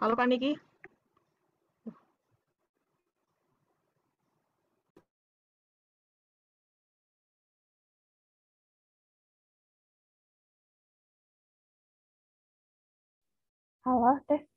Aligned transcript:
Halo 0.00 0.14
Kak 0.18 0.28
Niki. 0.30 0.52
Halo, 13.84 14.20
Teh. 14.28 14.49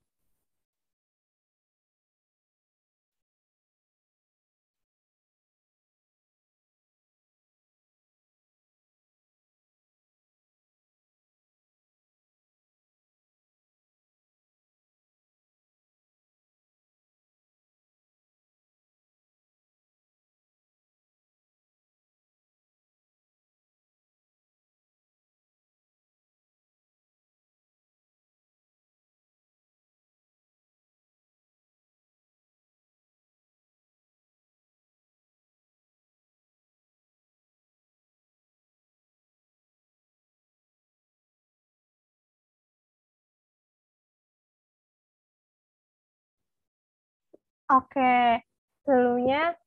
Oke, 47.73 48.37
sebelumnya 48.85 49.57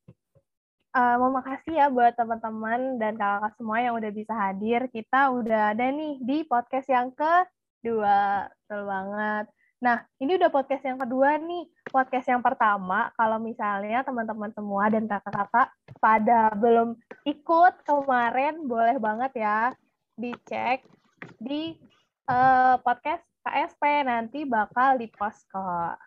uh, 0.95 1.19
mau 1.19 1.35
makasih 1.43 1.75
ya 1.75 1.91
buat 1.91 2.15
teman-teman 2.15 3.03
dan 3.03 3.19
kakak-kakak 3.19 3.53
semua 3.59 3.79
yang 3.83 3.99
udah 3.99 4.13
bisa 4.15 4.31
hadir. 4.31 4.87
Kita 4.95 5.35
udah 5.35 5.75
ada 5.75 5.91
nih 5.91 6.23
di 6.23 6.47
podcast 6.47 6.87
yang 6.87 7.11
kedua, 7.11 8.47
betul 8.47 8.83
banget. 8.87 9.51
Nah, 9.83 10.07
ini 10.23 10.39
udah 10.39 10.51
podcast 10.55 10.87
yang 10.87 11.03
kedua 11.03 11.35
nih. 11.35 11.67
Podcast 11.91 12.31
yang 12.31 12.47
pertama, 12.47 13.11
kalau 13.19 13.43
misalnya 13.43 14.07
teman-teman 14.07 14.55
semua 14.55 14.87
dan 14.87 15.11
kakak-kakak 15.11 15.69
pada 15.99 16.55
belum 16.55 16.95
ikut 17.27 17.75
kemarin, 17.83 18.71
boleh 18.71 19.03
banget 19.03 19.43
ya 19.43 19.75
dicek 20.15 20.87
di 21.43 21.75
uh, 22.31 22.79
podcast 22.87 23.27
KSP 23.43 23.83
nanti 24.07 24.47
bakal 24.47 24.95
di-post 24.95 25.43
kok. 25.51 25.99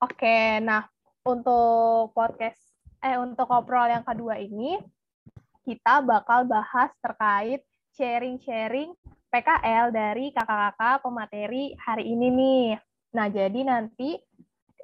Oke, 0.00 0.64
nah 0.64 0.88
untuk 1.28 2.16
podcast 2.16 2.56
eh 3.04 3.20
untuk 3.20 3.44
ngobrol 3.52 3.84
yang 3.84 4.00
kedua 4.00 4.40
ini 4.40 4.80
kita 5.60 6.00
bakal 6.00 6.48
bahas 6.48 6.88
terkait 7.04 7.60
sharing-sharing 7.92 8.96
PKL 9.28 9.92
dari 9.92 10.32
kakak-kakak 10.32 11.04
pemateri 11.04 11.76
hari 11.76 12.16
ini 12.16 12.32
nih. 12.32 12.68
Nah, 13.12 13.28
jadi 13.28 13.60
nanti 13.60 14.16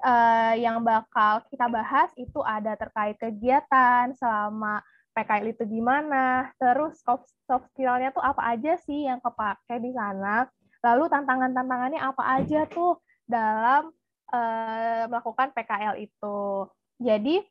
eh, 0.05 0.55
yang 0.61 0.85
bakal 0.85 1.49
kita 1.49 1.65
bahas 1.73 2.13
itu 2.21 2.45
ada 2.45 2.77
terkait 2.77 3.17
kegiatan 3.17 4.13
selama 4.21 4.85
PKL 5.17 5.57
itu 5.57 5.65
gimana, 5.65 6.53
terus 6.61 7.01
soft, 7.01 7.25
soft 7.49 7.73
skill-nya 7.73 8.13
tuh 8.13 8.21
apa 8.21 8.53
aja 8.53 8.77
sih 8.85 9.09
yang 9.09 9.25
kepake 9.25 9.81
di 9.81 9.97
sana, 9.97 10.45
lalu 10.85 11.09
tantangan-tantangannya 11.09 12.05
apa 12.05 12.23
aja 12.37 12.69
tuh 12.69 13.01
dalam 13.25 13.97
uh, 14.33 15.05
melakukan 15.11 15.53
PKL 15.55 15.95
itu. 16.01 16.39
Jadi 16.99 17.45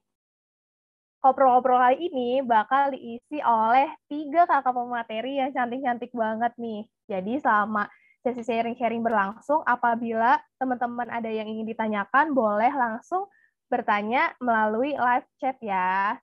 ngobrol-ngobrol 1.26 1.82
kali 1.82 2.06
ini 2.06 2.30
bakal 2.46 2.94
diisi 2.94 3.42
oleh 3.42 3.90
tiga 4.06 4.46
kakak 4.46 4.74
pemateri 4.78 5.42
yang 5.42 5.50
cantik-cantik 5.50 6.14
banget 6.14 6.54
nih. 6.62 6.86
Jadi 7.10 7.34
selama 7.42 7.90
sesi 8.26 8.42
sharing-sharing 8.42 9.06
berlangsung, 9.06 9.62
apabila 9.66 10.42
teman-teman 10.58 11.10
ada 11.14 11.30
yang 11.30 11.46
ingin 11.46 11.70
ditanyakan, 11.70 12.34
boleh 12.34 12.74
langsung 12.74 13.30
bertanya 13.70 14.34
melalui 14.42 14.98
live 14.98 15.28
chat 15.38 15.58
ya. 15.62 16.18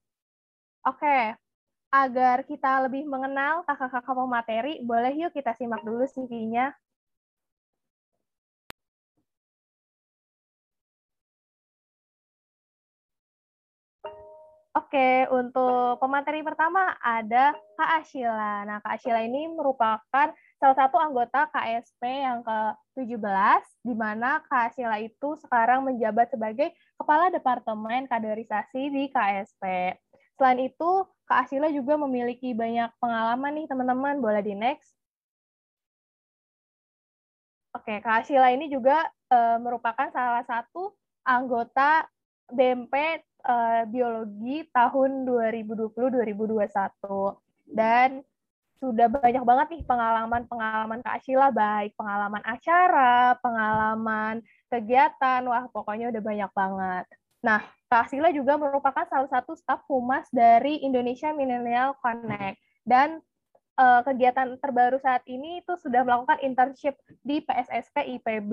Oke, 0.83 1.39
agar 1.95 2.43
kita 2.43 2.83
lebih 2.89 3.07
mengenal 3.07 3.63
kakak-kakak 3.67 4.15
pemateri, 4.19 4.75
boleh 4.83 5.15
yuk 5.15 5.31
kita 5.31 5.55
simak 5.55 5.87
dulu 5.87 6.03
CV-nya. 6.11 6.75
Oke, 14.73 15.29
untuk 15.29 16.01
pemateri 16.01 16.41
pertama 16.41 16.97
ada 17.05 17.53
Kak 17.77 17.91
Ashila. 18.01 18.65
Nah, 18.65 18.81
Kak 18.81 18.97
Ashila 18.97 19.21
ini 19.21 19.45
merupakan 19.53 20.33
salah 20.57 20.77
satu 20.81 20.97
anggota 20.97 21.45
KSP 21.53 22.01
yang 22.01 22.41
ke-17, 22.41 23.61
di 23.85 23.93
mana 23.93 24.41
Kak 24.49 24.73
Ashila 24.73 24.97
itu 24.97 25.37
sekarang 25.45 25.85
menjabat 25.85 26.33
sebagai 26.33 26.73
Kepala 26.97 27.29
Departemen 27.29 28.09
Kaderisasi 28.09 28.89
di 28.89 29.13
KSP. 29.13 29.93
Selain 30.41 30.61
itu, 30.65 31.05
Kak 31.29 31.45
Ashila 31.45 31.69
juga 31.69 32.01
memiliki 32.01 32.57
banyak 32.57 32.97
pengalaman 32.97 33.53
nih, 33.53 33.67
teman-teman. 33.69 34.25
Boleh 34.25 34.41
di 34.41 34.57
next. 34.57 34.97
Oke, 37.77 38.01
Kak 38.01 38.25
Ashila 38.25 38.49
ini 38.49 38.73
juga 38.73 39.05
e, 39.29 39.37
merupakan 39.61 40.09
salah 40.17 40.49
satu 40.49 40.97
anggota 41.29 42.09
BMP 42.53 43.21
uh, 43.47 43.83
biologi 43.87 44.67
tahun 44.71 45.27
2020-2021 45.27 46.67
dan 47.71 48.23
sudah 48.83 49.07
banyak 49.07 49.47
banget 49.47 49.67
nih 49.79 49.83
pengalaman-pengalaman 49.87 51.07
Kak 51.07 51.23
Sheila, 51.23 51.55
baik 51.55 51.95
pengalaman 51.95 52.43
acara, 52.43 53.39
pengalaman 53.39 54.43
kegiatan, 54.67 55.47
wah 55.47 55.71
pokoknya 55.71 56.11
udah 56.11 56.19
banyak 56.19 56.51
banget. 56.51 57.07
Nah, 57.47 57.63
Kak 57.87 58.11
Sheila 58.11 58.35
juga 58.35 58.59
merupakan 58.59 59.07
salah 59.07 59.31
satu 59.31 59.55
staf 59.55 59.87
humas 59.87 60.27
dari 60.35 60.83
Indonesia 60.83 61.31
Millennial 61.31 61.95
Connect 62.03 62.59
dan 62.83 63.23
uh, 63.79 64.03
kegiatan 64.03 64.59
terbaru 64.59 64.99
saat 64.99 65.23
ini 65.31 65.63
itu 65.63 65.79
sudah 65.79 66.03
melakukan 66.03 66.43
internship 66.43 66.99
di 67.23 67.39
PSSP 67.39 68.19
IPB. 68.19 68.53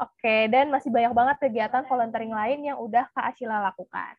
Oke, 0.00 0.48
dan 0.48 0.72
masih 0.72 0.88
banyak 0.88 1.12
banget 1.12 1.36
kegiatan 1.42 1.84
volunteering 1.84 2.32
lain 2.32 2.64
yang 2.64 2.78
udah 2.80 3.06
Kak 3.12 3.36
Ashila 3.36 3.60
lakukan. 3.60 4.16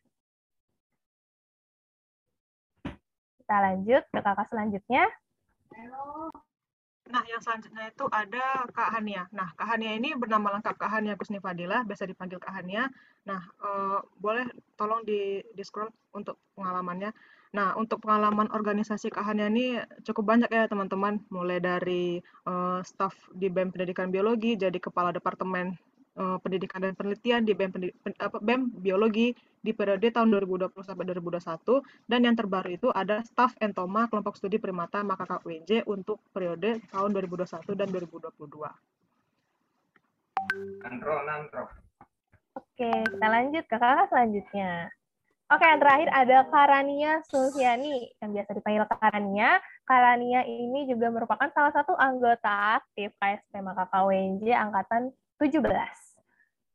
Kita 3.44 3.56
lanjut 3.60 4.04
ke 4.08 4.20
kakak 4.24 4.48
selanjutnya. 4.48 5.04
Nah, 7.14 7.24
yang 7.28 7.44
selanjutnya 7.44 7.92
itu 7.92 8.06
ada 8.08 8.64
Kak 8.72 8.90
Hania. 8.96 9.28
Nah, 9.36 9.52
Kak 9.60 9.76
Hania 9.76 10.00
ini 10.00 10.16
bernama 10.16 10.56
lengkap 10.56 10.80
Kak 10.80 10.88
Hania 10.88 11.20
Kusni 11.20 11.44
Fadila, 11.44 11.84
biasa 11.84 12.08
dipanggil 12.08 12.40
Kak 12.40 12.56
Hania. 12.56 12.88
Nah, 13.28 13.42
eh, 13.44 14.00
boleh 14.18 14.48
tolong 14.80 15.04
di, 15.04 15.44
di 15.52 15.64
untuk 16.16 16.40
pengalamannya. 16.56 17.12
Nah, 17.54 17.78
untuk 17.78 18.02
pengalaman 18.02 18.50
organisasi 18.50 19.14
Kak 19.14 19.30
Hania 19.30 19.46
ini 19.46 19.78
cukup 20.02 20.26
banyak 20.26 20.50
ya 20.50 20.66
teman-teman, 20.66 21.22
mulai 21.30 21.62
dari 21.62 22.18
uh, 22.50 22.82
staf 22.82 23.14
di 23.30 23.46
BEM 23.46 23.70
Pendidikan 23.70 24.10
Biologi, 24.10 24.58
jadi 24.58 24.74
kepala 24.82 25.14
departemen 25.14 25.78
uh, 26.18 26.42
pendidikan 26.42 26.82
dan 26.82 26.98
penelitian 26.98 27.46
di 27.46 27.54
BEM, 27.54 27.70
pen, 27.78 28.14
apa, 28.18 28.42
BEM 28.42 28.82
Biologi 28.82 29.38
di 29.62 29.70
periode 29.70 30.10
tahun 30.10 30.34
2020 30.34 30.74
sampai 30.82 31.06
2021, 31.14 32.10
dan 32.10 32.20
yang 32.26 32.34
terbaru 32.34 32.74
itu 32.74 32.90
ada 32.90 33.22
staf 33.22 33.54
Entoma 33.62 34.10
kelompok 34.10 34.34
studi 34.34 34.58
primata 34.58 35.06
Makaka 35.06 35.46
UNJ 35.46 35.86
untuk 35.86 36.26
periode 36.34 36.82
tahun 36.90 37.14
2021 37.14 37.70
dan 37.78 37.88
2022. 37.94 38.34
Nantro, 40.82 41.16
nantro. 41.22 41.64
Oke, 42.58 42.90
kita 42.90 43.28
lanjut 43.30 43.64
ke 43.70 43.78
kakak 43.78 44.10
selanjutnya. 44.10 44.90
Oke, 45.54 45.70
yang 45.70 45.82
terakhir 45.86 46.10
ada 46.10 46.38
Karania 46.50 47.22
Sulfiani, 47.30 48.10
yang 48.18 48.34
biasa 48.34 48.58
dipanggil 48.58 48.90
Karania. 48.90 49.62
Karania 49.86 50.42
ini 50.50 50.90
juga 50.90 51.14
merupakan 51.14 51.46
salah 51.54 51.70
satu 51.70 51.94
anggota 51.94 52.82
aktif 52.82 53.14
KSP 53.22 53.62
Maka 53.62 53.86
KWNJ 53.86 54.50
Angkatan 54.50 55.14
17. 55.38 55.62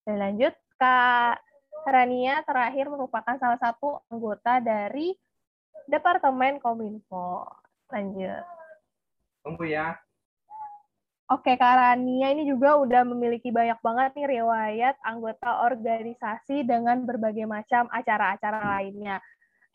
Dan 0.07 0.23
lanjut, 0.23 0.55
Kak 0.79 1.43
Karania 1.83 2.39
terakhir 2.47 2.87
merupakan 2.87 3.35
salah 3.43 3.59
satu 3.59 3.99
anggota 4.15 4.63
dari 4.63 5.11
Departemen 5.91 6.63
Kominfo. 6.63 7.51
Lanjut. 7.91 8.47
Tunggu 9.43 9.75
ya. 9.75 9.99
Oke, 11.29 11.61
Kak 11.61 11.77
Rania 11.77 12.33
ini 12.33 12.49
juga 12.49 12.81
udah 12.81 13.05
memiliki 13.05 13.53
banyak 13.53 13.77
banget 13.85 14.17
nih 14.17 14.41
riwayat 14.41 14.97
anggota 15.05 15.61
organisasi 15.69 16.65
dengan 16.65 17.05
berbagai 17.05 17.45
macam 17.45 17.85
acara-acara 17.93 18.81
lainnya. 18.81 19.21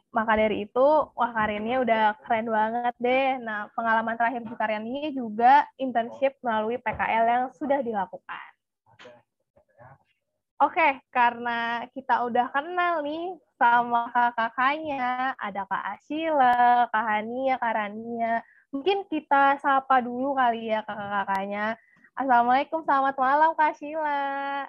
Maka 0.09 0.33
dari 0.33 0.65
itu, 0.65 0.87
wah 1.13 1.29
karirnya 1.29 1.85
udah 1.85 2.03
keren 2.25 2.49
banget 2.49 2.95
deh. 2.97 3.37
Nah, 3.37 3.69
pengalaman 3.77 4.17
terakhir 4.17 4.41
di 4.49 4.55
Karyani 4.57 5.13
juga 5.13 5.61
internship 5.77 6.41
melalui 6.41 6.81
PKL 6.81 7.25
yang 7.29 7.45
sudah 7.53 7.85
dilakukan. 7.85 8.49
Oke, 10.57 11.05
karena 11.13 11.85
kita 11.93 12.25
udah 12.33 12.49
kenal 12.49 13.05
nih 13.05 13.37
sama 13.61 14.09
kakak-kakaknya, 14.09 15.37
ada 15.37 15.69
Kak 15.69 16.01
Ashila, 16.01 16.89
Kak 16.89 17.05
Hania, 17.05 17.61
Kak 17.61 17.73
Rania. 17.77 18.41
Mungkin 18.73 19.05
kita 19.05 19.61
sapa 19.61 20.01
dulu 20.01 20.33
kali 20.33 20.73
ya 20.73 20.81
kakak-kakaknya. 20.81 21.77
Assalamualaikum, 22.17 22.81
selamat 22.81 23.15
malam 23.21 23.53
Kak 23.53 23.77
Ashila. 23.77 24.65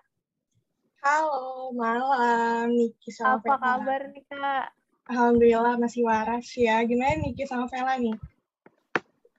Halo, 1.01 1.73
malam 1.73 2.69
Niki 2.69 3.09
sama 3.09 3.41
Apa 3.41 3.57
Vela. 3.57 3.65
kabar 3.65 4.01
nih 4.13 4.25
Kak? 4.29 4.67
Alhamdulillah 5.09 5.81
masih 5.81 6.05
waras 6.05 6.45
ya. 6.53 6.85
Gimana 6.85 7.17
Niki 7.17 7.49
sama 7.49 7.65
Vela 7.65 7.97
nih? 7.97 8.13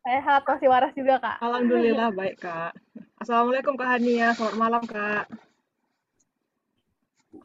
Sehat, 0.01 0.41
masih 0.49 0.67
waras 0.73 0.93
juga 0.97 1.21
Kak. 1.21 1.37
Alhamdulillah 1.45 2.09
baik, 2.09 2.41
Kak. 2.41 2.73
Assalamualaikum 3.21 3.77
Kak 3.77 3.89
Hania, 4.01 4.33
selamat 4.33 4.57
malam, 4.57 4.83
Kak. 4.89 5.29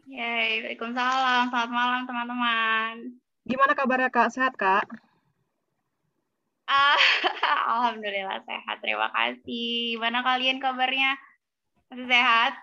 Yeay, 0.08 0.64
Waalaikumsalam. 0.64 1.52
Selamat 1.52 1.69
malam, 1.69 2.00
teman-teman. 2.08 2.93
Gimana 3.44 3.72
kabarnya, 3.76 4.08
Kak? 4.08 4.32
Sehat, 4.32 4.56
Kak? 4.56 4.88
Ah, 6.70 6.94
Alhamdulillah 7.75 8.46
sehat. 8.46 8.78
Terima 8.78 9.11
kasih. 9.11 9.99
Gimana 9.99 10.22
kalian 10.22 10.62
kabarnya? 10.62 11.19
Masih 11.90 12.06
sehat? 12.06 12.55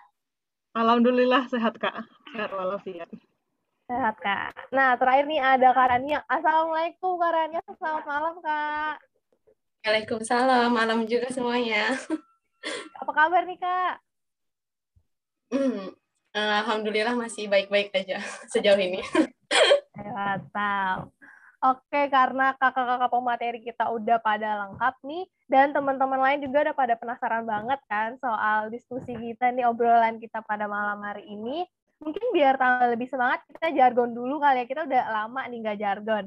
Alhamdulillah 0.71 1.43
sehat, 1.51 1.75
Kak. 1.75 2.07
Sehat 2.31 2.51
walafiat. 2.55 3.11
Sehat 3.87 4.15
Kak. 4.23 4.51
Nah, 4.71 4.95
terakhir 4.95 5.27
nih 5.27 5.43
ada 5.43 5.75
Kak 5.75 5.87
Rania. 5.91 6.23
Assalamualaikum 6.31 7.19
Kak 7.19 7.31
Rania, 7.35 7.63
selamat 7.67 8.03
malam 8.07 8.35
Kak. 8.39 8.95
Waalaikumsalam, 9.83 10.71
malam 10.71 11.03
juga 11.07 11.27
semuanya. 11.31 11.91
Apa 13.03 13.11
kabar 13.11 13.43
nih 13.43 13.59
Kak? 13.59 13.93
Hmm, 15.51 15.95
eh, 16.35 16.53
Alhamdulillah 16.63 17.15
masih 17.15 17.47
baik-baik 17.47 17.91
aja 17.95 18.19
sejauh 18.51 18.79
ini. 18.79 19.03
Mantap. 19.95 21.16
Oke, 21.67 22.07
karena 22.07 22.55
kakak-kakak 22.55 23.11
pemateri 23.11 23.59
kita 23.59 23.91
udah 23.91 24.17
pada 24.23 24.67
lengkap 24.67 24.95
nih, 25.03 25.27
dan 25.51 25.75
teman-teman 25.75 26.21
lain 26.21 26.39
juga 26.39 26.69
udah 26.69 26.75
pada 26.77 26.95
penasaran 26.95 27.43
banget 27.43 27.79
kan 27.91 28.15
soal 28.23 28.71
diskusi 28.71 29.11
kita 29.17 29.51
nih, 29.51 29.67
obrolan 29.67 30.15
kita 30.21 30.39
pada 30.47 30.69
malam 30.69 31.03
hari 31.03 31.27
ini. 31.27 31.67
Mungkin 31.97 32.29
biar 32.31 32.61
tambah 32.61 32.93
lebih 32.93 33.09
semangat, 33.09 33.41
kita 33.51 33.73
jargon 33.73 34.13
dulu 34.13 34.37
kali 34.37 34.63
ya. 34.63 34.65
Kita 34.69 34.81
udah 34.85 35.03
lama 35.11 35.41
nih 35.49 35.57
nggak 35.65 35.79
jargon. 35.81 36.25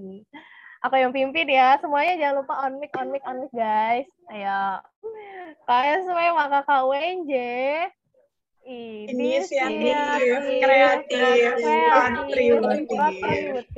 Aku 0.83 0.95
yang 0.97 1.13
pimpin 1.15 1.47
ya. 1.47 1.79
Semuanya 1.79 2.19
jangan 2.19 2.37
lupa 2.43 2.55
on 2.67 2.73
mic, 2.83 2.93
on 2.99 3.09
mic, 3.15 3.23
on 3.23 3.37
mic 3.45 3.53
guys. 3.55 4.09
Ayo. 4.33 4.83
Kalian 5.69 6.01
semua 6.09 6.25
yang 6.27 6.37
kakak 6.37 6.83
UNJ. 6.85 7.33
Inisiatif, 8.65 9.97
Inisiatif, 9.97 10.61
kreatif, 10.61 11.43
kreatif, 11.61 12.51
kontributif. 12.61 13.71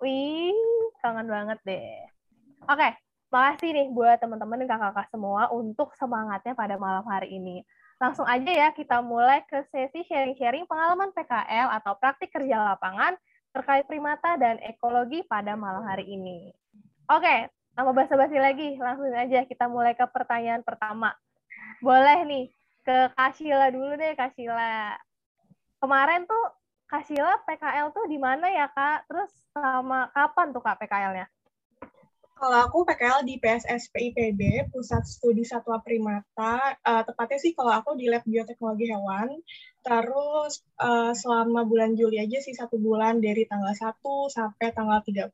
Wih, 0.00 0.56
kangen 1.00 1.28
banget 1.28 1.58
deh. 1.64 1.96
Oke, 2.64 2.88
makasih 3.32 3.70
nih 3.72 3.86
buat 3.92 4.16
teman-teman 4.20 4.64
dan 4.64 4.68
kakak-kakak 4.76 5.08
semua 5.12 5.52
untuk 5.52 5.92
semangatnya 5.96 6.56
pada 6.56 6.76
malam 6.80 7.04
hari 7.04 7.36
ini. 7.36 7.64
Langsung 8.00 8.26
aja 8.26 8.50
ya 8.50 8.68
kita 8.74 9.00
mulai 9.00 9.44
ke 9.46 9.64
sesi 9.70 10.02
sharing-sharing 10.04 10.68
pengalaman 10.68 11.14
PKL 11.14 11.72
atau 11.80 11.94
praktik 11.96 12.32
kerja 12.34 12.74
lapangan 12.74 13.14
terkait 13.54 13.86
primata 13.86 14.34
dan 14.34 14.58
ekologi 14.60 15.22
pada 15.24 15.54
malam 15.54 15.86
hari 15.86 16.04
ini. 16.10 16.50
Oke, 17.06 17.48
tanpa 17.76 17.94
basa-basi 17.94 18.34
lagi, 18.40 18.74
langsung 18.82 19.08
aja 19.14 19.46
kita 19.46 19.70
mulai 19.70 19.94
ke 19.94 20.02
pertanyaan 20.10 20.66
pertama. 20.66 21.14
Boleh 21.78 22.26
nih, 22.26 22.50
ke 22.84 22.98
Kasila 23.16 23.72
dulu 23.72 23.96
deh, 23.96 24.12
Kasila. 24.12 24.94
Kemarin 25.80 26.28
tuh 26.28 26.44
Kasila 26.84 27.40
PKL 27.48 27.90
tuh 27.96 28.04
di 28.06 28.20
mana 28.20 28.46
ya, 28.52 28.68
Kak? 28.68 29.08
Terus 29.08 29.32
sama 29.56 30.12
kapan 30.12 30.52
tuh 30.52 30.62
Kak 30.62 30.78
PKL-nya? 30.78 31.26
Kalau 32.34 32.58
aku 32.66 32.84
PKL 32.84 33.24
di 33.24 33.40
PSSP 33.40 34.12
IPB, 34.12 34.68
Pusat 34.68 35.04
Studi 35.06 35.46
Satwa 35.46 35.80
Primata. 35.80 36.76
Eh, 36.76 37.02
tepatnya 37.06 37.38
sih 37.40 37.56
kalau 37.56 37.72
aku 37.72 37.96
di 37.96 38.10
Lab 38.10 38.26
Bioteknologi 38.26 38.90
Hewan. 38.90 39.32
Terus 39.80 40.60
eh, 40.76 41.12
selama 41.16 41.64
bulan 41.64 41.96
Juli 41.96 42.20
aja 42.20 42.42
sih 42.42 42.52
satu 42.52 42.76
bulan 42.76 43.22
dari 43.22 43.48
tanggal 43.48 43.72
1 43.72 43.96
sampai 44.28 44.68
tanggal 44.74 45.00
30. 45.00 45.30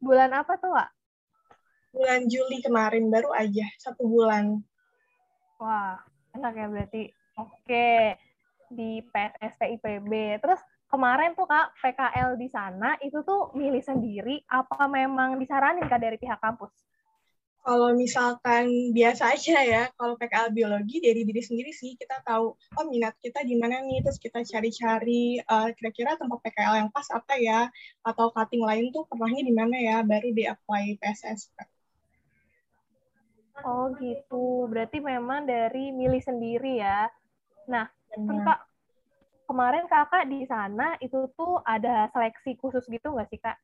Bulan 0.00 0.32
apa 0.32 0.56
tuh, 0.56 0.72
Kak? 0.72 0.90
Bulan 1.92 2.24
Juli 2.26 2.64
kemarin 2.64 3.12
baru 3.12 3.36
aja 3.36 3.68
satu 3.76 4.08
bulan. 4.08 4.64
Wah, 5.60 6.00
enak 6.32 6.52
ya 6.56 6.66
berarti. 6.72 7.12
Oke, 7.36 8.16
di 8.72 9.04
PSSP 9.04 9.76
IPB. 9.76 10.40
Terus 10.40 10.60
kemarin 10.88 11.36
tuh 11.36 11.44
Kak, 11.44 11.76
PKL 11.84 12.40
di 12.40 12.48
sana 12.48 12.96
itu 13.04 13.20
tuh 13.22 13.52
milih 13.52 13.84
sendiri 13.84 14.40
apa 14.48 14.88
memang 14.88 15.36
disaranin 15.36 15.84
Kak 15.84 16.00
dari 16.00 16.16
pihak 16.16 16.40
kampus? 16.40 16.72
Kalau 17.60 17.92
misalkan 17.92 18.96
biasa 18.96 19.36
aja 19.36 19.58
ya, 19.60 19.82
kalau 20.00 20.16
PKL 20.16 20.48
biologi 20.56 20.96
dari 21.04 21.28
diri 21.28 21.44
sendiri 21.44 21.70
sih 21.76 21.92
kita 21.92 22.24
tahu 22.24 22.56
oh 22.56 22.86
minat 22.88 23.12
kita 23.20 23.44
di 23.44 23.60
mana 23.60 23.84
nih, 23.84 24.00
terus 24.00 24.16
kita 24.16 24.40
cari-cari 24.40 25.38
eh, 25.44 25.68
kira-kira 25.76 26.16
tempat 26.16 26.40
PKL 26.40 26.74
yang 26.80 26.90
pas 26.90 27.04
apa 27.12 27.36
ya, 27.36 27.68
atau 28.00 28.32
cutting 28.32 28.64
lain 28.64 28.88
tuh 28.90 29.04
pernahnya 29.04 29.42
di 29.44 29.52
mana 29.52 29.76
ya, 29.76 29.96
baru 30.00 30.32
di 30.32 30.48
apply 30.48 30.96
PSS. 31.04 31.52
Oh 33.60 33.92
gitu, 34.00 34.64
berarti 34.72 35.04
memang 35.04 35.44
dari 35.44 35.92
milih 35.92 36.24
sendiri 36.24 36.80
ya. 36.80 37.12
Nah. 37.68 37.86
Kak, 38.10 38.66
kemarin 39.46 39.86
Kakak 39.86 40.26
di 40.26 40.42
sana 40.50 40.98
itu 40.98 41.30
tuh 41.38 41.62
ada 41.62 42.10
seleksi 42.10 42.58
khusus 42.58 42.82
gitu 42.90 43.14
nggak 43.14 43.30
sih 43.30 43.38
Kak? 43.38 43.54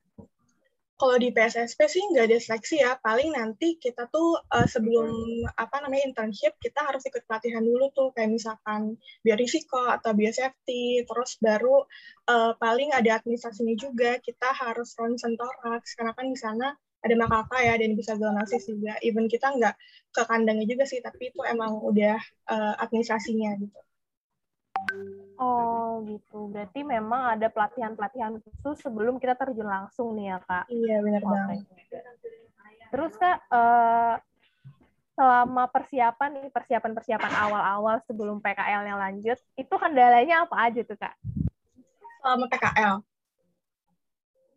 Kalau 0.97 1.15
di 1.21 1.29
PSSP 1.29 1.79
sih 1.85 2.01
nggak 2.09 2.25
ada 2.25 2.37
seleksi 2.41 2.75
ya, 2.81 2.97
paling 2.97 3.29
nanti 3.37 3.77
kita 3.77 4.09
tuh 4.09 4.41
eh, 4.57 4.65
sebelum 4.65 5.05
apa 5.53 5.85
namanya 5.85 6.09
internship 6.09 6.57
kita 6.57 6.81
harus 6.89 7.05
ikut 7.05 7.21
pelatihan 7.29 7.61
dulu 7.61 7.93
tuh. 7.93 8.09
Kayak 8.17 8.33
misalkan 8.33 8.97
biorisiko 9.21 9.77
atau 9.77 10.11
biosafety, 10.17 11.05
terus 11.05 11.37
baru 11.37 11.85
eh, 12.33 12.53
paling 12.57 12.89
ada 12.97 13.21
administrasinya 13.21 13.75
juga. 13.77 14.17
Kita 14.17 14.49
harus 14.57 14.97
ronsen 14.97 15.37
toraks 15.37 15.93
karena 15.93 16.17
kan 16.17 16.25
di 16.33 16.37
sana 16.37 16.67
ada 17.05 17.15
makaka 17.15 17.57
ya 17.61 17.77
dan 17.77 17.93
bisa 17.93 18.17
zoonosis 18.17 18.65
juga. 18.65 18.97
Even 19.05 19.29
kita 19.29 19.53
nggak 19.53 19.75
ke 20.09 20.21
kandangnya 20.25 20.65
juga 20.65 20.89
sih, 20.89 20.97
tapi 21.05 21.29
itu 21.29 21.45
emang 21.45 21.77
udah 21.77 22.17
eh, 22.49 22.73
administrasinya 22.81 23.53
gitu. 23.61 23.86
Oh 25.37 26.01
gitu, 26.09 26.49
berarti 26.49 26.81
memang 26.81 27.37
ada 27.37 27.45
pelatihan-pelatihan 27.53 28.41
khusus 28.41 28.81
sebelum 28.81 29.21
kita 29.21 29.37
terjun 29.37 29.69
langsung 29.69 30.17
nih 30.17 30.33
ya 30.33 30.37
Kak? 30.41 30.65
Iya 30.73 30.97
benar 31.05 31.21
Oke. 31.21 31.29
banget. 31.29 31.59
Terus 32.87 33.13
kak, 33.19 33.37
eh, 33.51 34.15
selama 35.17 35.69
persiapan 35.69 36.29
nih 36.41 36.49
persiapan-persiapan 36.49 37.33
awal-awal 37.49 38.01
sebelum 38.05 38.41
PKL-nya 38.41 38.95
lanjut, 38.97 39.37
itu 39.57 39.75
kendalanya 39.77 40.45
apa 40.45 40.55
aja 40.57 40.81
tuh 40.81 40.97
kak? 40.97 41.13
Selama 42.21 42.45
PKL. 42.49 42.95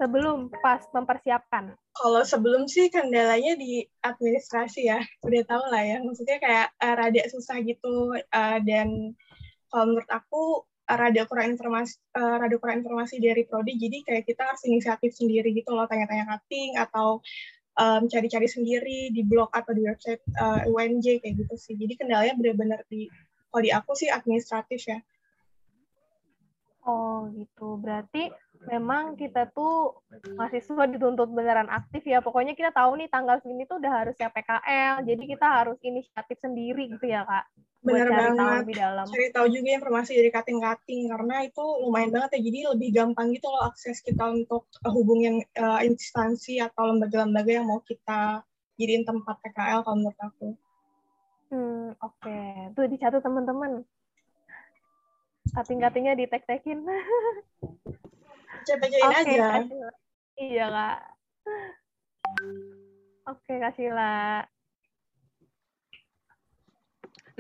Sebelum 0.01 0.49
pas 0.65 0.81
mempersiapkan. 0.97 1.77
Kalau 1.93 2.23
sebelum 2.25 2.65
sih 2.65 2.89
kendalanya 2.89 3.53
di 3.61 3.85
administrasi 4.01 4.89
ya, 4.89 5.01
udah 5.21 5.43
tau 5.45 5.65
lah 5.69 5.85
ya. 5.85 6.01
Maksudnya 6.01 6.41
kayak 6.41 6.69
eh, 6.81 6.95
rada 6.97 7.23
susah 7.29 7.61
gitu 7.61 8.17
eh, 8.17 8.59
dan 8.65 9.13
kalau 9.71 9.85
menurut 9.95 10.11
aku 10.11 10.67
eh, 10.91 10.99
rada 10.99 11.23
kurang 11.31 11.55
informasi, 11.55 11.95
eh, 12.19 12.37
rada 12.43 12.57
kurang 12.59 12.83
informasi 12.83 13.23
dari 13.23 13.47
prodi. 13.47 13.79
Jadi 13.79 14.03
kayak 14.05 14.25
kita 14.27 14.43
harus 14.45 14.63
inisiatif 14.67 15.15
sendiri 15.15 15.55
gitu 15.55 15.71
loh, 15.73 15.87
tanya-tanya 15.87 16.27
cutting 16.27 16.75
atau 16.77 17.23
em, 17.79 18.03
cari-cari 18.11 18.49
sendiri 18.51 19.15
di 19.15 19.23
blog 19.23 19.49
atau 19.55 19.73
di 19.73 19.83
website 19.87 20.23
eh, 20.27 20.69
UNJ 20.69 21.23
kayak 21.23 21.35
gitu 21.47 21.55
sih. 21.57 21.75
Jadi 21.79 21.95
kendalanya 21.97 22.35
benar-benar 22.37 22.83
di 22.91 23.07
kalau 23.51 23.63
di 23.63 23.71
aku 23.75 23.93
sih 23.99 24.11
administratif 24.11 24.83
ya. 24.87 24.99
Oh 26.87 27.29
gitu, 27.35 27.77
berarti 27.77 28.33
memang 28.69 29.17
kita 29.17 29.49
tuh 29.57 30.05
mahasiswa 30.37 30.85
dituntut 30.85 31.33
beneran 31.33 31.71
aktif 31.73 32.05
ya. 32.05 32.21
Pokoknya 32.21 32.53
kita 32.53 32.75
tahu 32.77 33.01
nih 33.01 33.09
tanggal 33.09 33.41
segini 33.41 33.65
tuh 33.65 33.81
udah 33.81 33.93
harusnya 34.05 34.29
PKL, 34.29 35.07
jadi 35.09 35.23
kita 35.25 35.47
harus 35.47 35.79
inisiatif 35.81 36.37
sendiri 36.45 36.93
gitu 36.93 37.09
ya 37.09 37.25
kak. 37.25 37.49
Bener 37.81 38.13
cari 38.13 38.21
tahu 38.21 38.37
banget. 38.37 38.61
lebih 38.61 38.77
dalam. 38.77 39.05
cari 39.09 39.29
tahu 39.33 39.47
juga 39.49 39.69
informasi 39.73 40.13
dari 40.13 40.29
cutting-cutting 40.29 41.01
karena 41.09 41.37
itu 41.49 41.65
lumayan 41.81 42.13
banget 42.13 42.31
ya 42.37 42.41
jadi 42.45 42.59
lebih 42.77 42.89
gampang 42.93 43.33
gitu 43.33 43.49
loh 43.49 43.63
akses 43.73 44.05
kita 44.05 44.21
untuk 44.29 44.69
uh, 44.85 44.93
hubungin 44.93 45.41
uh, 45.57 45.81
instansi 45.81 46.61
atau 46.61 46.93
lembaga-lembaga 46.93 47.49
yang 47.57 47.65
mau 47.65 47.81
kita 47.81 48.45
jadiin 48.77 49.09
tempat 49.09 49.41
PKL 49.41 49.81
kalau 49.81 49.97
menurut 49.97 50.21
aku. 50.21 50.49
Hmm, 51.49 51.97
oke. 52.05 52.39
Tuh 52.77 52.85
dicatat 52.85 53.25
teman-teman. 53.25 53.81
Cutting-cuttingnya 55.57 56.21
ditek-tekin. 56.21 56.85
Baca-bacain 58.61 59.09
Oke, 59.09 59.17
aja. 59.25 59.45
Kak 59.49 59.65
Sila. 59.73 59.91
Iya, 60.37 60.67
Kak. 60.69 60.99
Oke, 63.33 63.55
Kak 63.57 63.73
Sila. 63.73 64.13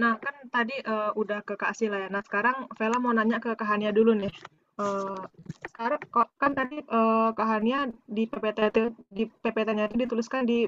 Nah, 0.00 0.16
kan 0.16 0.34
tadi 0.48 0.80
eh, 0.80 1.12
udah 1.12 1.44
ke 1.44 1.60
Kak 1.60 1.76
Sila 1.76 2.00
ya. 2.00 2.08
Nah, 2.08 2.24
sekarang 2.24 2.72
Vela 2.80 2.96
mau 2.96 3.12
nanya 3.12 3.36
ke 3.36 3.52
Kak 3.52 3.68
Hania 3.68 3.92
dulu 3.92 4.16
nih. 4.16 4.32
Eh, 4.80 5.20
sekarang 5.68 6.00
kok 6.08 6.32
kan 6.40 6.56
tadi 6.56 6.80
eh, 6.80 7.28
Kak 7.36 7.48
Hania 7.52 7.84
di 8.08 8.24
PPT 8.24 8.58
di 9.12 9.28
PPT-nya 9.28 9.92
itu 9.92 9.96
dituliskan 10.00 10.48
di 10.48 10.64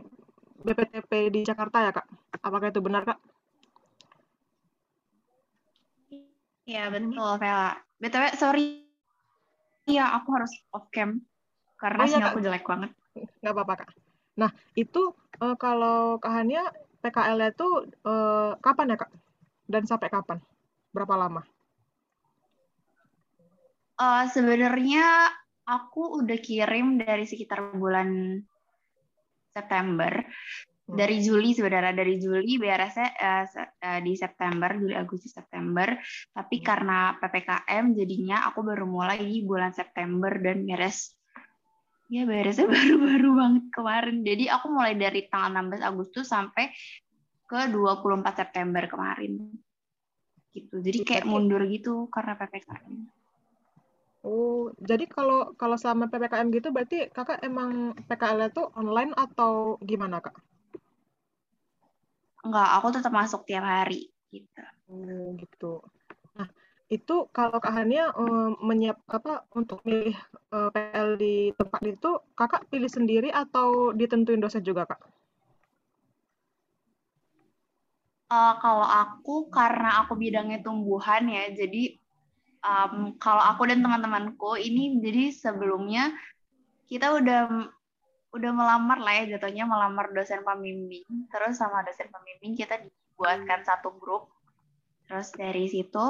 BPTP 0.60 1.32
di 1.32 1.40
Jakarta 1.48 1.80
ya, 1.80 1.90
Kak? 1.96 2.06
Apakah 2.44 2.68
itu 2.68 2.84
benar, 2.84 3.08
Kak? 3.08 3.18
Iya, 6.68 6.92
betul, 6.92 7.40
Vela. 7.40 7.72
BTW, 7.96 8.24
sorry. 8.36 8.91
Iya, 9.86 10.04
aku 10.14 10.28
harus 10.38 10.52
off 10.70 10.86
cam. 10.94 11.10
Oh 11.10 11.18
Karena 11.80 12.02
iya, 12.06 12.16
sinyalku 12.22 12.38
Kak. 12.38 12.44
jelek 12.46 12.64
banget. 12.66 12.90
Nggak 13.42 13.54
apa-apa, 13.54 13.74
Kak. 13.82 13.90
Nah, 14.38 14.50
itu 14.78 15.02
eh, 15.42 15.56
kalau 15.58 16.16
Kak 16.22 16.32
Hania 16.32 16.64
PKL-nya 17.02 17.50
itu 17.50 17.68
eh, 18.06 18.50
kapan 18.62 18.94
ya, 18.94 18.96
Kak? 19.02 19.10
Dan 19.66 19.82
sampai 19.86 20.08
kapan? 20.10 20.38
Berapa 20.94 21.14
lama? 21.18 21.42
Eh, 23.98 24.24
sebenarnya 24.30 25.30
aku 25.66 26.22
udah 26.22 26.38
kirim 26.38 26.98
dari 26.98 27.26
sekitar 27.26 27.74
bulan 27.74 28.38
September. 29.52 30.26
Hmm. 30.82 30.98
Dari 30.98 31.22
Juli 31.22 31.54
sebenarnya 31.54 31.94
dari 31.94 32.18
Juli 32.18 32.58
beresnya 32.58 33.14
eh, 33.14 33.44
se- 33.46 33.78
eh, 33.78 34.00
di 34.02 34.18
September, 34.18 34.74
Juli 34.74 34.98
Agustus 34.98 35.30
September. 35.30 35.94
Tapi 36.34 36.56
karena 36.58 37.14
PPKM 37.22 37.94
jadinya 37.94 38.50
aku 38.50 38.66
baru 38.66 38.84
mulai 38.90 39.22
di 39.22 39.46
bulan 39.46 39.70
September 39.70 40.34
dan 40.42 40.66
beres 40.66 41.14
ya 42.12 42.28
beresnya 42.28 42.66
baru-baru 42.74 43.30
banget 43.32 43.64
kemarin. 43.72 44.16
Jadi 44.26 44.44
aku 44.50 44.66
mulai 44.68 44.98
dari 44.98 45.30
tanggal 45.30 45.70
16 45.70 45.80
Agustus 45.86 46.26
sampai 46.28 46.74
ke 47.46 47.60
24 47.70 48.42
September 48.42 48.84
kemarin. 48.90 49.54
Gitu. 50.52 50.74
Jadi 50.82 50.98
kayak 51.06 51.24
mundur 51.24 51.64
gitu 51.70 52.10
karena 52.12 52.36
PPKM. 52.36 53.22
Oh, 54.22 54.70
jadi 54.78 55.08
kalau 55.10 55.56
kalau 55.58 55.74
selama 55.74 56.06
PPKM 56.06 56.46
gitu 56.54 56.70
berarti 56.70 57.10
Kakak 57.10 57.42
emang 57.42 57.96
PKL-nya 58.06 58.54
tuh 58.54 58.70
online 58.78 59.16
atau 59.18 59.80
gimana, 59.82 60.22
Kak? 60.22 60.51
Enggak, 62.42 62.68
aku 62.78 62.86
tetap 62.90 63.12
masuk 63.14 63.46
tiap 63.46 63.62
hari 63.62 64.10
gitu. 64.34 64.62
Oh, 64.90 65.30
gitu. 65.38 65.72
Nah, 66.34 66.48
itu 66.90 67.30
kalau 67.30 67.62
Kak 67.62 67.70
Hania 67.70 68.10
eh, 68.10 68.50
menyiap 68.58 68.98
apa 69.06 69.46
untuk 69.54 69.78
milih 69.86 70.16
eh, 70.50 70.68
PL 70.74 71.08
di 71.16 71.34
tempat 71.54 71.82
itu, 71.86 72.10
Kakak 72.34 72.66
pilih 72.66 72.90
sendiri 72.90 73.30
atau 73.30 73.94
ditentuin 73.94 74.42
dosen 74.42 74.66
juga, 74.66 74.90
Kak? 74.90 75.00
Eh, 78.32 78.54
kalau 78.64 78.86
aku 78.88 79.52
karena 79.52 80.02
aku 80.02 80.16
bidangnya 80.16 80.64
tumbuhan 80.64 81.28
ya, 81.28 81.52
jadi 81.52 81.94
em, 82.64 82.94
kalau 83.20 83.42
aku 83.44 83.68
dan 83.68 83.84
teman-temanku 83.84 84.56
ini 84.56 84.96
jadi 85.04 85.34
sebelumnya 85.34 86.16
kita 86.88 87.12
udah 87.18 87.68
udah 88.32 88.50
melamar 88.52 88.98
lah 88.98 89.22
ya 89.22 89.36
jatuhnya 89.36 89.68
melamar 89.68 90.10
dosen 90.16 90.40
pembimbing. 90.40 91.04
Terus 91.28 91.60
sama 91.60 91.84
dosen 91.84 92.08
pembimbing 92.08 92.56
kita 92.56 92.80
dibuatkan 92.80 93.60
satu 93.62 93.92
grup. 94.00 94.32
Terus 95.04 95.28
dari 95.36 95.68
situ 95.68 96.04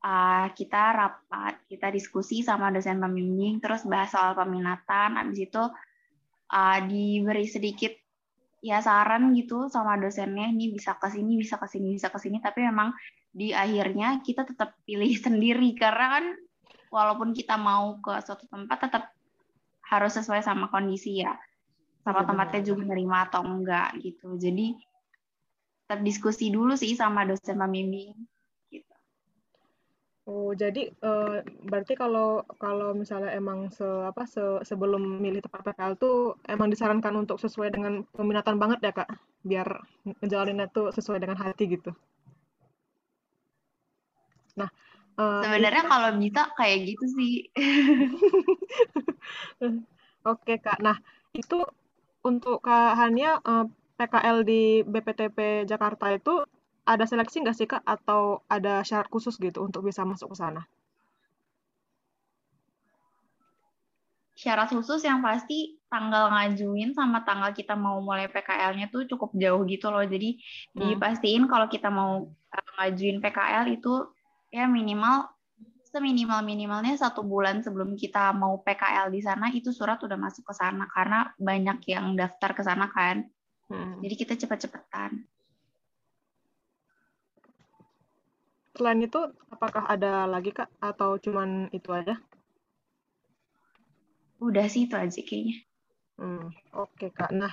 eh, 0.00 0.46
kita 0.56 0.82
rapat, 0.96 1.68
kita 1.68 1.92
diskusi 1.92 2.40
sama 2.40 2.72
dosen 2.72 2.96
pembimbing, 2.96 3.60
terus 3.60 3.84
bahas 3.84 4.08
soal 4.12 4.32
peminatan. 4.32 5.20
Habis 5.20 5.52
itu 5.52 5.62
eh, 6.50 6.78
diberi 6.88 7.44
sedikit 7.44 7.92
ya 8.58 8.82
saran 8.82 9.30
gitu 9.38 9.70
sama 9.70 9.94
dosennya 10.02 10.50
ini 10.50 10.74
bisa 10.74 10.98
ke 10.98 11.06
sini 11.06 11.38
bisa 11.38 11.62
ke 11.62 11.70
sini 11.70 11.94
bisa 11.94 12.10
ke 12.10 12.18
sini 12.18 12.42
tapi 12.42 12.66
memang 12.66 12.90
di 13.30 13.54
akhirnya 13.54 14.18
kita 14.18 14.42
tetap 14.42 14.74
pilih 14.82 15.14
sendiri 15.24 15.78
karena 15.78 16.18
kan 16.18 16.24
walaupun 16.90 17.30
kita 17.36 17.54
mau 17.54 18.02
ke 18.02 18.18
suatu 18.24 18.50
tempat 18.50 18.78
tetap 18.88 19.04
harus 19.88 20.12
sesuai 20.18 20.42
sama 20.42 20.68
kondisi 20.68 21.22
ya 21.22 21.38
sama 22.08 22.24
tempatnya 22.24 22.64
juga 22.64 22.88
nerima 22.88 23.28
atau 23.28 23.44
enggak 23.44 23.92
gitu 24.00 24.40
jadi 24.40 24.72
tetap 25.84 26.00
diskusi 26.00 26.48
dulu 26.48 26.72
sih 26.72 26.96
sama 26.96 27.28
dosen 27.28 27.60
pembimbing 27.60 28.16
gitu 28.72 28.94
Oh, 30.28 30.52
jadi 30.52 30.92
eh, 30.92 31.36
berarti 31.64 31.96
kalau 31.96 32.44
kalau 32.60 32.92
misalnya 32.92 33.32
emang 33.32 33.72
se 33.72 33.80
apa 33.80 34.28
se, 34.28 34.60
sebelum 34.60 35.24
milih 35.24 35.40
tempat 35.40 35.72
PKL 35.72 35.96
tuh 35.96 36.36
emang 36.44 36.68
disarankan 36.68 37.16
untuk 37.16 37.40
sesuai 37.40 37.72
dengan 37.72 38.04
peminatan 38.12 38.60
banget 38.60 38.78
ya, 38.84 38.92
Kak? 38.92 39.08
Biar 39.40 39.64
ngejalaninnya 40.20 40.68
tuh 40.68 40.92
sesuai 40.92 41.24
dengan 41.24 41.40
hati 41.40 41.64
gitu. 41.72 41.96
Nah, 44.60 44.68
eh, 45.16 45.42
sebenarnya 45.48 45.84
kalau 45.88 46.10
bisa 46.20 46.52
kayak 46.60 46.76
gitu 46.92 47.04
sih 47.16 47.48
Oke, 50.28 50.60
Kak. 50.60 50.76
Nah, 50.84 51.00
itu 51.32 51.64
untuk 52.30 52.56
Kak 52.66 52.90
Hania, 53.00 53.32
eh, 53.52 53.64
PKL 53.98 54.38
di 54.50 54.62
BPTP 54.92 55.38
Jakarta 55.70 56.06
itu 56.18 56.34
ada 56.92 57.04
seleksi 57.10 57.36
nggak 57.42 57.56
sih, 57.58 57.68
Kak? 57.72 57.82
Atau 57.94 58.20
ada 58.56 58.74
syarat 58.88 59.08
khusus 59.14 59.34
gitu 59.46 59.58
untuk 59.68 59.82
bisa 59.88 60.02
masuk 60.10 60.28
ke 60.32 60.36
sana? 60.42 60.62
syarat 64.38 64.70
khusus 64.70 65.02
yang 65.02 65.18
pasti 65.18 65.82
tanggal 65.90 66.30
ngajuin 66.30 66.94
sama 66.94 67.26
tanggal 67.26 67.50
kita 67.50 67.74
mau 67.74 67.98
mulai 67.98 68.30
PKL-nya 68.30 68.86
tuh 68.94 69.02
cukup 69.10 69.34
jauh 69.34 69.66
gitu 69.66 69.90
loh. 69.90 70.06
Jadi 70.06 70.38
Hmm. 70.78 70.94
dipastiin 70.94 71.50
kalau 71.50 71.66
kita 71.66 71.90
mau 71.90 72.30
uh, 72.30 72.68
ngajuin 72.78 73.18
PKL 73.18 73.66
itu 73.74 74.06
ya 74.54 74.70
minimal 74.70 75.26
seminimal 75.88 76.44
minimalnya 76.44 76.94
satu 77.00 77.24
bulan 77.24 77.64
sebelum 77.64 77.96
kita 77.96 78.36
mau 78.36 78.60
PKL 78.60 79.08
di 79.08 79.24
sana 79.24 79.48
itu 79.48 79.72
surat 79.72 79.96
udah 80.04 80.20
masuk 80.20 80.44
ke 80.44 80.54
sana 80.54 80.84
karena 80.92 81.32
banyak 81.40 81.78
yang 81.88 82.12
daftar 82.12 82.52
ke 82.52 82.62
sana 82.62 82.92
kan. 82.92 83.24
Hmm. 83.72 84.00
Jadi 84.04 84.14
kita 84.16 84.34
cepet-cepetan. 84.36 85.24
Selain 88.76 89.00
itu, 89.02 89.18
apakah 89.50 89.90
ada 89.90 90.28
lagi, 90.28 90.54
Kak? 90.54 90.70
Atau 90.78 91.18
cuman 91.18 91.66
itu 91.74 91.90
aja? 91.90 92.14
Udah 94.38 94.70
sih 94.70 94.86
itu 94.86 94.94
aja 94.94 95.18
kayaknya. 95.18 95.66
Hmm, 96.14 96.54
oke, 96.70 97.10
Kak. 97.10 97.34
Nah, 97.34 97.50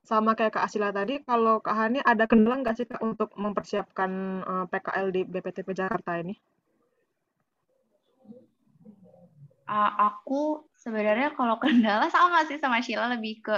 sama 0.00 0.32
kayak 0.32 0.56
Kak 0.56 0.64
Asila 0.64 0.96
tadi, 0.96 1.20
kalau 1.28 1.60
Kak 1.60 1.76
Hani 1.76 2.00
ada 2.00 2.24
kendala 2.24 2.64
nggak 2.64 2.76
sih, 2.78 2.86
Kak, 2.88 3.04
untuk 3.04 3.36
mempersiapkan 3.36 4.10
eh, 4.40 4.66
PKL 4.72 5.08
di 5.12 5.22
BPTP 5.28 5.68
Jakarta 5.76 6.16
ini? 6.16 6.34
Uh, 9.66 9.92
aku 10.10 10.66
sebenarnya 10.74 11.32
kalau 11.38 11.56
kendala 11.62 12.10
sama 12.10 12.44
sih 12.50 12.58
sama 12.58 12.82
Sheila? 12.82 13.10
Lebih 13.14 13.42
ke 13.42 13.56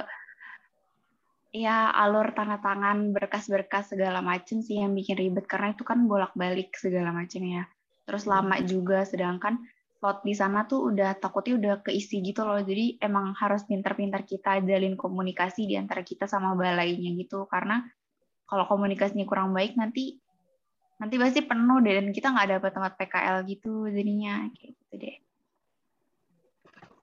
ya 1.55 1.95
alur 1.95 2.35
tanda 2.35 2.59
tangan 2.59 3.15
berkas-berkas 3.15 3.95
segala 3.95 4.19
macem 4.19 4.61
sih 4.61 4.83
yang 4.83 4.93
bikin 4.93 5.17
ribet. 5.17 5.49
Karena 5.49 5.73
itu 5.73 5.83
kan 5.87 6.05
bolak-balik 6.05 6.77
segala 6.77 7.11
macem 7.15 7.45
ya. 7.47 7.65
Terus 8.05 8.29
lama 8.29 8.61
juga. 8.61 9.03
Sedangkan 9.09 9.65
slot 9.99 10.21
di 10.27 10.37
sana 10.37 10.69
tuh 10.69 10.93
udah 10.93 11.17
takutnya 11.17 11.57
udah 11.57 11.75
keisi 11.81 12.21
gitu 12.21 12.45
loh. 12.45 12.61
Jadi 12.61 13.01
emang 13.01 13.33
harus 13.41 13.65
pintar-pintar 13.65 14.29
kita 14.29 14.61
jalin 14.61 14.99
komunikasi 14.99 15.65
di 15.65 15.81
antara 15.81 16.05
kita 16.05 16.29
sama 16.29 16.53
balainya 16.53 17.17
gitu. 17.17 17.49
Karena 17.49 17.81
kalau 18.45 18.69
komunikasinya 18.69 19.25
kurang 19.25 19.57
baik 19.57 19.81
nanti 19.81 20.21
nanti 21.01 21.17
pasti 21.17 21.41
penuh 21.41 21.81
deh. 21.81 21.95
Dan 21.97 22.13
kita 22.13 22.29
nggak 22.35 22.61
dapat 22.61 22.71
tempat 22.77 22.93
PKL 23.01 23.37
gitu 23.49 23.89
jadinya. 23.89 24.47
Kayak 24.53 24.73
gitu 24.77 24.95
deh 25.01 25.24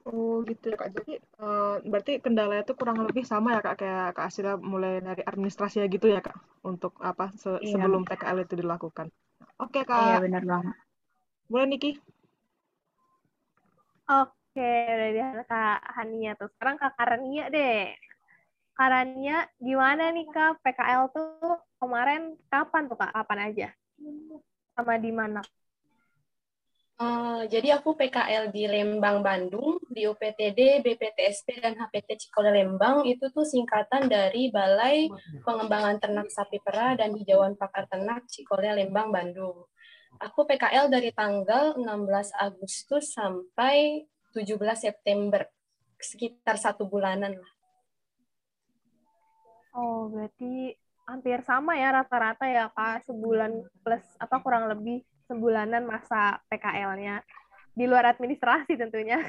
Oh 0.10 0.34
gitu 0.50 0.66
ya 0.72 0.76
Kak. 0.82 0.90
Jadi 0.98 1.12
eh, 1.46 1.74
berarti 1.92 2.12
kendalanya 2.26 2.64
itu 2.66 2.74
kurang 2.80 2.98
lebih 3.08 3.24
sama 3.32 3.48
ya 3.56 3.60
Kak 3.66 3.76
kayak 3.82 4.04
Kak 4.18 4.26
Asila 4.30 4.52
mulai 4.72 4.92
dari 5.08 5.22
administrasi 5.32 5.76
ya 5.82 5.88
gitu 5.96 6.06
ya 6.16 6.20
Kak 6.28 6.38
untuk 6.70 6.92
apa 7.10 7.24
se- 7.42 7.62
Iya. 7.62 7.72
sebelum 7.72 8.02
PKL 8.10 8.38
itu 8.46 8.54
dilakukan. 8.62 9.08
Oke 9.62 9.80
iya 10.02 10.16
Kak, 10.18 10.22
benar 10.24 10.44
banget 10.52 10.76
boleh 11.52 11.68
Niki? 11.72 11.92
Oke, 14.12 14.62
udah 14.96 15.10
di 15.16 15.22
Kak 15.50 15.78
Hania 15.98 16.32
tuh. 16.40 16.48
Sekarang 16.54 16.76
Kak 16.82 16.94
Karania 16.98 17.44
deh. 17.56 17.96
Karania, 18.78 19.38
gimana 19.68 20.04
nih 20.16 20.26
Kak 20.36 20.52
PKL 20.64 21.04
tuh 21.16 21.28
kemarin 21.80 22.22
kapan 22.52 22.84
tuh 22.90 22.98
Kak? 23.02 23.12
Kapan 23.16 23.40
aja? 23.52 23.68
Sama 24.76 24.96
di 25.04 25.12
mana? 25.20 25.42
Eh, 27.02 27.42
jadi 27.50 27.82
aku 27.82 27.98
PKL 27.98 28.54
di 28.54 28.70
Lembang, 28.70 29.26
Bandung, 29.26 29.82
di 29.90 30.06
UPTD, 30.06 30.86
BPTSP, 30.86 31.58
dan 31.58 31.74
HPT 31.74 32.14
Cikole 32.14 32.54
Lembang, 32.54 33.10
itu 33.10 33.26
tuh 33.34 33.42
singkatan 33.42 34.06
dari 34.06 34.54
Balai 34.54 35.10
Pengembangan 35.42 35.98
Ternak 35.98 36.30
Sapi 36.30 36.62
Perah 36.62 36.94
dan 36.94 37.18
Hijauan 37.18 37.58
Pakar 37.58 37.90
Ternak 37.90 38.30
Cikole 38.30 38.70
Lembang, 38.78 39.10
Bandung. 39.10 39.66
Aku 40.22 40.46
PKL 40.46 40.94
dari 40.94 41.10
tanggal 41.10 41.74
16 41.74 42.38
Agustus 42.38 43.18
sampai 43.18 44.06
17 44.38 44.62
September, 44.78 45.50
sekitar 45.98 46.62
satu 46.62 46.86
bulanan 46.86 47.34
lah. 47.34 47.52
Oh, 49.74 50.06
berarti 50.06 50.78
hampir 51.10 51.42
sama 51.42 51.74
ya 51.82 51.98
rata-rata 51.98 52.46
ya 52.46 52.70
Kak, 52.70 53.10
sebulan 53.10 53.66
plus 53.82 54.06
apa 54.22 54.38
kurang 54.46 54.70
lebih 54.70 55.02
sebulanan 55.32 55.88
masa 55.88 56.44
PKL-nya. 56.52 57.24
Di 57.72 57.88
luar 57.88 58.12
administrasi 58.12 58.76
tentunya. 58.76 59.24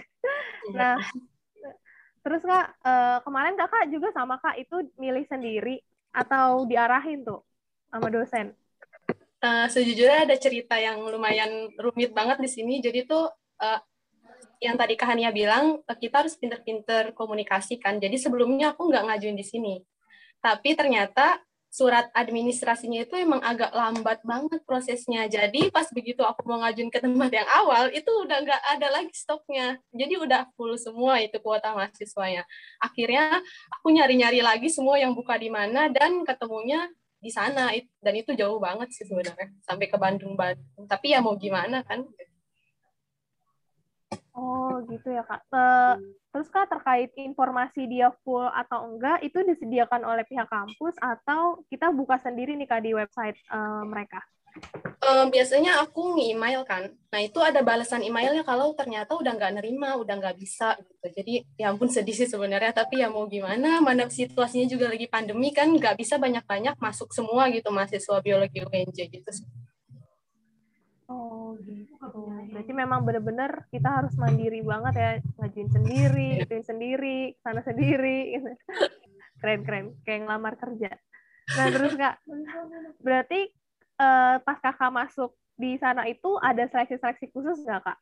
nah, 0.74 0.98
terus 2.26 2.42
Kak, 2.42 2.66
eh, 2.82 3.18
kemarin 3.22 3.54
Kakak 3.54 3.86
juga 3.94 4.10
sama 4.10 4.42
Kak 4.42 4.58
itu 4.58 4.90
milih 4.98 5.22
sendiri 5.30 5.78
atau 6.10 6.66
diarahin 6.66 7.22
tuh 7.22 7.46
sama 7.86 8.10
dosen? 8.10 8.58
Uh, 9.42 9.66
sejujurnya 9.66 10.22
ada 10.22 10.38
cerita 10.38 10.78
yang 10.78 11.02
lumayan 11.02 11.70
rumit 11.74 12.14
banget 12.14 12.38
di 12.38 12.50
sini. 12.50 12.78
Jadi 12.78 13.10
tuh 13.10 13.26
uh, 13.58 13.80
yang 14.62 14.78
tadi 14.78 14.94
Kak 14.94 15.10
Hania 15.10 15.34
bilang, 15.34 15.82
kita 15.98 16.22
harus 16.22 16.38
pinter-pinter 16.38 17.10
komunikasi 17.10 17.82
kan. 17.82 17.98
Jadi 17.98 18.14
sebelumnya 18.22 18.70
aku 18.70 18.86
nggak 18.86 19.02
ngajuin 19.10 19.34
di 19.34 19.42
sini. 19.42 19.74
Tapi 20.38 20.78
ternyata 20.78 21.42
surat 21.72 22.12
administrasinya 22.12 23.00
itu 23.08 23.16
emang 23.16 23.40
agak 23.40 23.72
lambat 23.72 24.20
banget 24.28 24.60
prosesnya. 24.68 25.24
Jadi 25.24 25.72
pas 25.72 25.88
begitu 25.88 26.20
aku 26.20 26.44
mau 26.44 26.60
ngajuin 26.60 26.92
ke 26.92 27.00
tempat 27.00 27.32
yang 27.32 27.48
awal, 27.48 27.88
itu 27.88 28.12
udah 28.12 28.44
nggak 28.44 28.62
ada 28.76 28.88
lagi 28.92 29.16
stoknya. 29.16 29.80
Jadi 29.88 30.20
udah 30.20 30.52
full 30.52 30.76
semua 30.76 31.16
itu 31.24 31.40
kuota 31.40 31.72
mahasiswanya. 31.72 32.44
Akhirnya 32.76 33.40
aku 33.72 33.88
nyari-nyari 33.88 34.44
lagi 34.44 34.68
semua 34.68 35.00
yang 35.00 35.16
buka 35.16 35.40
di 35.40 35.48
mana 35.48 35.88
dan 35.88 36.28
ketemunya 36.28 36.92
di 37.16 37.32
sana. 37.32 37.72
Dan 38.04 38.14
itu 38.20 38.36
jauh 38.36 38.60
banget 38.60 38.92
sih 38.92 39.08
sebenarnya, 39.08 39.48
sampai 39.64 39.88
ke 39.88 39.96
Bandung-Bandung. 39.96 40.84
Tapi 40.84 41.16
ya 41.16 41.24
mau 41.24 41.40
gimana 41.40 41.80
kan? 41.88 42.04
Oh 44.32 44.80
gitu 44.88 45.12
ya 45.12 45.22
kak. 45.28 45.44
Terus 46.32 46.48
kak 46.48 46.72
terkait 46.72 47.12
informasi 47.20 47.84
dia 47.84 48.08
full 48.24 48.48
atau 48.48 48.88
enggak 48.88 49.20
itu 49.20 49.44
disediakan 49.44 50.08
oleh 50.08 50.24
pihak 50.24 50.48
kampus 50.48 50.96
atau 50.96 51.60
kita 51.68 51.92
buka 51.92 52.16
sendiri 52.16 52.56
nih 52.56 52.68
kak 52.68 52.80
di 52.80 52.96
website 52.96 53.36
uh, 53.52 53.84
mereka? 53.84 54.24
Um, 55.02 55.34
biasanya 55.34 55.82
aku 55.82 56.14
nge-email 56.14 56.62
kan. 56.62 56.92
Nah 57.10 57.20
itu 57.20 57.40
ada 57.42 57.64
balasan 57.64 58.04
emailnya 58.06 58.46
kalau 58.46 58.76
ternyata 58.76 59.16
udah 59.18 59.34
nggak 59.34 59.60
nerima, 59.60 59.98
udah 59.98 60.14
nggak 60.20 60.36
bisa 60.38 60.78
gitu. 60.78 61.06
Jadi 61.08 61.34
ya 61.58 61.72
ampun 61.72 61.90
sedih 61.90 62.14
sih 62.14 62.28
sebenarnya. 62.28 62.70
Tapi 62.70 63.02
ya 63.02 63.10
mau 63.10 63.26
gimana? 63.26 63.82
Mana 63.82 64.06
situasinya 64.06 64.68
juga 64.68 64.92
lagi 64.92 65.08
pandemi 65.08 65.50
kan 65.50 65.72
nggak 65.72 65.98
bisa 65.98 66.20
banyak-banyak 66.20 66.78
masuk 66.78 67.10
semua 67.16 67.50
gitu 67.50 67.68
mahasiswa 67.74 68.16
biologi 68.22 68.62
UNJ 68.62 68.98
gitu. 69.10 69.30
Oh 71.12 71.52
gitu. 71.60 72.08
Berarti 72.48 72.72
memang 72.72 73.04
benar-benar 73.04 73.68
kita 73.68 74.00
harus 74.00 74.16
mandiri 74.16 74.64
banget 74.64 74.94
ya, 74.96 75.10
ngajuin 75.36 75.68
sendiri, 75.68 76.28
ituin 76.40 76.64
sendiri, 76.64 77.36
sana 77.44 77.60
sendiri. 77.60 78.40
Gitu. 78.40 78.48
Keren-keren, 79.44 79.92
kayak 80.08 80.24
ngelamar 80.24 80.56
kerja. 80.56 80.96
Nah 81.52 81.66
terus 81.68 81.92
kak, 81.98 82.16
berarti 83.04 83.52
uh, 84.00 84.40
pas 84.40 84.56
kakak 84.62 84.88
masuk 84.94 85.36
di 85.58 85.76
sana 85.76 86.08
itu 86.08 86.40
ada 86.40 86.64
seleksi-seleksi 86.70 87.28
khusus 87.34 87.60
nggak 87.66 87.82
kak? 87.84 87.98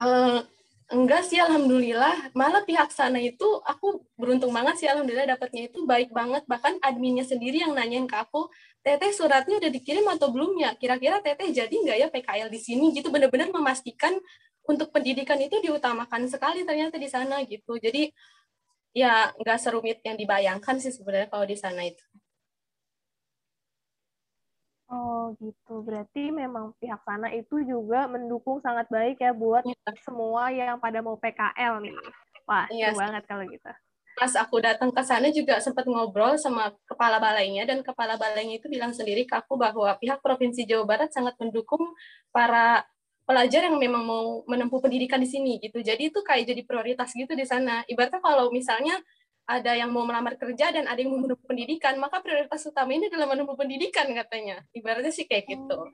Uh, 0.00 0.40
Enggak 0.86 1.26
sih, 1.26 1.34
alhamdulillah. 1.42 2.30
Malah 2.30 2.62
pihak 2.62 2.94
sana 2.94 3.18
itu 3.18 3.58
aku 3.66 4.06
beruntung 4.14 4.54
banget 4.54 4.74
sih, 4.78 4.86
alhamdulillah 4.86 5.34
dapatnya 5.34 5.66
itu 5.66 5.82
baik 5.82 6.14
banget. 6.14 6.46
Bahkan 6.46 6.78
adminnya 6.78 7.26
sendiri 7.26 7.58
yang 7.58 7.74
nanyain 7.74 8.06
ke 8.06 8.14
aku, 8.14 8.46
Teteh 8.86 9.10
suratnya 9.10 9.58
udah 9.58 9.66
dikirim 9.74 10.06
atau 10.14 10.30
belum 10.30 10.54
ya? 10.62 10.78
Kira-kira 10.78 11.18
Teteh 11.18 11.50
jadi 11.50 11.74
nggak 11.74 11.98
ya 11.98 12.08
PKL 12.14 12.48
di 12.54 12.60
sini? 12.62 12.94
Gitu 12.94 13.10
benar-benar 13.10 13.50
memastikan 13.50 14.14
untuk 14.62 14.94
pendidikan 14.94 15.38
itu 15.42 15.58
diutamakan 15.58 16.30
sekali 16.30 16.62
ternyata 16.62 16.94
di 17.02 17.10
sana 17.10 17.42
gitu. 17.42 17.82
Jadi 17.82 18.06
ya 18.94 19.34
nggak 19.38 19.58
serumit 19.62 19.98
yang 20.06 20.14
dibayangkan 20.18 20.76
sih 20.82 20.94
sebenarnya 20.94 21.28
kalau 21.32 21.46
di 21.50 21.58
sana 21.58 21.82
itu. 21.82 22.02
Oh 24.86 25.34
gitu, 25.42 25.82
berarti 25.82 26.30
memang 26.30 26.70
pihak 26.78 27.02
sana 27.02 27.34
itu 27.34 27.58
juga 27.66 28.06
mendukung 28.06 28.62
sangat 28.62 28.86
baik 28.86 29.18
ya 29.18 29.34
buat 29.34 29.66
ya. 29.66 29.74
semua 30.06 30.54
yang 30.54 30.78
pada 30.78 31.02
mau 31.02 31.18
PKL 31.18 31.82
nih. 31.82 31.94
Wah, 32.46 32.70
ya, 32.70 32.94
banget 32.94 33.26
kalau 33.26 33.42
gitu. 33.50 33.66
Pas 34.14 34.32
aku 34.38 34.62
datang 34.62 34.94
ke 34.94 35.02
sana 35.02 35.26
juga 35.34 35.58
sempat 35.58 35.84
ngobrol 35.90 36.38
sama 36.38 36.70
kepala 36.86 37.18
balainya 37.18 37.66
dan 37.66 37.82
kepala 37.82 38.14
balainya 38.14 38.62
itu 38.62 38.70
bilang 38.70 38.94
sendiri 38.94 39.26
ke 39.26 39.34
aku 39.34 39.58
bahwa 39.58 39.90
pihak 39.98 40.22
Provinsi 40.22 40.62
Jawa 40.64 40.86
Barat 40.86 41.10
sangat 41.10 41.34
mendukung 41.42 41.82
para 42.30 42.86
pelajar 43.26 43.66
yang 43.66 43.82
memang 43.82 44.06
mau 44.06 44.46
menempuh 44.46 44.78
pendidikan 44.78 45.18
di 45.18 45.26
sini 45.26 45.58
gitu. 45.58 45.82
Jadi 45.82 46.14
itu 46.14 46.22
kayak 46.22 46.46
jadi 46.46 46.62
prioritas 46.62 47.10
gitu 47.10 47.34
di 47.34 47.42
sana. 47.42 47.82
Ibaratnya 47.90 48.22
kalau 48.22 48.54
misalnya 48.54 49.02
ada 49.46 49.72
yang 49.78 49.94
mau 49.94 50.02
melamar 50.02 50.34
kerja 50.34 50.74
dan 50.74 50.90
ada 50.90 50.98
yang 50.98 51.14
mau 51.14 51.22
menempuh 51.22 51.46
pendidikan, 51.46 51.94
maka 52.02 52.18
prioritas 52.18 52.66
utama 52.66 52.90
ini 52.90 53.06
adalah 53.06 53.30
menempuh 53.30 53.54
pendidikan 53.54 54.10
katanya. 54.10 54.66
Ibaratnya 54.74 55.14
sih 55.14 55.24
kayak 55.30 55.46
gitu. 55.46 55.78
Oh. 55.78 55.90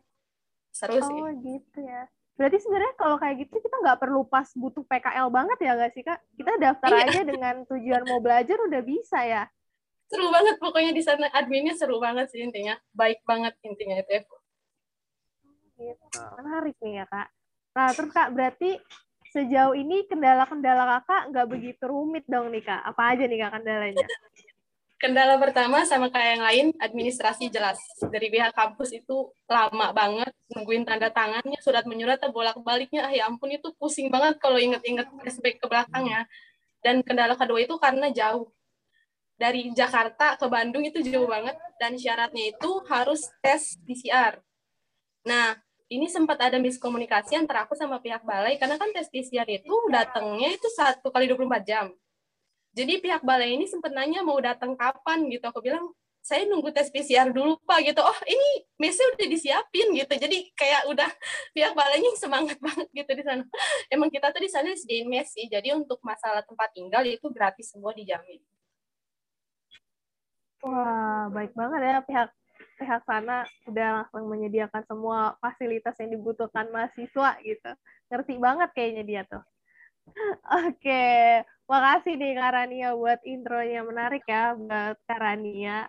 Seru 0.73 0.97
sih. 0.97 1.13
Oh 1.13 1.29
gitu 1.37 1.79
ya. 1.85 2.09
Berarti 2.33 2.65
sebenarnya 2.65 2.97
kalau 2.97 3.21
kayak 3.21 3.45
gitu 3.45 3.61
kita 3.61 3.77
nggak 3.77 4.01
perlu 4.01 4.25
pas 4.25 4.49
butuh 4.57 4.81
PKL 4.89 5.29
banget 5.29 5.59
ya 5.61 5.73
nggak 5.77 5.93
sih 5.93 6.01
kak? 6.01 6.19
Kita 6.33 6.53
daftar 6.57 6.91
iya. 6.97 7.05
aja 7.05 7.21
dengan 7.29 7.55
tujuan 7.69 8.03
mau 8.09 8.25
belajar 8.25 8.57
udah 8.57 8.81
bisa 8.81 9.21
ya. 9.21 9.45
Seru 10.09 10.33
banget 10.33 10.57
pokoknya 10.57 10.97
di 10.97 11.05
sana 11.05 11.29
adminnya 11.29 11.77
seru 11.77 12.01
banget 12.01 12.33
sih 12.33 12.41
intinya. 12.41 12.81
Baik 12.97 13.21
banget 13.29 13.53
intinya 13.61 14.01
itu 14.01 14.11
ya. 14.17 14.23
Gitu. 15.77 16.21
Menarik 16.41 16.77
nih 16.81 17.05
ya 17.05 17.05
kak. 17.05 17.29
Nah 17.77 17.89
terus 17.93 18.11
kak 18.17 18.29
berarti 18.33 18.81
sejauh 19.33 19.73
ini 19.73 20.05
kendala-kendala 20.05 21.01
kakak 21.01 21.33
nggak 21.33 21.49
begitu 21.49 21.83
rumit 21.89 22.29
dong 22.29 22.53
nih 22.53 22.61
kak. 22.61 22.85
Apa 22.85 23.17
aja 23.17 23.25
nih 23.25 23.39
kak 23.41 23.53
kendalanya? 23.59 24.07
Kendala 25.03 25.35
pertama 25.35 25.83
sama 25.83 26.15
kayak 26.15 26.31
yang 26.39 26.45
lain, 26.47 26.67
administrasi 26.79 27.51
jelas. 27.51 27.75
Dari 27.99 28.31
pihak 28.31 28.55
kampus 28.55 28.95
itu 28.95 29.35
lama 29.51 29.91
banget, 29.91 30.31
nungguin 30.55 30.87
tanda 30.87 31.11
tangannya, 31.11 31.59
surat 31.59 31.83
menyurat, 31.91 32.23
bolak-baliknya, 32.31 33.11
ah 33.11 33.11
ya 33.11 33.27
ampun 33.27 33.51
itu 33.51 33.75
pusing 33.83 34.15
banget 34.15 34.39
kalau 34.39 34.63
inget-inget 34.63 35.11
flashback 35.11 35.59
ke 35.59 35.67
belakangnya. 35.67 36.23
Dan 36.87 37.03
kendala 37.03 37.35
kedua 37.35 37.67
itu 37.67 37.75
karena 37.83 38.15
jauh. 38.15 38.47
Dari 39.35 39.75
Jakarta 39.75 40.39
ke 40.39 40.47
Bandung 40.47 40.87
itu 40.87 41.03
jauh 41.03 41.27
banget, 41.27 41.59
dan 41.83 41.99
syaratnya 41.99 42.55
itu 42.55 42.71
harus 42.87 43.27
tes 43.43 43.75
PCR. 43.83 44.39
Nah, 45.27 45.59
ini 45.93 46.09
sempat 46.09 46.41
ada 46.41 46.57
miskomunikasi 46.57 47.37
antara 47.37 47.69
aku 47.69 47.77
sama 47.77 48.01
pihak 48.01 48.25
balai 48.25 48.57
karena 48.57 48.81
kan 48.81 48.89
tes 48.97 49.13
PCR 49.13 49.45
itu 49.45 49.75
datangnya 49.93 50.57
itu 50.57 50.69
satu 50.73 51.13
kali 51.13 51.29
24 51.29 51.69
jam. 51.69 51.87
Jadi 52.73 53.05
pihak 53.05 53.21
balai 53.21 53.53
ini 53.53 53.69
sempat 53.69 53.93
nanya 53.93 54.25
mau 54.25 54.41
datang 54.41 54.73
kapan 54.73 55.29
gitu. 55.29 55.45
Aku 55.45 55.61
bilang 55.61 55.93
saya 56.25 56.49
nunggu 56.49 56.73
tes 56.73 56.89
PCR 56.89 57.29
dulu 57.29 57.61
pak 57.69 57.85
gitu. 57.85 58.01
Oh 58.01 58.19
ini 58.25 58.65
mesnya 58.81 59.05
udah 59.13 59.29
disiapin 59.29 59.93
gitu. 59.93 60.15
Jadi 60.17 60.49
kayak 60.57 60.89
udah 60.89 61.11
pihak 61.57 61.77
balainya 61.77 62.17
semangat 62.17 62.57
banget 62.57 62.89
gitu 62.97 63.13
di 63.13 63.23
sana. 63.29 63.45
Emang 63.93 64.09
kita 64.09 64.33
tuh 64.33 64.41
di 64.41 64.49
sana 64.49 64.73
disediain 64.73 65.05
mes 65.05 65.29
sih. 65.29 65.45
Jadi 65.53 65.77
untuk 65.77 66.01
masalah 66.01 66.41
tempat 66.41 66.73
tinggal 66.73 67.05
itu 67.05 67.29
gratis 67.29 67.69
semua 67.69 67.93
dijamin. 67.93 68.41
Wah 70.65 71.29
baik 71.29 71.53
banget 71.53 71.81
ya 71.85 71.99
pihak 72.07 72.29
pihak 72.83 73.07
sana 73.07 73.47
udah 73.71 74.03
langsung 74.03 74.27
menyediakan 74.27 74.83
semua 74.91 75.39
fasilitas 75.39 75.95
yang 76.03 76.19
dibutuhkan 76.19 76.67
mahasiswa 76.75 77.39
gitu. 77.47 77.71
Ngerti 78.11 78.35
banget 78.43 78.69
kayaknya 78.75 79.03
dia 79.07 79.23
tuh. 79.31 79.43
Oke, 80.67 81.47
makasih 81.71 82.19
nih 82.19 82.35
Karania 82.35 82.91
buat 82.99 83.23
intronya 83.23 83.87
menarik 83.87 84.27
ya 84.27 84.59
buat 84.59 84.99
Karania. 85.07 85.87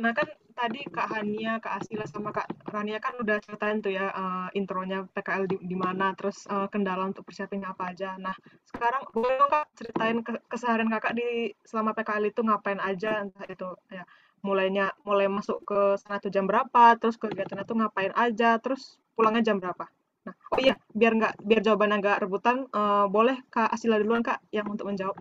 Nah 0.00 0.16
kan 0.16 0.24
tadi 0.56 0.80
Kak 0.88 1.08
Hania, 1.12 1.60
Kak 1.60 1.84
Asila 1.84 2.08
sama 2.08 2.32
Kak 2.32 2.48
Rania 2.72 2.96
kan 3.00 3.20
udah 3.20 3.36
ceritain 3.44 3.84
tuh 3.84 3.92
ya 3.92 4.08
uh, 4.08 4.48
intronya 4.56 5.04
PKL 5.12 5.44
di, 5.44 5.56
di 5.60 5.76
mana, 5.76 6.16
terus 6.16 6.48
uh, 6.48 6.68
kendala 6.72 7.04
untuk 7.04 7.28
persiapannya 7.28 7.68
apa 7.68 7.92
aja. 7.92 8.16
Nah 8.16 8.32
sekarang 8.68 9.04
boleh 9.12 9.44
Kak 9.48 9.68
ceritain 9.76 10.24
ke, 10.24 10.32
keseharian 10.48 10.88
Kakak 10.88 11.12
di 11.16 11.52
selama 11.68 11.92
PKL 11.92 12.32
itu 12.32 12.40
ngapain 12.40 12.80
aja, 12.80 13.28
entah 13.28 13.44
itu 13.44 13.68
ya 13.92 14.04
mulainya 14.40 14.92
mulai 15.04 15.28
masuk 15.28 15.62
ke 15.64 15.80
sana 16.00 16.18
tuh 16.18 16.32
jam 16.32 16.48
berapa, 16.48 16.96
terus 16.96 17.16
kegiatannya 17.20 17.64
tuh 17.68 17.76
ngapain 17.80 18.12
aja, 18.16 18.56
terus 18.58 18.96
pulangnya 19.14 19.52
jam 19.52 19.60
berapa. 19.60 19.88
Nah, 20.20 20.34
oh 20.52 20.60
iya, 20.60 20.76
biar 20.92 21.12
nggak 21.16 21.34
biar 21.40 21.60
jawabannya 21.64 21.96
nggak 22.00 22.18
rebutan, 22.24 22.68
uh, 22.72 23.08
boleh 23.08 23.40
Kak 23.48 23.72
Asila 23.72 23.96
duluan 23.96 24.20
Kak 24.20 24.44
yang 24.52 24.68
untuk 24.68 24.88
menjawab. 24.88 25.16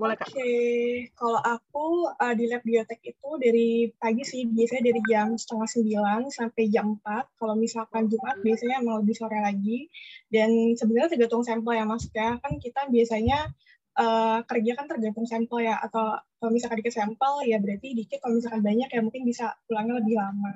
boleh 0.00 0.16
Kak. 0.16 0.32
Oke, 0.32 0.40
okay. 0.40 1.12
kalau 1.12 1.40
aku 1.44 2.08
uh, 2.08 2.32
di 2.32 2.48
lab 2.48 2.64
biotek 2.64 3.04
itu 3.04 3.30
dari 3.36 3.92
pagi 4.00 4.24
sih, 4.24 4.48
biasanya 4.48 4.88
dari 4.88 5.00
jam 5.04 5.36
setengah 5.36 5.68
sembilan 5.68 6.20
sampai 6.32 6.64
jam 6.72 6.96
empat. 6.96 7.36
Kalau 7.36 7.52
misalkan 7.52 8.08
Jumat 8.08 8.40
biasanya 8.40 8.80
mau 8.80 9.04
lebih 9.04 9.12
sore 9.12 9.36
lagi. 9.44 9.92
Dan 10.32 10.72
sebenarnya 10.72 11.12
tergantung 11.12 11.44
sampel 11.44 11.76
ya 11.76 11.84
Mas 11.84 12.08
ya. 12.16 12.40
Kan 12.40 12.56
kita 12.56 12.88
biasanya 12.88 13.52
uh, 14.00 14.40
kerja 14.48 14.72
kan 14.80 14.88
tergantung 14.88 15.28
sampel 15.28 15.68
ya 15.68 15.76
atau 15.76 16.16
kalau 16.40 16.50
misalkan 16.50 16.80
dikit 16.80 16.96
sampel 16.96 17.44
ya 17.44 17.60
berarti 17.60 17.92
dikit 17.92 18.24
kalau 18.24 18.40
misalkan 18.40 18.64
banyak 18.64 18.88
ya 18.88 19.00
mungkin 19.04 19.22
bisa 19.28 19.52
pulangnya 19.68 20.00
lebih 20.00 20.16
lama 20.16 20.54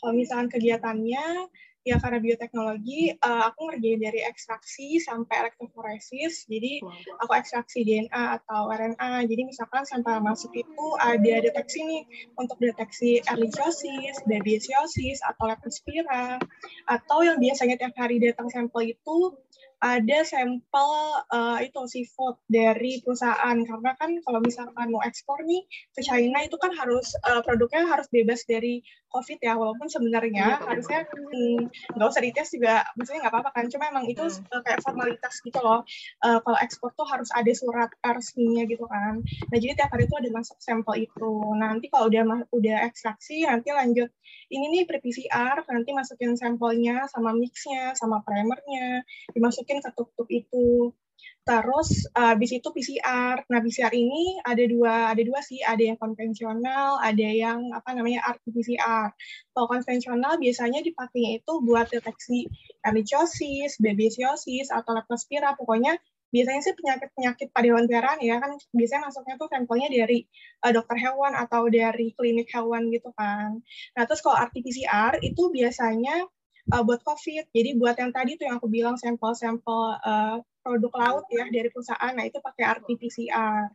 kalau 0.00 0.12
misalkan 0.16 0.48
kegiatannya 0.48 1.52
Ya 1.88 1.96
karena 1.96 2.20
bioteknologi, 2.20 3.16
uh, 3.16 3.48
aku 3.48 3.72
ngerjain 3.72 3.96
dari 4.04 4.20
ekstraksi 4.20 5.00
sampai 5.00 5.48
elektroforesis. 5.48 6.44
Jadi 6.44 6.84
aku 7.16 7.32
ekstraksi 7.32 7.80
DNA 7.80 8.42
atau 8.42 8.68
RNA. 8.68 9.24
Jadi 9.24 9.42
misalkan 9.48 9.88
sampel 9.88 10.20
masuk 10.20 10.52
itu 10.52 10.86
ada 11.00 11.34
deteksi 11.40 11.80
nih 11.88 12.02
untuk 12.36 12.60
deteksi 12.60 13.24
erythrosis, 13.24 14.20
babesiosis, 14.28 15.24
atau 15.24 15.48
leptospira. 15.48 16.36
Atau 16.84 17.24
yang 17.24 17.40
biasanya 17.40 17.80
tiap 17.80 17.96
hari 17.96 18.20
datang 18.20 18.52
sampel 18.52 18.92
itu 18.92 19.38
ada 19.78 20.26
sampel 20.26 20.90
uh, 21.30 21.58
itu 21.62 21.80
seafood 21.86 22.34
dari 22.50 22.98
perusahaan. 23.02 23.54
Karena 23.62 23.94
kan 23.94 24.10
kalau 24.26 24.42
misalkan 24.42 24.90
mau 24.90 25.02
ekspor 25.06 25.46
nih 25.46 25.62
ke 25.94 26.02
China 26.02 26.42
itu 26.42 26.58
kan 26.58 26.74
harus 26.74 27.14
uh, 27.22 27.38
produknya 27.46 27.86
harus 27.86 28.10
bebas 28.10 28.42
dari 28.42 28.82
COVID 29.14 29.38
ya. 29.38 29.54
Walaupun 29.54 29.86
sebenarnya 29.86 30.58
ya, 30.58 30.66
harusnya 30.66 31.06
hmm, 31.06 31.70
nggak 31.94 32.06
hmm, 32.06 32.12
usah 32.12 32.22
dites 32.22 32.48
juga 32.50 32.82
maksudnya 32.98 33.20
nggak 33.26 33.34
apa-apa 33.38 33.50
kan. 33.54 33.64
Cuma 33.70 33.84
emang 33.94 34.04
itu 34.10 34.22
hmm. 34.26 34.62
kayak 34.66 34.80
formalitas 34.82 35.34
gitu 35.46 35.58
loh. 35.62 35.86
Uh, 36.26 36.42
kalau 36.42 36.58
ekspor 36.58 36.90
tuh 36.98 37.06
harus 37.06 37.30
ada 37.30 37.52
surat 37.54 37.90
resminya 38.02 38.66
gitu 38.66 38.82
kan. 38.90 39.22
Nah 39.22 39.56
jadi 39.62 39.78
tiap 39.78 39.94
hari 39.94 40.10
itu 40.10 40.16
ada 40.18 40.30
masuk 40.34 40.58
sampel 40.58 41.06
itu. 41.06 41.32
Nanti 41.54 41.86
kalau 41.86 42.10
udah 42.10 42.50
udah 42.50 42.78
ekstraksi 42.82 43.46
nanti 43.46 43.70
lanjut. 43.70 44.10
Ini 44.48 44.64
nih 44.72 44.82
pre-PCR 44.88 45.60
nanti 45.68 45.92
masukin 45.92 46.32
sampelnya 46.36 47.04
sama 47.12 47.36
mixnya 47.36 47.92
sama 47.94 48.24
primernya. 48.24 49.04
Dimasukin 49.36 49.67
masukin 49.68 49.84
ke 50.16 50.24
itu. 50.32 50.92
Terus 51.44 52.04
uh, 52.12 52.36
habis 52.36 52.52
itu 52.52 52.68
PCR. 52.68 53.40
Nah, 53.48 53.60
PCR 53.64 53.92
ini 53.96 54.36
ada 54.44 54.60
dua 54.68 55.12
ada 55.12 55.22
dua 55.24 55.40
sih, 55.40 55.64
ada 55.64 55.80
yang 55.80 55.96
konvensional, 55.96 57.00
ada 57.00 57.24
yang 57.24 57.72
apa 57.72 57.96
namanya 57.96 58.20
RT-PCR. 58.36 59.16
Kalau 59.56 59.66
konvensional 59.66 60.36
biasanya 60.36 60.84
dipakainya 60.84 61.40
itu 61.40 61.52
buat 61.64 61.88
deteksi 61.88 62.52
erythrosis, 62.84 63.80
babesiosis 63.80 64.68
atau 64.68 64.92
leptospira. 64.92 65.56
Pokoknya 65.56 65.96
biasanya 66.28 66.60
sih 66.60 66.76
penyakit-penyakit 66.76 67.48
pada 67.56 67.66
hewan 67.72 67.88
peliharaan 67.88 68.20
ya 68.20 68.36
kan 68.36 68.52
biasanya 68.76 69.08
masuknya 69.08 69.40
tuh 69.40 69.48
sampelnya 69.48 69.88
dari 69.88 70.28
uh, 70.60 70.72
dokter 70.76 71.00
hewan 71.00 71.32
atau 71.32 71.64
dari 71.72 72.12
klinik 72.12 72.52
hewan 72.52 72.92
gitu 72.92 73.08
kan. 73.16 73.64
Nah, 73.96 74.02
terus 74.04 74.20
kalau 74.20 74.36
RT-PCR 74.36 75.24
itu 75.24 75.48
biasanya 75.48 76.28
uh, 76.72 76.82
buat 76.84 77.00
COVID. 77.04 77.52
Jadi 77.52 77.70
buat 77.76 77.96
yang 77.96 78.12
tadi 78.12 78.36
tuh 78.36 78.48
yang 78.48 78.56
aku 78.60 78.68
bilang 78.68 78.96
sampel-sampel 79.00 79.80
uh, 80.04 80.38
produk 80.68 80.92
laut 81.00 81.24
ya 81.32 81.48
dari 81.48 81.72
perusahaan, 81.72 82.12
nah 82.12 82.28
itu 82.28 82.44
pakai 82.44 82.76
RT-PCR. 82.76 83.72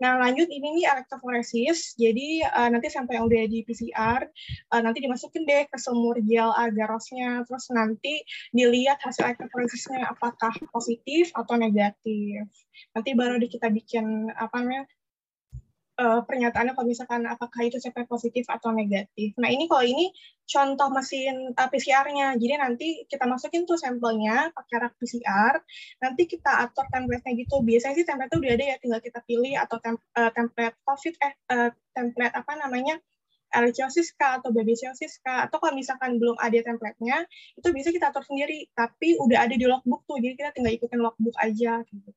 Nah 0.00 0.12
lanjut 0.24 0.48
ini 0.48 0.80
nih 0.80 0.86
elektroforesis, 0.88 2.00
jadi 2.00 2.48
uh, 2.48 2.68
nanti 2.72 2.88
sampel 2.88 3.20
yang 3.20 3.28
udah 3.28 3.44
di 3.44 3.60
PCR, 3.60 4.24
uh, 4.72 4.80
nanti 4.80 5.04
dimasukin 5.04 5.44
deh 5.44 5.68
ke 5.68 5.76
sumur 5.76 6.16
gel 6.24 6.48
agarosnya, 6.56 7.44
terus 7.44 7.68
nanti 7.68 8.24
dilihat 8.56 9.04
hasil 9.04 9.28
elektroforesisnya 9.28 10.08
apakah 10.08 10.56
positif 10.72 11.28
atau 11.36 11.60
negatif. 11.60 12.48
Nanti 12.96 13.10
baru 13.12 13.36
kita 13.36 13.68
bikin 13.68 14.32
apa 14.32 14.64
namanya 14.64 14.88
uh, 16.00 16.20
pernyataannya 16.24 16.72
kalau 16.72 16.88
misalkan 16.88 17.22
apakah 17.28 17.60
itu 17.68 17.76
CP 17.76 18.08
positif 18.08 18.48
atau 18.48 18.72
negatif. 18.72 19.36
Nah 19.36 19.52
ini 19.52 19.68
kalau 19.68 19.84
ini 19.84 20.08
contoh 20.48 20.88
mesin 20.88 21.52
uh, 21.52 21.68
PCR-nya. 21.68 22.40
Jadi 22.40 22.54
nanti 22.56 22.88
kita 23.04 23.28
masukin 23.28 23.68
tuh 23.68 23.76
sampelnya 23.76 24.48
pakai 24.56 24.76
rak 24.80 24.94
PCR. 24.96 25.60
Nanti 26.00 26.22
kita 26.24 26.64
atur 26.64 26.88
template-nya 26.88 27.36
gitu. 27.36 27.60
Biasanya 27.60 27.94
sih 28.00 28.06
template 28.08 28.32
udah 28.32 28.50
ada 28.56 28.64
ya, 28.64 28.76
tinggal 28.80 29.00
kita 29.04 29.20
pilih 29.28 29.54
atau 29.60 29.76
tem 29.78 29.94
uh, 30.16 30.30
template 30.32 30.76
COVID 30.88 31.14
eh 31.20 31.34
uh, 31.52 31.70
template 31.92 32.34
apa 32.34 32.52
namanya 32.56 32.96
erythrosis 33.50 34.14
kah 34.14 34.38
atau 34.38 34.54
babesiosis 34.54 35.18
kah 35.26 35.50
atau 35.50 35.58
kalau 35.58 35.74
misalkan 35.74 36.22
belum 36.22 36.38
ada 36.38 36.54
template-nya 36.62 37.26
itu 37.58 37.68
bisa 37.74 37.90
kita 37.90 38.14
atur 38.14 38.22
sendiri 38.22 38.70
tapi 38.78 39.18
udah 39.18 39.42
ada 39.42 39.58
di 39.58 39.66
logbook 39.66 40.06
tuh 40.06 40.22
jadi 40.22 40.38
kita 40.38 40.50
tinggal 40.54 40.72
ikutin 40.78 41.02
logbook 41.02 41.34
aja 41.34 41.82
gitu. 41.82 42.10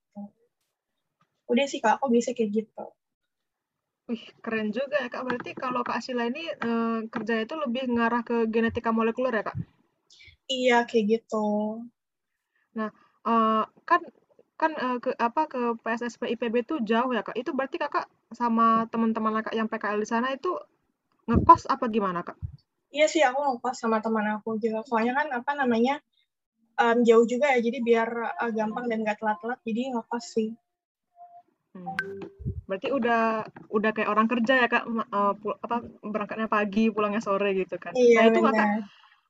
Udah 1.50 1.66
sih 1.66 1.82
kalau 1.82 1.98
aku 1.98 2.14
bisa 2.14 2.38
kayak 2.38 2.64
gitu. 2.64 2.86
Wih, 4.04 4.24
keren 4.44 4.76
juga 4.76 5.00
ya, 5.00 5.08
Kak. 5.08 5.24
Berarti 5.24 5.52
kalau 5.56 5.80
Kak 5.80 6.04
Sila 6.04 6.28
ini 6.28 6.44
eh, 6.44 7.00
kerja 7.08 7.40
itu 7.40 7.56
lebih 7.56 7.88
ngarah 7.88 8.22
ke 8.28 8.52
genetika 8.52 8.92
molekuler 8.92 9.32
ya, 9.32 9.44
Kak? 9.48 9.58
Iya, 10.52 10.78
kayak 10.84 11.06
gitu. 11.08 11.48
Nah, 12.76 12.92
eh, 13.24 13.64
kan 13.88 14.02
kan 14.60 14.72
eh, 14.76 14.98
ke 15.00 15.16
apa 15.16 15.48
ke 15.48 15.62
PSSP 15.80 16.36
IPB 16.36 16.68
itu 16.68 16.76
jauh 16.84 17.16
ya, 17.16 17.24
Kak. 17.24 17.40
Itu 17.40 17.56
berarti 17.56 17.80
Kakak 17.80 18.12
sama 18.36 18.92
teman-teman 18.92 19.40
Kakak 19.40 19.56
yang 19.56 19.72
PKL 19.72 20.04
di 20.04 20.08
sana 20.10 20.36
itu 20.36 20.52
ngekos 21.32 21.72
apa 21.72 21.88
gimana, 21.88 22.28
Kak? 22.28 22.36
Iya 22.92 23.08
sih, 23.08 23.24
aku 23.24 23.40
ngekos 23.40 23.80
sama 23.80 24.04
teman 24.04 24.28
aku 24.36 24.60
juga. 24.60 24.84
Soalnya 24.84 25.16
kan 25.16 25.28
apa 25.32 25.52
namanya 25.56 26.04
um, 26.76 27.08
jauh 27.08 27.24
juga 27.24 27.56
ya, 27.56 27.64
jadi 27.64 27.80
biar 27.80 28.10
uh, 28.36 28.52
gampang 28.52 28.92
dan 28.92 29.08
nggak 29.08 29.24
telat-telat, 29.24 29.64
jadi 29.64 29.96
ngekos 29.96 30.26
sih. 30.28 30.52
Hmm. 31.72 31.96
Berarti 32.64 32.88
udah 32.90 33.44
udah 33.70 33.92
kayak 33.92 34.10
orang 34.10 34.28
kerja 34.32 34.54
ya 34.64 34.68
kak, 34.72 34.88
uh, 34.88 35.34
apa 35.36 35.78
berangkatnya 36.00 36.48
pagi, 36.48 36.88
pulangnya 36.90 37.20
sore 37.20 37.52
gitu 37.56 37.76
kan. 37.76 37.92
Iya, 37.96 38.18
nah 38.20 38.24
itu 38.32 38.40
kakak 38.40 38.68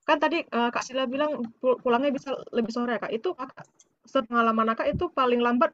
kan 0.03 0.19
tadi 0.19 0.43
uh, 0.51 0.67
kak 0.67 0.83
Sila 0.83 1.07
bilang 1.07 1.47
pulangnya 1.63 2.11
bisa 2.11 2.35
lebih 2.51 2.71
sore 2.75 2.99
ya 2.99 3.01
kak. 3.01 3.13
Itu 3.15 3.33
kakak 3.33 3.65
sepengalaman 4.03 4.75
kakak 4.75 4.93
itu 4.93 5.07
paling 5.09 5.39
lambat 5.39 5.71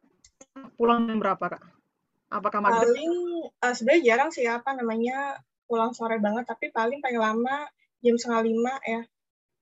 pulang 0.77 1.09
jam 1.09 1.17
berapa 1.17 1.57
kak? 1.57 1.63
Apakah 2.29 2.59
maghrib? 2.61 2.93
Paling 2.93 3.13
uh, 3.65 3.73
sebenarnya 3.73 4.01
jarang 4.05 4.29
sih 4.29 4.45
apa 4.45 4.77
namanya 4.77 5.41
pulang 5.65 5.91
sore 5.97 6.21
banget, 6.21 6.45
tapi 6.45 6.69
paling 6.69 7.01
paling 7.01 7.19
lama 7.19 7.65
jam 8.05 8.15
setengah 8.15 8.41
lima 8.45 8.73
ya. 8.85 9.01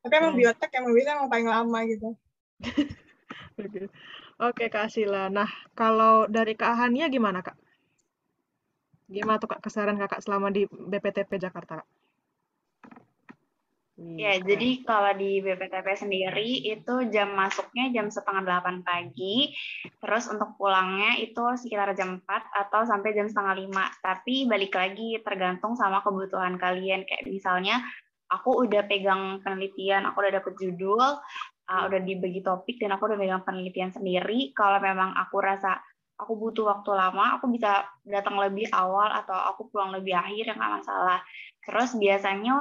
Tapi 0.03 0.13
emang 0.19 0.33
hmm. 0.36 0.41
biotek 0.43 0.71
yang 0.75 0.86
bisa 0.93 1.10
emang 1.15 1.29
paling 1.31 1.47
lama 1.47 1.79
gitu. 1.88 2.10
okay. 3.57 3.88
Oke, 4.38 4.69
Kak 4.69 4.93
Sila. 4.93 5.33
Nah, 5.33 5.49
kalau 5.73 6.29
dari 6.29 6.53
Kak 6.53 6.77
Hania 6.77 7.10
gimana, 7.10 7.41
Kak? 7.41 7.57
Gimana 9.07 9.39
tuh 9.39 9.47
Kak 9.47 9.63
kesaran 9.63 9.95
Kakak 9.95 10.19
selama 10.19 10.51
di 10.51 10.67
BPTP 10.67 11.39
Jakarta, 11.39 11.79
Kak? 11.79 11.87
Ya, 13.97 14.37
jadi 14.37 14.85
kalau 14.85 15.09
di 15.17 15.41
BPTP 15.41 15.87
sendiri 15.97 16.69
itu 16.69 17.09
jam 17.09 17.33
masuknya 17.33 17.89
jam 17.89 18.13
setengah 18.13 18.45
delapan 18.45 18.85
pagi, 18.85 19.57
terus 19.97 20.29
untuk 20.29 20.53
pulangnya 20.53 21.17
itu 21.17 21.41
sekitar 21.57 21.97
jam 21.97 22.21
4 22.21 22.69
atau 22.69 22.85
sampai 22.85 23.17
jam 23.17 23.25
setengah 23.25 23.57
lima. 23.57 23.89
Tapi 24.05 24.45
balik 24.45 24.77
lagi 24.77 25.17
tergantung 25.25 25.73
sama 25.73 26.05
kebutuhan 26.05 26.61
kalian. 26.61 27.09
Kayak 27.09 27.25
misalnya 27.25 27.81
aku 28.29 28.69
udah 28.69 28.85
pegang 28.85 29.41
penelitian, 29.41 30.05
aku 30.05 30.21
udah 30.21 30.33
dapet 30.45 30.53
judul, 30.61 31.17
uh, 31.65 31.81
udah 31.89 31.99
dibagi 32.05 32.45
topik 32.45 32.77
dan 32.77 32.93
aku 32.93 33.09
udah 33.09 33.17
megang 33.17 33.41
penelitian 33.41 33.89
sendiri. 33.89 34.53
Kalau 34.53 34.77
memang 34.77 35.17
aku 35.17 35.41
rasa 35.41 35.81
aku 36.17 36.34
butuh 36.34 36.65
waktu 36.65 36.91
lama, 36.93 37.38
aku 37.38 37.49
bisa 37.53 37.86
datang 38.03 38.38
lebih 38.41 38.67
awal 38.73 39.10
atau 39.13 39.38
aku 39.53 39.69
pulang 39.69 39.93
lebih 39.93 40.17
akhir 40.17 40.49
yang 40.49 40.58
nggak 40.58 40.73
masalah. 40.82 41.21
Terus 41.63 41.93
biasanya 41.95 42.58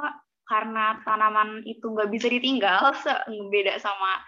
karena 0.47 1.01
tanaman 1.03 1.65
itu 1.67 1.83
nggak 1.83 2.09
bisa 2.13 2.29
ditinggal, 2.29 2.93
beda 3.53 3.81
sama 3.81 4.21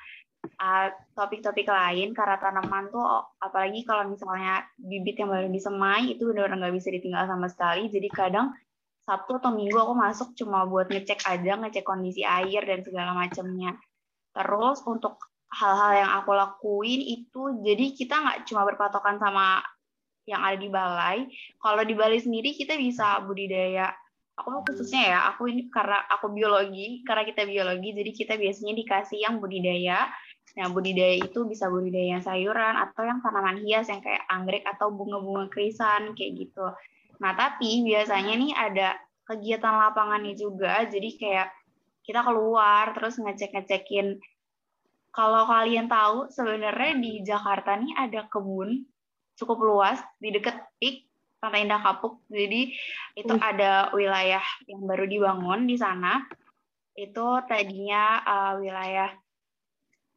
topik-topik 1.15 1.67
uh, 1.67 1.75
lain 1.75 2.15
karena 2.15 2.39
tanaman 2.39 2.87
tuh 2.87 3.03
apalagi 3.43 3.83
kalau 3.83 4.07
misalnya 4.07 4.63
bibit 4.79 5.19
yang 5.19 5.27
baru 5.27 5.51
disemai 5.51 6.15
itu 6.15 6.31
benar-benar 6.31 6.63
nggak 6.63 6.75
bisa 6.79 6.95
ditinggal 6.95 7.27
sama 7.27 7.51
sekali 7.51 7.91
jadi 7.91 8.07
kadang 8.07 8.55
Sabtu 9.03 9.35
atau 9.35 9.51
Minggu 9.51 9.75
aku 9.75 9.91
masuk 9.99 10.39
cuma 10.39 10.63
buat 10.63 10.87
ngecek 10.87 11.27
aja 11.27 11.59
ngecek 11.59 11.83
kondisi 11.83 12.23
air 12.23 12.63
dan 12.63 12.87
segala 12.87 13.11
macamnya 13.11 13.75
Terus 14.33 14.85
untuk 14.85 15.17
hal-hal 15.49 15.91
yang 16.05 16.11
aku 16.21 16.31
lakuin 16.37 17.01
itu 17.01 17.61
jadi 17.65 17.85
kita 17.97 18.15
nggak 18.21 18.37
cuma 18.45 18.69
berpatokan 18.69 19.17
sama 19.17 19.65
yang 20.29 20.45
ada 20.45 20.57
di 20.61 20.69
balai. 20.69 21.25
Kalau 21.57 21.81
di 21.81 21.97
balai 21.97 22.21
sendiri 22.21 22.53
kita 22.53 22.77
bisa 22.77 23.25
budidaya. 23.25 23.89
Aku 24.39 24.63
khususnya 24.63 25.03
ya, 25.03 25.19
aku 25.33 25.51
ini 25.51 25.67
karena 25.67 25.99
aku 26.07 26.31
biologi, 26.31 27.03
karena 27.03 27.27
kita 27.27 27.43
biologi, 27.43 27.91
jadi 27.91 28.11
kita 28.15 28.33
biasanya 28.39 28.71
dikasih 28.71 29.19
yang 29.19 29.35
budidaya. 29.43 30.07
Nah, 30.55 30.71
budidaya 30.71 31.19
itu 31.19 31.43
bisa 31.43 31.67
budidaya 31.67 32.23
sayuran 32.23 32.79
atau 32.79 33.03
yang 33.03 33.19
tanaman 33.19 33.59
hias 33.59 33.91
yang 33.91 33.99
kayak 33.99 34.23
anggrek 34.31 34.63
atau 34.63 34.95
bunga-bunga 34.95 35.51
krisan 35.51 36.15
kayak 36.15 36.47
gitu. 36.47 36.71
Nah, 37.19 37.35
tapi 37.35 37.83
biasanya 37.83 38.33
nih 38.39 38.53
ada 38.55 38.89
kegiatan 39.27 39.75
lapangannya 39.75 40.33
juga, 40.39 40.87
jadi 40.87 41.09
kayak 41.19 41.47
kita 42.07 42.23
keluar 42.23 42.95
terus 42.95 43.19
ngecek-ngecekin 43.19 44.17
kalau 45.09 45.49
kalian 45.49 45.89
tahu 45.89 46.29
sebenarnya 46.29 46.93
di 47.01 47.25
Jakarta 47.25 47.75
nih 47.75 47.93
ada 47.97 48.29
kebun 48.29 48.85
cukup 49.39 49.57
luas 49.63 49.97
di 50.19 50.35
dekat 50.35 50.59
PIK 50.77 51.09
Pantai 51.39 51.63
Indah 51.63 51.79
Kapuk. 51.79 52.19
Jadi 52.27 52.75
itu 53.15 53.33
hmm. 53.33 53.39
ada 53.39 53.95
wilayah 53.95 54.43
yang 54.67 54.83
baru 54.83 55.07
dibangun 55.07 55.63
di 55.63 55.79
sana. 55.79 56.19
Itu 56.91 57.39
tadinya 57.47 58.19
uh, 58.27 58.53
wilayah 58.59 59.07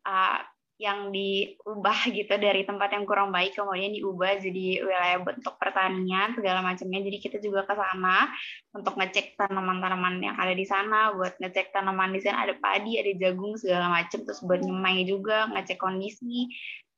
uh, 0.02 0.38
yang 0.83 1.14
diubah 1.14 2.11
gitu 2.11 2.35
dari 2.42 2.66
tempat 2.66 2.90
yang 2.90 3.07
kurang 3.07 3.31
baik 3.31 3.55
kemudian 3.55 3.95
diubah 3.95 4.42
jadi 4.42 4.83
wilayah 4.83 5.18
bentuk 5.23 5.55
pertanian 5.55 6.35
segala 6.35 6.59
macamnya. 6.59 7.01
Jadi 7.07 7.18
kita 7.23 7.38
juga 7.38 7.62
ke 7.62 7.79
sana 7.79 8.27
untuk 8.75 8.99
ngecek 8.99 9.38
tanaman-tanaman 9.38 10.18
yang 10.18 10.35
ada 10.35 10.51
di 10.51 10.66
sana 10.66 11.14
buat 11.14 11.38
ngecek 11.38 11.71
tanaman 11.71 12.11
di 12.11 12.21
sana. 12.27 12.42
Ada 12.51 12.59
padi 12.59 12.99
ada 12.99 13.14
jagung 13.14 13.55
segala 13.55 13.87
macam. 13.95 14.27
Terus 14.27 14.42
buat 14.42 14.59
nyemai 14.59 15.07
juga 15.07 15.47
ngecek 15.55 15.79
kondisi 15.79 16.51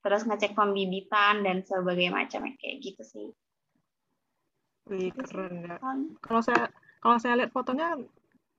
terus 0.05 0.29
ngecek 0.29 0.53
pembibitan 0.53 1.41
dan 1.45 1.65
sebagainya 1.65 2.13
macam 2.13 2.45
kayak 2.61 2.77
gitu 2.81 3.03
sih. 3.05 3.29
Wih, 4.89 5.09
keren 5.17 5.65
ya. 5.65 5.81
Kalau 6.21 6.41
saya 6.45 6.69
kalau 7.01 7.17
saya 7.17 7.41
lihat 7.41 7.53
fotonya 7.53 7.97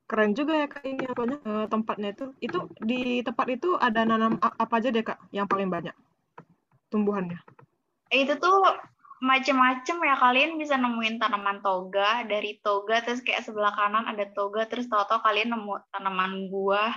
keren 0.05 0.37
juga 0.37 0.53
ya 0.53 0.67
kak 0.69 0.85
ini 0.85 1.03
apanya 1.09 1.37
eh, 1.41 1.67
tempatnya 1.69 2.09
itu. 2.13 2.25
Itu 2.41 2.57
di 2.81 3.25
tempat 3.25 3.47
itu 3.49 3.73
ada 3.77 4.05
nanam 4.05 4.37
apa 4.41 4.73
aja 4.77 4.89
deh 4.93 5.01
kak 5.01 5.17
yang 5.33 5.49
paling 5.49 5.69
banyak 5.69 5.93
tumbuhannya? 6.93 7.41
Itu 8.13 8.37
tuh 8.37 8.61
macem-macem 9.23 9.97
ya 10.03 10.15
kalian 10.19 10.59
bisa 10.59 10.75
nemuin 10.75 11.17
tanaman 11.17 11.63
toga 11.63 12.27
dari 12.27 12.59
toga 12.61 13.01
terus 13.01 13.23
kayak 13.23 13.47
sebelah 13.47 13.73
kanan 13.73 14.05
ada 14.05 14.27
toga 14.35 14.67
terus 14.67 14.91
tahu-tahu 14.91 15.23
kalian 15.23 15.55
nemu 15.55 15.81
tanaman 15.89 16.51
buah 16.51 16.93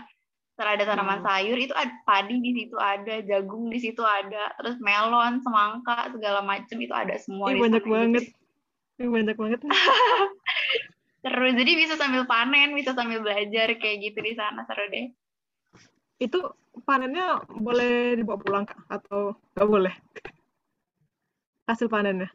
terus 0.59 0.71
ada 0.75 0.85
tanaman 0.85 1.23
Hmm. 1.23 1.27
sayur 1.31 1.55
itu 1.55 1.71
ada 1.79 1.94
padi 2.03 2.42
di 2.42 2.51
situ 2.59 2.75
ada 2.75 3.23
jagung 3.23 3.71
di 3.71 3.79
situ 3.79 4.03
ada 4.03 4.51
terus 4.59 4.77
melon 4.83 5.38
semangka 5.40 6.11
segala 6.11 6.42
macem 6.42 6.77
itu 6.83 6.90
ada 6.90 7.14
semua 7.23 7.55
Ih, 7.55 7.62
banyak 7.62 7.85
banget. 7.87 8.25
Ih, 8.99 9.09
banyak 9.09 9.37
banget 9.38 9.61
terus 11.18 11.52
jadi 11.59 11.72
bisa 11.74 11.94
sambil 11.98 12.24
panen 12.24 12.72
bisa 12.72 12.94
sambil 12.94 13.20
belajar 13.20 13.74
kayak 13.76 13.96
gitu 14.11 14.18
di 14.22 14.33
sana. 14.38 14.62
Seru 14.66 14.87
deh. 14.90 15.11
Itu 16.18 16.38
panennya 16.83 17.42
boleh 17.46 18.18
dibawa 18.18 18.38
pulang 18.38 18.64
kak 18.66 18.81
atau 18.90 19.35
nggak 19.54 19.68
boleh? 19.68 19.94
Hasil 21.68 21.87
panennya? 21.90 22.31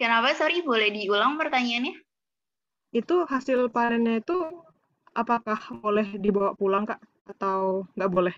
Kenapa? 0.00 0.32
Sorry 0.32 0.64
boleh 0.64 0.88
diulang 0.88 1.36
pertanyaannya? 1.36 1.92
Itu 2.90 3.28
hasil 3.28 3.68
panennya 3.68 4.24
itu 4.24 4.34
apakah 5.14 5.60
boleh 5.78 6.16
dibawa 6.16 6.56
pulang 6.56 6.88
kak 6.88 7.02
atau 7.28 7.86
nggak 7.94 8.10
boleh 8.10 8.34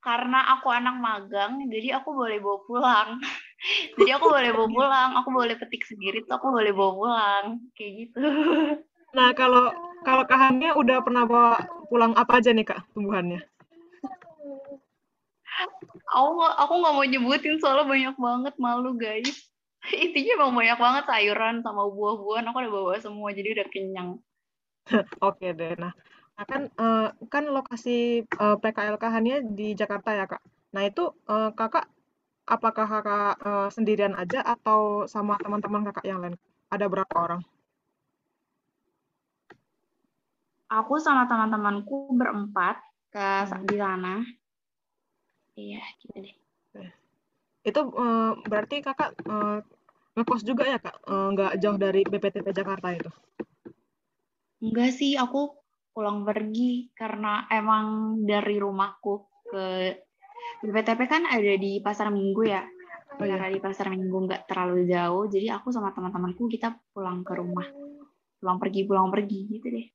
karena 0.00 0.56
aku 0.56 0.72
anak 0.72 0.96
magang 0.96 1.60
jadi 1.68 2.00
aku 2.00 2.16
boleh 2.16 2.40
bawa 2.40 2.58
pulang. 2.64 3.10
Jadi 4.00 4.08
aku 4.16 4.32
boleh 4.32 4.56
bawa 4.56 4.68
pulang 4.72 5.10
aku 5.20 5.28
boleh 5.36 5.52
petik 5.52 5.84
sendiri 5.84 6.24
tuh 6.24 6.40
aku 6.40 6.48
boleh 6.48 6.72
bawa 6.72 6.92
pulang. 6.96 7.46
Kayak 7.76 7.92
gitu. 8.08 8.20
Nah 9.10 9.34
kalau 9.34 9.74
kalau 10.06 10.22
kahannya 10.22 10.70
udah 10.70 11.02
pernah 11.02 11.26
bawa 11.26 11.58
pulang 11.90 12.14
apa 12.14 12.38
aja 12.38 12.54
nih 12.54 12.62
kak 12.62 12.86
tumbuhannya? 12.94 13.42
Aku 16.14 16.38
aku 16.46 16.72
nggak 16.78 16.94
mau 16.94 17.02
nyebutin 17.02 17.58
soalnya 17.58 17.90
banyak 17.90 18.14
banget 18.14 18.54
malu 18.62 18.94
guys. 18.94 19.50
Intinya 20.06 20.46
emang 20.46 20.54
banyak 20.54 20.78
banget 20.78 21.04
sayuran 21.10 21.58
sama 21.66 21.90
buah-buahan 21.90 22.46
aku 22.48 22.56
udah 22.62 22.72
bawa 22.72 22.94
semua 23.02 23.34
jadi 23.34 23.58
udah 23.58 23.66
kenyang. 23.66 24.10
Oke 25.18 25.58
deh. 25.58 25.74
Nah, 25.74 25.90
kan 26.50 26.62
eh, 26.82 27.06
kan 27.32 27.44
lokasi 27.56 27.90
eh, 28.42 28.56
PKL 28.62 28.96
Kahannya 29.02 29.36
di 29.58 29.74
Jakarta 29.80 30.10
ya, 30.18 30.24
Kak. 30.30 30.42
Nah, 30.74 30.82
itu 30.88 31.02
eh, 31.32 31.50
Kakak 31.58 31.86
apakah 32.54 32.86
Kakak 32.92 33.32
eh, 33.48 33.68
sendirian 33.76 34.14
aja 34.22 34.40
atau 34.54 34.80
sama 35.14 35.34
teman-teman 35.44 35.82
Kakak 35.88 36.04
yang 36.10 36.20
lain? 36.22 36.36
Ada 36.74 36.86
berapa 36.92 37.16
orang? 37.26 37.42
aku 40.70 40.94
sama 41.02 41.26
teman-temanku 41.30 42.14
berempat 42.18 42.76
ke 43.12 43.26
di 43.66 43.76
sana 43.82 44.22
iya 45.58 45.82
gitu 46.00 46.16
deh 46.24 46.34
Itu 47.68 47.80
eh, 48.04 48.30
berarti 48.50 48.76
Kakak 48.86 49.10
eh, 49.32 49.58
ngekos 50.16 50.42
juga 50.48 50.64
ya, 50.72 50.78
Kak? 50.84 50.96
Eh, 51.12 51.26
nggak 51.34 51.52
jauh 51.62 51.78
dari 51.84 52.00
BPTP 52.10 52.46
Jakarta 52.58 52.88
itu. 52.98 53.10
enggak 54.64 54.90
sih 54.98 55.12
aku 55.24 55.59
pulang 55.90 56.22
pergi 56.22 56.90
karena 56.94 57.46
emang 57.50 58.18
dari 58.22 58.56
rumahku 58.56 59.14
ke 59.50 59.64
BPTP 60.62 61.00
kan 61.10 61.26
ada 61.26 61.52
di 61.58 61.82
pasar 61.82 62.08
minggu 62.14 62.42
ya 62.46 62.62
Oh 63.20 63.26
iya. 63.26 63.36
karena 63.36 63.52
di 63.52 63.60
pasar 63.60 63.90
minggu 63.90 64.16
nggak 64.30 64.48
terlalu 64.48 64.86
jauh 64.88 65.26
jadi 65.28 65.58
aku 65.58 65.74
sama 65.74 65.92
teman-temanku 65.92 66.46
kita 66.48 66.72
pulang 66.94 67.20
ke 67.26 67.34
rumah 67.36 67.66
pulang 68.40 68.56
pergi 68.56 68.86
pulang 68.88 69.10
pergi 69.12 69.38
gitu 69.50 69.66
deh 69.68 69.86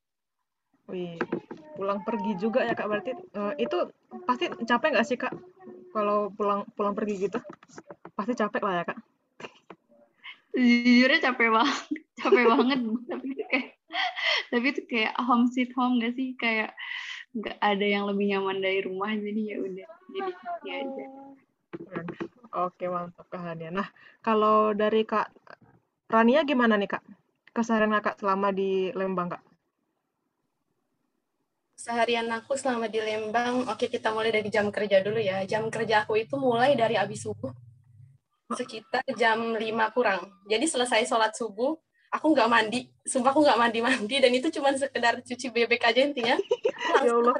Wih, 0.86 1.18
pulang 1.74 1.98
pergi 2.06 2.38
juga 2.38 2.62
ya, 2.62 2.70
Kak. 2.70 2.86
Berarti 2.86 3.10
eh, 3.10 3.52
itu 3.58 3.90
pasti 4.22 4.46
capek 4.46 4.94
nggak 4.94 5.02
sih, 5.02 5.18
Kak? 5.18 5.34
Kalau 5.90 6.30
pulang 6.30 6.62
pulang 6.78 6.94
pergi 6.94 7.26
gitu? 7.26 7.42
Pasti 8.14 8.38
capek 8.38 8.62
lah 8.62 8.74
ya, 8.78 8.84
Kak. 8.86 8.98
jujurnya 10.56 11.20
capek 11.20 11.52
banget 11.52 11.78
capek 12.24 12.44
banget 12.48 12.78
tapi 13.12 13.26
itu 13.36 13.44
kayak 13.44 13.66
tapi 14.52 14.66
itu 14.74 14.82
kayak 14.86 15.14
home 15.22 15.46
sweet 15.50 15.70
home 15.74 16.02
gak 16.02 16.14
sih 16.18 16.34
kayak 16.36 16.74
nggak 17.36 17.58
ada 17.60 17.86
yang 17.86 18.04
lebih 18.08 18.32
nyaman 18.32 18.58
dari 18.58 18.80
rumah 18.82 19.12
jadi 19.12 19.40
ya 19.44 19.56
udah 19.60 19.88
jadi 20.10 20.32
ya 20.64 20.74
aja 20.82 21.04
Keren. 21.76 22.06
Oke, 22.56 22.88
mantap 22.88 23.28
Kahannya. 23.28 23.68
Nah, 23.68 23.88
kalau 24.24 24.72
dari 24.72 25.04
Kak 25.04 25.28
Rania 26.08 26.46
gimana 26.46 26.80
nih, 26.80 26.88
Kak? 26.88 27.04
Keseharian 27.52 27.92
Kakak 28.00 28.16
selama 28.20 28.48
di 28.52 28.92
Lembang, 28.96 29.36
Kak? 29.36 29.42
Seharian 31.76 32.26
aku 32.32 32.56
selama 32.56 32.88
di 32.88 32.98
Lembang, 33.04 33.68
oke 33.68 33.86
kita 33.92 34.10
mulai 34.10 34.32
dari 34.32 34.48
jam 34.48 34.72
kerja 34.72 35.04
dulu 35.04 35.20
ya. 35.20 35.44
Jam 35.44 35.68
kerja 35.68 36.08
aku 36.08 36.16
itu 36.16 36.34
mulai 36.40 36.72
dari 36.72 36.96
abis 36.96 37.28
subuh, 37.28 37.52
sekitar 38.56 39.04
jam 39.14 39.54
5 39.54 39.92
kurang. 39.92 40.32
Jadi 40.48 40.64
selesai 40.64 41.04
sholat 41.04 41.36
subuh, 41.36 41.76
aku 42.10 42.32
nggak 42.34 42.50
mandi. 42.50 42.80
Sumpah 43.06 43.30
aku 43.30 43.40
nggak 43.46 43.60
mandi-mandi, 43.60 44.16
dan 44.18 44.32
itu 44.32 44.48
cuma 44.54 44.74
sekedar 44.74 45.20
cuci 45.22 45.46
bebek 45.50 45.82
aja 45.86 46.00
intinya. 46.02 46.36
Ya 47.06 47.12
Allah. 47.12 47.36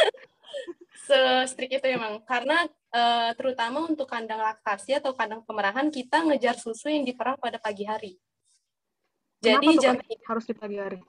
Se-strict 1.06 1.80
itu 1.80 1.86
emang. 1.90 2.22
Karena 2.26 2.66
eh, 2.68 3.30
terutama 3.38 3.86
untuk 3.86 4.06
kandang 4.10 4.42
laktasi 4.42 4.98
atau 4.98 5.14
kandang 5.14 5.42
pemerahan, 5.46 5.88
kita 5.88 6.22
ngejar 6.26 6.58
susu 6.58 6.90
yang 6.90 7.06
diperah 7.06 7.38
pada 7.38 7.58
pagi 7.62 7.86
hari. 7.86 8.18
Jadi 9.40 9.80
jam 9.80 9.96
harus 10.28 10.44
di 10.44 10.52
pagi 10.52 10.76
hari? 10.76 11.00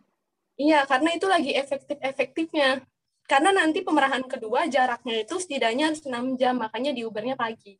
Iya, 0.55 0.87
karena 0.87 1.09
itu 1.11 1.25
lagi 1.27 1.51
efektif-efektifnya. 1.57 2.85
Karena 3.27 3.51
nanti 3.55 3.83
pemerahan 3.83 4.23
kedua 4.27 4.67
jaraknya 4.67 5.23
itu 5.23 5.35
setidaknya 5.39 5.91
harus 5.91 6.03
6 6.03 6.35
jam, 6.39 6.59
makanya 6.59 6.91
diubernya 6.91 7.35
pagi. 7.35 7.79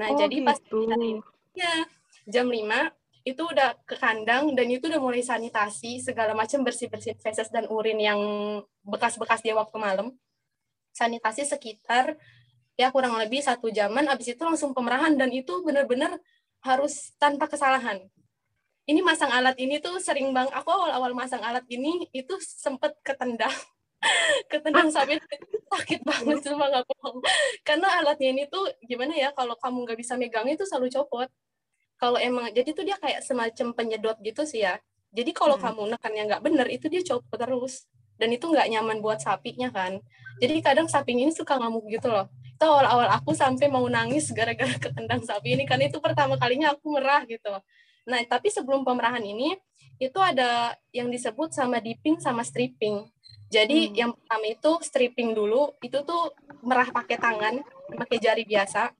Nah, 0.00 0.10
Oh, 0.10 0.18
jadi 0.18 0.36
pas 0.42 0.58
gitu. 0.58 0.88
hari 0.90 1.20
ya, 1.54 1.86
jam 2.26 2.48
5 2.48 2.90
itu 3.22 3.42
udah 3.42 3.78
ke 3.86 3.94
kandang 3.94 4.54
dan 4.58 4.66
itu 4.66 4.90
udah 4.90 4.98
mulai 4.98 5.22
sanitasi 5.22 6.02
segala 6.02 6.34
macam 6.34 6.66
bersih-bersih 6.66 7.14
feses 7.22 7.48
dan 7.54 7.70
urin 7.70 7.98
yang 8.02 8.20
bekas-bekas 8.82 9.42
dia 9.42 9.54
waktu 9.54 9.76
malam. 9.78 10.10
Sanitasi 10.92 11.46
sekitar 11.46 12.18
ya 12.76 12.90
kurang 12.90 13.14
lebih 13.16 13.40
satu 13.40 13.70
jaman, 13.70 14.10
abis 14.10 14.34
itu 14.34 14.42
langsung 14.42 14.74
pemerahan 14.74 15.14
dan 15.14 15.30
itu 15.30 15.62
benar-benar 15.62 16.18
harus 16.66 17.14
tanpa 17.16 17.46
kesalahan. 17.46 18.02
Ini 18.82 18.98
masang 19.00 19.30
alat 19.30 19.54
ini 19.62 19.78
tuh 19.78 20.02
sering 20.02 20.34
bang 20.34 20.50
aku 20.50 20.68
awal-awal 20.68 21.14
masang 21.14 21.40
alat 21.46 21.62
ini 21.70 22.10
itu 22.10 22.34
sempet 22.42 22.98
ketendang. 23.06 23.54
Ketendang 24.50 24.90
sampai 24.90 25.22
sakit 25.72 26.00
banget 26.04 26.38
cuma 26.44 26.68
nggak 26.68 26.84
bohong 26.84 27.18
karena 27.64 27.88
alatnya 28.02 28.28
ini 28.34 28.44
tuh 28.50 28.68
gimana 28.84 29.14
ya 29.16 29.32
kalau 29.32 29.56
kamu 29.56 29.88
nggak 29.88 29.98
bisa 29.98 30.14
megang 30.20 30.44
itu 30.50 30.66
selalu 30.68 30.92
copot 30.92 31.28
kalau 32.02 32.18
emang 32.18 32.50
jadi 32.50 32.74
tuh 32.74 32.82
dia 32.82 32.98
kayak 32.98 33.22
semacam 33.22 33.66
penyedot 33.78 34.18
gitu 34.18 34.42
sih 34.42 34.66
ya 34.66 34.82
jadi 35.14 35.30
kalau 35.30 35.54
Hmm. 35.54 35.70
kamu 35.70 35.94
nekan 35.94 36.12
yang 36.18 36.26
nggak 36.26 36.42
bener 36.42 36.66
itu 36.66 36.90
dia 36.90 37.06
copot 37.06 37.38
terus 37.38 37.86
dan 38.18 38.34
itu 38.34 38.50
nggak 38.50 38.66
nyaman 38.66 38.98
buat 38.98 39.22
sapinya 39.22 39.70
kan 39.70 40.02
jadi 40.42 40.58
kadang 40.58 40.90
sapinya 40.90 41.22
ini 41.22 41.30
suka 41.30 41.54
ngamuk 41.62 41.86
gitu 41.94 42.10
loh 42.10 42.26
itu 42.42 42.64
awal-awal 42.66 43.06
aku 43.14 43.30
sampai 43.38 43.70
mau 43.70 43.86
nangis 43.86 44.34
gara-gara 44.34 44.74
ketendang 44.82 45.22
sapi 45.22 45.54
ini 45.54 45.62
kan 45.62 45.78
itu 45.78 46.02
pertama 46.02 46.34
kalinya 46.34 46.74
aku 46.74 46.90
merah 46.90 47.22
gitu 47.30 47.54
Nah, 48.02 48.18
tapi 48.26 48.50
sebelum 48.50 48.82
pemerahan 48.82 49.22
ini, 49.22 49.54
itu 50.02 50.18
ada 50.18 50.74
yang 50.90 51.06
disebut 51.06 51.54
sama 51.54 51.78
dipping 51.78 52.18
sama 52.18 52.42
stripping. 52.42 53.06
Jadi 53.52 53.92
Hmm. 53.92 53.94
yang 53.94 54.10
pertama 54.16 54.46
itu 54.50 54.72
stripping 54.82 55.30
dulu, 55.38 55.70
itu 55.84 56.02
tuh 56.02 56.34
merah 56.66 56.88
pakai 56.90 57.14
tangan, 57.20 57.62
pakai 57.94 58.18
jari 58.18 58.42
biasa. 58.42 58.90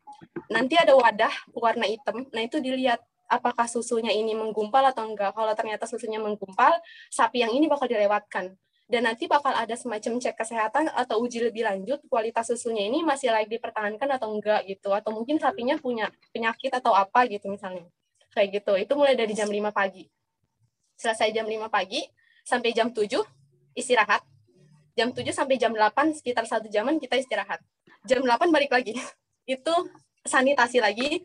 Nanti 0.53 0.75
ada 0.77 0.93
wadah 0.97 1.33
warna 1.57 1.89
hitam, 1.89 2.29
nah 2.31 2.43
itu 2.45 2.61
dilihat 2.61 3.01
apakah 3.27 3.65
susunya 3.65 4.13
ini 4.13 4.37
menggumpal 4.37 4.85
atau 4.93 5.09
enggak. 5.09 5.33
Kalau 5.33 5.53
ternyata 5.57 5.89
susunya 5.89 6.21
menggumpal, 6.21 6.77
sapi 7.09 7.41
yang 7.41 7.53
ini 7.53 7.67
bakal 7.71 7.89
dilewatkan. 7.89 8.53
Dan 8.85 9.09
nanti 9.09 9.25
bakal 9.25 9.57
ada 9.57 9.73
semacam 9.73 10.21
cek 10.21 10.37
kesehatan 10.37 10.93
atau 10.93 11.25
uji 11.25 11.41
lebih 11.41 11.65
lanjut 11.65 12.05
kualitas 12.13 12.53
susunya 12.53 12.85
ini 12.85 13.01
masih 13.01 13.33
layak 13.33 13.49
dipertahankan 13.49 14.05
atau 14.21 14.29
enggak 14.37 14.69
gitu. 14.69 14.93
Atau 14.93 15.17
mungkin 15.17 15.41
sapinya 15.41 15.81
punya 15.81 16.13
penyakit 16.37 16.69
atau 16.77 16.93
apa 16.93 17.25
gitu 17.29 17.49
misalnya. 17.49 17.89
kayak 18.33 18.49
gitu 18.65 18.73
itu 18.81 18.93
mulai 18.97 19.13
dari 19.13 19.37
jam 19.37 19.47
5 19.47 19.61
pagi 19.71 20.09
selesai 20.97 21.31
jam 21.37 21.45
5 21.45 21.69
pagi 21.69 22.01
sampai 22.43 22.73
jam 22.73 22.89
7 22.89 23.05
istirahat 23.77 24.25
jam 24.97 25.13
7 25.13 25.21
sampai 25.33 25.57
jam 25.61 25.73
8 25.73 26.17
sekitar 26.17 26.49
satu 26.49 26.67
jaman 26.73 26.97
kita 26.97 27.21
istirahat 27.21 27.61
jam 28.09 28.25
8 28.25 28.49
balik 28.49 28.73
lagi 28.73 28.97
itu 29.55 29.75
sanitasi 30.23 30.79
lagi 30.79 31.23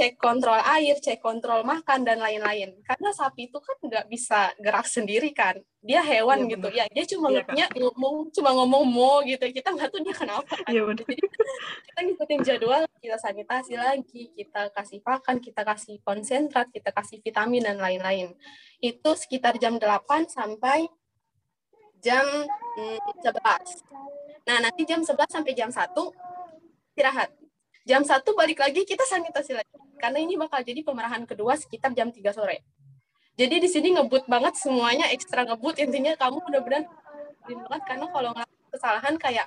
cek 0.00 0.16
kontrol 0.16 0.56
air, 0.56 0.96
cek 0.96 1.20
kontrol 1.20 1.60
makan 1.60 2.08
dan 2.08 2.24
lain-lain. 2.24 2.72
Karena 2.88 3.12
sapi 3.12 3.52
itu 3.52 3.60
kan 3.60 3.76
nggak 3.84 4.08
bisa 4.08 4.48
gerak 4.56 4.88
sendiri 4.88 5.28
kan, 5.36 5.60
dia 5.84 6.00
hewan 6.00 6.48
Iya, 6.48 6.50
gitu 6.56 6.68
ya. 6.72 6.84
Dia 6.88 7.04
cuma 7.04 7.28
Kak. 7.28 7.32
ngertinya 7.36 7.66
ngomong, 7.76 8.14
cuma 8.32 8.50
ngomong 8.56 8.84
mo 8.88 9.20
gitu. 9.28 9.44
Kita 9.52 9.76
nggak 9.76 9.92
tahu 9.92 10.00
dia 10.00 10.16
kenapa. 10.16 10.56
Kan. 10.56 10.72
Benar. 10.72 11.04
Jadi 11.04 11.14
kita 11.84 12.00
ngikutin 12.00 12.40
jadwal, 12.44 12.82
kita 13.00 13.16
sanitasi 13.20 13.74
lagi, 13.76 14.22
kita 14.32 14.72
kasih 14.72 15.00
pakan, 15.04 15.36
kita 15.36 15.62
kasih 15.68 15.96
konsentrat, 16.00 16.72
kita 16.72 16.90
kasih 16.96 17.20
vitamin 17.20 17.64
dan 17.64 17.76
lain-lain. 17.76 18.32
Itu 18.80 19.12
sekitar 19.16 19.60
jam 19.60 19.76
8 19.76 20.32
sampai 20.32 20.88
jam 22.00 22.24
mm, 22.80 23.20
11. 23.20 24.48
Nah, 24.48 24.56
nanti 24.64 24.88
jam 24.88 25.04
11 25.04 25.28
sampai 25.28 25.52
jam 25.52 25.68
1 25.68 25.92
istirahat. 26.96 27.39
Jam 27.88 28.04
1 28.04 28.20
balik 28.36 28.60
lagi 28.60 28.84
kita 28.84 29.04
sanitasi 29.08 29.56
lagi. 29.56 29.72
Karena 29.96 30.18
ini 30.20 30.36
bakal 30.36 30.60
jadi 30.60 30.84
pemerahan 30.84 31.24
kedua 31.24 31.56
sekitar 31.56 31.96
jam 31.96 32.12
3 32.12 32.20
sore. 32.32 32.60
Jadi 33.40 33.56
di 33.56 33.68
sini 33.72 33.96
ngebut 33.96 34.28
banget 34.28 34.56
semuanya 34.60 35.08
ekstra 35.08 35.48
ngebut. 35.48 35.80
Intinya 35.80 36.12
kamu 36.16 36.44
benar-benar 36.44 36.84
banget 37.48 37.82
karena 37.88 38.06
kalau 38.12 38.30
ngelakuin 38.36 38.68
kesalahan 38.68 39.14
kayak 39.16 39.46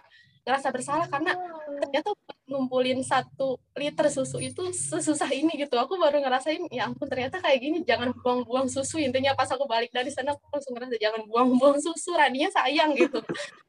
ngerasa 0.49 0.67
bersalah. 0.73 1.05
Karena 1.05 1.37
ternyata 1.77 2.09
ngumpulin 2.49 3.05
satu 3.05 3.61
liter 3.77 4.09
susu 4.09 4.41
itu 4.41 4.73
sesusah 4.73 5.29
ini 5.29 5.53
gitu. 5.53 5.77
Aku 5.77 6.01
baru 6.01 6.17
ngerasain 6.25 6.65
ya 6.73 6.89
ampun 6.89 7.05
ternyata 7.05 7.37
kayak 7.37 7.61
gini 7.61 7.77
jangan 7.85 8.17
buang-buang 8.17 8.65
susu. 8.65 8.97
Intinya 8.97 9.37
pas 9.37 9.49
aku 9.53 9.69
balik 9.69 9.93
dari 9.93 10.09
sana 10.09 10.33
aku 10.33 10.41
langsung 10.49 10.73
ngerasa 10.73 10.97
jangan 10.97 11.21
buang-buang 11.29 11.77
susu. 11.77 12.17
Radinya 12.17 12.49
sayang 12.49 12.97
gitu. 12.97 13.21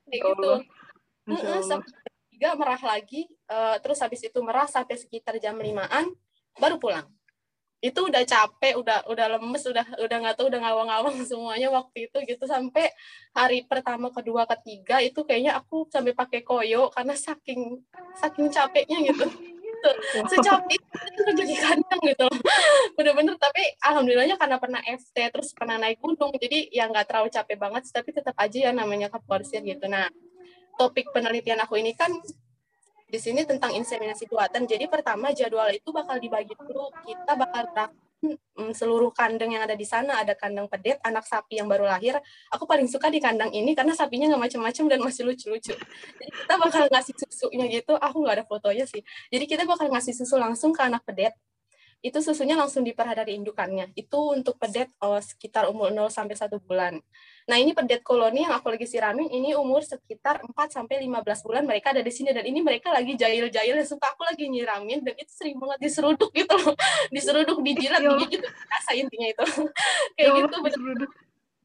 Kayak 0.08 0.24
Ya 1.24 1.60
gitu 1.60 1.84
tiga 2.34 2.50
merah 2.58 2.82
lagi 2.82 3.30
eh, 3.50 3.76
terus 3.82 3.98
habis 4.00 4.20
itu 4.24 4.38
merah 4.40 4.68
sampai 4.68 4.96
sekitar 4.96 5.36
jam 5.42 5.56
limaan 5.58 6.12
baru 6.58 6.76
pulang. 6.78 7.06
Itu 7.84 8.08
udah 8.08 8.24
capek 8.24 8.80
udah 8.80 9.04
udah 9.12 9.26
lemes 9.36 9.64
udah 9.68 9.86
udah 10.00 10.16
nggak 10.24 10.36
tahu 10.40 10.48
udah 10.48 10.60
ngawang-ngawang 10.64 11.16
semuanya 11.28 11.68
waktu 11.68 12.08
itu 12.08 12.16
gitu. 12.24 12.44
Sampai 12.48 12.88
hari 13.36 13.66
pertama 13.68 14.08
kedua 14.08 14.48
ketiga 14.48 15.04
itu 15.04 15.20
kayaknya 15.26 15.58
aku 15.60 15.88
sampai 15.92 16.16
pakai 16.16 16.40
koyo 16.40 16.88
karena 16.94 17.12
saking 17.12 17.80
saking 18.16 18.48
capeknya 18.48 18.98
gitu. 19.12 19.26
Secapek 20.32 20.80
itu 20.80 21.20
kerja 21.28 21.44
di 21.44 21.56
kandang 21.60 22.00
gitu 22.08 22.24
bener-bener 22.96 23.36
tapi 23.36 23.60
alhamdulillahnya 23.84 24.40
karena 24.40 24.56
pernah 24.56 24.80
FT 24.80 25.16
terus 25.28 25.52
pernah 25.52 25.76
naik 25.76 26.00
gunung 26.00 26.32
jadi 26.40 26.72
ya 26.72 26.88
nggak 26.88 27.04
terlalu 27.04 27.28
capek 27.28 27.56
banget 27.60 27.82
tapi 27.92 28.10
tetap 28.16 28.32
aja 28.40 28.70
ya 28.70 28.72
namanya 28.72 29.12
keporsir 29.12 29.60
gitu. 29.60 29.84
Nah 29.84 30.08
topik 30.80 31.12
penelitian 31.12 31.60
aku 31.62 31.78
ini 31.78 31.92
kan 31.94 32.10
di 33.14 33.22
sini 33.22 33.46
tentang 33.46 33.70
inseminasi 33.70 34.26
buatan. 34.26 34.66
Jadi 34.66 34.90
pertama 34.90 35.30
jadwal 35.30 35.70
itu 35.70 35.94
bakal 35.94 36.18
dibagi 36.18 36.50
dulu. 36.58 36.90
Kita 37.06 37.38
bakal 37.38 37.70
mm, 38.26 38.74
seluruh 38.74 39.14
kandang 39.14 39.54
yang 39.54 39.62
ada 39.62 39.78
di 39.78 39.86
sana. 39.86 40.18
Ada 40.18 40.34
kandang 40.34 40.66
pedet, 40.66 40.98
anak 41.06 41.22
sapi 41.22 41.62
yang 41.62 41.70
baru 41.70 41.86
lahir. 41.86 42.18
Aku 42.50 42.66
paling 42.66 42.90
suka 42.90 43.14
di 43.14 43.22
kandang 43.22 43.54
ini 43.54 43.70
karena 43.78 43.94
sapinya 43.94 44.34
nggak 44.34 44.50
macam-macam 44.50 44.84
dan 44.90 44.98
masih 44.98 45.22
lucu-lucu. 45.30 45.78
Jadi 46.18 46.30
kita 46.34 46.54
bakal 46.58 46.90
ngasih 46.90 47.14
susunya 47.22 47.70
gitu. 47.70 47.94
Aku 47.94 48.26
nggak 48.26 48.42
ada 48.42 48.44
fotonya 48.50 48.82
sih. 48.90 49.06
Jadi 49.30 49.44
kita 49.46 49.62
bakal 49.62 49.86
ngasih 49.94 50.18
susu 50.18 50.34
langsung 50.34 50.74
ke 50.74 50.82
anak 50.82 51.06
pedet. 51.06 51.38
Itu 52.04 52.20
susunya 52.20 52.52
langsung 52.52 52.84
diperah 52.84 53.16
dari 53.16 53.32
indukannya. 53.40 53.88
Itu 53.96 54.36
untuk 54.36 54.60
pedet 54.60 54.92
oh, 55.00 55.16
sekitar 55.16 55.72
umur 55.72 55.88
0 55.88 56.12
sampai 56.12 56.36
1 56.36 56.52
bulan. 56.60 57.00
Nah, 57.48 57.56
ini 57.56 57.72
pedet 57.72 58.04
koloni 58.04 58.44
yang 58.44 58.52
aku 58.60 58.68
lagi 58.76 58.84
siramin 58.84 59.32
ini 59.32 59.56
umur 59.56 59.80
sekitar 59.80 60.44
4 60.44 60.52
sampai 60.68 61.00
15 61.00 61.24
bulan 61.48 61.64
mereka 61.64 61.96
ada 61.96 62.04
di 62.04 62.12
sini 62.12 62.36
dan 62.36 62.44
ini 62.44 62.60
mereka 62.60 62.92
lagi 62.92 63.16
jahil-jahil 63.16 63.80
suka 63.88 64.12
aku 64.12 64.20
lagi 64.28 64.44
nyiramin 64.52 65.00
dan 65.00 65.16
itu 65.16 65.32
sering 65.32 65.56
banget 65.56 65.88
diseruduk 65.88 66.28
gitu 66.36 66.52
loh. 66.52 66.76
Diseruduk, 67.14 67.58
dijilat, 67.64 68.04
Ya 68.04 68.12
Allah. 68.12 68.20
digigit, 68.20 68.42
rasa 68.68 68.92
intinya 68.92 69.28
itu. 69.32 69.44
Ya 70.20 70.28
Kayak 70.28 70.28
Allah, 70.28 70.40
gitu 70.44 70.56
bener 70.60 70.72
diseruduk. 70.76 71.10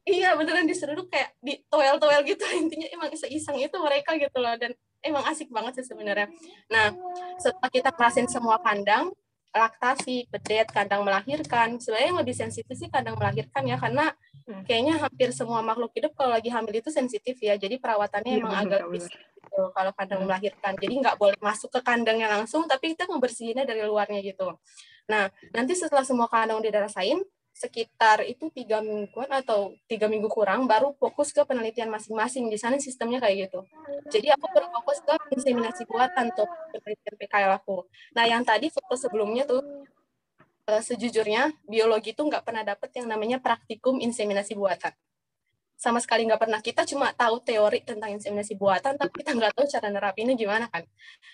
Iya 0.09 0.29
beneran 0.33 0.65
diseruduk 0.65 1.07
kayak 1.11 1.29
di 1.37 1.61
toel-toel 1.69 2.25
gitu 2.25 2.41
intinya 2.63 2.87
emang 2.95 3.11
seiseng 3.13 3.59
itu 3.61 3.77
mereka 3.77 4.15
gitu 4.17 4.39
loh 4.41 4.55
dan 4.57 4.71
emang 5.03 5.21
asik 5.27 5.51
banget 5.51 5.83
sih 5.83 5.91
sebenarnya. 5.91 6.31
Nah 6.71 6.95
setelah 7.37 7.69
kita 7.69 7.91
kerasin 7.93 8.25
semua 8.25 8.57
kandang 8.63 9.13
laktasi, 9.49 10.29
pedet, 10.29 10.69
kandang 10.69 11.01
melahirkan 11.01 11.81
sebenarnya 11.81 12.07
yang 12.13 12.19
lebih 12.21 12.35
sensitif 12.37 12.75
sih 12.77 12.89
kandang 12.89 13.17
melahirkan 13.17 13.65
ya 13.65 13.77
karena 13.81 14.13
Hmm. 14.49 14.65
kayaknya 14.65 14.97
hampir 14.97 15.29
semua 15.29 15.61
makhluk 15.61 15.93
hidup 15.93 16.17
kalau 16.17 16.33
lagi 16.33 16.49
hamil 16.49 16.73
itu 16.73 16.89
sensitif 16.89 17.37
ya 17.37 17.53
jadi 17.53 17.77
perawatannya 17.77 18.33
Iya, 18.33 18.41
emang 18.41 18.53
bener, 18.57 18.65
agak 18.65 18.81
bener. 18.89 19.09
gitu 19.13 19.61
kalau 19.77 19.91
kandang 19.93 20.19
Hmm. 20.21 20.27
melahirkan 20.29 20.73
jadi 20.81 20.93
nggak 21.05 21.15
boleh 21.21 21.37
masuk 21.37 21.69
ke 21.69 21.79
kandangnya 21.85 22.33
langsung 22.33 22.65
tapi 22.65 22.97
kita 22.97 23.05
ngebersihinnya 23.05 23.69
dari 23.69 23.85
luarnya 23.85 24.25
gitu. 24.25 24.57
Nah 25.05 25.29
nanti 25.53 25.77
setelah 25.77 26.01
semua 26.01 26.25
kandang 26.25 26.65
udah 26.65 26.71
dirasain 26.81 27.21
sekitar 27.59 28.23
itu 28.23 28.47
tiga 28.55 28.79
mingguan 28.79 29.27
atau 29.27 29.75
tiga 29.91 30.07
minggu 30.07 30.31
kurang 30.31 30.63
baru 30.63 30.95
fokus 30.95 31.35
ke 31.35 31.43
penelitian 31.43 31.91
masing-masing. 31.91 32.47
Di 32.47 32.55
sana 32.55 32.79
sistemnya 32.79 33.19
kayak 33.19 33.51
gitu. 33.51 33.59
Jadi 34.07 34.31
aku 34.31 34.47
baru 34.55 34.71
fokus 34.79 35.03
ke 35.03 35.13
inseminasi 35.35 35.83
buatan 35.83 36.31
tuh 36.31 36.47
penelitian 36.71 37.15
PKL 37.19 37.51
aku. 37.59 37.83
Nah 38.15 38.23
yang 38.23 38.47
tadi 38.47 38.71
foto 38.71 38.95
sebelumnya 38.95 39.43
tuh 39.43 39.59
eh, 40.71 40.79
sejujurnya 40.79 41.51
biologi 41.67 42.15
tuh 42.15 42.31
nggak 42.31 42.47
pernah 42.47 42.63
dapet 42.63 42.95
yang 42.95 43.11
namanya 43.11 43.43
praktikum 43.43 43.99
inseminasi 43.99 44.55
buatan. 44.55 44.95
Sama 45.75 45.99
sekali 45.99 46.23
nggak 46.31 46.39
pernah. 46.39 46.63
Kita 46.63 46.87
cuma 46.87 47.11
tahu 47.11 47.43
teori 47.43 47.83
tentang 47.83 48.15
inseminasi 48.15 48.55
buatan 48.55 48.95
tapi 48.95 49.19
kita 49.19 49.35
nggak 49.35 49.51
tahu 49.59 49.67
cara 49.67 49.87
nerapinnya 49.91 50.39
gimana 50.39 50.71
kan. 50.71 50.87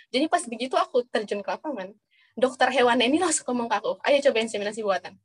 Jadi 0.10 0.26
pas 0.26 0.42
begitu 0.42 0.74
aku 0.74 1.06
terjun 1.06 1.46
ke 1.46 1.50
lapangan 1.54 1.94
dokter 2.36 2.68
hewan 2.76 3.00
ini 3.00 3.18
langsung 3.18 3.48
ngomong 3.48 3.72
ke 3.72 3.76
aku 3.80 3.92
ayo 4.04 4.18
coba 4.30 4.38
inseminasi 4.44 4.84
buatan 4.84 5.16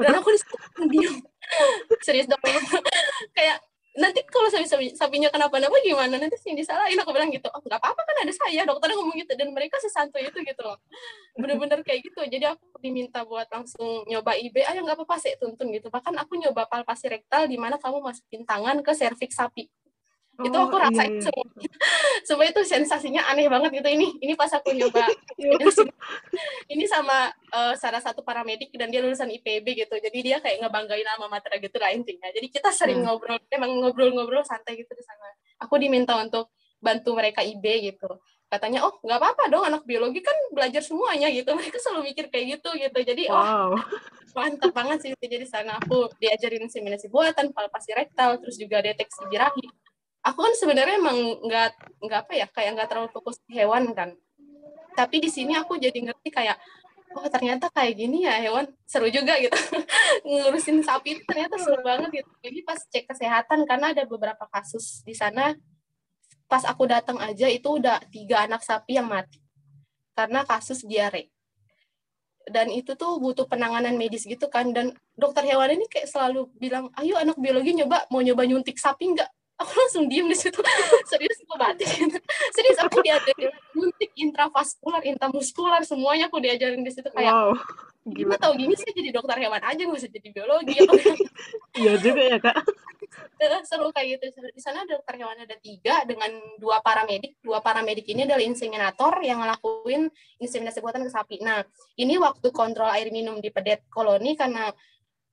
dan 0.00 0.14
aku 0.16 0.28
di 0.32 0.38
situ 0.40 0.56
diam 0.88 1.14
serius 2.06 2.24
dok 2.24 2.40
kayak 3.36 3.60
nanti 3.92 4.24
kalau 4.24 4.48
sapi 4.48 4.64
sapinya 4.96 5.28
kenapa-napa 5.28 5.76
gimana? 5.84 6.16
Nanti 6.16 6.40
sih 6.40 6.56
disalahin. 6.56 6.96
Aku 7.04 7.12
bilang 7.12 7.28
gitu 7.28 7.44
oh 7.52 7.60
nggak 7.60 7.76
apa-apa 7.76 8.00
kan 8.00 8.16
ada 8.24 8.32
saya. 8.32 8.64
Dokternya 8.64 8.96
ngomong 8.96 9.20
gitu. 9.20 9.36
Dan 9.36 9.52
mereka 9.52 9.76
sesantuy 9.84 10.24
itu 10.24 10.38
gitu 10.40 10.62
loh. 10.64 10.80
Bener-bener 11.36 11.84
kayak 11.84 12.00
gitu. 12.08 12.24
Jadi 12.24 12.56
aku 12.56 12.80
diminta 12.80 13.20
buat 13.28 13.44
langsung 13.52 14.08
nyoba 14.08 14.32
IB 14.40 14.64
ayo 14.64 14.80
nggak 14.80 14.96
apa-apa 14.96 15.20
sih 15.20 15.36
tuntun 15.36 15.68
gitu. 15.76 15.92
Bahkan 15.92 16.16
aku 16.24 16.40
nyoba 16.40 16.64
palpasi 16.72 17.12
rektal 17.12 17.44
di 17.44 17.60
mana 17.60 17.76
kamu 17.76 18.00
masukin 18.00 18.48
tangan 18.48 18.80
ke 18.80 18.96
serviks 18.96 19.36
sapi 19.36 19.68
itu 20.40 20.56
Oh, 20.56 20.64
aku 20.64 20.76
iya, 20.80 20.84
rasain 20.88 21.12
iya. 21.12 21.22
semua 21.28 21.44
semua 22.24 22.44
itu 22.48 22.60
sensasinya 22.64 23.22
aneh 23.28 23.52
banget 23.52 23.70
gitu. 23.78 23.88
Ini 23.92 24.06
ini 24.24 24.32
pas 24.32 24.48
aku 24.48 24.72
nyoba 24.72 25.04
Ya 25.36 25.52
ini 26.72 26.84
sama 26.88 27.28
eh, 27.30 27.74
salah 27.76 28.00
satu 28.00 28.24
paramedik 28.24 28.72
dan 28.74 28.88
dia 28.88 29.04
lulusan 29.04 29.28
IPB 29.28 29.84
gitu. 29.84 29.94
Jadi 30.00 30.18
dia 30.24 30.40
kayak 30.40 30.64
ngebanggain 30.64 31.04
alma 31.04 31.28
mater 31.28 31.52
gitu 31.60 31.76
lah 31.76 31.92
intinya. 31.92 32.32
Jadi 32.32 32.48
kita 32.48 32.72
sering 32.72 33.04
Hmm. 33.04 33.12
ngobrol 33.12 33.38
emang 33.50 33.70
ngobrol-ngobrol 33.82 34.40
santai 34.46 34.80
gitu 34.80 34.92
di 34.96 35.04
sana. 35.04 35.26
Aku 35.68 35.76
diminta 35.76 36.16
untuk 36.16 36.48
bantu 36.80 37.12
mereka 37.12 37.44
IB 37.44 37.92
gitu. 37.92 38.08
Katanya 38.48 38.84
oh 38.84 39.00
nggak 39.00 39.18
apa-apa 39.20 39.48
dong 39.48 39.64
anak 39.64 39.82
biologi 39.84 40.20
kan 40.24 40.34
belajar 40.52 40.80
semuanya 40.84 41.28
gitu. 41.28 41.52
Mereka 41.58 41.76
selalu 41.76 42.12
mikir 42.12 42.32
kayak 42.32 42.58
gitu 42.58 42.70
gitu. 42.80 42.98
Jadi 43.04 43.28
oh 43.28 43.36
Wow. 43.36 43.70
mantap 44.36 44.72
banget 44.72 44.98
sih. 45.04 45.10
Jadi 45.20 45.44
sana 45.44 45.76
aku 45.76 46.08
diajarin 46.16 46.64
inseminasi 46.64 47.12
buatan 47.12 47.52
palpasi 47.52 47.92
rektal 47.92 48.40
terus 48.40 48.56
juga 48.56 48.80
deteksi 48.80 49.28
birahi 49.28 49.68
aku 50.22 50.38
kan 50.38 50.54
sebenarnya 50.54 50.96
emang 51.02 51.18
nggak 51.42 51.70
nggak 51.98 52.20
apa 52.26 52.32
ya 52.38 52.46
kayak 52.46 52.70
nggak 52.78 52.88
terlalu 52.88 53.10
fokus 53.10 53.42
ke 53.42 53.50
hewan 53.58 53.90
kan. 53.92 54.14
Tapi 54.94 55.18
di 55.18 55.30
sini 55.32 55.58
aku 55.58 55.76
jadi 55.76 55.98
ngerti 55.98 56.30
kayak 56.30 56.56
oh 57.12 57.28
ternyata 57.28 57.68
kayak 57.68 57.92
gini 57.98 58.24
ya 58.24 58.38
hewan 58.38 58.70
seru 58.86 59.10
juga 59.10 59.36
gitu. 59.42 59.52
Ngurusin 60.26 60.80
sapi 60.86 61.18
itu 61.18 61.22
ternyata 61.26 61.58
seru 61.58 61.82
banget 61.82 62.22
gitu. 62.22 62.30
Jadi 62.40 62.58
pas 62.62 62.78
cek 62.78 63.04
kesehatan 63.10 63.66
karena 63.66 63.92
ada 63.92 64.06
beberapa 64.06 64.46
kasus 64.48 65.02
di 65.02 65.12
sana 65.12 65.58
pas 66.46 66.62
aku 66.68 66.84
datang 66.86 67.16
aja 67.18 67.48
itu 67.48 67.80
udah 67.80 67.98
tiga 68.12 68.44
anak 68.44 68.60
sapi 68.62 69.00
yang 69.00 69.10
mati 69.10 69.42
karena 70.14 70.46
kasus 70.46 70.86
diare. 70.86 71.34
Dan 72.42 72.74
itu 72.74 72.98
tuh 72.98 73.22
butuh 73.22 73.46
penanganan 73.46 73.94
medis 73.94 74.26
gitu 74.26 74.50
kan. 74.50 74.70
Dan 74.70 74.94
dokter 75.14 75.46
hewan 75.46 75.78
ini 75.78 75.86
kayak 75.90 76.10
selalu 76.10 76.46
bilang 76.58 76.94
ayo 76.98 77.18
anak 77.18 77.38
biologi 77.38 77.74
nyoba 77.74 78.06
mau 78.12 78.22
nyoba 78.22 78.46
nyuntik 78.46 78.78
sapi 78.78 79.18
nggak 79.18 79.30
aku 79.60 79.72
langsung 79.72 80.04
diem 80.08 80.26
di 80.26 80.36
situ 80.36 80.58
serius 81.10 81.38
aku 81.44 81.54
batik 81.58 81.88
serius 82.56 82.78
aku 82.80 82.98
diajarin 83.04 83.52
nyuntik 83.76 84.10
intravaskular 84.16 85.02
intramuskular 85.04 85.82
semuanya 85.84 86.26
aku 86.32 86.40
diajarin 86.40 86.82
di 86.82 86.92
situ 86.92 87.08
kayak 87.12 87.32
Wow. 87.32 87.54
gila 88.02 88.34
Gila. 88.34 88.42
tau 88.42 88.52
gini 88.58 88.74
sih 88.74 88.90
jadi 88.90 89.14
dokter 89.14 89.38
hewan 89.38 89.62
aja 89.62 89.78
nggak 89.78 89.94
usah 89.94 90.10
jadi 90.10 90.28
biologi. 90.34 90.74
Iya 91.78 91.94
juga 92.02 92.22
ya, 92.26 92.36
Kak. 92.42 92.58
seru 93.62 93.94
kayak 93.94 94.18
gitu. 94.18 94.42
Di 94.50 94.58
sana 94.58 94.82
dokter 94.82 95.22
hewan 95.22 95.38
ada 95.38 95.54
tiga 95.62 96.02
dengan 96.02 96.34
dua 96.58 96.82
paramedik. 96.82 97.38
Dua 97.38 97.62
paramedik 97.62 98.02
ini 98.10 98.26
adalah 98.26 98.42
inseminator 98.42 99.22
yang 99.22 99.38
ngelakuin 99.38 100.10
inseminasi 100.42 100.82
buatan 100.82 101.06
ke 101.06 101.14
sapi. 101.14 101.36
Nah, 101.46 101.62
ini 101.94 102.18
waktu 102.18 102.50
kontrol 102.50 102.90
air 102.90 103.06
minum 103.14 103.38
di 103.38 103.54
pedet 103.54 103.86
koloni 103.86 104.34
karena 104.34 104.74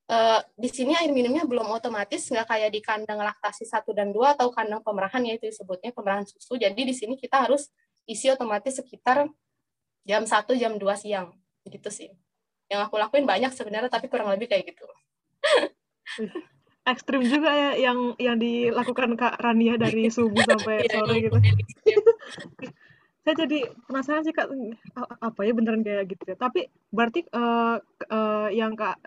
uh, 0.09 0.41
di 0.57 0.69
sini 0.69 0.97
air 0.97 1.13
minumnya 1.13 1.45
belum 1.45 1.69
otomatis, 1.69 2.25
nggak 2.27 2.49
kayak 2.49 2.69
di 2.73 2.81
kandang 2.81 3.21
laktasi 3.21 3.63
satu 3.63 3.93
dan 3.93 4.09
dua 4.09 4.33
atau 4.33 4.49
kandang 4.49 4.81
pemerahan 4.81 5.21
ya 5.23 5.37
itu 5.37 5.47
disebutnya 5.47 5.93
pemerahan 5.93 6.25
susu. 6.25 6.57
Jadi 6.57 6.81
di 6.81 6.93
sini 6.97 7.15
kita 7.15 7.45
harus 7.45 7.69
isi 8.09 8.27
otomatis 8.27 8.75
sekitar 8.81 9.29
jam 10.03 10.25
satu 10.25 10.57
jam 10.57 10.75
2 10.75 10.83
siang. 10.97 11.31
Gitu 11.69 11.89
sih. 11.93 12.09
Yang 12.67 12.89
aku 12.89 12.97
lakuin 12.97 13.29
banyak 13.29 13.53
sebenarnya 13.53 13.93
tapi 13.93 14.09
kurang 14.09 14.33
lebih 14.33 14.49
kayak 14.49 14.73
gitu. 14.73 14.85
ekstrim 16.89 17.21
juga 17.21 17.53
ya 17.53 17.71
yang 17.77 18.17
yang 18.17 18.37
dilakukan 18.41 19.13
Kak 19.13 19.37
Rania 19.37 19.77
dari 19.77 20.09
subuh 20.15 20.41
sampai 20.41 20.85
iya, 20.85 20.91
sore 20.97 21.15
gitu. 21.21 21.37
Saya 23.23 23.45
jadi 23.45 23.67
penasaran 23.85 24.25
sih 24.25 24.33
Kak 24.33 24.49
apa 25.21 25.39
ya 25.45 25.53
beneran 25.53 25.85
kayak 25.85 26.09
gitu 26.09 26.23
ya. 26.33 26.35
Tapi 26.39 26.65
berarti 26.89 27.29
uh, 27.29 27.77
uh, 28.09 28.49
yang 28.49 28.73
Kak 28.73 28.97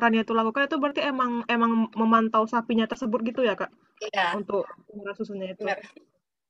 Rania 0.00 0.24
itu 0.24 0.32
lakukan 0.32 0.66
itu 0.66 0.76
berarti 0.80 1.00
emang 1.04 1.44
emang 1.46 1.92
memantau 1.92 2.48
sapinya 2.48 2.88
tersebut 2.88 3.20
gitu 3.28 3.44
ya 3.44 3.54
Kak? 3.54 3.70
Iya. 4.00 4.40
Untuk 4.40 4.64
pengurus 4.88 5.16
susunya 5.20 5.52
itu. 5.52 5.62
Benar. 5.62 5.84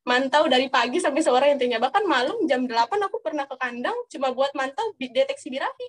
Mantau 0.06 0.48
dari 0.48 0.70
pagi 0.70 1.02
sampai 1.02 1.20
sore 1.20 1.50
intinya. 1.50 1.82
Bahkan 1.82 2.06
malam 2.06 2.38
jam 2.46 2.64
8 2.64 2.72
aku 3.10 3.18
pernah 3.20 3.44
ke 3.44 3.56
kandang 3.58 3.98
cuma 4.08 4.32
buat 4.32 4.54
mantau 4.54 4.94
deteksi 4.96 5.50
birahi. 5.50 5.86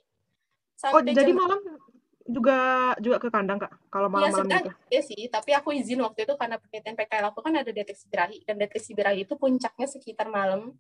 Sampai 0.76 0.98
oh, 0.98 1.02
jadi 1.06 1.32
malam 1.32 1.62
juga 2.28 2.60
juga 3.02 3.18
ke 3.18 3.28
kandang 3.34 3.58
kak 3.58 3.74
kalau 3.90 4.08
iya, 4.08 4.14
malam-malam 4.14 4.48
ya, 4.48 4.58
gitu? 4.62 4.70
Iya 4.94 5.02
sih, 5.02 5.22
tapi 5.28 5.52
aku 5.58 5.74
izin 5.74 6.00
waktu 6.06 6.26
itu 6.26 6.34
karena 6.38 6.62
penelitian 6.62 6.96
PKL 6.96 7.26
aku 7.34 7.40
kan 7.42 7.54
ada 7.58 7.72
deteksi 7.72 8.06
birahi 8.08 8.38
dan 8.46 8.56
deteksi 8.62 8.92
birahi 8.94 9.26
itu 9.26 9.34
puncaknya 9.36 9.88
sekitar 9.90 10.30
malam 10.30 10.74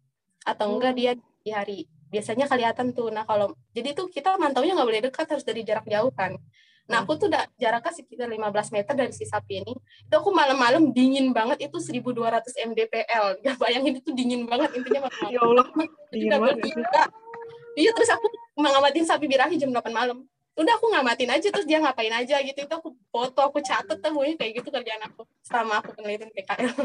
atau 0.45 0.65
hmm. 0.69 0.73
enggak 0.77 0.93
dia 0.97 1.11
di 1.17 1.51
hari. 1.51 1.79
Biasanya 2.11 2.45
kelihatan 2.45 2.91
tuh. 2.91 3.09
Nah 3.09 3.23
kalau 3.23 3.55
jadi 3.71 3.95
tuh 3.95 4.11
kita 4.11 4.35
mantaunya 4.37 4.75
nggak 4.75 4.89
boleh 4.89 5.03
dekat 5.03 5.27
harus 5.31 5.45
dari 5.45 5.61
jarak 5.65 5.85
jauh 5.87 6.11
kan. 6.13 6.35
Nah 6.89 7.03
aku 7.03 7.19
tuh 7.19 7.27
udah 7.29 7.45
jaraknya 7.59 7.93
sekitar 7.93 8.27
15 8.31 8.73
meter 8.73 8.93
dari 8.95 9.13
si 9.13 9.27
sapi 9.27 9.61
ini. 9.61 9.73
Itu 10.07 10.13
aku 10.17 10.31
malam-malam 10.33 10.95
dingin 10.95 11.35
banget 11.35 11.69
itu 11.69 11.77
1200 11.77 12.71
mdpl. 12.71 13.25
Gak 13.45 13.57
bayangin 13.59 13.99
itu 13.99 14.09
dingin 14.15 14.47
banget 14.47 14.71
intinya 14.77 15.09
malam-malam. 15.09 15.31
Ya 15.35 15.41
Allah, 15.43 15.65
dingin 16.09 16.31
banget. 16.39 16.57
Iya 17.71 17.91
terus 17.95 18.11
aku 18.11 18.27
mengamatin 18.59 19.07
sapi 19.07 19.31
birahi 19.31 19.55
jam 19.55 19.71
8 19.71 19.91
malam 19.91 20.27
udah 20.59 20.73
aku 20.75 20.91
ngamatin 20.91 21.31
aja 21.31 21.47
terus 21.47 21.63
dia 21.63 21.79
ngapain 21.79 22.11
aja 22.11 22.35
gitu 22.43 22.59
itu 22.59 22.73
aku 22.75 22.91
foto 23.07 23.39
aku 23.39 23.63
catet 23.63 24.03
temunya 24.03 24.35
kayak 24.35 24.59
gitu 24.59 24.67
kerjaan 24.67 24.99
aku 25.07 25.23
sama 25.39 25.79
aku 25.79 25.95
penelitian 25.95 26.27
PKL 26.35 26.75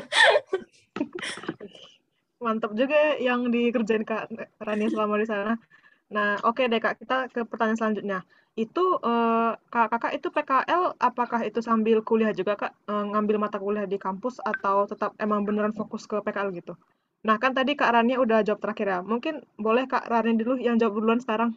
mantap 2.44 2.70
juga 2.78 3.18
yang 3.18 3.50
dikerjain 3.50 4.06
kak 4.06 4.30
Rani 4.62 4.86
selama 4.86 5.18
di 5.18 5.26
sana 5.26 5.58
nah 6.06 6.38
oke 6.46 6.62
okay 6.62 6.70
deh 6.70 6.78
kak 6.78 7.02
kita 7.02 7.26
ke 7.26 7.42
pertanyaan 7.42 7.78
selanjutnya 7.78 8.18
itu 8.56 8.84
uh, 9.04 9.52
kak 9.68 9.92
kakak 9.92 10.12
itu 10.16 10.32
PKL 10.32 10.96
apakah 10.96 11.44
itu 11.44 11.60
sambil 11.60 12.00
kuliah 12.00 12.32
juga 12.32 12.56
kak 12.56 12.72
uh, 12.88 13.04
ngambil 13.12 13.36
mata 13.36 13.60
kuliah 13.60 13.84
di 13.84 14.00
kampus 14.00 14.40
atau 14.40 14.88
tetap 14.88 15.12
emang 15.20 15.44
beneran 15.44 15.76
fokus 15.76 16.08
ke 16.08 16.16
PKL 16.24 16.56
gitu 16.56 16.72
nah 17.20 17.36
kan 17.36 17.52
tadi 17.52 17.76
kak 17.76 17.92
Rani 17.92 18.16
udah 18.16 18.40
jawab 18.40 18.64
terakhir 18.64 18.86
ya 18.88 18.98
mungkin 19.04 19.44
boleh 19.60 19.84
kak 19.84 20.08
Rani 20.08 20.40
dulu 20.40 20.56
yang 20.56 20.80
jawab 20.80 20.96
duluan 20.96 21.20
sekarang 21.20 21.52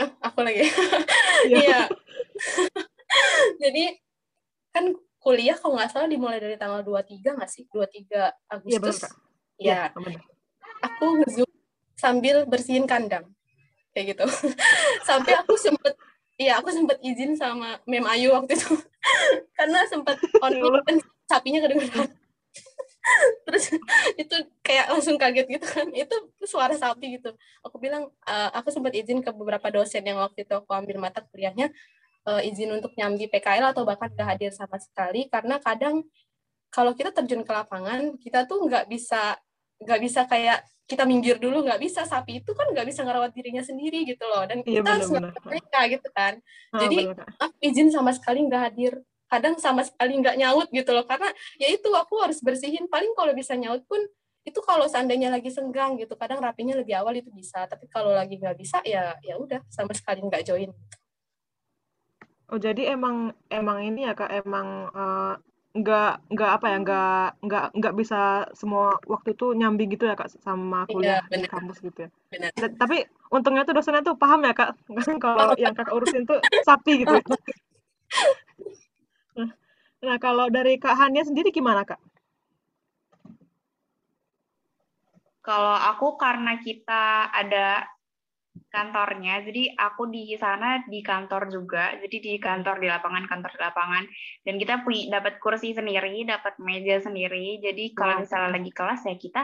Oh, 0.00 0.10
aku 0.24 0.40
lagi. 0.40 0.64
Iya. 1.42 1.58
iya. 1.58 1.80
Jadi 3.62 3.98
kan 4.70 4.94
kuliah 5.18 5.58
kalau 5.58 5.74
nggak 5.74 5.90
salah 5.90 6.06
dimulai 6.06 6.38
dari 6.38 6.54
tanggal 6.54 6.86
23 6.86 7.34
nggak 7.34 7.50
sih? 7.50 7.66
23 7.66 8.30
Agustus. 8.46 9.10
Iya. 9.58 9.90
Ya, 9.90 9.98
aku 10.86 11.18
ngezoom 11.18 11.50
sambil 11.98 12.46
bersihin 12.46 12.86
kandang. 12.86 13.26
Kayak 13.92 14.16
gitu. 14.16 14.24
Sampai 15.08 15.36
aku 15.36 15.54
sempet 15.56 15.94
Iya, 16.40 16.58
aku 16.58 16.72
sempet 16.72 16.98
izin 17.04 17.36
sama 17.38 17.78
Mem 17.84 18.02
Ayu 18.08 18.32
waktu 18.32 18.56
itu. 18.56 18.74
Karena 19.58 19.84
sempet 19.86 20.16
on 20.40 20.50
ya 20.50 20.98
sapinya 21.28 21.60
kedengeran. 21.62 22.08
Terus 23.46 23.64
itu 24.16 24.36
kayak 24.64 24.90
langsung 24.90 25.20
kaget 25.20 25.46
gitu 25.46 25.66
kan. 25.68 25.86
Itu 25.92 26.32
suara 26.42 26.74
sapi 26.74 27.20
gitu. 27.20 27.36
Aku 27.62 27.76
bilang 27.78 28.10
uh, 28.26 28.50
aku 28.58 28.72
sempat 28.72 28.96
izin 28.96 29.20
ke 29.20 29.30
beberapa 29.30 29.68
dosen 29.70 30.02
yang 30.02 30.18
waktu 30.18 30.42
itu 30.42 30.54
aku 30.56 30.72
ambil 30.72 30.98
mata 30.98 31.20
kuliahnya 31.20 31.70
uh, 32.26 32.40
izin 32.42 32.74
untuk 32.74 32.90
nyambi 32.98 33.28
PKL 33.28 33.70
atau 33.70 33.86
bahkan 33.86 34.10
gak 34.10 34.34
hadir 34.34 34.50
sama 34.50 34.80
sekali. 34.80 35.30
Karena 35.30 35.60
kadang 35.60 36.02
kalau 36.72 36.96
kita 36.96 37.12
terjun 37.12 37.44
ke 37.44 37.52
lapangan 37.52 38.16
kita 38.16 38.48
tuh 38.48 38.64
nggak 38.64 38.88
bisa 38.88 39.36
nggak 39.82 40.00
bisa 40.02 40.24
kayak 40.30 40.64
kita 40.86 41.06
minggir 41.06 41.36
dulu 41.38 41.64
nggak 41.64 41.80
bisa. 41.80 42.04
Sapi 42.04 42.42
itu 42.42 42.50
kan 42.52 42.68
nggak 42.70 42.86
bisa 42.88 43.06
ngerawat 43.06 43.32
dirinya 43.32 43.62
sendiri 43.64 44.04
gitu 44.06 44.24
loh. 44.28 44.44
Dan 44.46 44.60
iya, 44.62 44.82
kita 44.82 44.88
harus 44.98 45.10
mereka 45.12 45.80
gitu 45.88 46.08
kan. 46.12 46.38
Oh, 46.74 46.80
jadi 46.80 47.16
aku 47.38 47.56
izin 47.62 47.88
sama 47.90 48.10
sekali 48.14 48.44
nggak 48.46 48.62
hadir. 48.70 48.94
Kadang 49.30 49.56
sama 49.56 49.80
sekali 49.82 50.20
nggak 50.20 50.36
nyaut 50.36 50.68
gitu 50.68 50.90
loh. 50.92 51.08
Karena 51.08 51.32
ya 51.56 51.68
itu 51.72 51.88
aku 51.92 52.20
harus 52.20 52.38
bersihin. 52.44 52.86
Paling 52.90 53.16
kalau 53.16 53.32
bisa 53.32 53.56
nyaut 53.56 53.80
pun 53.88 54.00
itu 54.42 54.58
kalau 54.66 54.90
seandainya 54.90 55.30
lagi 55.30 55.48
senggang 55.48 55.96
gitu. 55.96 56.18
Kadang 56.18 56.42
rapinya 56.42 56.76
lebih 56.76 56.98
awal 56.98 57.16
itu 57.16 57.32
bisa. 57.32 57.64
Tapi 57.64 57.88
kalau 57.88 58.12
lagi 58.12 58.36
nggak 58.36 58.58
bisa 58.58 58.82
ya 58.84 59.16
ya 59.24 59.40
udah 59.40 59.62
sama 59.72 59.94
sekali 59.96 60.20
nggak 60.20 60.44
join. 60.44 60.74
Oh 62.52 62.60
jadi 62.60 62.92
emang 62.92 63.32
emang 63.48 63.80
ini 63.80 64.04
ya 64.04 64.12
kak? 64.12 64.28
Emang 64.44 64.92
uh, 64.92 65.40
nggak 65.72 66.12
nggak 66.28 66.50
apa 66.52 66.66
ya 66.68 66.76
nggak 66.84 67.26
nggak 67.48 67.64
nggak 67.80 67.94
bisa 67.96 68.44
semua 68.52 69.00
waktu 69.08 69.32
itu 69.32 69.56
nyambi 69.56 69.88
gitu 69.88 70.04
ya 70.04 70.12
kak 70.12 70.28
sama 70.44 70.84
iya, 70.84 70.92
kuliah 70.92 71.20
iya, 71.32 71.40
di 71.40 71.48
kampus 71.48 71.80
gitu 71.80 71.98
ya 72.04 72.10
benar. 72.28 72.52
tapi 72.76 73.08
untungnya 73.32 73.64
tuh 73.64 73.80
dosennya 73.80 74.04
tuh 74.04 74.12
paham 74.20 74.44
ya 74.44 74.52
kak 74.52 74.76
kalau 75.24 75.56
yang 75.56 75.72
kakak 75.72 75.96
urusin 75.96 76.28
tuh 76.28 76.44
sapi 76.68 77.08
gitu 77.08 77.16
Nah, 80.02 80.18
kalau 80.18 80.50
dari 80.50 80.82
Kak 80.82 80.98
Hania 80.98 81.22
sendiri 81.22 81.54
gimana, 81.54 81.86
Kak? 81.86 82.02
Kalau 85.46 85.74
aku 85.78 86.18
karena 86.18 86.58
kita 86.58 87.30
ada 87.30 87.86
kantornya, 88.72 89.44
jadi 89.44 89.76
aku 89.76 90.08
di 90.08 90.32
sana 90.36 90.80
di 90.88 91.04
kantor 91.04 91.48
juga, 91.52 91.92
jadi 92.00 92.16
di 92.20 92.32
kantor 92.40 92.80
di 92.80 92.88
lapangan, 92.88 93.24
kantor 93.28 93.50
di 93.56 93.60
lapangan, 93.60 94.04
dan 94.48 94.54
kita 94.56 94.74
punya 94.80 95.20
dapat 95.20 95.36
kursi 95.40 95.76
sendiri, 95.76 96.24
dapat 96.24 96.56
meja 96.60 97.00
sendiri, 97.00 97.60
jadi 97.60 97.84
kalau 97.92 98.24
misalnya 98.24 98.56
lagi 98.56 98.72
kelas 98.72 99.00
ya 99.08 99.16
kita 99.16 99.42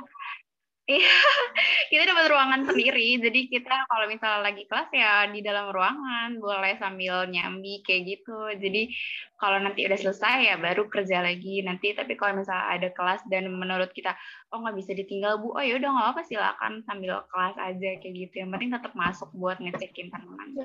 Iya, 0.89 1.05
kita 1.93 2.03
dapat 2.09 2.32
ruangan 2.32 2.64
sendiri. 2.64 3.20
Jadi 3.20 3.53
kita 3.53 3.84
kalau 3.93 4.09
misalnya 4.09 4.41
lagi 4.41 4.64
kelas 4.64 4.89
ya 4.89 5.28
di 5.28 5.45
dalam 5.45 5.68
ruangan, 5.68 6.41
boleh 6.41 6.80
sambil 6.80 7.28
nyambi 7.28 7.84
kayak 7.84 8.16
gitu. 8.16 8.57
Jadi 8.57 8.89
kalau 9.36 9.61
nanti 9.61 9.84
udah 9.84 10.01
selesai 10.01 10.49
ya 10.49 10.57
baru 10.57 10.89
kerja 10.89 11.20
lagi 11.20 11.61
nanti. 11.61 11.93
Tapi 11.93 12.16
kalau 12.16 12.41
misalnya 12.41 12.72
ada 12.72 12.89
kelas 12.97 13.20
dan 13.28 13.53
menurut 13.53 13.93
kita 13.93 14.16
oh 14.49 14.64
nggak 14.64 14.80
bisa 14.80 14.97
ditinggal 14.97 15.36
bu, 15.45 15.61
oh 15.61 15.61
ya 15.61 15.76
udah 15.76 15.91
nggak 15.93 16.09
apa 16.16 16.22
silakan 16.24 16.80
sambil 16.89 17.20
kelas 17.28 17.57
aja 17.61 17.91
kayak 18.01 18.14
gitu. 18.24 18.34
Yang 18.41 18.51
penting 18.57 18.70
tetap 18.72 18.93
masuk 18.97 19.28
buat 19.36 19.61
ngecekin 19.61 20.09
tanaman. 20.09 20.57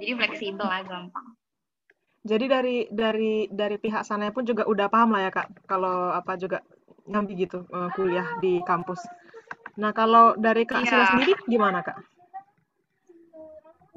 Jadi 0.00 0.12
fleksibel 0.16 0.64
lah 0.64 0.80
gampang. 0.88 1.36
Jadi 2.24 2.44
dari 2.48 2.76
dari 2.88 3.52
dari 3.52 3.76
pihak 3.76 4.00
sana 4.00 4.32
pun 4.32 4.48
juga 4.48 4.64
udah 4.64 4.88
paham 4.88 5.12
lah 5.12 5.28
ya 5.28 5.30
kak 5.30 5.68
kalau 5.68 6.08
apa 6.08 6.40
juga 6.40 6.64
nyambi 7.08 7.34
gitu 7.34 7.64
uh, 7.72 7.88
kuliah 7.96 8.36
di 8.38 8.60
kampus. 8.62 9.00
Nah 9.80 9.90
kalau 9.96 10.36
dari 10.36 10.68
Kak 10.68 10.84
yeah. 10.84 11.08
sendiri 11.08 11.32
gimana 11.48 11.80
Kak? 11.80 11.96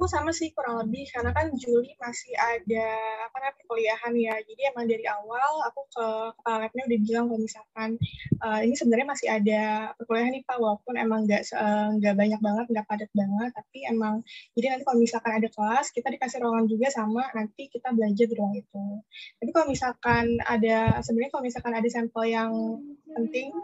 Aku 0.02 0.10
sama 0.10 0.34
sih 0.34 0.50
kurang 0.50 0.82
lebih 0.82 1.06
karena 1.14 1.30
kan 1.30 1.54
Juli 1.54 1.94
masih 2.02 2.34
ada 2.34 2.86
apa 3.22 3.38
namanya 3.38 3.54
perkuliahan 3.54 4.12
ya. 4.18 4.34
Jadi 4.42 4.62
emang 4.74 4.90
dari 4.90 5.06
awal 5.06 5.62
aku 5.62 5.86
ke 5.94 6.06
kepala 6.42 6.66
labnya 6.66 6.82
udah 6.90 6.98
bilang 7.06 7.24
kalau 7.30 7.38
misalkan 7.38 7.90
uh, 8.42 8.58
ini 8.66 8.74
sebenarnya 8.74 9.06
masih 9.06 9.28
ada 9.30 9.62
perkuliahan 9.94 10.34
nih 10.34 10.42
pak. 10.42 10.58
Walaupun 10.58 10.98
emang 10.98 11.30
nggak 11.30 11.54
nggak 12.02 12.14
uh, 12.14 12.18
banyak 12.18 12.40
banget 12.42 12.66
nggak 12.74 12.86
padat 12.90 13.10
banget 13.14 13.50
tapi 13.54 13.78
emang 13.86 14.14
jadi 14.58 14.66
nanti 14.74 14.82
kalau 14.90 14.98
misalkan 14.98 15.32
ada 15.38 15.48
kelas 15.54 15.86
kita 15.94 16.08
dikasih 16.10 16.38
ruangan 16.42 16.66
juga 16.66 16.86
sama 16.90 17.22
nanti 17.38 17.62
kita 17.70 17.94
belajar 17.94 18.26
di 18.26 18.34
ruang 18.34 18.58
itu. 18.58 18.84
Tapi 19.38 19.50
kalau 19.54 19.70
misalkan 19.70 20.42
ada 20.42 20.98
sebenarnya 20.98 21.30
kalau 21.30 21.46
misalkan 21.46 21.78
ada 21.78 21.86
sampel 21.86 22.26
yang 22.26 22.50
penting 23.14 23.54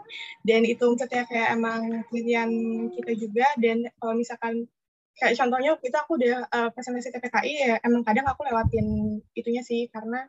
dan 0.47 0.63
itu 0.63 0.87
maksudnya 0.87 1.27
kayak 1.27 1.51
emang 1.51 2.07
penelitian 2.07 2.49
kita 2.95 3.11
juga 3.19 3.47
dan 3.59 3.91
kalau 3.99 4.15
misalkan 4.15 4.71
kayak 5.19 5.35
contohnya 5.37 5.75
waktu 5.75 5.85
itu 5.91 5.97
aku 5.99 6.11
udah 6.17 6.35
uh, 6.47 6.69
presentasi 6.71 7.11
TPKI 7.11 7.53
ya 7.59 7.73
emang 7.83 8.01
kadang 8.07 8.25
aku 8.25 8.47
lewatin 8.47 9.19
itunya 9.35 9.61
sih 9.61 9.91
karena 9.91 10.25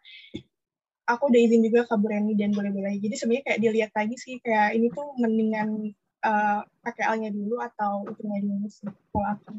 aku 1.06 1.30
udah 1.30 1.40
izin 1.42 1.62
juga 1.66 1.86
ke 1.90 1.94
Bu 1.98 2.06
Reni 2.06 2.38
dan 2.38 2.54
boleh-boleh. 2.54 2.98
Jadi 3.02 3.14
sebenarnya 3.18 3.44
kayak 3.50 3.60
dilihat 3.62 3.92
lagi 3.98 4.14
sih 4.14 4.38
kayak 4.38 4.78
ini 4.78 4.86
tuh 4.94 5.10
mendingan 5.18 5.90
uh, 6.22 6.62
pakai 6.86 7.02
L-nya 7.18 7.30
dulu 7.34 7.58
atau 7.58 8.06
itunya 8.06 8.38
dulu 8.42 8.66
sih 8.70 8.86
kalau 9.10 9.26
aku. 9.34 9.50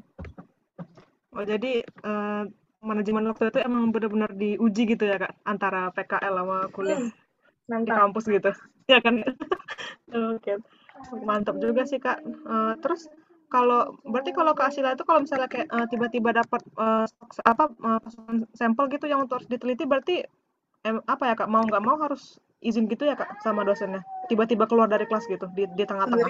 Oh 1.32 1.44
jadi 1.44 1.84
uh, 2.08 2.44
manajemen 2.84 3.28
waktu 3.32 3.52
itu 3.52 3.60
emang 3.64 3.92
benar-benar 3.92 4.32
diuji 4.36 4.96
gitu 4.96 5.04
ya 5.08 5.20
kak 5.20 5.36
antara 5.44 5.92
PKL 5.92 6.34
sama 6.40 6.58
kuliah 6.72 7.00
Hmm, 7.00 7.12
di 7.12 7.72
mantap. 7.72 7.96
kampus 8.00 8.26
gitu. 8.28 8.52
Ya 8.92 9.00
kan? 9.00 9.24
Oke 10.36 10.60
mantap 11.24 11.56
juga 11.58 11.84
sih 11.88 11.98
kak. 11.98 12.20
Eh, 12.24 12.74
terus 12.84 13.08
kalau 13.52 14.00
berarti 14.08 14.32
kalau 14.32 14.56
Kak 14.56 14.72
Asila 14.72 14.96
itu 14.96 15.04
kalau 15.04 15.20
misalnya 15.28 15.52
kayak 15.52 15.68
eh, 15.68 15.88
tiba-tiba 15.92 16.32
dapat 16.32 16.62
eh, 16.64 17.06
apa 17.44 17.64
pasokan 18.00 18.48
sampel 18.56 18.88
gitu 18.88 19.06
yang 19.12 19.28
untuk 19.28 19.44
diteliti 19.52 19.84
berarti 19.84 20.24
em, 20.88 20.98
apa 21.06 21.24
ya 21.30 21.34
kak 21.38 21.50
mau 21.52 21.62
nggak 21.62 21.84
mau 21.84 22.00
harus 22.00 22.40
izin 22.64 22.90
gitu 22.90 23.06
ya 23.06 23.14
kak 23.14 23.42
sama 23.44 23.62
dosennya 23.68 24.02
tiba-tiba 24.32 24.66
keluar 24.66 24.90
dari 24.90 25.06
kelas 25.06 25.28
gitu 25.30 25.46
di 25.54 25.68
di 25.78 25.84
tengah-tengah 25.86 26.30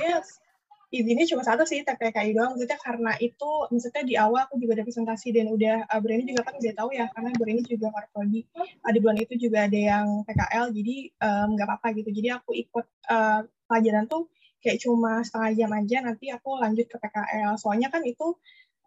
izinnya 0.92 1.24
cuma 1.24 1.42
satu 1.42 1.64
sih 1.64 1.88
TPKI 1.88 2.36
doang. 2.36 2.54
Maksudnya 2.54 2.80
karena 2.84 3.12
itu, 3.24 3.52
maksudnya 3.72 4.04
di 4.04 4.16
awal 4.20 4.44
aku 4.44 4.60
juga 4.60 4.76
ada 4.76 4.84
presentasi 4.84 5.32
dan 5.32 5.48
udah, 5.48 5.88
uh, 5.88 6.00
Breni 6.04 6.28
juga 6.28 6.52
kan 6.52 6.60
udah 6.60 6.74
tahu 6.76 6.90
ya, 6.92 7.08
karena 7.16 7.32
Breni 7.40 7.64
juga 7.64 7.88
prodi. 8.12 8.44
Uh, 8.60 8.92
di 8.92 9.00
bulan 9.00 9.18
itu 9.24 9.34
juga 9.40 9.72
ada 9.72 9.80
yang 9.80 10.28
PKL, 10.28 10.76
jadi 10.76 10.96
um, 11.24 11.48
nggak 11.56 11.68
apa-apa 11.72 11.88
gitu. 11.96 12.10
Jadi 12.12 12.28
aku 12.36 12.52
ikut 12.60 12.86
uh, 13.08 13.40
pelajaran 13.72 14.06
tuh 14.12 14.28
kayak 14.64 14.80
cuma 14.82 15.22
setengah 15.26 15.52
jam 15.58 15.72
aja, 15.74 15.98
nanti 16.06 16.26
aku 16.30 16.58
lanjut 16.62 16.88
ke 16.88 16.98
PKL. 17.02 17.58
Soalnya 17.58 17.90
kan 17.90 18.02
itu 18.06 18.38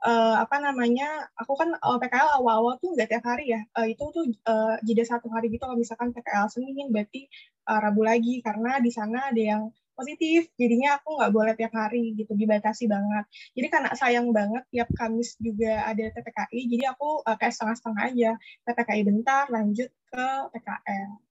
uh, 0.07 0.37
apa 0.41 0.57
namanya 0.63 1.29
aku 1.35 1.53
kan 1.59 1.75
uh, 1.75 1.99
PKL 1.99 2.41
awal-awal 2.41 2.79
tuh 2.79 2.95
nggak 2.95 3.11
tiap 3.11 3.25
hari 3.27 3.53
ya. 3.55 3.61
Uh, 3.77 3.87
itu 3.91 4.05
tuh 4.15 4.25
uh, 4.49 4.79
jeda 4.87 5.05
satu 5.05 5.27
hari 5.35 5.51
gitu 5.53 5.67
kalau 5.67 5.79
misalkan 5.79 6.15
PKL 6.15 6.47
Senin 6.53 6.89
berarti 6.95 7.27
uh, 7.69 7.79
Rabu 7.83 8.03
lagi. 8.07 8.41
Karena 8.41 8.79
di 8.79 8.91
sana 8.95 9.31
ada 9.35 9.43
yang 9.43 9.63
positif 9.95 10.51
jadinya 10.59 10.99
aku 10.99 11.23
nggak 11.23 11.31
boleh 11.31 11.55
tiap 11.55 11.71
hari 11.75 12.19
gitu 12.19 12.35
dibatasi 12.35 12.91
banget. 12.91 13.25
Jadi 13.55 13.67
karena 13.71 13.91
sayang 13.95 14.31
banget 14.35 14.67
tiap 14.75 14.91
Kamis 14.95 15.39
juga 15.39 15.87
ada 15.87 16.05
TPKI 16.11 16.61
jadi 16.71 16.85
aku 16.95 17.23
uh, 17.23 17.37
kayak 17.39 17.55
setengah-setengah 17.55 18.03
aja. 18.11 18.31
TPKI 18.67 19.03
bentar 19.07 19.45
lanjut 19.51 19.91
ke 20.11 20.27
PKL 20.55 21.25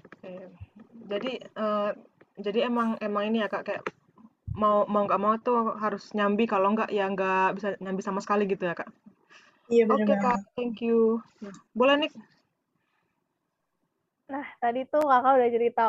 Oke. 0.00 0.34
jadi 1.10 1.32
eh, 1.42 1.90
jadi 2.38 2.68
emang 2.70 2.96
emang 3.02 3.28
ini 3.28 3.44
ya 3.44 3.48
kak 3.50 3.64
kayak 3.66 3.82
mau 4.52 4.84
mau 4.84 5.08
nggak 5.08 5.20
mau 5.20 5.34
tuh 5.40 5.76
harus 5.80 6.12
nyambi 6.12 6.44
kalau 6.44 6.72
nggak 6.76 6.92
ya 6.92 7.08
nggak 7.08 7.56
bisa 7.56 7.68
nyambi 7.80 8.02
sama 8.04 8.20
sekali 8.20 8.44
gitu 8.48 8.68
ya 8.68 8.76
kak 8.76 8.88
iya 9.72 9.88
benar 9.88 10.04
oke 10.04 10.12
banget 10.12 10.24
kak 10.24 10.38
thank 10.56 10.78
you 10.84 11.20
Nah, 11.40 11.54
boleh 11.72 11.96
nih 12.06 12.12
Nah, 14.32 14.48
tadi 14.64 14.88
tuh 14.88 15.04
kakak 15.04 15.32
udah 15.36 15.50
cerita 15.52 15.84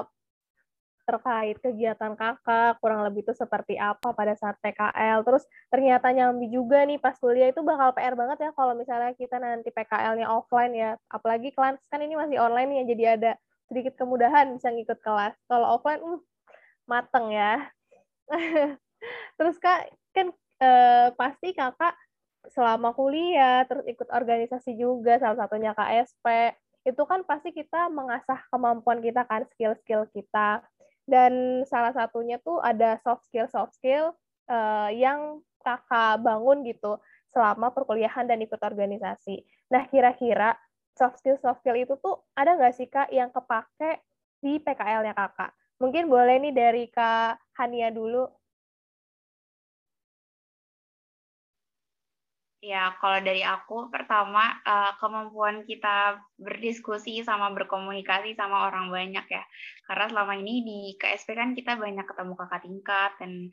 terkait 1.04 1.60
kegiatan 1.60 2.16
kakak, 2.16 2.80
kurang 2.80 3.04
lebih 3.04 3.28
itu 3.28 3.36
seperti 3.36 3.76
apa 3.76 4.16
pada 4.16 4.36
saat 4.36 4.56
PKL. 4.64 5.24
Terus 5.24 5.44
ternyata 5.68 6.12
nyambi 6.12 6.48
juga 6.52 6.84
nih 6.88 7.00
pas 7.00 7.16
kuliah 7.20 7.52
itu 7.52 7.60
bakal 7.64 7.92
PR 7.96 8.16
banget 8.16 8.48
ya 8.48 8.52
kalau 8.56 8.72
misalnya 8.76 9.12
kita 9.16 9.40
nanti 9.40 9.72
PKL-nya 9.72 10.28
offline 10.32 10.76
ya. 10.76 10.92
Apalagi 11.12 11.52
kelas 11.52 11.80
kan 11.92 12.00
ini 12.04 12.16
masih 12.16 12.40
online 12.40 12.84
ya, 12.84 12.84
jadi 12.88 13.04
ada 13.20 13.32
sedikit 13.68 13.96
kemudahan 14.00 14.56
bisa 14.56 14.72
ngikut 14.72 15.00
kelas. 15.04 15.36
Kalau 15.48 15.80
offline, 15.80 16.00
uh, 16.04 16.20
mateng 16.90 17.32
ya. 17.34 17.68
Terus 19.38 19.56
kak, 19.60 19.92
kan 20.16 20.32
eh, 20.64 21.08
pasti 21.16 21.52
kakak 21.52 21.96
selama 22.52 22.92
kuliah, 22.92 23.64
terus 23.64 23.88
ikut 23.88 24.12
organisasi 24.12 24.76
juga, 24.76 25.16
salah 25.16 25.48
satunya 25.48 25.72
KSP, 25.72 26.52
itu 26.84 27.04
kan 27.08 27.24
pasti 27.24 27.56
kita 27.56 27.88
mengasah 27.88 28.44
kemampuan 28.52 29.00
kita 29.00 29.24
kan, 29.24 29.48
skill-skill 29.56 30.12
kita. 30.12 30.60
Dan 31.04 31.64
salah 31.68 31.96
satunya 31.96 32.40
tuh 32.44 32.60
ada 32.64 33.00
soft 33.04 33.28
skill 33.28 33.48
soft 33.52 33.76
skill 33.76 34.16
uh, 34.48 34.88
yang 34.92 35.44
kakak 35.64 36.20
bangun 36.24 36.64
gitu 36.68 37.00
selama 37.32 37.72
perkuliahan 37.76 38.28
dan 38.28 38.40
ikut 38.40 38.60
organisasi. 38.60 39.44
Nah 39.72 39.88
kira-kira 39.92 40.56
soft 40.96 41.20
skill 41.20 41.40
soft 41.40 41.60
skill 41.60 41.76
itu 41.76 41.96
tuh 42.00 42.24
ada 42.36 42.56
nggak 42.56 42.76
sih 42.76 42.88
kak 42.88 43.12
yang 43.12 43.32
kepake 43.36 44.00
di 44.44 44.60
PKL-nya 44.64 45.12
kakak? 45.12 45.52
Mungkin 45.84 46.08
boleh 46.08 46.40
nih 46.40 46.56
dari 46.56 46.84
kak 46.88 47.44
Hania 47.60 47.92
dulu. 47.92 48.24
Ya, 52.64 52.96
kalau 53.04 53.20
dari 53.20 53.44
aku, 53.44 53.92
pertama 53.92 54.56
uh, 54.64 54.96
kemampuan 54.96 55.68
kita 55.68 56.24
berdiskusi 56.40 57.20
sama 57.28 57.52
berkomunikasi 57.52 58.40
sama 58.40 58.72
orang 58.72 58.88
banyak 58.88 59.26
ya. 59.28 59.44
Karena 59.84 60.08
selama 60.08 60.40
ini 60.40 60.64
di 60.64 60.80
KSP 60.96 61.36
kan 61.36 61.52
kita 61.52 61.76
banyak 61.76 62.08
ketemu 62.08 62.34
kakak 62.40 62.64
tingkat 62.64 63.12
dan 63.20 63.52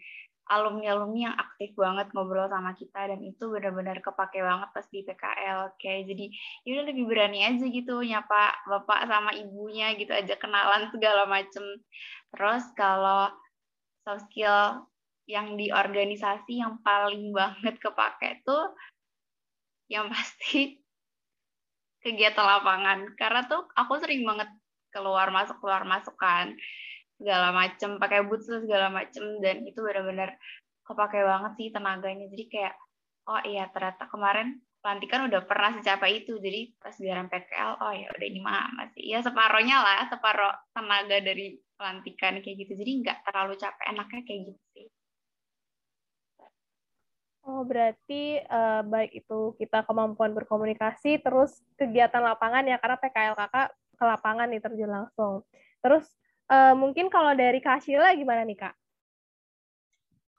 alumni-alumni 0.51 1.31
yang 1.31 1.37
aktif 1.39 1.71
banget 1.79 2.11
ngobrol 2.11 2.51
sama 2.51 2.75
kita 2.75 3.07
dan 3.07 3.23
itu 3.23 3.47
benar-benar 3.47 4.03
kepake 4.03 4.43
banget 4.43 4.69
pas 4.75 4.87
di 4.91 5.01
PKL. 5.07 5.61
Kayak 5.79 6.01
jadi 6.11 6.25
ya 6.67 6.71
udah 6.75 6.85
lebih 6.91 7.05
berani 7.07 7.39
aja 7.47 7.65
gitu 7.71 7.95
nyapa 8.03 8.43
bapak 8.67 9.07
sama 9.07 9.31
ibunya 9.39 9.95
gitu 9.95 10.11
aja 10.11 10.35
kenalan 10.39 10.91
segala 10.91 11.27
macem. 11.31 11.63
Terus 12.31 12.65
kalau 12.79 13.31
soft 14.07 14.31
skill 14.31 14.87
yang 15.31 15.55
di 15.55 15.71
organisasi 15.71 16.59
yang 16.59 16.83
paling 16.83 17.31
banget 17.31 17.79
kepake 17.79 18.43
tuh 18.43 18.75
yang 19.87 20.11
pasti 20.11 20.79
kegiatan 22.05 22.47
lapangan. 22.47 23.15
Karena 23.15 23.47
tuh 23.47 23.67
aku 23.75 23.99
sering 24.03 24.27
banget 24.27 24.51
keluar 24.91 25.31
masuk 25.31 25.59
keluar 25.63 25.87
masuk 25.87 26.15
kan. 26.19 26.55
Segala 27.21 27.53
macem 27.53 28.01
pakai 28.01 28.27
boots 28.27 28.51
segala 28.51 28.91
macem. 28.91 29.39
Dan 29.39 29.67
itu 29.67 29.79
benar-benar 29.79 30.35
kepake 30.87 31.23
banget 31.23 31.53
sih 31.59 31.69
tenaganya. 31.71 32.27
Jadi 32.27 32.45
kayak 32.51 32.75
oh 33.31 33.43
iya 33.47 33.71
ternyata 33.71 34.11
kemarin 34.11 34.59
pelantikan 34.81 35.29
udah 35.29 35.45
pernah 35.47 35.77
secapai 35.79 36.25
itu. 36.25 36.41
Jadi 36.43 36.75
pas 36.81 36.95
giliran 36.97 37.31
PKL 37.31 37.79
oh 37.79 37.93
ya 37.93 38.09
udah 38.11 38.27
ini 38.27 38.41
mah 38.41 38.71
masih 38.75 39.03
ya 39.05 39.19
separohnya 39.23 39.79
lah 39.79 40.09
separoh 40.11 40.55
tenaga 40.73 41.21
dari 41.21 41.61
pelantikan 41.81 42.45
kayak 42.45 42.57
gitu 42.69 42.77
jadi 42.77 42.93
nggak 43.01 43.19
terlalu 43.25 43.57
capek 43.57 43.87
enaknya 43.89 44.21
kayak 44.29 44.41
gitu 44.53 44.63
sih 44.77 44.87
Oh, 47.41 47.65
berarti 47.65 48.37
uh, 48.53 48.85
baik 48.85 49.25
itu 49.25 49.57
kita 49.57 49.83
kemampuan 49.89 50.37
berkomunikasi, 50.37 51.25
terus 51.25 51.57
kegiatan 51.81 52.21
lapangan 52.21 52.69
ya, 52.69 52.77
karena 52.77 53.01
PKL 53.01 53.33
kakak 53.33 53.69
ke 53.97 54.05
lapangan 54.05 54.47
nih 54.53 54.61
terjun 54.61 54.93
langsung. 54.93 55.41
Terus 55.81 56.05
uh, 56.53 56.77
mungkin 56.77 57.09
kalau 57.09 57.33
dari 57.33 57.65
Kak 57.65 57.81
Sheila 57.81 58.13
gimana 58.13 58.45
nih 58.45 58.61
Kak? 58.61 58.75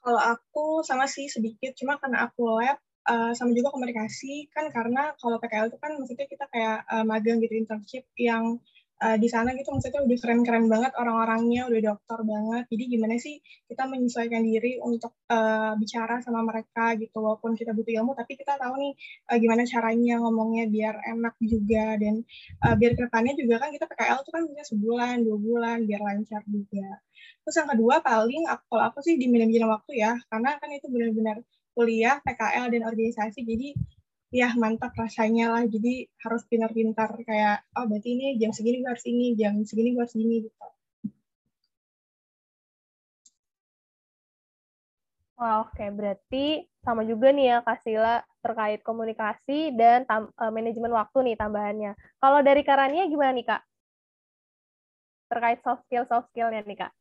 Kalau 0.01 0.21
aku 0.21 0.85
sama 0.85 1.09
sih 1.09 1.25
sedikit, 1.25 1.73
cuma 1.73 1.97
karena 1.97 2.29
aku 2.29 2.41
lab, 2.61 2.77
uh, 3.09 3.33
sama 3.33 3.53
juga 3.57 3.73
komunikasi, 3.73 4.49
kan 4.53 4.69
karena 4.69 5.17
kalau 5.17 5.41
PKL 5.41 5.73
itu 5.73 5.77
kan 5.81 5.97
maksudnya 5.97 6.27
kita 6.29 6.45
kayak 6.53 6.85
uh, 6.85 7.05
magang 7.05 7.41
gitu, 7.41 7.53
internship 7.57 8.05
yang 8.13 8.61
uh, 9.01 9.17
di 9.17 9.27
sana 9.27 9.57
gitu 9.57 9.73
maksudnya 9.73 10.05
udah 10.05 10.17
keren-keren 10.21 10.65
banget 10.69 10.93
orang-orangnya, 10.95 11.65
udah 11.67 11.81
dokter 11.81 12.19
banget. 12.21 12.63
Jadi 12.69 12.83
gimana 12.87 13.15
sih 13.17 13.35
kita 13.65 13.83
menyesuaikan 13.89 14.41
diri 14.45 14.77
untuk 14.77 15.17
uh, 15.33 15.73
bicara 15.75 16.21
sama 16.21 16.45
mereka 16.45 16.93
gitu, 17.01 17.17
walaupun 17.17 17.57
kita 17.57 17.73
butuh 17.73 17.91
ilmu, 18.01 18.13
tapi 18.13 18.37
kita 18.37 18.55
tahu 18.61 18.73
nih 18.77 18.93
uh, 19.33 19.37
gimana 19.41 19.63
caranya 19.65 20.15
ngomongnya 20.21 20.65
biar 20.69 20.95
enak 21.17 21.35
juga 21.41 21.97
dan 21.97 22.21
uh, 22.63 22.75
biar 22.77 22.91
ke 22.93 23.01
depannya 23.09 23.33
juga 23.35 23.55
kan 23.57 23.69
kita 23.73 23.85
PKL 23.89 24.19
tuh 24.21 24.31
kan 24.31 24.43
bisa 24.45 24.63
sebulan, 24.71 25.25
dua 25.25 25.37
bulan, 25.41 25.77
biar 25.89 26.01
lancar 26.05 26.45
juga. 26.45 27.01
Terus 27.41 27.55
yang 27.57 27.69
kedua 27.73 27.95
paling 28.05 28.45
aku, 28.45 28.63
kalau 28.69 28.83
aku 28.93 28.99
sih 29.01 29.17
di 29.17 29.25
manajemen 29.27 29.69
waktu 29.73 29.91
ya, 29.97 30.13
karena 30.29 30.57
kan 30.61 30.69
itu 30.69 30.87
benar-benar 30.87 31.41
kuliah, 31.71 32.19
PKL 32.21 32.67
dan 32.69 32.81
organisasi, 32.83 33.47
jadi 33.47 33.73
ya 34.31 34.47
mantap 34.55 34.95
rasanya 34.95 35.51
lah 35.53 35.63
jadi 35.67 36.07
harus 36.23 36.43
pintar-pintar 36.47 37.11
kayak 37.27 37.67
oh 37.75 37.83
berarti 37.83 38.09
ini 38.15 38.25
jam 38.39 38.51
segini 38.55 38.79
gue 38.79 38.89
harus 38.89 39.05
ini 39.11 39.25
jam 39.35 39.53
segini 39.67 39.89
gue 39.91 40.03
harus 40.03 40.15
ini 40.15 40.35
gitu 40.47 40.61
Wah, 45.41 45.65
oke. 45.65 45.73
Okay. 45.73 45.89
Berarti 45.89 46.45
sama 46.85 47.01
juga 47.01 47.33
nih 47.33 47.49
ya, 47.49 47.57
Kasila, 47.65 48.21
terkait 48.45 48.85
komunikasi 48.85 49.73
dan 49.73 50.05
uh, 50.05 50.53
manajemen 50.53 50.93
waktu 50.93 51.33
nih 51.33 51.35
tambahannya. 51.41 51.97
Kalau 52.21 52.39
dari 52.45 52.61
Karania 52.61 53.09
gimana 53.09 53.33
nih, 53.33 53.49
Kak? 53.49 53.61
Terkait 55.33 55.59
soft 55.65 55.81
skill, 55.89 56.05
soft 56.05 56.29
skill-nya 56.29 56.61
nih, 56.61 56.85
Kak. 56.85 56.93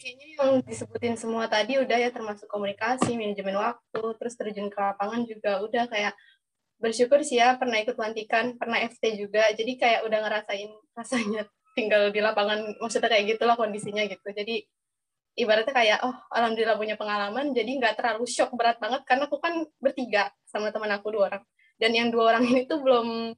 Kayaknya 0.00 0.26
yang 0.40 0.50
disebutin 0.64 1.14
semua 1.20 1.44
tadi 1.44 1.76
udah 1.76 1.98
ya 2.00 2.08
termasuk 2.08 2.48
komunikasi, 2.48 3.20
manajemen 3.20 3.60
waktu, 3.60 4.02
terus 4.16 4.32
terjun 4.32 4.72
ke 4.72 4.78
lapangan 4.80 5.28
juga 5.28 5.60
udah 5.60 5.84
kayak 5.92 6.16
bersyukur 6.80 7.20
sih 7.20 7.36
ya 7.36 7.60
pernah 7.60 7.76
ikut 7.84 7.92
pelantikan, 7.92 8.56
pernah 8.56 8.80
FT 8.80 9.20
juga, 9.20 9.52
jadi 9.52 9.72
kayak 9.76 10.00
udah 10.08 10.18
ngerasain 10.24 10.72
rasanya 10.96 11.44
tinggal 11.76 12.08
di 12.08 12.24
lapangan, 12.24 12.80
maksudnya 12.80 13.12
kayak 13.12 13.36
gitulah 13.36 13.60
kondisinya 13.60 14.00
gitu. 14.08 14.24
Jadi 14.32 14.64
ibaratnya 15.36 15.76
kayak 15.76 15.98
oh 16.02 16.16
alhamdulillah 16.32 16.80
punya 16.80 16.96
pengalaman 16.98 17.54
jadi 17.54 17.70
nggak 17.78 17.94
terlalu 18.00 18.26
shock 18.26 18.50
berat 18.58 18.82
banget 18.82 19.06
karena 19.06 19.30
aku 19.30 19.38
kan 19.38 19.62
bertiga 19.78 20.32
sama 20.48 20.72
teman 20.72 20.90
aku 20.96 21.12
dua 21.12 21.28
orang. 21.28 21.44
Dan 21.76 21.92
yang 21.92 22.08
dua 22.08 22.34
orang 22.36 22.44
ini 22.48 22.64
tuh 22.64 22.80
belum 22.80 23.36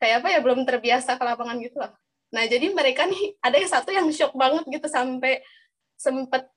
kayak 0.00 0.24
apa 0.24 0.28
ya 0.32 0.40
belum 0.40 0.64
terbiasa 0.64 1.20
ke 1.20 1.24
lapangan 1.28 1.60
gitu 1.60 1.76
lah. 1.76 1.92
Nah 2.32 2.44
jadi 2.48 2.72
mereka 2.72 3.04
nih 3.04 3.36
ada 3.44 3.56
yang 3.60 3.70
satu 3.70 3.92
yang 3.92 4.08
shock 4.08 4.32
banget 4.32 4.64
gitu 4.68 4.88
sampai 4.88 5.44
sempet 6.00 6.48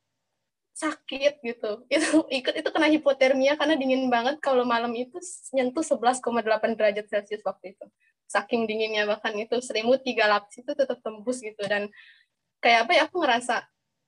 sakit 0.74 1.44
gitu. 1.44 1.72
Itu 1.94 2.26
ikut 2.32 2.54
itu 2.56 2.70
kena 2.74 2.88
hipotermia 2.89 3.60
karena 3.60 3.76
dingin 3.76 4.08
banget. 4.08 4.39
Kalau 4.39 4.64
malam 4.64 4.96
itu 4.96 5.20
nyentuh 5.54 5.84
11,8 5.86 6.24
derajat 6.80 7.06
Celcius 7.12 7.44
waktu 7.46 7.78
itu. 7.78 7.86
Saking 8.26 8.66
dinginnya 8.66 9.06
bahkan 9.06 9.36
itu 9.38 9.62
selimut 9.62 10.02
tiga 10.02 10.26
lapis 10.26 10.66
itu 10.66 10.72
tetap 10.74 10.98
tembus 11.06 11.38
gitu. 11.44 11.62
Dan 11.70 11.91
kayak 12.64 12.89
apa 12.89 12.91
ya 12.98 13.02
aku 13.06 13.22
ngerasa 13.22 13.68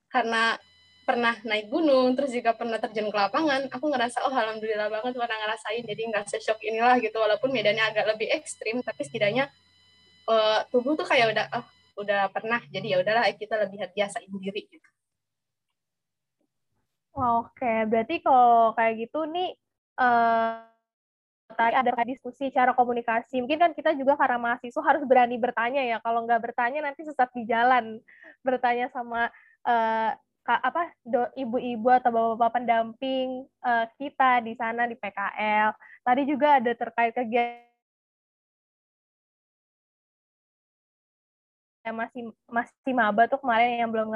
karena 0.10 0.58
pernah 1.06 1.38
naik 1.46 1.70
gunung 1.70 2.18
terus 2.18 2.34
juga 2.34 2.58
pernah 2.58 2.82
terjun 2.82 3.14
ke 3.14 3.18
lapangan 3.20 3.70
aku 3.70 3.94
ngerasa 3.94 4.26
oh 4.26 4.34
alhamdulillah 4.34 4.90
banget 4.90 5.14
pernah 5.14 5.38
ngerasain. 5.38 5.84
Jadi 5.86 6.02
nggak 6.10 6.26
sesok 6.34 6.58
inilah 6.66 6.98
gitu. 6.98 7.22
Walaupun 7.22 7.54
medannya 7.54 7.86
agak 7.86 8.18
lebih 8.18 8.34
ekstrim 8.34 8.82
tapi 8.82 9.06
setidaknya 9.06 9.54
uh, 10.26 10.66
tubuh 10.74 10.98
tuh 10.98 11.06
kayak 11.06 11.38
udah 11.38 11.46
oh 11.62 11.66
udah 12.02 12.34
pernah. 12.34 12.58
Jadi 12.74 12.98
ya 12.98 13.06
udahlah 13.06 13.30
kita 13.38 13.62
lebih 13.62 13.86
biasain 13.94 14.34
diri 14.42 14.66
gitu 14.66 14.95
Oke, 17.16 17.88
berarti 17.88 18.20
kalau 18.20 18.76
kayak 18.76 19.08
gitu 19.08 19.24
nih 19.24 19.56
uh, 20.04 20.60
tadi 21.48 21.74
ada 21.80 21.92
diskusi 22.04 22.52
cara 22.52 22.76
komunikasi. 22.76 23.40
Mungkin 23.40 23.56
kan 23.56 23.72
kita 23.72 23.96
juga 23.96 24.20
karena 24.20 24.36
mahasiswa 24.36 24.84
harus 24.84 25.04
berani 25.08 25.40
bertanya 25.40 25.80
ya. 25.80 25.98
Kalau 26.04 26.28
nggak 26.28 26.44
bertanya 26.44 26.84
nanti 26.84 27.08
sesat 27.08 27.32
di 27.32 27.48
jalan. 27.48 28.04
Bertanya 28.44 28.92
sama 28.92 29.32
uh, 29.64 30.12
apa 30.46 30.92
ibu-ibu 31.40 31.90
atau 31.90 32.12
bapak-bapak 32.14 32.52
pendamping 32.62 33.48
uh, 33.64 33.88
kita 33.96 34.44
di 34.44 34.54
sana 34.60 34.84
di 34.84 35.00
PKL. 35.00 35.72
Tadi 36.04 36.22
juga 36.28 36.60
ada 36.60 36.72
terkait 36.76 37.16
kegiatan 37.16 37.64
masih 41.96 42.34
masih 42.50 42.94
maba 42.98 43.30
tuh 43.30 43.40
kemarin 43.40 43.78
yang 43.86 43.90
belum 43.94 44.10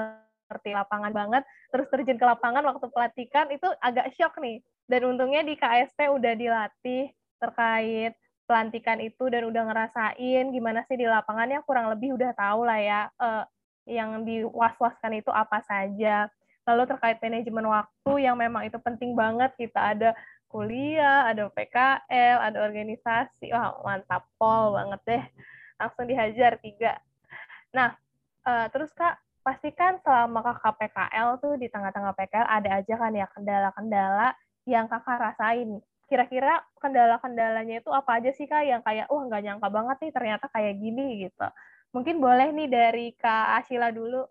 ngerti 0.49 0.73
lapangan 0.73 1.13
banget, 1.13 1.43
terus 1.69 1.85
terjun 1.93 2.17
ke 2.17 2.25
lapangan 2.25 2.65
waktu 2.65 2.89
pelatihan 2.89 3.47
itu 3.53 3.69
agak 3.79 4.09
shock 4.17 4.35
nih. 4.41 4.59
Dan 4.89 5.05
untungnya 5.05 5.45
di 5.45 5.53
KSP 5.53 6.09
udah 6.09 6.33
dilatih 6.33 7.13
terkait 7.37 8.17
pelantikan 8.49 8.97
itu 8.97 9.29
dan 9.29 9.45
udah 9.45 9.63
ngerasain 9.69 10.49
gimana 10.49 10.81
sih 10.89 10.97
di 10.97 11.05
lapangannya 11.05 11.61
kurang 11.69 11.93
lebih 11.93 12.17
udah 12.17 12.33
tahu 12.33 12.65
lah 12.65 12.81
ya 12.81 13.01
uh, 13.21 13.45
yang 13.85 14.25
diwas-waskan 14.25 15.21
itu 15.21 15.29
apa 15.29 15.61
saja. 15.61 16.25
Lalu 16.65 16.89
terkait 16.89 17.21
manajemen 17.21 17.69
waktu 17.69 18.13
yang 18.25 18.33
memang 18.37 18.65
itu 18.65 18.81
penting 18.81 19.13
banget 19.13 19.53
kita 19.53 19.93
ada 19.93 20.09
kuliah, 20.49 21.29
ada 21.29 21.49
PKL, 21.53 22.37
ada 22.41 22.57
organisasi. 22.65 23.53
Wah, 23.53 23.77
mantap 23.85 24.25
pol 24.41 24.77
banget 24.77 25.01
deh. 25.05 25.23
Langsung 25.77 26.05
dihajar 26.09 26.57
tiga. 26.61 26.97
Nah, 27.73 27.93
uh, 28.45 28.65
terus 28.73 28.89
Kak, 28.97 29.17
pastikan 29.41 29.97
selama 30.03 30.43
kakak 30.43 30.75
PKL 30.77 31.29
tuh 31.39 31.53
di 31.55 31.67
tengah-tengah 31.71 32.13
PKL 32.15 32.47
ada 32.47 32.69
aja 32.83 32.93
kan 32.99 33.11
ya 33.15 33.27
kendala-kendala 33.31 34.35
yang 34.67 34.85
kakak 34.85 35.17
rasain. 35.17 35.79
Kira-kira 36.09 36.61
kendala-kendalanya 36.81 37.81
itu 37.81 37.89
apa 37.93 38.17
aja 38.17 38.33
sih 38.33 38.49
kak 38.49 38.65
yang 38.65 38.81
kayak, 38.81 39.05
wah 39.07 39.23
nggak 39.25 39.43
nyangka 39.45 39.67
banget 39.69 39.97
nih 40.01 40.11
ternyata 40.13 40.45
kayak 40.49 40.73
gini 40.81 41.27
gitu. 41.29 41.47
Mungkin 41.89 42.21
boleh 42.21 42.53
nih 42.53 42.69
dari 42.69 43.07
Kak 43.17 43.65
Ashila 43.65 43.89
dulu. 43.89 44.21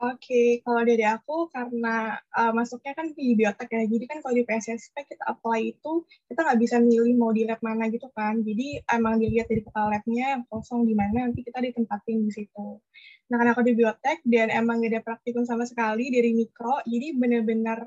Oke, 0.00 0.64
kalau 0.64 0.80
dari 0.80 1.04
aku 1.04 1.52
karena 1.52 2.16
uh, 2.32 2.56
masuknya 2.56 2.96
kan 2.96 3.12
di 3.12 3.36
biotek 3.36 3.68
ya, 3.68 3.84
jadi 3.84 4.04
kan 4.08 4.18
kalau 4.24 4.32
di 4.32 4.48
PSSP 4.48 4.96
kita 5.04 5.28
apply 5.28 5.76
itu 5.76 6.08
kita 6.24 6.40
nggak 6.40 6.56
bisa 6.56 6.80
milih 6.80 7.20
mau 7.20 7.36
di 7.36 7.44
lab 7.44 7.60
mana 7.60 7.84
gitu 7.92 8.08
kan, 8.16 8.40
jadi 8.40 8.80
emang 8.96 9.20
dilihat 9.20 9.52
dari 9.52 9.60
kepala 9.60 10.00
labnya 10.00 10.40
yang 10.40 10.42
kosong 10.48 10.88
di 10.88 10.96
mana 10.96 11.28
nanti 11.28 11.44
kita 11.44 11.60
ditempatin 11.60 12.16
di 12.24 12.32
situ. 12.32 12.80
Nah 13.28 13.36
karena 13.36 13.52
aku 13.52 13.60
di 13.60 13.76
biotek 13.76 14.24
dan 14.24 14.48
emang 14.48 14.80
gak 14.80 14.88
ada 14.88 15.00
praktikum 15.04 15.44
sama 15.44 15.68
sekali 15.68 16.08
dari 16.08 16.32
mikro, 16.32 16.80
jadi 16.88 17.12
benar-benar 17.20 17.84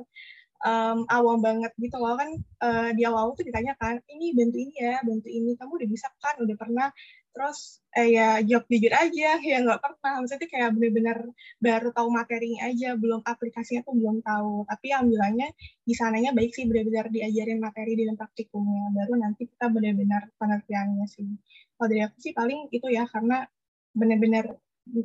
um, 0.69 1.09
awam 1.09 1.41
banget 1.41 1.73
gitu 1.81 1.97
loh. 1.97 2.13
Kan 2.13 2.29
uh, 2.61 2.89
di 2.93 3.09
awal 3.09 3.33
tuh 3.33 3.41
ditanya 3.41 3.73
kan, 3.81 3.97
ini 4.05 4.37
bantu 4.37 4.57
ini 4.61 4.75
ya, 4.77 5.01
bantu 5.01 5.33
ini, 5.33 5.57
kamu 5.57 5.81
udah 5.81 5.89
bisa 5.89 6.07
kan, 6.21 6.37
udah 6.45 6.55
pernah 6.61 6.87
terus 7.33 7.81
eh, 7.97 8.13
ya 8.15 8.27
jawab 8.45 8.65
jujur 8.69 8.93
aja 8.93 9.29
ya 9.41 9.57
nggak 9.65 9.81
pernah 9.81 10.11
maksudnya 10.21 10.49
kayak 10.53 10.69
benar-benar 10.77 11.17
baru 11.57 11.89
tahu 11.97 12.09
materinya 12.13 12.61
aja 12.69 12.87
belum 12.93 13.21
aplikasinya 13.25 13.81
tuh 13.87 13.95
belum 13.97 14.17
tahu. 14.21 14.69
Tapi 14.69 14.85
alhamdulillahnya 14.93 15.47
di 15.87 15.93
sananya 15.97 16.31
baik 16.37 16.51
sih 16.53 16.65
benar-benar 16.69 17.09
diajarin 17.09 17.59
materi 17.59 17.91
di 17.97 18.01
dalam 18.05 18.17
praktikumnya. 18.21 18.85
Baru 18.97 19.13
nanti 19.17 19.41
kita 19.49 19.65
benar-benar 19.73 20.21
pengertiannya 20.37 21.05
sih. 21.09 21.27
Kalau 21.75 21.87
dari 21.89 22.01
aku 22.05 22.17
sih 22.21 22.33
paling 22.37 22.59
itu 22.69 22.87
ya 22.93 23.03
karena 23.09 23.45
benar-benar 23.93 24.45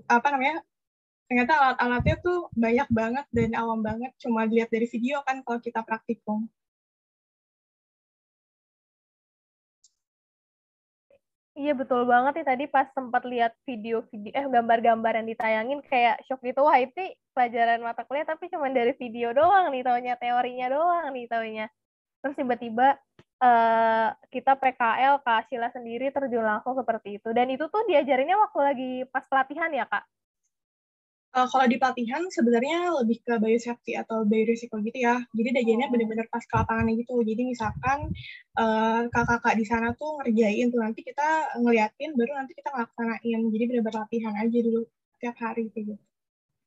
apa 0.09 0.29
namanya 0.35 0.57
ternyata 1.29 1.53
alat-alatnya 1.61 2.17
tuh 2.25 2.39
banyak 2.57 2.89
banget 2.93 3.27
dan 3.33 3.51
awam 3.57 3.81
banget. 3.81 4.13
Cuma 4.21 4.45
dilihat 4.45 4.69
dari 4.69 4.87
video 4.89 5.25
kan 5.25 5.41
kalau 5.45 5.61
kita 5.65 5.81
praktikum 5.85 6.49
Iya 11.59 11.75
betul 11.75 12.07
banget 12.07 12.33
nih 12.39 12.47
tadi 12.47 12.65
pas 12.71 12.87
sempat 12.95 13.27
lihat 13.27 13.51
video-video 13.67 14.31
eh 14.31 14.47
gambar-gambar 14.47 15.13
yang 15.19 15.27
ditayangin 15.27 15.83
kayak 15.91 16.23
shock 16.31 16.39
gitu. 16.47 16.63
Wah 16.63 16.79
itu 16.79 16.95
pelajaran 17.35 17.83
mata 17.83 18.07
kuliah 18.07 18.23
tapi 18.23 18.47
cuma 18.47 18.71
dari 18.71 18.95
video 18.95 19.35
doang 19.35 19.75
nih 19.75 19.83
taunya 19.83 20.15
teorinya 20.23 20.67
doang 20.71 21.11
nih 21.11 21.27
taunya. 21.27 21.67
Terus 22.23 22.35
tiba-tiba 22.39 22.95
uh, 23.43 24.09
kita 24.31 24.55
PKL 24.55 25.19
Kak 25.27 25.51
Sheila 25.51 25.75
sendiri 25.75 26.15
terjun 26.15 26.47
langsung 26.47 26.79
seperti 26.79 27.19
itu. 27.19 27.35
Dan 27.35 27.51
itu 27.51 27.67
tuh 27.67 27.83
diajarinnya 27.91 28.39
waktu 28.39 28.59
lagi 28.63 28.91
pas 29.11 29.27
pelatihan 29.27 29.75
ya 29.75 29.83
Kak 29.91 30.07
Uh, 31.39 31.47
kalau 31.47 31.71
di 31.71 31.79
pelatihan 31.79 32.27
sebenarnya 32.27 32.91
lebih 32.99 33.23
ke 33.23 33.39
biosafety 33.39 33.95
atau 33.95 34.27
biorisiko 34.27 34.83
gitu 34.83 34.99
ya. 34.99 35.23
Jadi 35.31 35.55
dajiannya 35.55 35.87
benar-benar 35.87 36.27
pas 36.35 36.43
ke 36.43 36.51
lapangannya 36.51 36.99
gitu. 36.99 37.15
Jadi 37.23 37.43
misalkan 37.47 38.11
uh, 38.59 39.07
kakak-kakak 39.07 39.55
di 39.55 39.63
sana 39.63 39.95
tuh 39.95 40.19
ngerjain 40.19 40.67
tuh 40.75 40.83
nanti 40.83 41.07
kita 41.07 41.55
ngeliatin 41.63 42.19
baru 42.19 42.43
nanti 42.43 42.59
kita 42.59 42.75
ngelaksanain. 42.75 43.41
Jadi 43.55 43.65
benar-benar 43.71 43.97
latihan 44.03 44.35
aja 44.35 44.59
dulu 44.59 44.83
tiap 45.23 45.37
hari 45.39 45.71
gitu. 45.71 45.95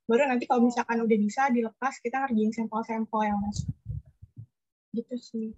Baru 0.08 0.24
nanti 0.24 0.48
kalau 0.48 0.64
misalkan 0.64 1.04
udah 1.04 1.18
bisa 1.20 1.52
dilepas 1.52 1.94
kita 2.00 2.24
ngerjain 2.24 2.52
sampel-sampel 2.56 3.22
yang 3.28 3.40
masuk. 3.44 3.76
Gitu 4.96 5.16
sih. 5.20 5.50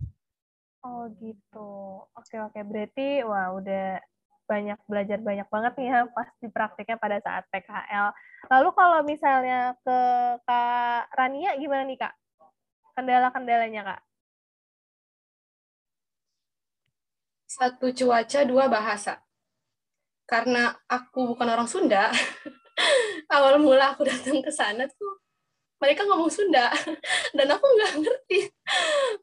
Oh 0.81 1.05
gitu. 1.21 1.69
Oke 2.17 2.41
oke. 2.41 2.59
Berarti 2.65 3.21
wah 3.29 3.53
udah 3.53 4.01
banyak 4.43 4.79
belajar 4.85 5.19
banyak 5.19 5.47
banget 5.47 5.73
nih 5.79 5.87
ya 5.89 5.99
pas 6.11 6.27
di 6.39 6.47
praktiknya 6.51 6.97
pada 6.99 7.17
saat 7.23 7.43
PKL. 7.49 8.11
Lalu 8.51 8.69
kalau 8.75 8.99
misalnya 9.07 9.73
ke 9.81 9.99
Kak 10.43 11.11
Rania 11.15 11.55
gimana 11.55 11.83
nih 11.87 11.97
Kak? 11.99 12.13
Kendala-kendalanya 12.93 13.81
Kak? 13.83 14.01
Satu 17.47 17.93
cuaca, 17.93 18.39
dua 18.43 18.65
bahasa. 18.65 19.21
Karena 20.25 20.73
aku 20.89 21.35
bukan 21.35 21.45
orang 21.45 21.69
Sunda, 21.69 22.09
awal 23.35 23.61
mula 23.61 23.93
aku 23.93 24.07
datang 24.07 24.41
ke 24.41 24.49
sana 24.49 24.89
tuh 24.89 25.21
mereka 25.83 26.07
ngomong 26.07 26.31
Sunda 26.31 26.71
dan 27.37 27.47
aku 27.51 27.65
nggak 27.67 27.93
ngerti. 27.99 28.39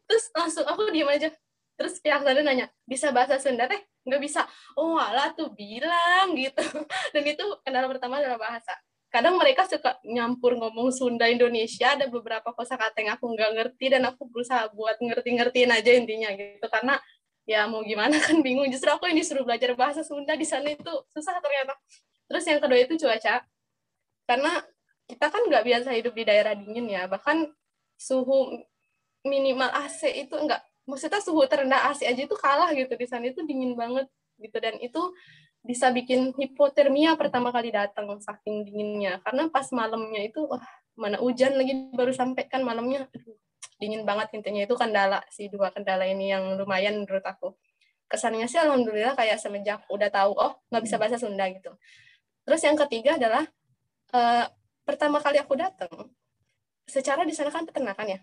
Terus 0.05 0.25
langsung 0.37 0.68
aku 0.68 0.93
diem 0.93 1.09
aja. 1.09 1.33
Terus 1.81 1.97
pihak 2.05 2.20
sana 2.20 2.45
nanya, 2.45 2.68
bisa 2.85 3.09
bahasa 3.09 3.41
Sunda 3.41 3.64
teh? 3.64 3.81
nggak 4.05 4.20
bisa. 4.20 4.45
Oh 4.76 4.97
alah 4.97 5.33
tuh 5.37 5.53
bilang 5.53 6.33
gitu. 6.41 6.61
Dan 7.12 7.22
itu 7.24 7.45
kendala 7.64 7.89
pertama 7.89 8.20
adalah 8.20 8.41
bahasa. 8.41 8.76
Kadang 9.11 9.35
mereka 9.41 9.66
suka 9.66 9.99
nyampur 10.07 10.55
ngomong 10.55 10.95
Sunda 10.95 11.26
Indonesia 11.26 11.99
ada 11.99 12.07
beberapa 12.07 12.55
kosakata 12.55 13.03
yang 13.03 13.18
aku 13.18 13.26
nggak 13.35 13.51
ngerti 13.59 13.87
dan 13.91 14.07
aku 14.07 14.22
berusaha 14.31 14.70
buat 14.70 15.01
ngerti-ngertiin 15.03 15.70
aja 15.72 15.91
intinya 15.97 16.31
gitu. 16.37 16.66
Karena 16.70 16.95
ya 17.43 17.66
mau 17.66 17.83
gimana 17.83 18.20
kan 18.22 18.39
bingung. 18.45 18.70
Justru 18.70 18.93
aku 18.93 19.11
ini 19.11 19.26
suruh 19.26 19.43
belajar 19.43 19.74
bahasa 19.74 20.07
Sunda 20.07 20.39
di 20.39 20.47
sana 20.47 20.70
itu 20.70 20.93
susah 21.11 21.43
ternyata. 21.43 21.74
Terus 22.31 22.45
yang 22.47 22.61
kedua 22.62 22.78
itu 22.78 22.95
cuaca. 23.03 23.43
Karena 24.31 24.53
kita 25.11 25.26
kan 25.26 25.43
nggak 25.49 25.64
biasa 25.66 25.89
hidup 25.99 26.14
di 26.14 26.22
daerah 26.22 26.55
dingin 26.55 26.87
ya. 26.87 27.11
Bahkan 27.11 27.51
suhu 27.99 28.62
minimal 29.26 29.68
AC 29.74 30.07
itu 30.07 30.39
enggak 30.39 30.62
maksudnya 30.89 31.20
suhu 31.22 31.45
terendah 31.49 31.91
AC 31.93 32.05
aja 32.05 32.20
itu 32.20 32.37
kalah 32.37 32.70
gitu 32.72 32.93
di 32.97 33.07
sana 33.09 33.28
itu 33.28 33.45
dingin 33.45 33.76
banget 33.76 34.07
gitu. 34.41 34.57
Dan 34.61 34.81
itu 34.81 35.12
bisa 35.61 35.93
bikin 35.93 36.33
hipotermia 36.37 37.16
pertama 37.20 37.53
kali 37.53 37.72
datang 37.72 38.09
saking 38.20 38.64
dinginnya. 38.64 39.20
Karena 39.24 39.49
pas 39.53 39.68
malamnya 39.72 40.20
itu 40.24 40.45
wah 40.45 40.62
mana 40.97 41.16
hujan 41.20 41.57
lagi 41.57 41.93
baru 41.93 42.12
sampai 42.12 42.49
kan 42.49 42.64
malamnya. 42.64 43.09
Aduh, 43.12 43.37
dingin 43.81 44.03
banget 44.09 44.33
intinya. 44.37 44.64
Itu 44.64 44.74
kendala 44.78 45.20
si 45.28 45.49
dua 45.53 45.72
kendala 45.72 46.09
ini 46.09 46.33
yang 46.33 46.57
lumayan 46.57 47.05
menurut 47.05 47.24
aku. 47.24 47.57
Kesannya 48.11 48.51
sih 48.51 48.59
alhamdulillah 48.59 49.14
kayak 49.14 49.39
semenjak 49.39 49.87
udah 49.87 50.11
tahu 50.11 50.35
oh 50.35 50.59
nggak 50.72 50.83
bisa 50.83 50.97
bahasa 50.99 51.16
Sunda 51.20 51.47
gitu. 51.53 51.70
Terus 52.43 52.61
yang 52.66 52.74
ketiga 52.74 53.14
adalah 53.20 53.47
uh, 54.16 54.47
pertama 54.83 55.22
kali 55.22 55.39
aku 55.39 55.55
datang 55.55 56.11
secara 56.91 57.22
di 57.22 57.31
sana 57.31 57.55
kan 57.55 57.62
peternakan 57.62 58.18
ya 58.18 58.20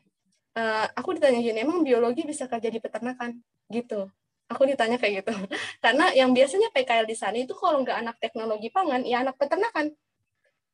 uh, 0.55 0.85
aku 0.95 1.17
ditanya 1.17 1.39
gini, 1.43 1.59
emang 1.65 1.83
biologi 1.83 2.23
bisa 2.23 2.47
kerja 2.47 2.69
di 2.71 2.79
peternakan? 2.79 3.35
Gitu. 3.67 4.07
Aku 4.47 4.63
ditanya 4.63 4.95
kayak 4.95 5.23
gitu. 5.25 5.33
Karena 5.83 6.13
yang 6.15 6.31
biasanya 6.31 6.71
PKL 6.71 7.03
di 7.03 7.15
sana 7.17 7.35
itu 7.35 7.51
kalau 7.57 7.83
nggak 7.83 7.97
anak 7.99 8.15
teknologi 8.23 8.71
pangan, 8.71 9.03
ya 9.03 9.25
anak 9.25 9.35
peternakan. 9.35 9.91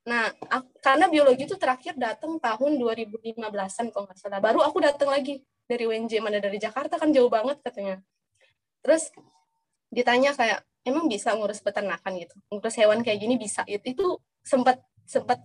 Nah, 0.04 0.36
karena 0.84 1.08
biologi 1.08 1.48
itu 1.48 1.56
terakhir 1.56 1.96
datang 1.96 2.36
tahun 2.36 2.76
2015-an 2.76 3.88
kalau 3.88 4.04
nggak 4.04 4.20
salah. 4.20 4.44
Baru 4.44 4.60
aku 4.60 4.84
datang 4.84 5.08
lagi 5.08 5.40
dari 5.64 5.88
UNJ, 5.88 6.20
mana 6.20 6.44
dari 6.44 6.60
Jakarta 6.60 7.00
kan 7.00 7.16
jauh 7.16 7.32
banget 7.32 7.64
katanya. 7.64 8.04
Terus 8.84 9.16
ditanya 9.88 10.36
kayak, 10.36 10.60
emang 10.84 11.08
bisa 11.08 11.32
ngurus 11.32 11.64
peternakan 11.64 12.20
gitu? 12.20 12.36
Ngurus 12.52 12.76
hewan 12.84 13.00
kayak 13.00 13.16
gini 13.24 13.40
bisa 13.40 13.64
gitu. 13.64 13.86
Itu 13.96 14.06
sempat 14.44 14.84
sempat 15.08 15.40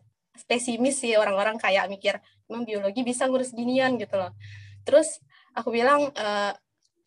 pesimis 0.45 1.01
sih 1.03 1.17
orang-orang 1.17 1.57
kayak 1.57 1.89
mikir, 1.91 2.21
emang 2.51 2.63
biologi 2.69 3.03
bisa 3.03 3.27
ngurus 3.27 3.55
ginian 3.57 3.97
gitu 3.97 4.15
loh. 4.19 4.35
Terus 4.87 5.19
aku 5.57 5.75
bilang, 5.75 6.13
e, 6.13 6.29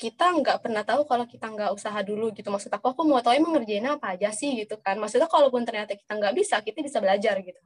kita 0.01 0.33
nggak 0.33 0.65
pernah 0.65 0.81
tahu 0.81 1.05
kalau 1.05 1.29
kita 1.29 1.45
nggak 1.45 1.71
usaha 1.77 1.99
dulu 2.01 2.33
gitu. 2.33 2.49
Maksud 2.49 2.73
aku, 2.73 2.91
aku 2.97 3.01
mau 3.05 3.21
tahu 3.21 3.37
emang 3.37 3.61
ngerjainnya 3.61 4.01
apa 4.01 4.17
aja 4.17 4.33
sih 4.33 4.57
gitu 4.57 4.81
kan. 4.81 4.97
Maksudnya 4.97 5.29
kalaupun 5.29 5.61
ternyata 5.61 5.93
kita 5.93 6.17
nggak 6.17 6.33
bisa, 6.33 6.57
kita 6.65 6.81
bisa 6.81 6.97
belajar 6.97 7.37
gitu. 7.45 7.61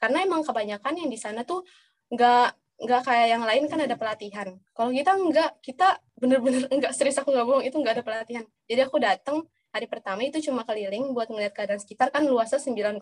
Karena 0.00 0.26
emang 0.26 0.42
kebanyakan 0.42 0.92
yang 1.06 1.10
di 1.12 1.18
sana 1.20 1.46
tuh 1.46 1.62
nggak 2.10 2.48
nggak 2.80 3.02
kayak 3.04 3.26
yang 3.36 3.44
lain 3.44 3.64
kan 3.70 3.78
ada 3.84 3.94
pelatihan. 3.94 4.48
Kalau 4.72 4.90
kita 4.90 5.12
nggak, 5.14 5.50
kita 5.62 6.00
bener-bener 6.18 6.66
nggak 6.80 6.92
serius 6.96 7.20
aku 7.22 7.30
nggak 7.30 7.46
bohong 7.46 7.64
itu 7.64 7.76
nggak 7.78 7.94
ada 8.00 8.04
pelatihan. 8.04 8.44
Jadi 8.66 8.80
aku 8.82 8.96
datang 8.98 9.46
hari 9.70 9.86
pertama 9.86 10.26
itu 10.26 10.42
cuma 10.42 10.66
keliling 10.66 11.14
buat 11.14 11.30
melihat 11.30 11.54
keadaan 11.54 11.78
sekitar 11.78 12.10
kan 12.10 12.26
luasnya 12.26 12.58
9,8 12.58 12.98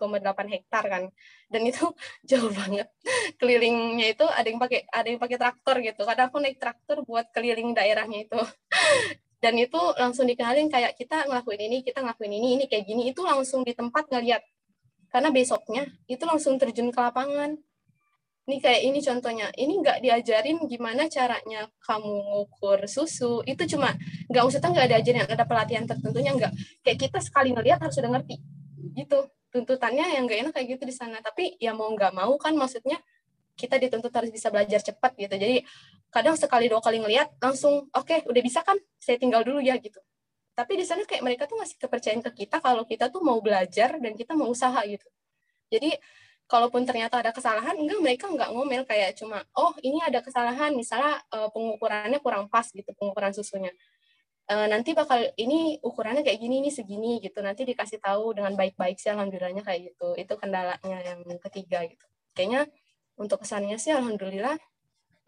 hektar 0.53 0.83
kan. 0.85 1.03
Dan 1.49 1.61
itu 1.65 1.89
jauh 2.29 2.51
banget. 2.53 2.87
Kelilingnya 3.41 4.13
itu 4.13 4.25
ada 4.25 4.47
yang 4.47 4.61
pakai 4.61 4.85
ada 4.89 5.07
yang 5.09 5.19
pakai 5.21 5.37
traktor 5.37 5.75
gitu. 5.81 6.01
Kadang 6.05 6.27
aku 6.29 6.37
naik 6.41 6.57
traktor 6.61 7.01
buat 7.05 7.27
keliling 7.33 7.73
daerahnya 7.73 8.25
itu. 8.25 8.39
Dan 9.43 9.55
itu 9.55 9.79
langsung 9.95 10.27
dikenalin 10.27 10.67
kayak 10.67 10.99
kita 10.99 11.23
ngelakuin 11.23 11.71
ini 11.71 11.77
kita 11.79 12.03
ngelakuin 12.03 12.33
ini 12.33 12.47
ini 12.59 12.63
kayak 12.67 12.83
gini. 12.85 13.09
Itu 13.09 13.23
langsung 13.23 13.63
di 13.63 13.71
tempat 13.71 14.11
ngeliat. 14.11 14.43
Karena 15.09 15.33
besoknya 15.33 15.89
itu 16.05 16.21
langsung 16.27 16.61
terjun 16.61 16.93
ke 16.93 16.99
lapangan 16.99 17.57
ini 18.49 18.57
kayak 18.57 18.81
ini 18.81 18.99
contohnya. 19.05 19.47
Ini 19.53 19.73
nggak 19.77 19.97
diajarin 20.01 20.57
gimana 20.65 21.05
caranya 21.05 21.69
kamu 21.85 22.13
ngukur 22.25 22.89
susu. 22.89 23.45
Itu 23.45 23.69
cuma 23.69 23.93
nggak 24.25 24.43
usah 24.49 24.57
nggak 24.57 24.89
diajarin 24.89 25.29
ada 25.29 25.45
pelatihan 25.45 25.85
tertentunya 25.85 26.33
nggak. 26.33 26.53
Kayak 26.81 26.97
kita 26.97 27.19
sekali 27.21 27.53
ngelihat 27.53 27.77
harus 27.77 28.01
udah 28.01 28.09
ngerti. 28.17 28.41
Gitu. 28.97 29.19
Tuntutannya 29.53 30.17
yang 30.17 30.25
nggak 30.25 30.49
enak 30.49 30.53
kayak 30.57 30.67
gitu 30.81 30.89
di 30.89 30.95
sana. 30.97 31.21
Tapi 31.21 31.61
ya 31.61 31.77
mau 31.77 31.93
nggak 31.93 32.09
mau 32.17 32.33
kan 32.41 32.57
maksudnya 32.57 32.97
kita 33.53 33.77
dituntut 33.77 34.09
harus 34.09 34.33
bisa 34.33 34.49
belajar 34.49 34.81
cepat 34.81 35.13
gitu. 35.13 35.35
Jadi 35.37 35.61
kadang 36.09 36.33
sekali 36.33 36.65
dua 36.65 36.81
kali 36.81 36.97
ngelihat 37.05 37.37
langsung 37.37 37.85
oke 37.93 38.09
okay, 38.09 38.25
udah 38.25 38.41
bisa 38.41 38.65
kan? 38.65 38.81
Saya 38.97 39.21
tinggal 39.21 39.45
dulu 39.45 39.61
ya 39.61 39.77
gitu. 39.77 40.01
Tapi 40.57 40.73
di 40.75 40.83
sana 40.89 41.05
kayak 41.05 41.21
mereka 41.21 41.45
tuh 41.45 41.61
ngasih 41.61 41.77
kepercayaan 41.77 42.25
ke 42.25 42.43
kita 42.43 42.57
kalau 42.59 42.83
kita 42.83 43.13
tuh 43.13 43.21
mau 43.21 43.37
belajar 43.39 44.01
dan 44.01 44.11
kita 44.17 44.33
mau 44.33 44.49
usaha 44.49 44.81
gitu. 44.89 45.05
Jadi 45.69 45.93
kalaupun 46.49 46.81
ternyata 46.81 47.21
ada 47.21 47.29
kesalahan 47.29 47.77
enggak 47.77 47.99
mereka 48.01 48.25
enggak 48.25 48.49
ngomel 48.49 48.81
kayak 48.89 49.13
cuma 49.13 49.45
oh 49.53 49.69
ini 49.85 50.01
ada 50.01 50.25
kesalahan 50.25 50.73
misalnya 50.73 51.21
uh, 51.29 51.47
pengukurannya 51.53 52.17
kurang 52.19 52.49
pas 52.49 52.65
gitu 52.73 52.89
pengukuran 52.97 53.31
susunya. 53.31 53.69
Uh, 54.49 54.65
nanti 54.65 54.97
bakal 54.97 55.21
ini 55.37 55.77
ukurannya 55.85 56.25
kayak 56.25 56.41
gini 56.41 56.65
ini 56.65 56.73
segini 56.73 57.21
gitu. 57.21 57.37
Nanti 57.45 57.69
dikasih 57.69 58.01
tahu 58.01 58.33
dengan 58.33 58.57
baik-baik 58.57 58.97
sih 58.97 59.13
alhamdulillahnya 59.13 59.61
kayak 59.61 59.93
gitu. 59.93 60.17
Itu 60.17 60.33
kendalanya 60.41 60.97
yang 61.05 61.21
ketiga 61.37 61.85
gitu. 61.85 62.01
Kayaknya 62.33 62.65
untuk 63.13 63.45
kesannya 63.45 63.77
sih 63.77 63.93
alhamdulillah 63.93 64.57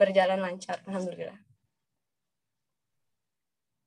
berjalan 0.01 0.41
lancar 0.41 0.81
alhamdulillah. 0.89 1.37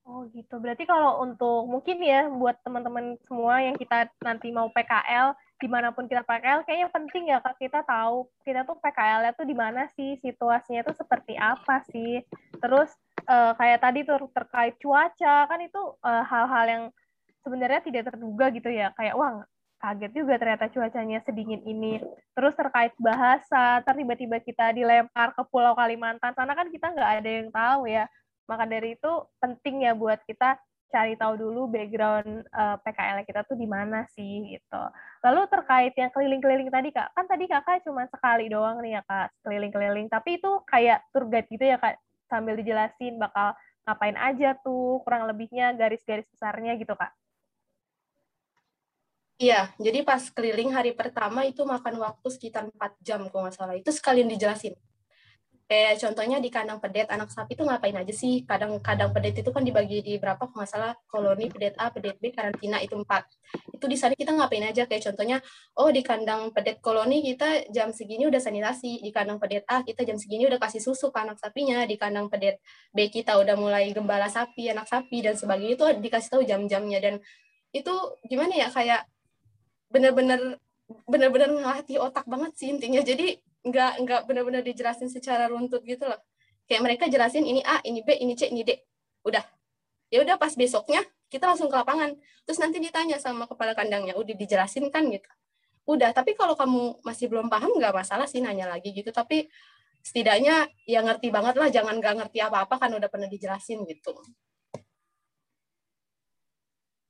Oh 0.07 0.23
gitu. 0.31 0.55
Berarti 0.63 0.87
kalau 0.87 1.19
untuk 1.27 1.67
mungkin 1.67 1.99
ya 1.99 2.31
buat 2.31 2.63
teman-teman 2.63 3.19
semua 3.27 3.59
yang 3.59 3.75
kita 3.75 4.07
nanti 4.23 4.55
mau 4.55 4.71
PKL 4.71 5.35
di 5.65 5.69
mana 5.73 5.97
pun 5.97 6.05
kita 6.05 6.21
PKL 6.29 6.61
kayaknya 6.69 6.89
penting 6.93 7.25
ya 7.33 7.41
kak. 7.41 7.57
Kita 7.57 7.81
tahu 7.89 8.29
kita 8.45 8.69
tuh 8.69 8.77
PKL-nya 8.85 9.33
tuh 9.33 9.49
di 9.49 9.57
mana 9.57 9.89
sih 9.97 10.21
situasinya 10.21 10.85
tuh 10.85 10.93
seperti 10.93 11.41
apa 11.41 11.81
sih. 11.89 12.21
Terus 12.61 12.93
uh, 13.25 13.57
kayak 13.57 13.81
tadi 13.81 14.05
tuh 14.05 14.29
terkait 14.29 14.77
cuaca 14.77 15.49
kan 15.49 15.61
itu 15.65 15.81
uh, 16.05 16.21
hal-hal 16.29 16.65
yang 16.69 16.85
sebenarnya 17.41 17.81
tidak 17.81 18.13
terduga 18.13 18.53
gitu 18.53 18.69
ya. 18.69 18.93
Kayak 18.93 19.17
wah 19.17 19.41
kaget 19.81 20.13
juga 20.13 20.37
ternyata 20.37 20.69
cuacanya 20.69 21.25
sedingin 21.25 21.65
ini. 21.65 21.97
Terus 22.37 22.53
terkait 22.53 22.93
bahasa 23.01 23.81
tiba-tiba 23.81 24.45
kita 24.45 24.69
dilempar 24.77 25.33
ke 25.33 25.49
Pulau 25.49 25.73
Kalimantan. 25.73 26.37
Sana 26.37 26.53
kan 26.53 26.69
kita 26.69 26.93
nggak 26.93 27.11
ada 27.25 27.31
yang 27.41 27.49
tahu 27.49 27.89
ya. 27.89 28.05
Maka 28.45 28.69
dari 28.69 29.01
itu 29.01 29.13
penting 29.41 29.89
ya 29.89 29.97
buat 29.97 30.21
kita 30.29 30.61
cari 30.95 31.19
tahu 31.19 31.35
dulu 31.35 31.67
background 31.67 32.47
uh, 32.55 32.79
eh, 32.79 32.87
PKL 32.87 33.27
kita 33.27 33.43
tuh 33.43 33.59
di 33.59 33.67
mana 33.67 34.07
sih 34.15 34.55
gitu. 34.55 34.83
Lalu 35.27 35.51
terkait 35.51 35.91
yang 35.99 36.15
keliling-keliling 36.15 36.71
tadi 36.71 36.95
kak, 36.95 37.11
kan 37.19 37.27
tadi 37.27 37.51
kakak 37.51 37.83
cuma 37.83 38.07
sekali 38.07 38.47
doang 38.47 38.79
nih 38.79 38.99
ya 38.99 39.03
kak 39.03 39.35
keliling-keliling, 39.43 40.07
tapi 40.07 40.39
itu 40.39 40.51
kayak 40.71 41.03
tour 41.11 41.27
guide 41.27 41.51
gitu 41.51 41.67
ya 41.67 41.83
kak 41.83 41.99
sambil 42.31 42.55
dijelasin 42.55 43.19
bakal 43.19 43.59
ngapain 43.83 44.17
aja 44.17 44.55
tuh 44.63 45.03
kurang 45.03 45.27
lebihnya 45.27 45.75
garis-garis 45.75 46.31
besarnya 46.31 46.79
gitu 46.79 46.95
kak. 46.95 47.11
Iya, 49.35 49.75
jadi 49.83 50.07
pas 50.07 50.31
keliling 50.31 50.71
hari 50.71 50.95
pertama 50.95 51.43
itu 51.43 51.67
makan 51.67 51.99
waktu 51.99 52.29
sekitar 52.31 52.71
4 52.71 53.03
jam 53.03 53.19
kalau 53.35 53.51
nggak 53.51 53.59
salah. 53.59 53.75
Itu 53.75 53.91
sekalian 53.91 54.31
dijelasin 54.31 54.79
kayak 55.65 55.97
contohnya 55.97 56.37
di 56.45 56.53
kandang 56.53 56.77
pedet 56.77 57.09
anak 57.09 57.33
sapi 57.33 57.57
itu 57.57 57.65
ngapain 57.65 57.97
aja 57.97 58.13
sih? 58.13 58.45
Kadang 58.45 58.77
kadang 58.85 59.11
pedet 59.17 59.41
itu 59.41 59.49
kan 59.49 59.65
dibagi 59.65 60.05
di 60.05 60.21
berapa? 60.21 60.45
Kalau 60.45 60.67
salah 60.69 60.93
koloni 61.09 61.49
pedet 61.49 61.73
A 61.81 61.89
pedet 61.89 62.21
B 62.21 62.29
karantina 62.31 62.81
itu 62.85 62.93
empat. 62.93 63.25
Itu 63.73 63.89
di 63.89 63.97
sana 63.97 64.13
kita 64.13 64.37
ngapain 64.37 64.65
aja? 64.69 64.85
Kayak 64.85 65.13
contohnya 65.13 65.41
oh 65.81 65.89
di 65.89 66.05
kandang 66.05 66.53
pedet 66.53 66.85
koloni 66.85 67.25
kita 67.25 67.73
jam 67.73 67.91
segini 67.97 68.29
udah 68.29 68.41
sanitasi. 68.41 69.01
Di 69.01 69.11
kandang 69.11 69.41
pedet 69.41 69.65
A 69.67 69.81
kita 69.81 70.05
jam 70.05 70.21
segini 70.21 70.45
udah 70.45 70.61
kasih 70.61 70.85
susu 70.85 71.09
ke 71.09 71.19
anak 71.19 71.41
sapinya. 71.41 71.89
Di 71.89 71.97
kandang 71.97 72.29
pedet 72.29 72.61
B 72.93 73.09
kita 73.09 73.41
udah 73.41 73.57
mulai 73.57 73.89
gembala 73.97 74.29
sapi 74.29 74.69
anak 74.69 74.85
sapi 74.85 75.25
dan 75.25 75.35
sebagainya. 75.35 75.81
Itu 75.81 75.87
dikasih 75.97 76.29
tahu 76.29 76.43
jam-jamnya. 76.45 77.01
Dan 77.01 77.15
itu 77.73 77.95
gimana 78.29 78.53
ya? 78.53 78.69
Kayak 78.69 79.09
bener-bener 79.89 80.61
bener-bener 81.09 81.49
ngelatih 81.49 81.97
otak 82.05 82.29
banget 82.29 82.53
sih 82.61 82.69
intinya. 82.69 83.01
Jadi 83.01 83.41
nggak 83.65 83.93
nggak 84.05 84.21
benar-benar 84.29 84.61
dijelasin 84.61 85.09
secara 85.09 85.49
runtut 85.49 85.81
gitu 85.89 86.05
loh. 86.05 86.21
Kayak 86.69 86.83
mereka 86.85 87.05
jelasin 87.09 87.45
ini 87.45 87.61
A 87.65 87.81
ini 87.85 88.05
B 88.05 88.13
ini 88.21 88.37
C 88.37 88.53
ini 88.53 88.63
D. 88.65 88.77
Udah. 89.25 89.45
Ya 90.13 90.21
udah 90.21 90.37
pas 90.37 90.53
besoknya 90.53 91.01
kita 91.33 91.49
langsung 91.49 91.73
ke 91.73 91.77
lapangan. 91.77 92.13
Terus 92.45 92.61
nanti 92.61 92.79
ditanya 92.79 93.17
sama 93.17 93.49
kepala 93.49 93.73
kandangnya 93.73 94.15
udah 94.15 94.37
dijelasin 94.37 94.93
kan? 94.93 95.09
Gitu. 95.09 95.27
Udah 95.89 96.13
tapi 96.13 96.37
kalau 96.37 96.55
kamu 96.57 97.01
masih 97.05 97.27
belum 97.33 97.49
paham 97.49 97.73
nggak 97.77 97.93
masalah 97.97 98.29
sih 98.29 98.45
nanya 98.45 98.69
lagi 98.69 98.93
gitu. 98.93 99.09
Tapi 99.13 99.49
setidaknya 100.05 100.69
ya 100.85 101.01
ngerti 101.01 101.33
banget 101.33 101.57
lah 101.57 101.69
jangan 101.73 101.97
nggak 101.97 102.15
ngerti 102.21 102.39
apa-apa 102.45 102.77
kan 102.77 102.93
udah 102.93 103.09
pernah 103.09 103.29
dijelasin 103.33 103.89
gitu. 103.89 104.13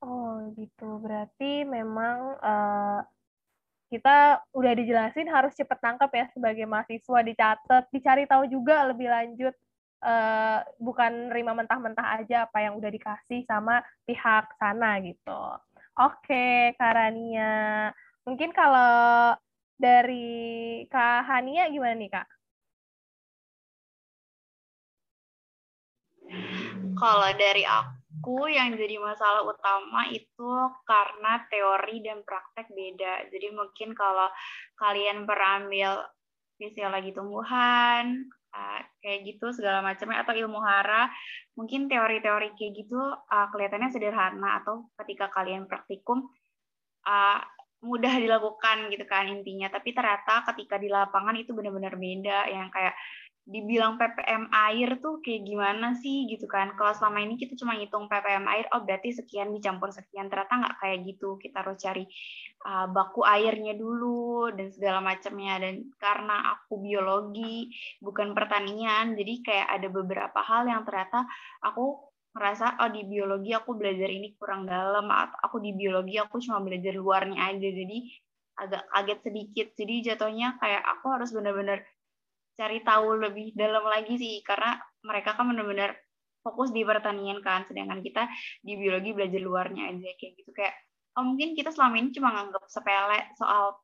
Oh 0.05 0.39
gitu. 0.55 0.99
Berarti 1.03 1.67
memang 1.67 2.39
uh, 2.39 3.01
kita 3.95 4.43
udah 4.51 4.73
dijelasin 4.75 5.31
harus 5.31 5.55
cepet 5.55 5.79
tangkap 5.79 6.11
ya 6.11 6.27
sebagai 6.35 6.67
mahasiswa 6.67 7.19
dicatat 7.23 7.83
dicari 7.95 8.27
tahu 8.27 8.43
juga 8.51 8.83
lebih 8.91 9.07
lanjut 9.07 9.55
uh, 10.03 10.59
bukan 10.83 11.31
nerima 11.31 11.55
mentah-mentah 11.55 12.19
aja 12.19 12.43
apa 12.43 12.59
yang 12.59 12.75
udah 12.75 12.91
dikasih 12.91 13.47
sama 13.47 13.79
pihak 14.03 14.51
sana 14.59 14.99
gitu 14.99 15.41
oke 15.95 16.75
Karania 16.75 17.87
mungkin 18.27 18.51
kalau 18.51 19.31
dari 19.75 20.83
Kak 20.87 21.27
Hania 21.27 21.67
gimana 21.67 21.95
nih 21.99 22.11
Kak? 22.11 22.27
Kalau 26.95 27.29
dari 27.35 27.63
aku 27.67 28.04
aku 28.15 28.47
yang 28.47 28.73
jadi 28.73 28.95
masalah 28.97 29.43
utama 29.43 30.07
itu 30.09 30.49
karena 30.87 31.43
teori 31.51 31.99
dan 31.99 32.23
praktek 32.23 32.71
beda. 32.71 33.27
Jadi 33.29 33.51
mungkin 33.51 33.91
kalau 33.91 34.31
kalian 34.79 35.27
berambil 35.27 35.99
fisiologi 36.55 37.11
tumbuhan, 37.11 38.25
uh, 38.55 38.79
kayak 39.03 39.27
gitu 39.27 39.51
segala 39.51 39.83
macamnya 39.83 40.23
atau 40.23 40.33
ilmu 40.33 40.57
hara, 40.63 41.11
mungkin 41.59 41.91
teori-teori 41.91 42.55
kayak 42.55 42.73
gitu 42.81 42.97
uh, 43.13 43.47
kelihatannya 43.51 43.91
sederhana 43.91 44.63
atau 44.63 44.87
ketika 45.03 45.29
kalian 45.29 45.67
praktikum 45.67 46.25
uh, 47.05 47.39
mudah 47.85 48.17
dilakukan 48.17 48.89
gitu 48.89 49.05
kan 49.05 49.29
intinya. 49.29 49.69
Tapi 49.69 49.93
ternyata 49.93 50.47
ketika 50.55 50.81
di 50.81 50.89
lapangan 50.89 51.35
itu 51.37 51.53
benar-benar 51.53 51.99
beda 51.99 52.49
yang 52.49 52.71
kayak 52.71 52.97
dibilang 53.45 54.01
ppm 54.01 54.49
air 54.49 54.97
tuh 54.97 55.21
kayak 55.21 55.45
gimana 55.45 55.93
sih 56.01 56.25
gitu 56.25 56.49
kan. 56.49 56.73
Kalau 56.73 56.97
selama 56.97 57.21
ini 57.21 57.37
kita 57.37 57.53
cuma 57.53 57.77
ngitung 57.77 58.09
ppm 58.09 58.41
air 58.49 58.65
oh 58.73 58.81
berarti 58.81 59.13
sekian 59.13 59.53
dicampur 59.53 59.93
sekian 59.93 60.33
ternyata 60.33 60.65
nggak 60.65 60.75
kayak 60.81 60.97
gitu. 61.05 61.37
Kita 61.37 61.61
harus 61.61 61.77
cari 61.77 62.09
uh, 62.65 62.89
baku 62.89 63.21
airnya 63.21 63.77
dulu 63.77 64.49
dan 64.49 64.73
segala 64.73 64.97
macamnya. 64.97 65.61
Dan 65.61 65.93
karena 66.01 66.57
aku 66.57 66.81
biologi 66.81 67.69
bukan 68.01 68.33
pertanian 68.33 69.13
jadi 69.13 69.33
kayak 69.45 69.67
ada 69.77 69.87
beberapa 69.93 70.39
hal 70.41 70.65
yang 70.65 70.81
ternyata 70.81 71.29
aku 71.61 72.01
merasa 72.33 72.75
oh 72.81 72.91
di 72.91 73.07
biologi 73.07 73.55
aku 73.55 73.77
belajar 73.77 74.09
ini 74.11 74.35
kurang 74.35 74.67
dalam 74.67 75.07
atau 75.07 75.39
aku 75.39 75.61
di 75.63 75.71
biologi 75.71 76.19
aku 76.19 76.41
cuma 76.41 76.65
belajar 76.65 76.97
luarnya 76.97 77.53
aja. 77.53 77.69
Jadi 77.69 78.09
agak 78.57 78.83
kaget 78.89 79.19
sedikit. 79.21 79.67
Jadi 79.77 79.93
jatuhnya 80.01 80.57
kayak 80.57 80.83
aku 80.97 81.13
harus 81.13 81.29
benar-benar 81.29 81.85
cari 82.55 82.79
tahu 82.81 83.19
lebih 83.19 83.51
dalam 83.53 83.83
lagi 83.83 84.15
sih 84.15 84.39
karena 84.41 84.79
mereka 85.03 85.35
kan 85.35 85.51
benar-benar 85.51 85.93
fokus 86.45 86.69
di 86.69 86.85
pertanian 86.85 87.41
kan 87.41 87.65
sedangkan 87.65 88.05
kita 88.05 88.29
di 88.61 88.77
biologi 88.77 89.11
belajar 89.11 89.41
luarnya 89.41 89.91
aja 89.91 90.09
kayak 90.15 90.33
gitu. 90.39 90.51
Kayak 90.55 90.75
oh 91.19 91.23
mungkin 91.25 91.57
kita 91.57 91.73
selama 91.73 91.95
ini 91.99 92.09
cuma 92.15 92.29
nganggap 92.37 92.63
sepele 92.69 93.19
soal 93.35 93.75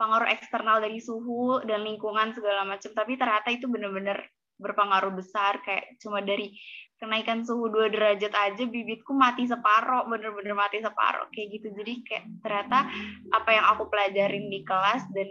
pengaruh 0.00 0.28
eksternal 0.32 0.82
dari 0.82 0.98
suhu 0.98 1.62
dan 1.62 1.86
lingkungan 1.86 2.34
segala 2.34 2.66
macam 2.66 2.90
tapi 2.96 3.14
ternyata 3.14 3.48
itu 3.54 3.70
benar-benar 3.70 4.18
berpengaruh 4.58 5.12
besar. 5.14 5.60
Kayak 5.60 6.00
cuma 6.00 6.24
dari 6.24 6.56
kenaikan 6.96 7.42
suhu 7.42 7.68
2 7.68 7.92
derajat 7.92 8.32
aja 8.32 8.64
bibitku 8.64 9.12
mati 9.12 9.44
separoh 9.44 10.08
bener-bener 10.08 10.54
mati 10.56 10.80
separoh 10.80 11.28
kayak 11.34 11.60
gitu. 11.60 11.68
Jadi 11.76 11.92
kayak 12.06 12.24
ternyata 12.40 12.88
apa 13.34 13.50
yang 13.52 13.66
aku 13.76 13.92
pelajarin 13.92 14.48
di 14.48 14.64
kelas 14.64 15.04
dan 15.12 15.28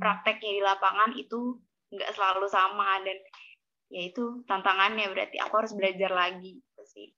prakteknya 0.00 0.50
di 0.58 0.62
lapangan 0.66 1.12
itu 1.14 1.60
nggak 1.90 2.12
selalu 2.14 2.46
sama 2.46 3.02
dan 3.02 3.18
ya 3.90 4.06
itu 4.06 4.46
tantangannya 4.46 5.10
berarti 5.10 5.36
aku 5.42 5.54
harus 5.58 5.74
belajar 5.74 6.10
lagi 6.14 6.58
gitu 6.62 6.84
sih 6.86 7.08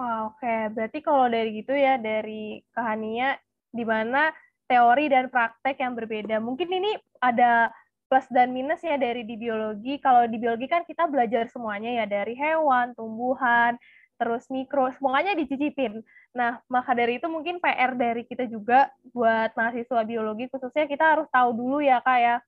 Oh, 0.00 0.32
Oke, 0.32 0.40
okay. 0.40 0.72
berarti 0.72 0.98
kalau 1.04 1.28
dari 1.28 1.60
gitu 1.60 1.76
ya 1.76 2.00
dari 2.00 2.64
Kahania 2.72 3.36
di 3.68 3.84
mana 3.84 4.32
teori 4.64 5.12
dan 5.12 5.28
praktek 5.28 5.76
yang 5.76 5.92
berbeda. 5.92 6.40
Mungkin 6.40 6.72
ini 6.72 6.96
ada 7.20 7.68
plus 8.08 8.24
dan 8.32 8.48
minus 8.56 8.80
ya 8.80 8.96
dari 8.96 9.28
di 9.28 9.36
biologi. 9.36 10.00
Kalau 10.00 10.24
di 10.24 10.40
biologi 10.40 10.72
kan 10.72 10.88
kita 10.88 11.04
belajar 11.04 11.52
semuanya 11.52 12.00
ya 12.00 12.04
dari 12.08 12.32
hewan, 12.32 12.96
tumbuhan, 12.96 13.76
terus 14.16 14.48
mikro, 14.48 14.88
semuanya 14.96 15.36
dicicipin. 15.36 16.00
Nah, 16.32 16.64
maka 16.72 16.96
dari 16.96 17.20
itu 17.20 17.28
mungkin 17.28 17.60
PR 17.60 17.92
dari 17.92 18.24
kita 18.24 18.48
juga 18.48 18.88
buat 19.12 19.52
mahasiswa 19.52 20.00
biologi 20.08 20.48
khususnya 20.48 20.88
kita 20.88 21.18
harus 21.18 21.28
tahu 21.28 21.52
dulu 21.52 21.84
ya 21.84 22.00
kayak 22.00 22.40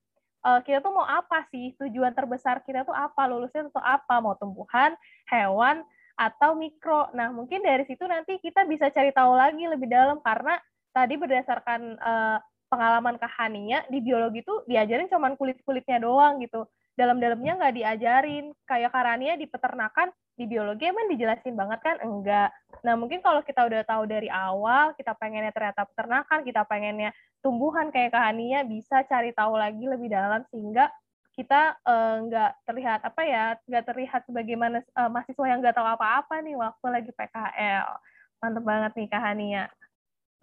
uh, 0.43 0.59
kita 0.61 0.83
tuh 0.83 0.93
mau 0.93 1.07
apa 1.07 1.47
sih? 1.49 1.73
Tujuan 1.79 2.11
terbesar 2.13 2.61
kita 2.61 2.83
tuh 2.83 2.93
apa? 2.93 3.25
Lulusnya 3.25 3.67
tuh 3.71 3.81
apa? 3.81 4.19
Mau 4.19 4.35
tumbuhan, 4.37 4.93
hewan, 5.31 5.81
atau 6.19 6.53
mikro. 6.53 7.09
Nah, 7.17 7.33
mungkin 7.33 7.65
dari 7.65 7.87
situ 7.89 8.05
nanti 8.05 8.37
kita 8.37 8.67
bisa 8.69 8.91
cari 8.93 9.09
tahu 9.09 9.33
lagi 9.33 9.65
lebih 9.65 9.89
dalam 9.89 10.21
karena 10.21 10.59
tadi 10.93 11.17
berdasarkan 11.17 11.97
uh, 11.97 12.37
pengalaman 12.69 13.17
kahaninya 13.17 13.85
di 13.89 14.01
biologi 14.01 14.41
tuh 14.45 14.65
diajarin 14.69 15.09
cuman 15.09 15.33
kulit-kulitnya 15.37 16.01
doang 16.01 16.41
gitu. 16.41 16.69
Dalam-dalamnya 16.93 17.53
nggak 17.57 17.75
diajarin. 17.75 18.45
Kayak 18.65 18.91
karania 18.93 19.33
di 19.35 19.45
peternakan, 19.49 20.13
di 20.37 20.45
biologi 20.45 20.89
emang 20.89 21.09
dijelasin 21.09 21.55
banget 21.57 21.79
kan? 21.81 21.97
Enggak. 22.01 22.49
Nah, 22.81 22.93
mungkin 22.97 23.21
kalau 23.21 23.41
kita 23.41 23.65
udah 23.65 23.81
tahu 23.85 24.03
dari 24.05 24.29
awal, 24.29 24.93
kita 24.97 25.13
pengennya 25.17 25.53
ternyata 25.53 25.85
peternakan, 25.89 26.39
kita 26.45 26.61
pengennya 26.65 27.09
tumbuhan 27.41 27.89
kayak 27.89 28.13
kahania, 28.13 28.63
bisa 28.63 29.03
cari 29.05 29.33
tahu 29.33 29.57
lagi 29.57 29.83
lebih 29.85 30.09
dalam 30.11 30.45
sehingga 30.49 30.89
kita 31.33 31.81
uh, 31.81 32.21
nggak 32.29 32.51
terlihat 32.69 32.99
apa 33.09 33.21
ya, 33.25 33.45
nggak 33.65 33.85
terlihat 33.89 34.21
sebagaimana 34.29 34.85
uh, 34.93 35.09
mahasiswa 35.09 35.49
yang 35.49 35.65
nggak 35.65 35.73
tahu 35.73 35.87
apa-apa 35.89 36.45
nih 36.45 36.53
waktu 36.53 36.85
lagi 36.93 37.11
PKL. 37.13 37.89
Mantep 38.37 38.63
banget 38.63 38.91
nih 38.93 39.07
kahania. 39.09 39.65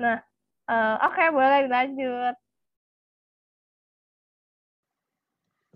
Nah, 0.03 0.19
Uh, 0.71 0.95
Oke, 1.03 1.19
okay, 1.19 1.29
boleh 1.35 1.67
dilanjut. 1.67 2.35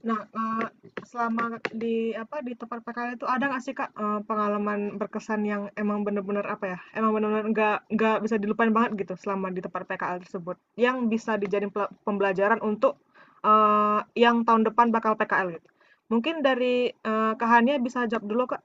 Nah, 0.04 0.20
uh, 0.36 0.68
selama 1.08 1.56
di 1.72 2.12
apa 2.12 2.44
di 2.44 2.52
tempat 2.52 2.84
PKL 2.84 3.16
itu 3.16 3.24
ada 3.24 3.48
nggak 3.48 3.64
sih 3.64 3.72
kak 3.72 3.88
uh, 3.96 4.20
pengalaman 4.28 5.00
berkesan 5.00 5.48
yang 5.48 5.72
emang 5.80 6.04
bener-bener 6.04 6.44
apa 6.44 6.76
ya, 6.76 6.78
emang 6.92 7.16
bener-bener 7.16 7.48
nggak 7.48 7.78
nggak 7.88 8.16
bisa 8.20 8.36
dilupain 8.36 8.68
banget 8.68 9.00
gitu 9.00 9.16
selama 9.16 9.48
di 9.48 9.64
tempat 9.64 9.88
PKL 9.88 10.20
tersebut, 10.28 10.60
yang 10.76 11.08
bisa 11.08 11.40
dijadiin 11.40 11.72
pembelajaran 12.04 12.60
untuk 12.60 13.00
uh, 13.48 14.04
yang 14.12 14.44
tahun 14.44 14.68
depan 14.68 14.92
bakal 14.92 15.16
PKL 15.16 15.56
gitu. 15.56 15.68
Mungkin 16.12 16.44
dari 16.44 16.92
uh, 17.08 17.32
Kahania 17.40 17.80
bisa 17.80 18.04
jawab 18.04 18.28
dulu 18.28 18.44
kak 18.44 18.60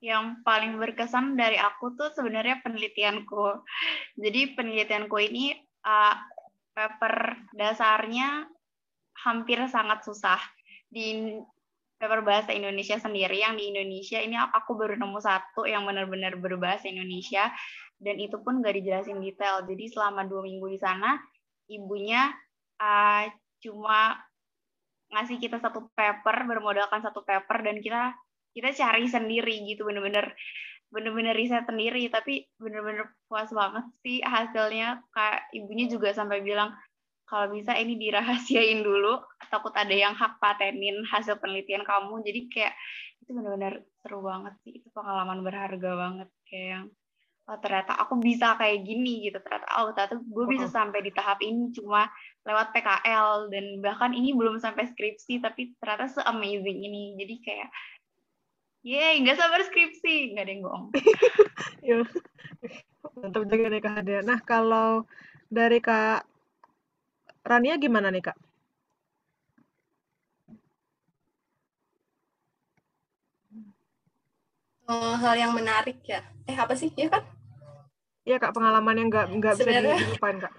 yang 0.00 0.40
paling 0.44 0.78
berkesan 0.80 1.34
dari 1.36 1.58
aku 1.58 1.92
tuh 1.98 2.12
sebenarnya 2.14 2.62
penelitianku. 2.64 3.64
Jadi 4.16 4.54
penelitianku 4.54 5.16
ini 5.18 5.56
uh, 5.82 6.14
paper 6.76 7.40
dasarnya 7.56 8.44
hampir 9.24 9.64
sangat 9.72 10.04
susah. 10.04 10.36
Di 10.92 11.32
paper 11.96 12.20
bahasa 12.20 12.52
Indonesia 12.52 13.00
sendiri 13.00 13.40
yang 13.40 13.56
di 13.56 13.72
Indonesia 13.72 14.20
ini 14.20 14.36
aku 14.36 14.76
baru 14.76 15.00
nemu 15.00 15.16
satu 15.16 15.64
yang 15.64 15.88
benar-benar 15.88 16.36
berbahasa 16.36 16.92
Indonesia 16.92 17.48
dan 17.96 18.20
itu 18.20 18.36
pun 18.44 18.60
gak 18.60 18.76
dijelasin 18.76 19.24
detail. 19.24 19.64
Jadi 19.64 19.88
selama 19.88 20.28
dua 20.28 20.44
minggu 20.44 20.68
di 20.68 20.78
sana 20.78 21.16
ibunya 21.72 22.28
uh, 22.76 23.24
cuma 23.64 24.20
ngasih 25.16 25.40
kita 25.40 25.56
satu 25.56 25.88
paper 25.96 26.44
bermodalkan 26.44 27.00
satu 27.00 27.24
paper 27.24 27.64
dan 27.64 27.80
kita 27.80 28.12
kita 28.52 28.72
cari 28.76 29.08
sendiri 29.08 29.64
gitu 29.68 29.88
bener-bener 29.88 30.32
bener-bener 30.90 31.34
riset 31.34 31.66
sendiri 31.66 32.06
tapi 32.08 32.46
bener-bener 32.56 33.10
puas 33.26 33.50
banget 33.50 33.84
sih 34.02 34.22
hasilnya. 34.22 35.02
Kayak 35.12 35.40
ibunya 35.54 35.86
juga 35.90 36.14
sampai 36.14 36.40
bilang 36.42 36.74
kalau 37.26 37.50
bisa 37.50 37.74
ini 37.74 37.98
dirahasiain 37.98 38.86
dulu 38.86 39.18
takut 39.50 39.74
ada 39.74 39.92
yang 39.92 40.14
hak 40.14 40.38
patenin 40.38 41.02
hasil 41.10 41.42
penelitian 41.42 41.82
kamu. 41.82 42.22
Jadi 42.22 42.40
kayak 42.50 42.74
itu 43.26 43.30
bener-bener 43.34 43.82
seru 44.02 44.22
banget 44.22 44.54
sih 44.62 44.78
itu 44.78 44.88
pengalaman 44.94 45.42
berharga 45.42 45.90
banget. 45.98 46.28
Kayak 46.46 46.66
yang 46.70 46.84
oh, 47.50 47.58
ternyata 47.58 47.92
aku 47.98 48.14
bisa 48.18 48.54
kayak 48.58 48.82
gini 48.82 49.30
gitu 49.30 49.38
ternyata 49.38 49.66
oh 49.78 49.94
ternyata 49.94 50.18
gue 50.18 50.44
bisa 50.50 50.66
sampai 50.66 51.00
di 51.02 51.14
tahap 51.14 51.38
ini 51.42 51.70
cuma 51.74 52.10
lewat 52.46 52.74
PKL 52.74 53.50
dan 53.50 53.64
bahkan 53.82 54.10
ini 54.14 54.34
belum 54.34 54.58
sampai 54.58 54.86
skripsi 54.90 55.42
tapi 55.42 55.74
ternyata 55.82 56.06
se 56.10 56.22
amazing 56.22 56.78
ini. 56.86 57.18
Jadi 57.18 57.34
kayak 57.42 57.68
Yeay, 58.86 59.18
nggak 59.26 59.34
sabar 59.34 59.60
skripsi. 59.66 60.30
Nggak 60.30 60.44
ada 60.46 60.52
yang 60.54 60.62
bohong. 60.62 60.84
Iya. 61.82 61.98
Mantap 63.18 63.42
juga 63.50 63.66
nih 63.66 63.82
Kak 63.82 63.94
Hadia. 63.98 64.20
Nah, 64.22 64.38
kalau 64.46 65.02
dari 65.50 65.82
Kak 65.82 66.22
Rania 67.42 67.74
gimana 67.82 68.14
nih, 68.14 68.30
Kak? 68.30 68.38
Oh, 74.86 75.18
hal 75.18 75.34
yang 75.34 75.50
menarik 75.50 75.98
ya. 76.06 76.22
Eh, 76.46 76.54
apa 76.54 76.78
sih? 76.78 76.94
Ya 76.94 77.10
kan? 77.10 77.26
Iya, 78.22 78.38
Kak. 78.38 78.54
Pengalaman 78.54 79.02
yang 79.02 79.08
nggak 79.10 79.26
nggak 79.34 79.54
bisa 79.58 79.70
dilupain, 79.98 80.38
Kak 80.38 80.54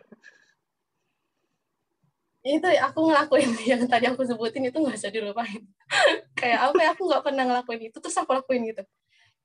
itu 2.47 2.67
aku 2.79 2.99
ngelakuin 3.11 3.51
yang 3.75 3.83
tadi 3.91 4.07
aku 4.07 4.23
sebutin 4.23 4.71
itu 4.71 4.77
nggak 4.79 4.95
bisa 4.95 5.09
dilupain. 5.11 5.61
Kayak 6.39 6.71
apa 6.71 6.79
ya 6.79 6.89
aku 6.95 7.03
nggak 7.11 7.23
pernah 7.23 7.43
ngelakuin 7.43 7.81
itu 7.91 7.97
terus 7.99 8.15
aku 8.15 8.31
lakuin 8.31 8.71
gitu. 8.71 8.83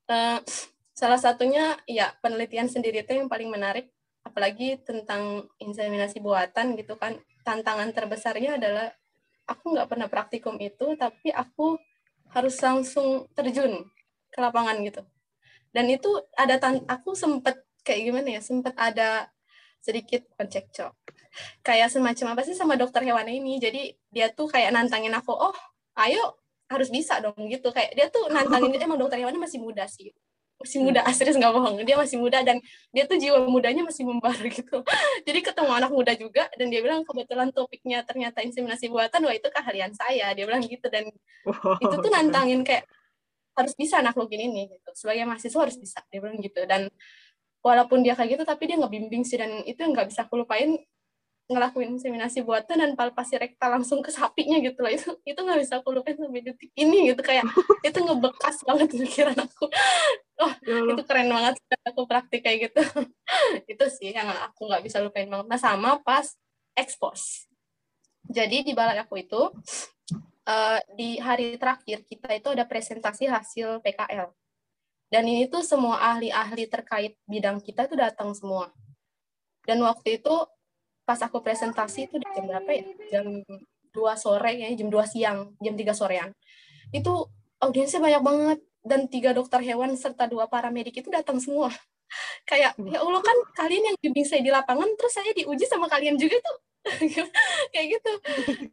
Uh, 0.07 0.38
salah 0.94 1.18
satunya 1.18 1.78
ya 1.88 2.14
penelitian 2.22 2.70
sendiri 2.70 3.03
itu 3.03 3.16
yang 3.16 3.26
paling 3.26 3.48
menarik 3.50 3.90
apalagi 4.22 4.78
tentang 4.86 5.50
inseminasi 5.59 6.22
buatan 6.22 6.78
gitu 6.78 6.94
kan. 6.94 7.18
Tantangan 7.42 7.90
terbesarnya 7.90 8.61
adalah 8.62 8.94
aku 9.50 9.74
nggak 9.74 9.88
pernah 9.90 10.07
praktikum 10.07 10.55
itu 10.62 10.94
tapi 10.94 11.34
aku 11.34 11.74
harus 12.30 12.55
langsung 12.62 13.26
terjun 13.34 13.82
ke 14.30 14.38
lapangan 14.38 14.78
gitu. 14.86 15.03
Dan 15.74 15.88
itu 15.88 16.09
ada 16.38 16.61
aku 16.86 17.16
sempet 17.16 17.64
kayak 17.82 18.00
gimana 18.07 18.28
ya 18.38 18.40
sempet 18.44 18.76
ada 18.78 19.26
sedikit 19.82 20.22
cekcok 20.38 20.94
kayak 21.64 21.88
semacam 21.92 22.36
apa 22.36 22.42
sih 22.46 22.56
sama 22.56 22.76
dokter 22.76 23.02
hewan 23.04 23.26
ini. 23.28 23.58
Jadi 23.58 23.94
dia 24.12 24.28
tuh 24.32 24.48
kayak 24.48 24.72
nantangin 24.74 25.12
aku 25.12 25.32
oh 25.32 25.54
ayo 26.00 26.38
harus 26.70 26.88
bisa 26.88 27.20
dong 27.20 27.36
gitu. 27.48 27.68
Kayak 27.72 27.90
dia 27.96 28.06
tuh 28.08 28.28
nantangin 28.32 28.76
emang 28.80 29.00
dokter 29.00 29.20
hewannya 29.20 29.40
masih 29.40 29.60
muda 29.60 29.84
sih. 29.88 30.12
Masih 30.62 30.78
muda 30.78 31.02
asli 31.08 31.28
nggak 31.28 31.52
bohong. 31.52 31.76
Dia 31.84 31.96
masih 31.98 32.16
muda 32.20 32.38
dan 32.40 32.60
dia 32.94 33.04
tuh 33.04 33.16
jiwa 33.18 33.44
mudanya 33.44 33.82
masih 33.84 34.04
membara 34.08 34.46
gitu. 34.56 34.84
Jadi 35.26 35.38
ketemu 35.44 35.70
anak 35.72 35.90
muda 35.92 36.12
juga 36.16 36.48
dan 36.56 36.66
dia 36.72 36.80
bilang 36.80 37.04
kebetulan 37.04 37.48
topiknya 37.50 38.04
ternyata 38.06 38.40
inseminasi 38.44 38.88
buatan 38.88 39.24
wah 39.26 39.34
itu 39.34 39.48
keahlian 39.48 39.92
saya 39.92 40.32
dia 40.32 40.44
bilang 40.48 40.64
gitu. 40.64 40.86
Dan 40.88 41.10
itu 41.78 41.96
tuh 41.98 42.10
nantangin 42.12 42.62
kayak 42.64 42.86
harus 43.52 43.76
bisa 43.76 44.00
naklukin 44.00 44.40
ini 44.48 44.72
gitu. 44.72 44.90
Sebagai 44.96 45.28
mahasiswa 45.28 45.60
harus 45.60 45.76
bisa 45.76 46.00
dia 46.08 46.20
bilang 46.24 46.40
gitu. 46.40 46.64
Dan 46.64 46.88
walaupun 47.62 48.02
dia 48.02 48.18
kayak 48.18 48.36
gitu 48.36 48.44
tapi 48.44 48.66
dia 48.66 48.76
ngebimbing 48.76 49.22
sih 49.22 49.38
dan 49.38 49.62
itu 49.62 49.78
nggak 49.78 50.10
bisa 50.10 50.26
aku 50.26 50.42
lupain 50.42 50.76
ngelakuin 51.53 52.00
inseminasi 52.00 52.42
buatan 52.42 52.80
dan 52.80 52.92
palpasi 52.96 53.36
rektal 53.36 53.76
langsung 53.76 54.00
ke 54.00 54.11
sapinya 54.11 54.59
gitu 54.59 54.80
loh. 54.80 54.90
Itu 54.90 55.20
itu 55.22 55.38
nggak 55.38 55.61
bisa 55.61 55.78
aku 55.78 55.92
lupain 55.92 56.16
sampai 56.16 56.42
detik 56.42 56.72
ini 56.74 57.12
gitu 57.12 57.20
kayak 57.20 57.44
itu 57.88 57.98
ngebekas 58.00 58.57
banget 58.64 58.88
di 58.90 58.96
pikiran 59.05 59.36
aku. 59.36 59.68
Oh 60.42 60.53
ya 60.64 60.76
itu 60.82 61.03
keren 61.07 61.28
banget 61.30 61.55
aku 61.86 62.09
praktik 62.09 62.42
kayak 62.42 62.72
gitu. 62.72 62.82
Itu 63.72 63.84
sih 63.86 64.11
yang 64.11 64.26
aku 64.26 64.66
nggak 64.66 64.82
bisa 64.82 64.98
lupain 64.98 65.30
banget. 65.30 65.46
Nah 65.46 65.61
sama 65.61 66.03
pas 66.03 66.34
ekspos 66.74 67.46
jadi 68.28 68.62
di 68.62 68.72
balai 68.72 69.03
aku 69.03 69.18
itu 69.18 69.50
uh, 70.46 70.78
di 70.94 71.18
hari 71.18 71.59
terakhir 71.59 72.07
kita 72.07 72.30
itu 72.38 72.48
ada 72.55 72.62
presentasi 72.62 73.26
hasil 73.26 73.82
PKL 73.82 74.30
Dan 75.12 75.28
ini 75.28 75.44
tuh 75.50 75.61
semua 75.61 76.00
ahli-ahli 76.14 76.64
terkait 76.72 77.20
bidang 77.28 77.61
kita 77.61 77.84
itu 77.84 78.00
datang 78.00 78.32
semua. 78.32 78.72
Dan 79.68 79.84
waktu 79.84 80.16
itu 80.16 80.34
pas 81.03 81.18
aku 81.20 81.42
presentasi 81.42 82.11
itu 82.11 82.16
jam 82.20 82.44
berapa 82.46 82.70
ya? 82.70 82.84
Jam 83.12 83.26
2 83.92 84.14
sore 84.16 84.53
ya, 84.57 84.68
jam 84.72 84.88
2 84.88 85.03
siang, 85.05 85.38
jam 85.61 85.74
3 85.74 85.92
sorean. 85.92 86.30
Itu 86.94 87.28
audiensnya 87.62 88.00
banyak 88.00 88.22
banget 88.22 88.59
dan 88.82 89.07
tiga 89.07 89.30
dokter 89.30 89.62
hewan 89.62 89.94
serta 89.94 90.26
dua 90.26 90.50
paramedik 90.50 90.98
itu 90.98 91.09
datang 91.11 91.38
semua. 91.38 91.70
Kayak 92.50 92.74
ya 92.82 92.98
Allah 93.00 93.22
kan 93.22 93.36
kalian 93.57 93.94
yang 93.94 93.96
bimbing 94.03 94.26
saya 94.26 94.42
di 94.42 94.50
lapangan 94.50 94.90
terus 94.98 95.14
saya 95.14 95.30
diuji 95.32 95.64
sama 95.64 95.86
kalian 95.86 96.18
juga 96.18 96.36
tuh. 96.42 96.59
kayak 97.72 97.86
gitu. 97.94 98.12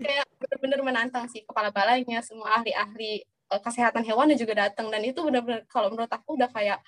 Kayak 0.01 0.25
benar-benar 0.41 0.79
menantang 0.81 1.29
sih 1.29 1.45
kepala 1.45 1.69
balainya 1.69 2.25
semua 2.25 2.57
ahli-ahli 2.57 3.21
Eh, 3.49 3.61
kesehatan 3.65 4.05
hewan 4.05 4.29
juga 4.37 4.69
datang 4.69 4.93
dan 4.93 5.01
itu 5.01 5.25
benar-benar 5.25 5.65
kalau 5.65 5.89
menurut 5.89 6.11
aku 6.13 6.37
udah 6.37 6.53
kayak 6.53 6.85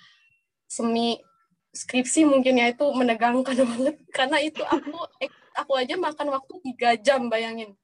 semi 0.69 1.17
skripsi 1.71 2.27
mungkin 2.27 2.59
ya 2.59 2.71
itu 2.71 2.85
menegangkan 2.91 3.55
banget 3.71 3.95
karena 4.11 4.37
itu 4.43 4.61
aku 4.63 4.91
aku 5.55 5.71
aja 5.75 5.95
makan 5.95 6.27
waktu 6.31 6.53
tiga 6.71 6.95
jam 6.99 7.31
bayangin 7.31 7.75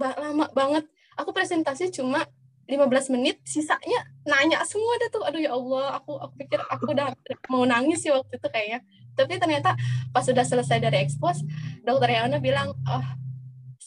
ba 0.00 0.16
lama 0.16 0.48
banget 0.52 0.84
aku 1.16 1.32
presentasi 1.32 1.92
cuma 1.92 2.24
15 2.68 3.16
menit 3.16 3.40
sisanya 3.48 4.04
nanya 4.28 4.60
semua 4.68 5.00
dah 5.00 5.08
tuh 5.08 5.24
aduh 5.24 5.40
ya 5.40 5.56
Allah 5.56 5.96
aku 5.96 6.20
aku 6.20 6.34
pikir 6.36 6.60
aku 6.68 6.92
udah 6.92 7.16
mau 7.48 7.64
nangis 7.64 8.04
sih 8.04 8.12
waktu 8.12 8.36
itu 8.36 8.48
kayaknya 8.52 8.80
tapi 9.16 9.40
ternyata 9.40 9.74
pas 10.12 10.22
sudah 10.22 10.44
selesai 10.44 10.78
dari 10.78 11.00
ekspos 11.00 11.40
dokter 11.80 12.12
Yana 12.12 12.38
bilang 12.38 12.76
oh 12.86 13.06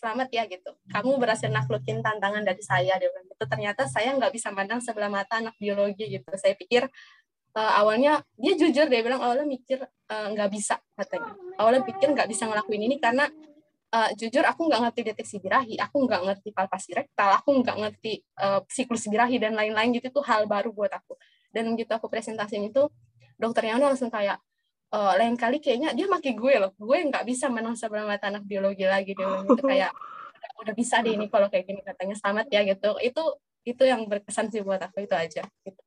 selamat 0.01 0.33
ya 0.33 0.49
gitu. 0.49 0.73
Kamu 0.89 1.21
berhasil 1.21 1.45
naklukin 1.53 2.01
tantangan 2.01 2.41
dari 2.41 2.65
saya. 2.65 2.97
Dia 2.97 3.05
bilang 3.13 3.29
gitu. 3.29 3.45
Ternyata 3.45 3.85
saya 3.85 4.17
nggak 4.17 4.33
bisa 4.33 4.49
mandang 4.49 4.81
sebelah 4.81 5.13
mata 5.13 5.37
anak 5.37 5.53
biologi 5.61 6.09
gitu. 6.09 6.25
Saya 6.41 6.57
pikir 6.57 6.89
uh, 7.55 7.73
awalnya 7.81 8.21
dia 8.37 8.53
jujur 8.57 8.87
dia 8.87 9.01
bilang 9.01 9.21
awalnya 9.21 9.47
mikir 9.47 9.81
uh, 9.83 10.27
nggak 10.31 10.49
bisa 10.51 10.79
katanya. 10.95 11.33
Awalnya 11.59 11.83
pikir 11.87 12.07
nggak 12.11 12.29
bisa 12.29 12.47
ngelakuin 12.47 12.83
ini 12.87 12.95
karena 12.97 13.25
uh, 13.95 14.09
jujur 14.15 14.43
aku 14.43 14.67
nggak 14.67 14.81
ngerti 14.89 15.01
deteksi 15.07 15.35
birahi, 15.39 15.75
aku 15.79 15.97
nggak 16.07 16.21
ngerti 16.27 16.49
palpasi 16.51 16.89
rektal, 16.95 17.31
aku 17.35 17.49
nggak 17.61 17.77
ngerti 17.77 18.23
uh, 18.39 18.63
siklus 18.67 19.07
birahi 19.07 19.37
dan 19.39 19.55
lain-lain 19.55 19.95
gitu 19.95 20.11
itu 20.11 20.21
hal 20.23 20.47
baru 20.47 20.71
buat 20.71 20.91
aku. 20.91 21.15
Dan 21.51 21.75
begitu 21.75 21.91
aku 21.91 22.07
presentasiin 22.07 22.71
itu, 22.71 22.87
dokternya 23.35 23.75
langsung 23.75 24.07
kayak 24.07 24.39
uh, 24.91 25.13
lain 25.17 25.35
kali 25.39 25.57
kayaknya 25.63 25.95
dia 25.95 26.05
maki 26.05 26.35
gue 26.35 26.53
loh 26.59 26.71
gue 26.75 26.97
nggak 27.09 27.23
bisa 27.25 27.47
menang 27.47 27.73
sebelah 27.73 28.05
mata 28.05 28.27
anak 28.27 28.43
biologi 28.45 28.85
lagi 28.85 29.15
dia 29.15 29.41
gitu 29.47 29.63
kayak 29.63 29.91
udah 30.61 30.73
bisa 30.77 31.01
deh 31.01 31.17
ini 31.17 31.25
kalau 31.31 31.49
kayak 31.49 31.65
gini 31.65 31.81
katanya 31.81 32.13
selamat 32.13 32.45
ya 32.53 32.61
gitu 32.67 32.93
itu 33.01 33.23
itu 33.65 33.83
yang 33.85 34.05
berkesan 34.05 34.49
sih 34.53 34.61
buat 34.61 34.81
aku 34.81 35.05
itu 35.05 35.15
aja 35.15 35.43
gitu. 35.65 35.81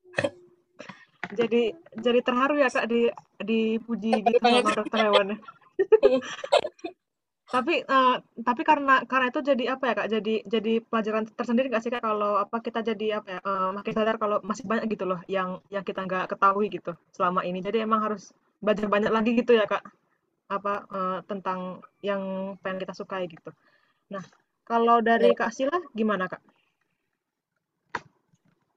Jadi 1.33 1.63
jadi 1.97 2.21
terharu 2.21 2.61
ya 2.61 2.69
kak 2.69 2.87
di 2.91 3.09
dipuji 3.41 4.13
gitu 4.21 4.39
sama 4.43 4.71
dokter 4.75 4.99
hewan 5.01 5.29
tapi 7.55 7.87
uh, 7.87 8.19
tapi 8.43 8.63
karena 8.67 9.07
karena 9.07 9.31
itu 9.31 9.41
jadi 9.45 9.65
apa 9.79 9.85
ya 9.87 9.95
kak 9.95 10.09
jadi 10.11 10.35
jadi 10.43 10.73
pelajaran 10.83 11.25
tersendiri 11.39 11.71
nggak 11.71 11.83
sih 11.87 11.93
kak 11.93 12.03
kalau 12.03 12.41
apa 12.41 12.59
kita 12.59 12.83
jadi 12.83 13.23
apa 13.23 13.29
ya 13.31 13.41
uh, 13.47 13.71
makin 13.71 13.95
sadar 13.95 14.17
kalau 14.19 14.43
masih 14.43 14.67
banyak 14.67 14.91
gitu 14.91 15.07
loh 15.07 15.23
yang 15.31 15.63
yang 15.71 15.87
kita 15.87 16.03
nggak 16.03 16.35
ketahui 16.35 16.67
gitu 16.73 16.99
selama 17.15 17.47
ini 17.47 17.63
jadi 17.63 17.87
emang 17.87 18.03
harus 18.03 18.35
belajar 18.59 18.91
banyak 18.91 19.13
lagi 19.13 19.31
gitu 19.39 19.55
ya 19.55 19.71
kak 19.71 19.87
apa 20.49 20.75
uh, 20.89 21.19
tentang 21.25 21.81
yang 22.05 22.55
pengen 22.61 22.85
kita 22.85 22.93
sukai 22.93 23.25
gitu. 23.29 23.53
Nah 24.13 24.25
kalau 24.65 25.01
dari 25.05 25.33
iya. 25.33 25.39
kak 25.39 25.53
Sila 25.53 25.77
gimana 25.93 26.29
kak? 26.29 26.41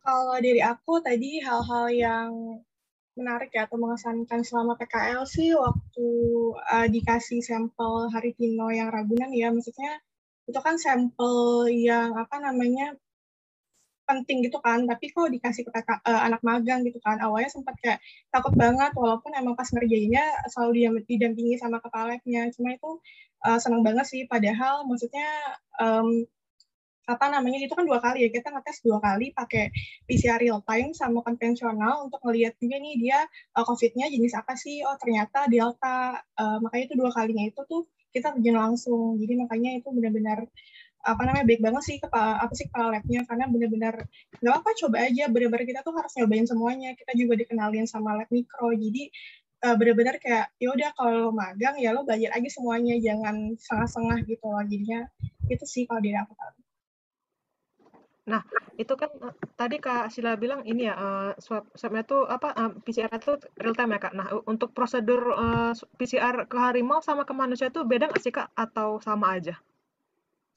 Kalau 0.07 0.39
dari 0.39 0.63
aku 0.63 1.03
tadi 1.03 1.43
hal-hal 1.43 1.85
yang 1.91 2.31
menarik 3.19 3.51
ya 3.51 3.67
atau 3.67 3.75
mengesankan 3.75 4.39
selama 4.47 4.79
PKL 4.79 5.27
sih 5.27 5.51
waktu 5.51 6.07
uh, 6.55 6.87
dikasih 6.87 7.43
sampel 7.43 8.07
hari 8.15 8.31
Tino 8.39 8.71
yang 8.71 8.87
Ragunan 8.87 9.27
ya. 9.35 9.51
Maksudnya 9.51 9.99
itu 10.47 10.59
kan 10.63 10.79
sampel 10.79 11.67
yang 11.75 12.15
apa 12.15 12.39
namanya 12.39 12.95
penting 14.07 14.47
gitu 14.47 14.63
kan. 14.63 14.87
Tapi 14.87 15.11
kok 15.11 15.27
dikasih 15.27 15.67
ke 15.67 15.75
uh, 15.75 16.21
anak 16.23 16.39
magang 16.39 16.87
gitu 16.87 17.03
kan. 17.03 17.19
Awalnya 17.19 17.51
sempat 17.51 17.75
kayak 17.83 17.99
takut 18.31 18.55
banget 18.55 18.95
walaupun 18.95 19.35
emang 19.35 19.59
pas 19.59 19.67
ngerjainnya 19.75 20.23
selalu 20.47 21.03
didampingi 21.03 21.59
sama 21.59 21.83
kepalanya. 21.83 22.47
Cuma 22.55 22.71
itu 22.79 23.03
uh, 23.43 23.59
senang 23.59 23.83
banget 23.83 24.07
sih. 24.07 24.23
Padahal 24.23 24.87
maksudnya 24.87 25.27
um, 25.83 26.23
apa 27.07 27.25
namanya 27.31 27.63
itu 27.63 27.71
kan 27.71 27.87
dua 27.87 28.03
kali 28.03 28.27
ya 28.27 28.29
kita 28.35 28.51
ngetes 28.51 28.83
dua 28.83 28.99
kali 28.99 29.31
pakai 29.31 29.71
PCR 30.03 30.43
real 30.43 30.59
time 30.67 30.91
sama 30.91 31.23
konvensional 31.23 32.03
untuk 32.11 32.19
ngelihat 32.27 32.59
juga 32.59 32.75
nih 32.83 32.95
dia 32.99 33.19
uh, 33.55 33.63
COVID-nya 33.63 34.11
jenis 34.11 34.35
apa 34.35 34.59
sih? 34.59 34.83
Oh 34.83 34.99
ternyata 34.99 35.47
delta 35.47 36.19
uh, 36.19 36.57
makanya 36.59 36.83
itu 36.91 36.95
dua 36.99 37.15
kalinya 37.15 37.47
itu 37.47 37.63
tuh 37.63 37.87
kita 38.11 38.35
terjun 38.35 38.59
langsung. 38.59 39.15
Jadi 39.23 39.33
makanya 39.39 39.79
itu 39.79 39.87
benar-benar 39.87 40.51
apa 41.07 41.21
namanya 41.23 41.47
baik 41.47 41.61
banget 41.63 41.83
sih 41.87 41.97
kepala 42.03 42.43
apa 42.43 42.53
sih 42.57 42.67
kepala 42.67 42.99
labnya 42.99 43.23
karena 43.23 43.45
benar-benar 43.47 43.95
nggak 44.43 44.55
apa 44.59 44.69
coba 44.83 44.97
aja. 45.07 45.23
Benar-benar 45.31 45.63
kita 45.63 45.79
tuh 45.87 45.95
harus 45.95 46.11
nyobain 46.19 46.43
semuanya. 46.43 46.91
Kita 46.99 47.15
juga 47.15 47.39
dikenalin 47.39 47.87
sama 47.87 48.19
lab 48.19 48.27
mikro. 48.35 48.75
Jadi 48.75 49.07
uh, 49.63 49.75
benar-benar 49.79 50.19
kayak 50.19 50.51
ya 50.59 50.75
udah 50.75 50.91
kalau 50.91 51.31
magang 51.31 51.79
ya 51.79 51.95
lo 51.95 52.03
belajar 52.03 52.35
aja 52.35 52.49
semuanya. 52.51 52.99
Jangan 52.99 53.55
setengah-setengah 53.55 54.17
gitu 54.27 54.43
loh. 54.43 54.63
Jadinya 54.67 54.99
itu 55.47 55.63
sih 55.63 55.87
kalau 55.87 56.03
dia 56.03 56.27
aku 56.27 56.35
Nah, 58.27 58.41
itu 58.75 58.93
kan 58.99 59.09
uh, 59.23 59.33
tadi 59.55 59.79
Kak 59.79 60.11
Sila 60.11 60.35
bilang 60.35 60.61
ini 60.67 60.91
ya 60.91 60.93
uh, 60.99 61.31
swab 61.39 61.63
swabnya 61.79 62.03
tuh 62.03 62.27
apa 62.27 62.51
uh, 62.51 62.71
PCR 62.83 63.11
itu 63.15 63.39
real 63.55 63.75
time 63.77 63.95
ya 63.95 63.99
Kak. 64.03 64.13
Nah, 64.19 64.27
untuk 64.51 64.75
prosedur 64.75 65.21
PCR 65.99 66.35
ke 66.51 66.57
harimau 66.59 66.99
sama 66.99 67.23
ke 67.23 67.33
manusia 67.33 67.71
itu 67.71 67.81
beda 67.87 68.11
nggak 68.11 68.23
sih 68.23 68.33
Kak 68.35 68.51
atau 68.51 68.99
sama 68.99 69.39
aja? 69.39 69.55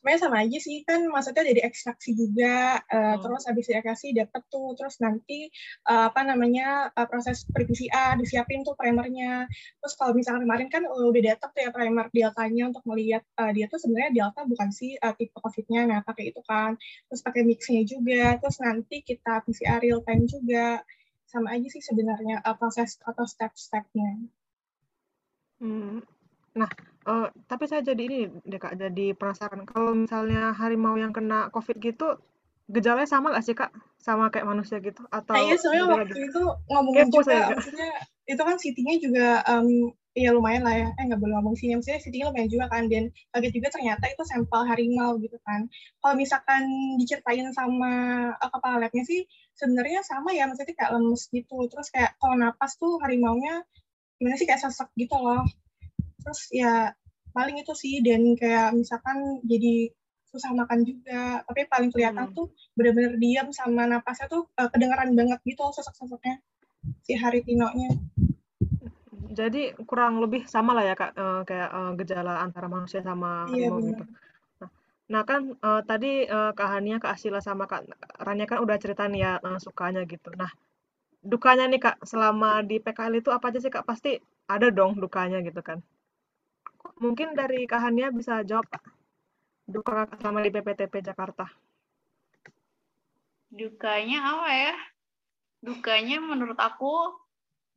Sebenarnya 0.01 0.21
sama 0.25 0.37
aja 0.41 0.59
sih 0.59 0.81
kan 0.89 1.05
maksudnya 1.13 1.45
dari 1.45 1.61
ekstraksi 1.61 2.17
juga 2.17 2.81
uh, 2.89 2.97
hmm. 2.97 3.21
terus 3.21 3.43
habis 3.45 3.69
ekstraksi 3.69 4.17
dapat 4.17 4.43
tuh 4.49 4.73
terus 4.73 4.97
nanti 5.05 5.53
uh, 5.93 6.09
apa 6.09 6.25
namanya 6.25 6.89
uh, 6.97 7.05
proses 7.05 7.45
pre 7.45 7.69
PCR 7.69 8.17
disiapin 8.17 8.65
tuh 8.65 8.73
primernya 8.81 9.45
terus 9.85 9.95
kalau 10.01 10.17
misalnya 10.17 10.49
kemarin 10.49 10.73
kan 10.73 10.89
udah 10.89 11.23
datang 11.37 11.53
tuh 11.53 11.61
ya 11.61 11.71
primer 11.71 12.09
deltanya 12.09 12.73
untuk 12.73 12.85
melihat 12.89 13.21
uh, 13.37 13.53
dia 13.53 13.69
tuh 13.69 13.77
sebenarnya 13.77 14.11
delta 14.17 14.41
bukan 14.49 14.73
sih 14.73 14.97
uh, 14.97 15.13
tipe 15.13 15.37
covidnya 15.37 15.85
nah 15.85 16.01
pakai 16.01 16.33
itu 16.33 16.41
kan 16.49 16.81
terus 17.13 17.21
pakai 17.21 17.45
mixnya 17.45 17.85
juga 17.85 18.41
terus 18.41 18.57
nanti 18.65 19.05
kita 19.05 19.45
PCR 19.45 19.85
real 19.85 20.01
time 20.01 20.25
juga 20.25 20.81
sama 21.29 21.55
aja 21.55 21.69
sih 21.69 21.79
sebenarnya 21.79 22.43
uh, 22.43 22.59
proses 22.59 22.99
atau 23.07 23.23
step-stepnya. 23.23 24.19
Hmm. 25.63 26.03
Nah, 26.59 26.71
uh, 27.11 27.27
tapi 27.51 27.67
saya 27.67 27.83
jadi 27.83 28.03
ini 28.07 28.21
deh 28.47 28.61
Kak, 28.63 28.79
jadi 28.79 29.19
penasaran. 29.19 29.67
Kalau 29.67 29.99
misalnya 29.99 30.55
harimau 30.55 30.95
yang 30.95 31.11
kena 31.11 31.51
COVID 31.51 31.83
gitu, 31.83 32.23
gejalanya 32.71 33.11
sama 33.11 33.35
nggak 33.35 33.45
sih 33.45 33.57
Kak? 33.59 33.75
Sama 33.99 34.31
kayak 34.31 34.47
manusia 34.47 34.79
gitu? 34.79 35.03
Atau 35.11 35.35
iya 35.35 35.59
soalnya 35.59 35.91
waktu 35.91 36.15
lagi? 36.15 36.31
itu 36.31 36.43
ngomongin 36.71 37.11
Kepo 37.11 37.21
juga, 37.21 37.27
saya, 37.27 37.47
maksudnya 37.53 37.91
itu 38.31 38.43
kan 38.47 38.57
city-nya 38.63 38.95
juga 39.03 39.29
um, 39.51 39.91
ya 40.15 40.31
lumayan 40.35 40.67
lah 40.67 40.75
ya, 40.75 40.89
eh 40.91 41.05
nggak 41.07 41.21
boleh 41.23 41.35
ngomong 41.39 41.55
sini, 41.55 41.79
maksudnya 41.79 42.03
city 42.03 42.23
lumayan 42.23 42.51
juga 42.51 42.67
kan, 42.71 42.87
dan 42.91 43.15
kaget 43.35 43.53
juga 43.59 43.69
ternyata 43.75 44.05
itu 44.11 44.23
sampel 44.27 44.63
harimau 44.67 45.19
gitu 45.23 45.39
kan. 45.47 45.67
Kalau 46.03 46.15
misalkan 46.15 46.63
diceritain 46.99 47.51
sama 47.55 47.93
uh, 48.35 48.51
kepala 48.51 48.87
labnya 48.87 49.05
sih, 49.07 49.27
sebenarnya 49.59 50.03
sama 50.07 50.35
ya, 50.35 50.47
maksudnya 50.51 50.75
kayak 50.75 50.95
lemes 50.99 51.27
gitu, 51.31 51.59
terus 51.71 51.91
kayak 51.95 52.15
kalau 52.19 52.35
napas 52.39 52.75
tuh 52.79 52.99
harimaunya 53.03 53.63
gimana 54.19 54.37
sih 54.37 54.47
kayak 54.51 54.63
sesek 54.63 54.91
gitu 54.99 55.15
loh. 55.15 55.47
Terus 56.21 56.41
ya 56.53 56.93
paling 57.31 57.57
itu 57.63 57.73
sih 57.75 58.03
dan 58.03 58.35
kayak 58.35 58.75
misalkan 58.75 59.43
jadi 59.47 59.91
susah 60.31 60.55
makan 60.55 60.87
juga. 60.87 61.43
Tapi 61.45 61.67
paling 61.67 61.91
kelihatan 61.91 62.31
hmm. 62.31 62.37
tuh 62.37 62.47
bener-bener 62.79 63.19
diam 63.19 63.51
sama 63.51 63.85
napasnya 63.91 64.31
tuh 64.31 64.47
uh, 64.57 64.71
kedengeran 64.71 65.13
banget 65.19 65.43
gitu 65.43 65.67
sesek-seseknya 65.75 66.39
si 67.03 67.19
hari 67.19 67.43
tinonya. 67.43 67.99
Jadi 69.31 69.75
kurang 69.87 70.19
lebih 70.19 70.47
sama 70.47 70.75
lah 70.75 70.85
ya 70.87 70.95
kak 70.99 71.13
uh, 71.15 71.43
kayak 71.47 71.71
uh, 71.71 71.93
gejala 71.99 72.43
antara 72.43 72.67
manusia 72.67 73.03
sama 73.03 73.47
iya, 73.51 73.71
harimau 73.71 73.79
gitu. 73.83 74.05
Nah, 74.59 74.71
nah 75.07 75.23
kan 75.23 75.55
uh, 75.63 75.83
tadi 75.87 76.27
uh, 76.27 76.51
kak 76.55 76.69
Hania 76.71 76.99
kak 76.99 77.15
Asila 77.15 77.39
sama 77.39 77.71
kak 77.71 77.87
Rania 78.19 78.47
kan 78.51 78.59
udah 78.63 78.77
cerita 78.83 79.07
nih 79.07 79.23
ya 79.23 79.33
uh, 79.39 79.59
sukanya 79.63 80.03
gitu. 80.07 80.35
Nah 80.35 80.51
dukanya 81.21 81.71
nih 81.71 81.79
kak 81.79 81.97
selama 82.03 82.65
di 82.67 82.83
PKL 82.83 83.23
itu 83.23 83.31
apa 83.31 83.55
aja 83.55 83.63
sih 83.63 83.71
kak? 83.71 83.87
Pasti 83.87 84.19
ada 84.51 84.67
dong 84.75 84.99
dukanya 84.99 85.39
gitu 85.47 85.63
kan 85.63 85.79
Mungkin 87.01 87.33
dari 87.33 87.65
Kak 87.65 87.81
Hania 87.81 88.13
bisa 88.13 88.45
jawab, 88.45 88.69
Pak. 88.69 88.85
Duka 89.71 90.05
kakak 90.05 90.19
selama 90.21 90.45
di 90.45 90.51
PPTP 90.51 90.95
Jakarta. 91.01 91.47
Dukanya 93.51 94.19
apa 94.37 94.49
ya? 94.51 94.75
Dukanya 95.61 96.19
menurut 96.23 96.59
aku 96.59 97.15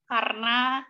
karena 0.06 0.86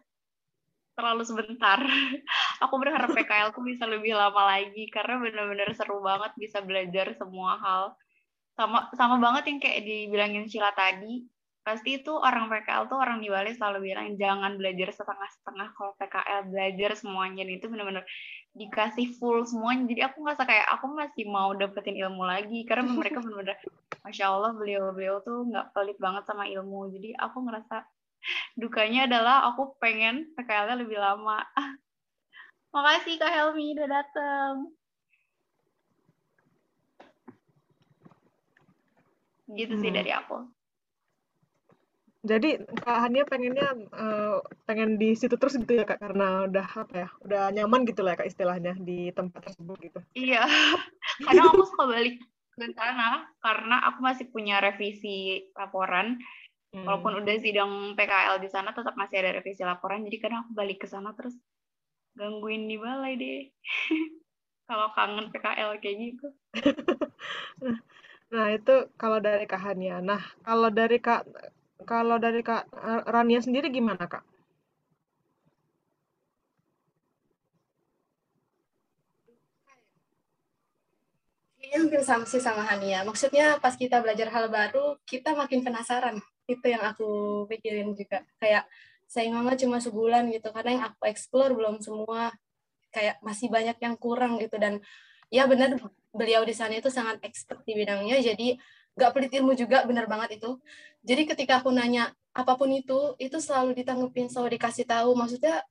terlalu 0.94 1.24
sebentar. 1.26 1.80
aku 2.64 2.76
berharap 2.80 3.12
PKL 3.12 3.52
ku 3.52 3.62
bisa 3.66 3.84
lebih 3.90 4.14
lama 4.16 4.58
lagi 4.58 4.88
karena 4.94 5.20
benar-benar 5.20 5.70
seru 5.74 6.00
banget 6.00 6.32
bisa 6.38 6.62
belajar 6.62 7.14
semua 7.18 7.58
hal. 7.60 7.84
Sama 8.54 8.94
sama 8.94 9.18
banget 9.18 9.50
yang 9.50 9.60
kayak 9.60 9.82
dibilangin 9.84 10.46
Sila 10.46 10.70
tadi. 10.72 11.26
Pasti 11.64 12.04
itu 12.04 12.12
orang 12.12 12.52
PKL 12.52 12.92
tuh 12.92 13.00
orang 13.00 13.24
di 13.24 13.32
Bali 13.32 13.56
selalu 13.56 13.92
bilang 13.92 14.20
jangan 14.20 14.60
belajar 14.60 14.92
setengah-setengah. 14.92 15.68
Kalau 15.74 15.92
PKL 15.96 16.42
belajar 16.52 16.92
semuanya 17.00 17.48
Dan 17.48 17.56
itu 17.58 17.66
benar-benar 17.72 18.06
dikasih 18.54 19.16
full 19.18 19.48
semuanya. 19.48 19.88
Jadi 19.88 20.02
aku 20.04 20.18
ngerasa 20.22 20.44
kayak 20.44 20.68
aku 20.76 20.86
masih 20.92 21.26
mau 21.32 21.56
dapetin 21.56 21.96
ilmu 21.98 22.24
lagi 22.28 22.68
karena 22.68 22.84
mereka 22.92 23.20
benar-benar 23.24 23.58
masya 24.04 24.28
Allah 24.28 24.52
beliau-beliau 24.52 25.24
tuh 25.24 25.48
nggak 25.48 25.72
pelit 25.72 25.98
banget 25.98 26.24
sama 26.28 26.46
ilmu. 26.52 26.92
Jadi 26.92 27.16
aku 27.16 27.38
ngerasa 27.48 27.88
dukanya 28.60 29.08
adalah 29.08 29.48
aku 29.52 29.80
pengen 29.80 30.36
PKL-nya 30.36 30.76
lebih 30.78 31.00
lama. 31.00 31.42
Makasih 32.76 33.22
Kak 33.22 33.32
Helmi 33.32 33.78
udah 33.78 33.88
datang 33.88 34.74
gitu 39.54 39.76
sih 39.78 39.92
Hmm. 39.92 39.98
dari 40.02 40.12
aku 40.14 40.38
Jadi 42.24 42.56
Kak 42.80 42.98
Hania 43.04 43.28
pengennya 43.28 43.76
eh, 43.76 44.38
pengen 44.64 44.96
di 44.96 45.12
situ 45.12 45.36
terus 45.36 45.60
gitu 45.60 45.76
ya 45.76 45.84
Kak 45.84 46.00
karena 46.00 46.48
udah 46.48 46.68
apa 46.72 46.96
ya 46.96 47.10
udah 47.20 47.44
nyaman 47.52 47.84
gitu 47.84 48.00
lah 48.00 48.16
ya 48.16 48.24
Kak 48.24 48.30
istilahnya 48.32 48.74
di 48.80 49.12
tempat 49.12 49.52
tersebut 49.52 49.78
gitu. 49.84 50.00
Iya, 50.16 50.48
kadang 51.28 51.52
aku 51.52 51.68
suka 51.68 51.84
balik 51.92 52.24
ke 52.54 52.70
sana 52.72 53.28
karena 53.44 53.76
aku 53.92 54.00
masih 54.00 54.26
punya 54.32 54.64
revisi 54.64 55.52
laporan. 55.52 56.16
Hmm. 56.74 56.88
Walaupun 56.88 57.22
udah 57.22 57.36
sidang 57.38 57.94
PKL 57.94 58.42
di 58.42 58.50
sana, 58.50 58.74
tetap 58.74 58.96
masih 58.96 59.20
ada 59.20 59.38
revisi 59.38 59.62
laporan. 59.62 60.08
Jadi 60.08 60.18
kadang 60.18 60.48
aku 60.48 60.58
balik 60.58 60.82
ke 60.82 60.88
sana 60.88 61.12
terus 61.14 61.36
gangguin 62.16 62.72
di 62.72 62.80
balai 62.80 63.20
deh. 63.20 63.52
Kalau 64.72 64.96
kangen 64.96 65.28
PKL 65.28 65.76
kayak 65.84 65.98
gitu. 66.00 66.28
Nah 68.34 68.50
itu 68.50 68.90
kalau 68.98 69.22
dari 69.22 69.46
Kak 69.46 69.62
Hania. 69.62 70.02
Nah 70.02 70.18
kalau 70.42 70.74
dari 70.74 70.98
Kak 70.98 71.22
kalau 71.82 72.22
dari 72.22 72.46
Kak 72.46 72.64
eh, 72.70 73.02
Rania 73.10 73.42
sendiri 73.42 73.74
gimana 73.74 74.06
Kak? 74.06 74.24
Kayaknya 81.58 81.78
hampir 81.80 82.02
sama 82.06 82.26
sih 82.30 82.42
sama 82.44 82.64
Hania. 82.70 83.02
Maksudnya 83.08 83.58
pas 83.58 83.74
kita 83.74 84.04
belajar 84.04 84.30
hal 84.30 84.46
baru, 84.52 85.00
kita 85.10 85.34
makin 85.34 85.66
penasaran. 85.66 86.22
Itu 86.46 86.66
yang 86.70 86.84
aku 86.86 87.10
pikirin 87.50 87.96
juga. 87.98 88.22
Kayak 88.38 88.68
saingannya 89.10 89.56
cuma 89.58 89.80
sebulan 89.80 90.30
gitu. 90.30 90.52
Karena 90.52 90.70
yang 90.78 90.84
aku 90.92 91.08
explore 91.10 91.56
belum 91.56 91.82
semua. 91.82 92.30
Kayak 92.94 93.18
masih 93.26 93.48
banyak 93.50 93.78
yang 93.80 93.96
kurang 93.98 94.38
gitu. 94.38 94.60
Dan 94.60 94.84
ya 95.34 95.50
benar 95.50 95.74
beliau 96.14 96.46
di 96.46 96.54
sana 96.54 96.78
itu 96.78 96.94
sangat 96.94 97.24
expert 97.26 97.66
di 97.66 97.74
bidangnya. 97.74 98.22
Jadi 98.22 98.60
nggak 98.94 99.12
pelit 99.14 99.32
ilmu 99.34 99.54
juga, 99.58 99.86
benar 99.90 100.06
banget 100.06 100.42
itu. 100.42 100.62
Jadi 101.04 101.22
ketika 101.30 101.60
aku 101.62 101.70
nanya 101.74 102.14
apa 102.34 102.54
pun 102.58 102.70
itu, 102.72 103.18
itu 103.22 103.38
selalu 103.38 103.78
ditanggepin, 103.78 104.30
selalu 104.30 104.58
dikasih 104.58 104.86
tahu. 104.88 105.14
Maksudnya 105.18 105.62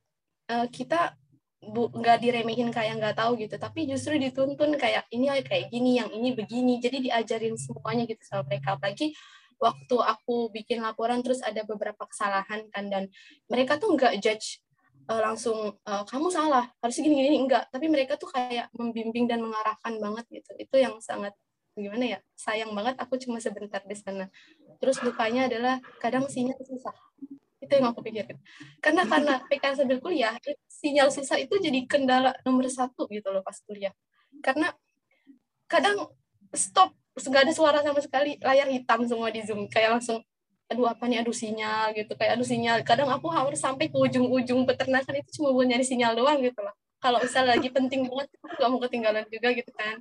eh, 0.51 0.67
kita 0.71 1.15
bu 1.63 1.87
nggak 1.95 2.19
diremehin 2.19 2.69
kayak 2.75 2.99
nggak 2.99 3.15
tahu 3.19 3.39
gitu. 3.39 3.55
Tapi 3.55 3.87
justru 3.87 4.19
dituntun 4.19 4.75
kayak 4.75 5.07
ini 5.15 5.31
kayak 5.43 5.71
gini 5.71 5.99
yang 5.99 6.09
ini 6.11 6.35
begini. 6.35 6.79
Jadi 6.83 7.09
diajarin 7.09 7.55
semuanya 7.55 8.03
gitu 8.07 8.21
sama 8.27 8.43
mereka. 8.47 8.75
Apalagi 8.75 9.15
waktu 9.59 9.95
aku 9.95 10.51
bikin 10.51 10.83
laporan 10.83 11.23
terus 11.23 11.39
ada 11.39 11.63
beberapa 11.63 12.03
kesalahan 12.03 12.67
kan. 12.71 12.85
Dan 12.91 13.07
mereka 13.47 13.79
tuh 13.79 13.95
nggak 13.95 14.19
judge 14.19 14.59
uh, 15.07 15.21
langsung 15.23 15.79
uh, 15.87 16.03
kamu 16.07 16.27
salah 16.31 16.67
harus 16.83 16.95
gini 16.99 17.15
gini 17.15 17.39
enggak 17.43 17.67
tapi 17.71 17.91
mereka 17.91 18.15
tuh 18.15 18.31
kayak 18.31 18.71
membimbing 18.75 19.27
dan 19.27 19.39
mengarahkan 19.39 19.95
banget 19.99 20.25
gitu. 20.31 20.51
Itu 20.59 20.75
yang 20.79 20.99
sangat 20.99 21.35
gimana 21.73 22.05
ya? 22.05 22.19
Sayang 22.37 22.71
banget 22.77 22.95
aku 23.01 23.17
cuma 23.17 23.41
sebentar 23.41 23.81
di 23.81 23.97
sana. 23.97 24.29
Terus 24.77 25.01
dukanya 25.01 25.49
adalah 25.49 25.81
kadang 25.97 26.29
sinyal 26.29 26.57
susah. 26.61 26.93
Itu 27.57 27.71
yang 27.79 27.89
aku 27.89 28.05
pikirin. 28.05 28.37
Karena 28.83 29.07
karena 29.07 29.41
PKL 29.49 29.75
sambil 29.79 29.97
kuliah 30.03 30.35
sinyal 30.69 31.09
susah 31.09 31.39
itu 31.41 31.55
jadi 31.57 31.87
kendala 31.89 32.35
nomor 32.45 32.69
satu 32.69 33.09
gitu 33.09 33.33
loh 33.33 33.41
pas 33.41 33.57
kuliah. 33.65 33.93
Karena 34.43 34.69
kadang 35.65 36.13
stop 36.53 36.93
nggak 37.13 37.45
ada 37.49 37.53
suara 37.53 37.79
sama 37.85 38.01
sekali 38.01 38.41
layar 38.41 38.69
hitam 38.69 39.05
semua 39.09 39.33
di 39.33 39.41
zoom. 39.41 39.65
Kayak 39.71 39.97
langsung 39.97 40.21
aduh 40.69 40.89
apa 40.89 41.09
nih? 41.09 41.25
Aduh 41.25 41.33
sinyal 41.33 41.97
gitu. 41.97 42.13
Kayak 42.13 42.37
aduh 42.37 42.47
sinyal. 42.47 42.77
Kadang 42.85 43.09
aku 43.09 43.33
harus 43.33 43.57
sampai 43.57 43.89
ke 43.89 43.97
ujung-ujung 43.97 44.69
peternakan 44.69 45.25
itu 45.25 45.41
cuma 45.41 45.49
buat 45.55 45.65
nyari 45.65 45.85
sinyal 45.85 46.13
doang 46.13 46.37
gitu 46.43 46.61
loh. 46.61 46.75
Kalau 47.01 47.19
misalnya 47.19 47.59
lagi 47.59 47.67
penting 47.67 48.07
banget 48.07 48.31
aku 48.39 48.53
nggak 48.61 48.69
mau 48.69 48.79
ketinggalan 48.79 49.25
juga 49.27 49.49
gitu 49.51 49.71
kan 49.75 49.99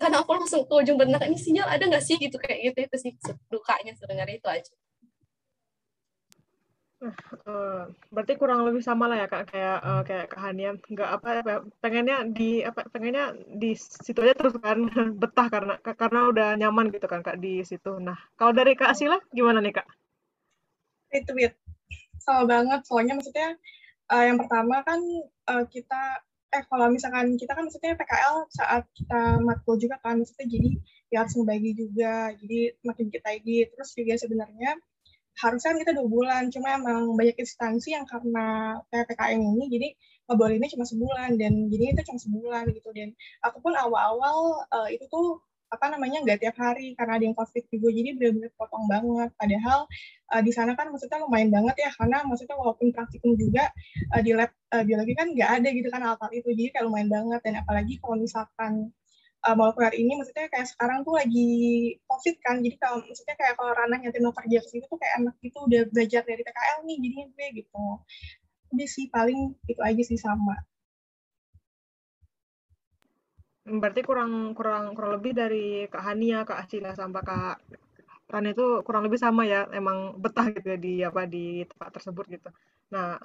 karena 0.00 0.16
aku 0.22 0.30
langsung 0.36 0.62
ke 0.64 0.74
ujung 0.74 0.96
peternakan 0.96 1.28
ini 1.30 1.38
sinyal 1.38 1.68
ada 1.68 1.84
nggak 1.84 2.04
sih 2.04 2.16
gitu 2.16 2.36
kayak 2.40 2.58
gitu 2.72 2.78
itu 2.86 2.96
sih 2.96 3.12
dukanya 3.52 3.92
sebenarnya 3.98 4.36
itu 4.40 4.48
aja 4.48 4.72
Eh, 7.00 7.82
berarti 8.12 8.36
kurang 8.36 8.60
lebih 8.68 8.84
sama 8.84 9.08
lah 9.08 9.24
ya 9.24 9.26
kak 9.32 9.48
kayak 9.48 9.78
eh, 9.80 10.02
kayak 10.04 10.26
Kak 10.28 10.40
Hania 10.44 10.70
nggak 10.76 11.10
apa 11.16 11.28
apa 11.40 11.54
pengennya 11.80 12.28
di 12.28 12.60
apa 12.60 12.84
pengennya 12.92 13.32
di 13.56 13.72
situ 13.72 14.20
aja 14.20 14.36
terus 14.36 14.60
kan 14.60 14.84
betah 15.20 15.48
karena 15.48 15.74
karena 15.80 16.20
udah 16.28 16.48
nyaman 16.60 16.92
gitu 16.92 17.08
kan 17.08 17.24
kak 17.24 17.40
di 17.40 17.64
situ. 17.64 17.96
Nah 17.96 18.20
kalau 18.36 18.52
dari 18.52 18.76
Kak 18.76 18.92
Sila 18.92 19.16
gimana 19.32 19.64
nih 19.64 19.80
kak? 19.80 19.88
Retweet. 21.08 21.56
Sama 22.20 22.44
banget, 22.44 22.84
soalnya 22.84 23.16
maksudnya 23.16 23.56
eh, 24.12 24.24
yang 24.28 24.36
pertama 24.36 24.84
kan 24.84 25.00
eh, 25.56 25.64
kita 25.72 26.20
eh 26.50 26.62
kalau 26.66 26.90
misalkan 26.90 27.38
kita 27.38 27.54
kan 27.54 27.62
maksudnya 27.62 27.94
PKL 27.94 28.36
saat 28.50 28.84
kita 28.90 29.38
matkul 29.38 29.78
juga 29.78 30.02
kan 30.02 30.18
maksudnya 30.18 30.46
jadi 30.50 30.70
ya 31.14 31.16
harus 31.22 31.34
membagi 31.38 31.70
juga 31.78 32.34
jadi 32.42 32.74
makin 32.82 33.06
kita 33.14 33.28
edit 33.38 33.66
terus 33.70 33.90
juga 33.94 34.14
sebenarnya 34.18 34.70
harusnya 35.38 35.68
kan 35.72 35.78
kita 35.78 35.92
dua 35.94 36.08
bulan 36.10 36.42
cuma 36.50 36.74
emang 36.74 37.14
banyak 37.14 37.38
instansi 37.38 37.94
yang 37.94 38.02
karena 38.04 38.76
PPKM 38.90 39.40
ini 39.40 39.64
jadi 39.70 39.88
ngebolehinnya 40.26 40.70
cuma 40.74 40.84
sebulan 40.86 41.30
dan 41.38 41.52
jadi 41.70 41.84
itu 41.94 42.02
cuma 42.10 42.18
sebulan 42.18 42.64
gitu 42.74 42.90
dan 42.94 43.14
aku 43.46 43.58
pun 43.62 43.74
awal-awal 43.74 44.66
uh, 44.74 44.88
itu 44.90 45.06
tuh 45.06 45.42
apa 45.70 45.86
namanya 45.86 46.18
nggak 46.26 46.38
tiap 46.42 46.56
hari 46.58 46.98
karena 46.98 47.12
ada 47.16 47.24
yang 47.24 47.36
covid 47.38 47.64
juga. 47.70 47.88
Jadi 47.94 48.08
benar-benar 48.18 48.52
potong 48.58 48.84
banget. 48.90 49.30
Padahal 49.38 49.78
uh, 50.34 50.42
di 50.42 50.52
sana 50.52 50.74
kan 50.74 50.90
maksudnya 50.90 51.22
lumayan 51.22 51.50
banget 51.54 51.76
ya 51.86 51.90
karena 51.94 52.26
maksudnya 52.26 52.56
walaupun 52.58 52.90
praktikum 52.90 53.38
juga 53.38 53.70
uh, 54.10 54.22
di 54.22 54.34
lab 54.34 54.50
uh, 54.74 54.82
biologi 54.82 55.14
kan 55.14 55.30
nggak 55.30 55.50
ada 55.62 55.68
gitu 55.70 55.88
kan 55.94 56.00
alat-alat 56.02 56.34
itu. 56.42 56.48
Jadi 56.58 56.68
kayak 56.74 56.84
lumayan 56.90 57.08
banget. 57.08 57.40
Dan 57.46 57.54
apalagi 57.62 57.94
kalau 58.02 58.16
misalkan 58.18 58.72
uh, 59.46 59.54
molekuler 59.54 59.94
ini 59.94 60.12
maksudnya 60.18 60.50
kayak 60.50 60.68
sekarang 60.68 61.06
tuh 61.06 61.14
lagi 61.14 61.50
covid 62.10 62.36
kan. 62.42 62.56
Jadi 62.66 62.76
kalau 62.82 62.98
maksudnya 63.06 63.36
kayak 63.38 63.54
kalau 63.54 63.72
ranah 63.78 63.98
yang 64.02 64.12
mau 64.26 64.34
kerja 64.34 64.58
ke 64.58 64.68
situ 64.68 64.84
tuh 64.90 64.98
kayak 64.98 65.14
anak 65.22 65.34
itu 65.40 65.58
udah 65.62 65.82
belajar 65.94 66.22
dari 66.26 66.42
PKL 66.42 66.78
nih 66.82 66.96
jadinya 66.98 67.26
gue 67.30 67.46
gitu. 67.62 67.84
Jadi 68.74 68.84
sih 68.86 69.06
paling 69.10 69.54
itu 69.70 69.80
aja 69.82 70.02
sih 70.02 70.18
sama 70.18 70.58
Berarti 73.66 74.00
kurang 74.00 74.56
kurang 74.56 74.96
kurang 74.96 75.12
lebih 75.20 75.32
dari 75.36 75.84
Kak 75.86 76.02
Hania, 76.02 76.48
Kak 76.48 76.64
Asila 76.64 76.96
sampai 76.96 77.22
Kak 77.22 77.56
Ran 78.30 78.46
itu 78.46 78.86
kurang 78.86 79.02
lebih 79.02 79.18
sama 79.18 79.42
ya, 79.42 79.66
emang 79.74 80.14
betah 80.14 80.54
gitu 80.54 80.62
ya 80.70 80.78
di 80.78 80.94
apa 81.02 81.26
di 81.26 81.66
tempat 81.66 81.98
tersebut 81.98 82.24
gitu. 82.30 82.48
Nah, 82.94 83.18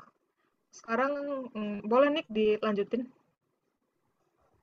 sekarang 0.73 1.45
mm, 1.53 1.85
boleh 1.85 2.09
nih 2.09 2.25
dilanjutin. 2.25 3.05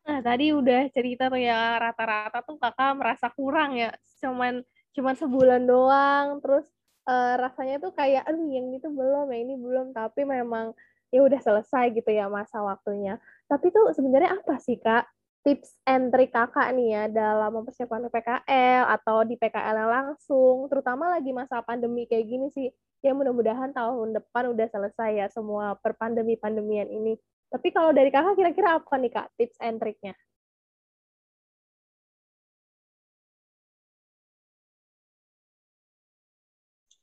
Nah, 0.03 0.19
tadi 0.19 0.51
udah 0.51 0.91
cerita 0.91 1.31
tuh 1.31 1.39
ya 1.39 1.79
rata-rata 1.79 2.43
tuh 2.43 2.59
kakak 2.59 2.99
merasa 2.99 3.31
kurang 3.31 3.79
ya, 3.79 3.95
cuman 4.19 4.67
cuman 4.99 5.15
sebulan 5.15 5.63
doang, 5.63 6.43
terus 6.43 6.67
uh, 7.07 7.39
rasanya 7.39 7.79
tuh 7.79 7.95
kayak 7.95 8.27
aduh 8.27 8.51
yang 8.51 8.75
itu 8.75 8.91
belum, 8.91 9.31
yang 9.31 9.47
ini 9.47 9.55
belum, 9.55 9.95
tapi 9.95 10.27
memang 10.27 10.75
ya 11.15 11.23
udah 11.23 11.39
selesai 11.39 11.95
gitu 11.95 12.11
ya 12.11 12.27
masa 12.27 12.59
waktunya. 12.67 13.23
Tapi 13.47 13.71
tuh 13.71 13.95
sebenarnya 13.95 14.43
apa 14.43 14.59
sih 14.59 14.75
kak 14.75 15.07
tips 15.43 15.75
and 15.91 16.15
trik 16.15 16.31
kakak 16.31 16.71
nih 16.75 16.89
ya 16.95 17.05
dalam 17.11 17.51
mempersiapkan 17.51 18.07
PKL 18.07 18.87
atau 18.87 19.27
di 19.27 19.35
PKL 19.35 19.91
langsung, 19.91 20.71
terutama 20.71 21.11
lagi 21.11 21.35
masa 21.35 21.63
pandemi 21.67 22.07
kayak 22.07 22.27
gini 22.31 22.47
sih. 22.55 22.71
Ya 23.03 23.11
mudah-mudahan 23.11 23.75
tahun 23.75 24.15
depan 24.15 24.55
udah 24.55 24.67
selesai 24.71 25.11
ya 25.19 25.27
semua 25.27 25.75
perpandemi-pandemian 25.83 26.87
ini. 26.87 27.19
Tapi 27.51 27.75
kalau 27.75 27.91
dari 27.91 28.15
kakak 28.15 28.39
kira-kira 28.39 28.79
apa 28.79 28.95
nih 28.97 29.11
kak 29.11 29.29
tips 29.35 29.59
and 29.59 29.83
triknya? 29.83 30.15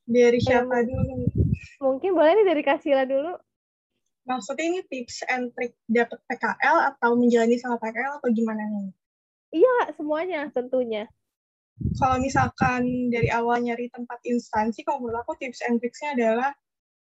Dari 0.10 0.40
siapa 0.42 0.82
dulu? 0.88 1.30
Mungkin 1.84 2.12
boleh 2.18 2.32
nih 2.42 2.48
dari 2.50 2.64
Kasila 2.66 3.06
dulu. 3.06 3.38
Maksudnya 4.30 4.66
ini 4.70 4.80
tips 4.86 5.26
and 5.26 5.50
trick 5.58 5.74
dapat 5.90 6.22
PKL 6.30 6.78
atau 6.94 7.18
menjalani 7.18 7.58
sama 7.58 7.82
PKL 7.82 8.22
atau 8.22 8.30
gimana 8.30 8.62
nih? 8.62 8.94
Iya, 9.58 9.98
semuanya 9.98 10.54
tentunya. 10.54 11.10
Kalau 11.98 12.22
misalkan 12.22 13.10
dari 13.10 13.34
awal 13.34 13.66
nyari 13.66 13.90
tempat 13.90 14.22
instansi, 14.30 14.86
kalau 14.86 15.02
menurut 15.02 15.26
aku 15.26 15.34
tips 15.42 15.66
and 15.66 15.82
tricksnya 15.82 16.14
adalah 16.14 16.54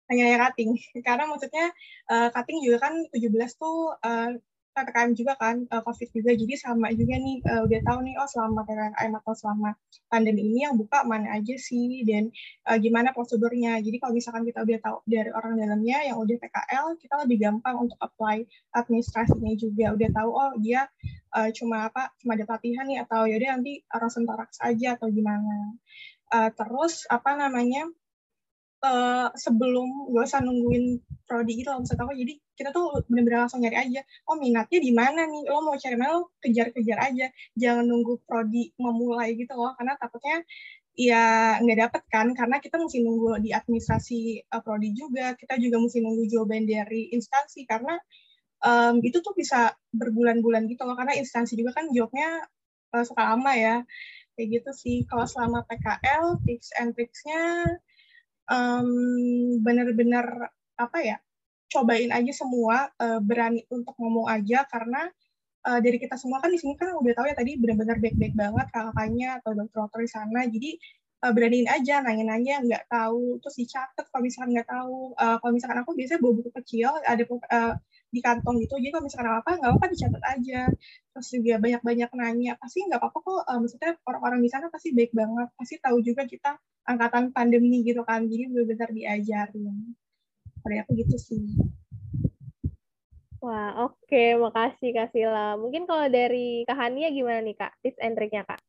hanya 0.09 0.41
cutting. 0.49 0.73
Karena 1.07 1.29
maksudnya 1.29 1.69
uh, 2.09 2.33
cutting 2.33 2.65
juga 2.65 2.89
kan 2.89 2.95
17 3.13 3.37
tuh 3.61 3.93
uh, 4.01 4.31
PPKM 4.71 5.11
juga 5.19 5.35
kan, 5.35 5.67
uh, 5.67 5.83
COVID 5.83 6.09
juga. 6.15 6.31
Jadi 6.33 6.55
sama 6.55 6.95
juga 6.95 7.19
nih, 7.19 7.43
uh, 7.43 7.63
udah 7.67 7.81
tahu 7.83 7.99
nih, 8.07 8.15
oh 8.17 8.29
selama 8.31 8.63
PPKM 8.65 9.13
atau 9.19 9.35
selama 9.35 9.71
pandemi 10.07 10.47
ini 10.47 10.67
yang 10.67 10.79
buka 10.79 11.03
mana 11.03 11.35
aja 11.37 11.55
sih, 11.59 12.07
dan 12.07 12.31
uh, 12.71 12.79
gimana 12.79 13.11
prosedurnya. 13.11 13.83
Jadi 13.83 13.97
kalau 13.99 14.15
misalkan 14.15 14.47
kita 14.47 14.63
udah 14.63 14.79
tahu 14.81 14.97
dari 15.11 15.31
orang 15.35 15.59
dalamnya 15.59 15.99
yang 16.07 16.17
udah 16.23 16.37
PKL, 16.39 16.87
kita 17.03 17.15
lebih 17.27 17.37
gampang 17.43 17.77
untuk 17.83 17.99
apply 17.99 18.47
administrasinya 18.75 19.53
juga. 19.59 19.93
Udah 19.95 20.09
tahu, 20.15 20.31
oh 20.31 20.53
dia 20.63 20.87
uh, 21.35 21.51
cuma 21.51 21.91
apa, 21.91 22.15
cuma 22.23 22.39
ada 22.39 22.47
pelatihan 22.47 22.87
nih, 22.87 23.03
atau 23.03 23.27
yaudah 23.27 23.59
nanti 23.59 23.83
orang 23.91 24.11
sentorak 24.11 24.51
saja, 24.55 24.95
atau 24.95 25.11
gimana. 25.11 25.75
Uh, 26.31 26.51
terus, 26.55 27.11
apa 27.11 27.35
namanya, 27.35 27.91
uh, 28.85 29.29
sebelum 29.37 30.13
gak 30.13 30.25
usah 30.29 30.41
nungguin 30.45 31.01
prodi 31.29 31.63
gitu 31.63 31.71
loh 31.71 31.85
maksud 31.85 31.97
aku. 32.01 32.13
Jadi 32.17 32.35
kita 32.57 32.75
tuh 32.75 33.05
bener-bener 33.07 33.47
langsung 33.47 33.63
nyari 33.63 33.77
aja 33.79 34.01
oh 34.29 34.37
minatnya 34.41 34.79
di 34.81 34.93
mana 34.93 35.25
nih? 35.29 35.43
Lo 35.49 35.63
mau 35.63 35.77
cari 35.77 35.97
mana? 35.97 36.19
Lo 36.21 36.33
kejar-kejar 36.43 36.99
aja. 36.99 37.27
Jangan 37.57 37.85
nunggu 37.87 38.25
prodi 38.25 38.73
memulai 38.81 39.37
gitu 39.37 39.55
loh 39.57 39.73
karena 39.77 39.95
takutnya 40.01 40.43
ya 40.97 41.57
nggak 41.63 41.79
dapet 41.89 42.03
kan? 42.11 42.27
Karena 42.35 42.57
kita 42.59 42.77
mesti 42.81 42.99
nunggu 43.05 43.41
di 43.45 43.51
administrasi 43.55 44.49
uh, 44.51 44.61
prodi 44.65 44.91
juga. 44.97 45.37
Kita 45.37 45.55
juga 45.61 45.77
mesti 45.79 45.99
nunggu 46.03 46.25
jawaban 46.27 46.65
dari 46.67 47.13
instansi 47.15 47.65
karena 47.69 47.95
um, 48.65 48.99
itu 49.05 49.21
tuh 49.23 49.37
bisa 49.37 49.77
berbulan-bulan 49.95 50.67
gitu 50.67 50.83
loh. 50.89 50.97
Karena 50.99 51.15
instansi 51.17 51.55
juga 51.55 51.77
kan 51.79 51.89
jawabnya 51.93 52.49
uh, 52.97 53.05
suka 53.07 53.23
lama 53.37 53.53
ya. 53.55 53.77
Kayak 54.35 54.49
gitu 54.61 54.71
sih. 54.73 54.97
Kalau 55.07 55.29
selama 55.29 55.63
PKL 55.69 56.41
tips 56.49 56.73
and 56.81 56.97
tricksnya 56.97 57.77
um, 58.51 58.89
benar-benar 59.63 60.51
apa 60.77 60.99
ya 61.01 61.17
cobain 61.71 62.11
aja 62.11 62.33
semua 62.35 62.91
uh, 62.99 63.23
berani 63.23 63.63
untuk 63.71 63.95
ngomong 63.95 64.27
aja 64.27 64.67
karena 64.67 65.07
uh, 65.67 65.81
dari 65.81 66.03
kita 66.03 66.19
semua 66.19 66.43
kan 66.43 66.51
di 66.51 66.59
sini 66.59 66.75
kan 66.75 66.91
udah 66.99 67.15
tahu 67.15 67.27
ya 67.31 67.37
tadi 67.39 67.55
benar-benar 67.61 68.03
baik-baik 68.03 68.35
banget 68.35 68.67
kakaknya 68.75 69.29
atau 69.41 69.55
dokter-dokter 69.55 70.01
di 70.03 70.11
sana. 70.11 70.41
Jadi 70.51 70.71
uh, 71.25 71.33
beraniin 71.33 71.69
aja 71.71 72.03
nanya-nanya 72.03 72.55
nggak 72.67 72.85
tahu. 72.89 73.39
Terus 73.45 73.57
dicatat 73.61 74.07
kalau 74.11 74.23
misalkan 74.25 74.51
nggak 74.57 74.69
tahu. 74.69 75.15
Uh, 75.15 75.37
kalau 75.39 75.53
misalkan 75.55 75.79
aku 75.85 75.91
biasanya 75.95 76.21
bawa 76.21 76.33
buku 76.43 76.51
kecil 76.65 76.91
ada 77.05 77.23
uh, 77.23 77.75
di 78.11 78.21
kantong 78.21 78.59
gitu 78.59 78.75
jadi 78.83 78.91
kalau 78.91 79.07
misalkan 79.07 79.31
apa 79.31 79.51
nggak 79.55 79.73
apa 79.79 79.85
dicatat 79.87 80.23
aja 80.35 80.61
terus 81.15 81.29
juga 81.31 81.55
banyak-banyak 81.63 82.11
nanya 82.19 82.53
pasti 82.59 82.83
nggak 82.87 82.99
apa-apa 82.99 83.19
kok 83.23 83.43
uh, 83.47 83.59
maksudnya 83.63 83.91
orang-orang 84.03 84.41
di 84.43 84.51
sana 84.51 84.67
pasti 84.67 84.91
baik 84.91 85.15
banget 85.15 85.49
pasti 85.55 85.75
tahu 85.79 86.03
juga 86.03 86.27
kita 86.27 86.59
angkatan 86.91 87.31
pandemi 87.31 87.87
gitu 87.87 88.03
kan 88.03 88.27
jadi 88.27 88.51
benar-benar 88.51 88.91
diajarin 88.91 89.95
dari 90.67 90.77
aku 90.83 90.91
gitu 90.99 91.17
sih 91.17 91.45
Wah, 93.41 93.89
oke. 93.89 94.05
Okay. 94.05 94.37
Makasih, 94.37 94.93
Kak 94.93 95.17
Sila. 95.17 95.57
Mungkin 95.57 95.89
kalau 95.89 96.13
dari 96.13 96.61
Kak 96.69 96.77
Hania 96.77 97.09
gimana 97.09 97.41
nih, 97.41 97.57
Kak? 97.57 97.73
Tips 97.81 97.97
and 97.97 98.13
trick-nya, 98.13 98.45
Kak? 98.45 98.61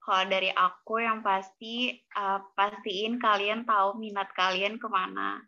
Kalau 0.00 0.24
dari 0.32 0.48
aku 0.48 0.96
yang 0.96 1.20
pasti, 1.20 1.92
uh, 2.16 2.40
pastiin 2.56 3.20
kalian 3.20 3.68
tahu 3.68 4.00
minat 4.00 4.32
kalian 4.32 4.80
ke 4.80 4.88
mana. 4.88 5.44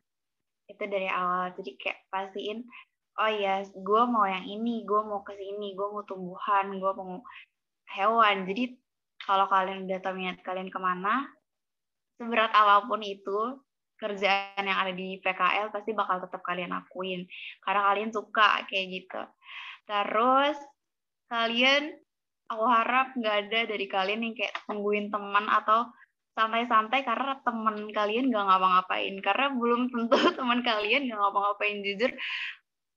Itu 0.71 0.87
dari 0.87 1.11
awal. 1.11 1.51
Jadi 1.59 1.75
kayak 1.75 1.99
pastiin, 2.15 2.63
oh 3.19 3.31
ya, 3.31 3.67
gue 3.67 4.03
mau 4.07 4.25
yang 4.25 4.47
ini, 4.47 4.87
gue 4.87 5.01
mau 5.03 5.27
ke 5.27 5.35
sini, 5.35 5.75
gue 5.75 5.89
mau 5.91 6.07
tumbuhan, 6.07 6.71
gue 6.79 6.93
mau 6.95 7.21
hewan. 7.99 8.47
Jadi 8.47 8.79
kalau 9.21 9.51
kalian 9.51 9.91
udah 9.91 9.99
tahu 9.99 10.15
minat 10.15 10.39
kalian 10.47 10.71
ke 10.71 10.79
mana, 10.79 11.27
seberat 12.17 12.55
apa 12.55 12.87
pun 12.87 13.03
itu, 13.03 13.59
kerjaan 14.01 14.65
yang 14.65 14.81
ada 14.81 14.97
di 14.97 15.21
PKL 15.21 15.69
pasti 15.69 15.93
bakal 15.93 16.25
tetap 16.25 16.41
kalian 16.41 16.73
lakuin 16.73 17.29
karena 17.61 17.85
kalian 17.93 18.11
suka 18.11 18.65
kayak 18.65 18.87
gitu. 18.97 19.23
Terus 19.85 20.57
kalian 21.29 21.93
aku 22.49 22.65
harap 22.65 23.13
nggak 23.15 23.37
ada 23.47 23.61
dari 23.69 23.87
kalian 23.87 24.25
yang 24.25 24.35
kayak 24.35 24.57
tungguin 24.65 25.13
teman 25.13 25.47
atau 25.47 25.87
santai-santai 26.41 27.05
karena 27.05 27.37
teman 27.45 27.93
kalian 27.93 28.33
nggak 28.33 28.47
ngapa-ngapain. 28.49 29.15
Karena 29.21 29.47
belum 29.53 29.93
tentu 29.93 30.17
teman 30.41 30.65
kalian 30.65 31.05
nggak 31.05 31.21
ngapa-ngapain. 31.21 31.85
Jujur 31.85 32.13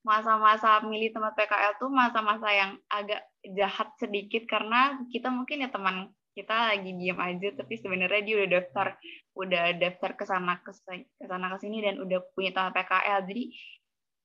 masa-masa 0.04 0.84
milih 0.84 1.16
tempat 1.16 1.36
PKL 1.36 1.80
tuh 1.80 1.92
masa-masa 1.92 2.48
yang 2.56 2.72
agak 2.88 3.28
jahat 3.44 3.92
sedikit. 4.00 4.48
Karena 4.48 4.96
kita 5.12 5.28
mungkin 5.28 5.68
ya 5.68 5.70
teman 5.70 6.08
kita 6.34 6.74
lagi 6.74 6.92
diam 6.98 7.22
aja 7.22 7.54
tapi 7.54 7.78
sebenarnya 7.78 8.22
dia 8.26 8.36
udah 8.42 8.50
daftar 8.58 8.88
udah 9.38 9.64
daftar 9.78 10.12
ke 10.18 10.26
sana 10.26 10.58
ke 10.66 10.74
sana 11.22 11.48
ke 11.54 11.58
sini 11.62 11.78
dan 11.86 12.02
udah 12.02 12.26
punya 12.34 12.50
tempat 12.50 12.74
PKL 12.74 13.22
jadi 13.30 13.44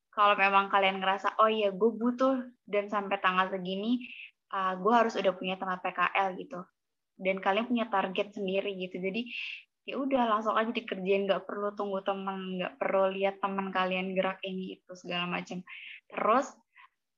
kalau 0.09 0.35
memang 0.41 0.73
kalian 0.73 1.05
ngerasa 1.05 1.37
oh 1.37 1.53
iya 1.53 1.69
gue 1.69 1.91
butuh 1.93 2.41
dan 2.65 2.89
sampai 2.89 3.21
tanggal 3.21 3.53
segini 3.53 4.09
uh, 4.57 4.81
gue 4.81 4.93
harus 4.93 5.15
udah 5.21 5.33
punya 5.37 5.61
tempat 5.61 5.85
PKL 5.85 6.29
gitu 6.41 6.65
dan 7.19 7.43
kalian 7.43 7.67
punya 7.67 7.87
target 7.91 8.33
sendiri 8.33 8.73
gitu. 8.79 9.03
Jadi 9.03 9.29
ya 9.85 9.99
udah 9.99 10.23
langsung 10.39 10.55
aja 10.55 10.71
dikerjain. 10.71 11.27
Nggak 11.27 11.45
perlu 11.45 11.75
tunggu 11.75 12.01
teman 12.07 12.57
nggak 12.57 12.75
perlu 12.79 13.13
lihat 13.13 13.43
teman 13.43 13.75
kalian 13.75 14.15
gerak 14.15 14.39
ini 14.47 14.79
itu 14.79 14.93
segala 14.95 15.27
macam. 15.27 15.61
Terus 16.09 16.47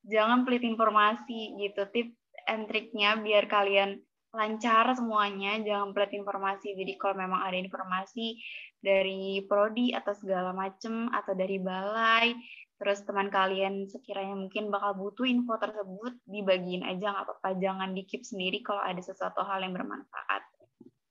jangan 0.08 0.48
pelit 0.48 0.64
informasi 0.64 1.60
gitu. 1.60 1.84
Tip 1.92 2.08
and 2.48 2.66
triknya 2.66 3.20
biar 3.20 3.46
kalian 3.46 4.00
lancar 4.30 4.94
semuanya, 4.94 5.58
jangan 5.58 5.90
pelit 5.90 6.14
informasi. 6.14 6.78
Jadi 6.78 6.94
kalau 6.94 7.18
memang 7.18 7.42
ada 7.42 7.58
informasi 7.58 8.38
dari 8.78 9.42
prodi 9.44 9.90
atau 9.90 10.14
segala 10.14 10.54
macam 10.54 11.10
atau 11.10 11.34
dari 11.34 11.58
balai, 11.58 12.32
terus 12.80 13.04
teman 13.04 13.28
kalian 13.28 13.84
sekiranya 13.92 14.32
mungkin 14.32 14.72
bakal 14.72 14.96
butuh 14.96 15.28
info 15.28 15.60
tersebut, 15.60 16.16
dibagiin 16.24 16.80
aja 16.80 17.12
nggak 17.12 17.26
apa-apa. 17.28 17.60
Jangan 17.60 17.92
di 17.92 18.08
keep 18.08 18.24
sendiri 18.24 18.64
kalau 18.64 18.80
ada 18.80 19.04
sesuatu 19.04 19.44
hal 19.44 19.60
yang 19.60 19.76
bermanfaat. 19.76 20.42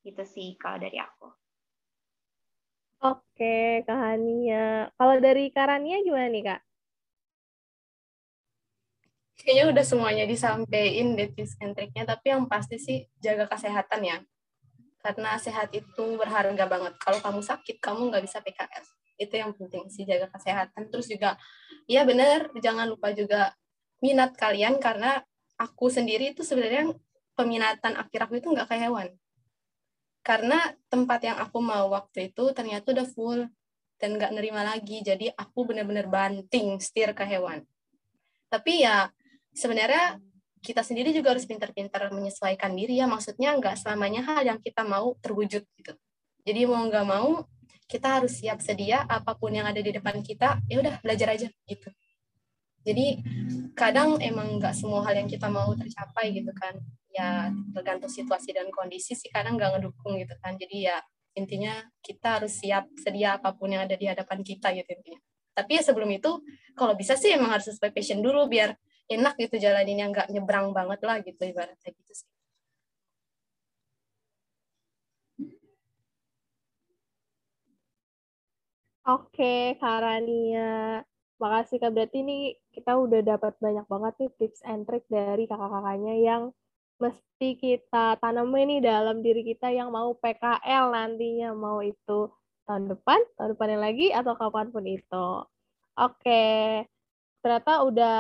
Itu 0.02 0.26
sih 0.26 0.58
kalau 0.58 0.82
dari 0.82 0.98
aku. 0.98 1.30
Oke, 3.06 3.86
Kak 3.86 3.96
Hania. 3.96 4.90
Kalau 4.98 5.16
dari 5.22 5.54
Karania 5.54 6.02
gimana 6.02 6.28
nih, 6.28 6.44
Kak? 6.50 6.62
kayaknya 9.40 9.66
udah 9.72 9.86
semuanya 9.88 10.26
disampaikan 10.28 11.16
deh 11.16 11.32
tips 11.32 11.56
and 11.64 11.74
triknya 11.74 12.04
tapi 12.04 12.36
yang 12.36 12.46
pasti 12.46 12.76
sih 12.76 13.08
jaga 13.24 13.48
kesehatan 13.48 14.04
ya 14.04 14.18
karena 15.00 15.40
sehat 15.40 15.72
itu 15.72 16.20
berharga 16.20 16.68
banget 16.68 16.94
kalau 17.00 17.24
kamu 17.24 17.40
sakit 17.40 17.80
kamu 17.80 18.12
nggak 18.12 18.24
bisa 18.28 18.44
PKS 18.44 18.88
itu 19.20 19.36
yang 19.36 19.52
penting 19.52 19.91
sih 19.91 20.08
jaga 20.08 20.32
kesehatan. 20.32 20.88
Terus 20.88 21.12
juga 21.12 21.36
ya 21.86 22.08
benar 22.08 22.50
jangan 22.58 22.88
lupa 22.88 23.12
juga 23.12 23.52
minat 24.00 24.34
kalian 24.40 24.80
karena 24.80 25.20
aku 25.60 25.91
sendiri 25.91 26.32
itu 26.32 26.41
sebenarnya 26.48 26.96
peminatan 27.36 28.00
akhir 28.00 28.32
aku 28.32 28.40
itu 28.40 28.48
nggak 28.50 28.68
kayak 28.72 28.84
hewan. 28.88 29.08
Karena 30.24 30.72
tempat 30.88 31.20
yang 31.28 31.38
aku 31.40 31.60
mau 31.60 31.91
waktu 31.91 32.32
itu 32.32 32.56
ternyata 32.56 32.96
udah 32.96 33.08
full 33.08 33.44
dan 34.00 34.16
nggak 34.16 34.32
nerima 34.32 34.64
lagi. 34.64 35.04
Jadi 35.04 35.28
aku 35.36 35.68
benar-benar 35.68 36.08
banting 36.08 36.80
setir 36.80 37.12
ke 37.12 37.28
hewan. 37.28 37.68
Tapi 38.48 38.88
ya 38.88 39.12
sebenarnya 39.52 40.18
kita 40.60 40.84
sendiri 40.84 41.16
juga 41.16 41.36
harus 41.36 41.48
pintar-pintar 41.48 42.08
menyesuaikan 42.12 42.72
diri 42.76 43.00
ya. 43.00 43.08
Maksudnya 43.08 43.56
nggak 43.60 43.80
selamanya 43.80 44.24
hal 44.24 44.41
yang 44.48 44.60
kita 44.64 44.88
mau 44.88 45.16
terwujud 45.20 45.64
gitu. 45.76 45.94
Jadi 46.48 46.62
mau 46.68 46.84
nggak 46.88 47.06
mau 47.08 47.44
kita 47.90 48.22
harus 48.22 48.38
siap 48.38 48.61
sedia 48.61 49.02
apa 49.10 49.34
pun 49.34 49.49
yang 49.49 49.66
ada 49.66 49.82
di 49.82 49.90
depan 49.90 50.22
kita 50.22 50.61
ya 50.70 50.78
udah 50.78 51.02
belajar 51.02 51.34
aja 51.34 51.49
gitu. 51.66 51.90
Jadi 52.86 53.20
kadang 53.74 54.22
emang 54.22 54.61
nggak 54.61 54.78
semua 54.78 55.03
hal 55.03 55.18
yang 55.18 55.28
kita 55.28 55.49
mau 55.49 55.74
tercapai 55.74 56.32
gitu 56.38 56.53
kan. 56.53 56.78
Ya 57.10 57.49
tergantung 57.74 58.14
situasi 58.14 58.53
dan 58.53 58.70
kondisi 58.70 59.18
sih 59.18 59.34
kadang 59.34 59.57
nggak 59.57 59.82
ngedukung 59.82 60.22
gitu 60.22 60.38
kan. 60.38 60.53
Jadi 60.56 60.86
ya 60.86 61.02
intinya 61.34 61.82
kita 62.06 62.40
harus 62.40 62.61
siap 62.61 62.88
sedia 63.02 63.41
apa 63.41 63.57
pun 63.57 63.74
yang 63.74 63.90
ada 63.90 63.98
di 63.98 64.06
hadapan 64.06 64.45
kita 64.45 64.70
gitu 64.78 64.90
intinya. 64.94 65.20
Tapi 65.57 65.82
ya 65.82 65.84
sebelum 65.84 66.07
itu 66.14 66.40
kalau 66.78 66.94
bisa 66.94 67.18
sih 67.18 67.34
emang 67.36 67.57
harus 67.57 67.68
sesuai 67.74 67.91
passion 67.91 68.22
dulu 68.22 68.48
biar 68.48 68.78
enak 69.10 69.36
gitu 69.41 69.57
jalaninnya 69.57 70.07
nggak 70.14 70.28
nyebrang 70.30 70.72
banget 70.72 71.02
lah 71.02 71.18
gitu 71.26 71.41
ibaratnya 71.41 71.90
gitu 71.90 72.14
sih. 72.14 72.30
Oke, 79.10 79.73
Karania. 79.81 81.02
Makasih 81.41 81.81
Kak. 81.81 81.91
Berarti 81.98 82.22
ini 82.22 82.53
kita 82.69 82.94
udah 82.94 83.26
dapat 83.26 83.57
banyak 83.57 83.86
banget 83.90 84.14
nih 84.22 84.31
tips 84.38 84.61
and 84.69 84.86
trick 84.86 85.02
dari 85.10 85.49
kakak-kakaknya 85.49 86.14
yang 86.22 86.44
mesti 87.02 87.57
kita 87.57 88.22
tanamin 88.22 88.77
nih 88.77 88.81
dalam 88.86 89.26
diri 89.26 89.41
kita 89.41 89.73
yang 89.73 89.90
mau 89.90 90.14
PKL 90.14 90.94
nantinya. 90.94 91.57
Mau 91.57 91.81
itu 91.81 92.30
tahun 92.69 92.86
depan, 92.86 93.18
tahun 93.34 93.57
depannya 93.57 93.80
lagi, 93.81 94.14
atau 94.14 94.34
kapan 94.38 94.69
pun 94.69 94.86
itu. 94.86 95.27
Oke, 95.98 96.45
ternyata 97.41 97.81
udah 97.90 98.19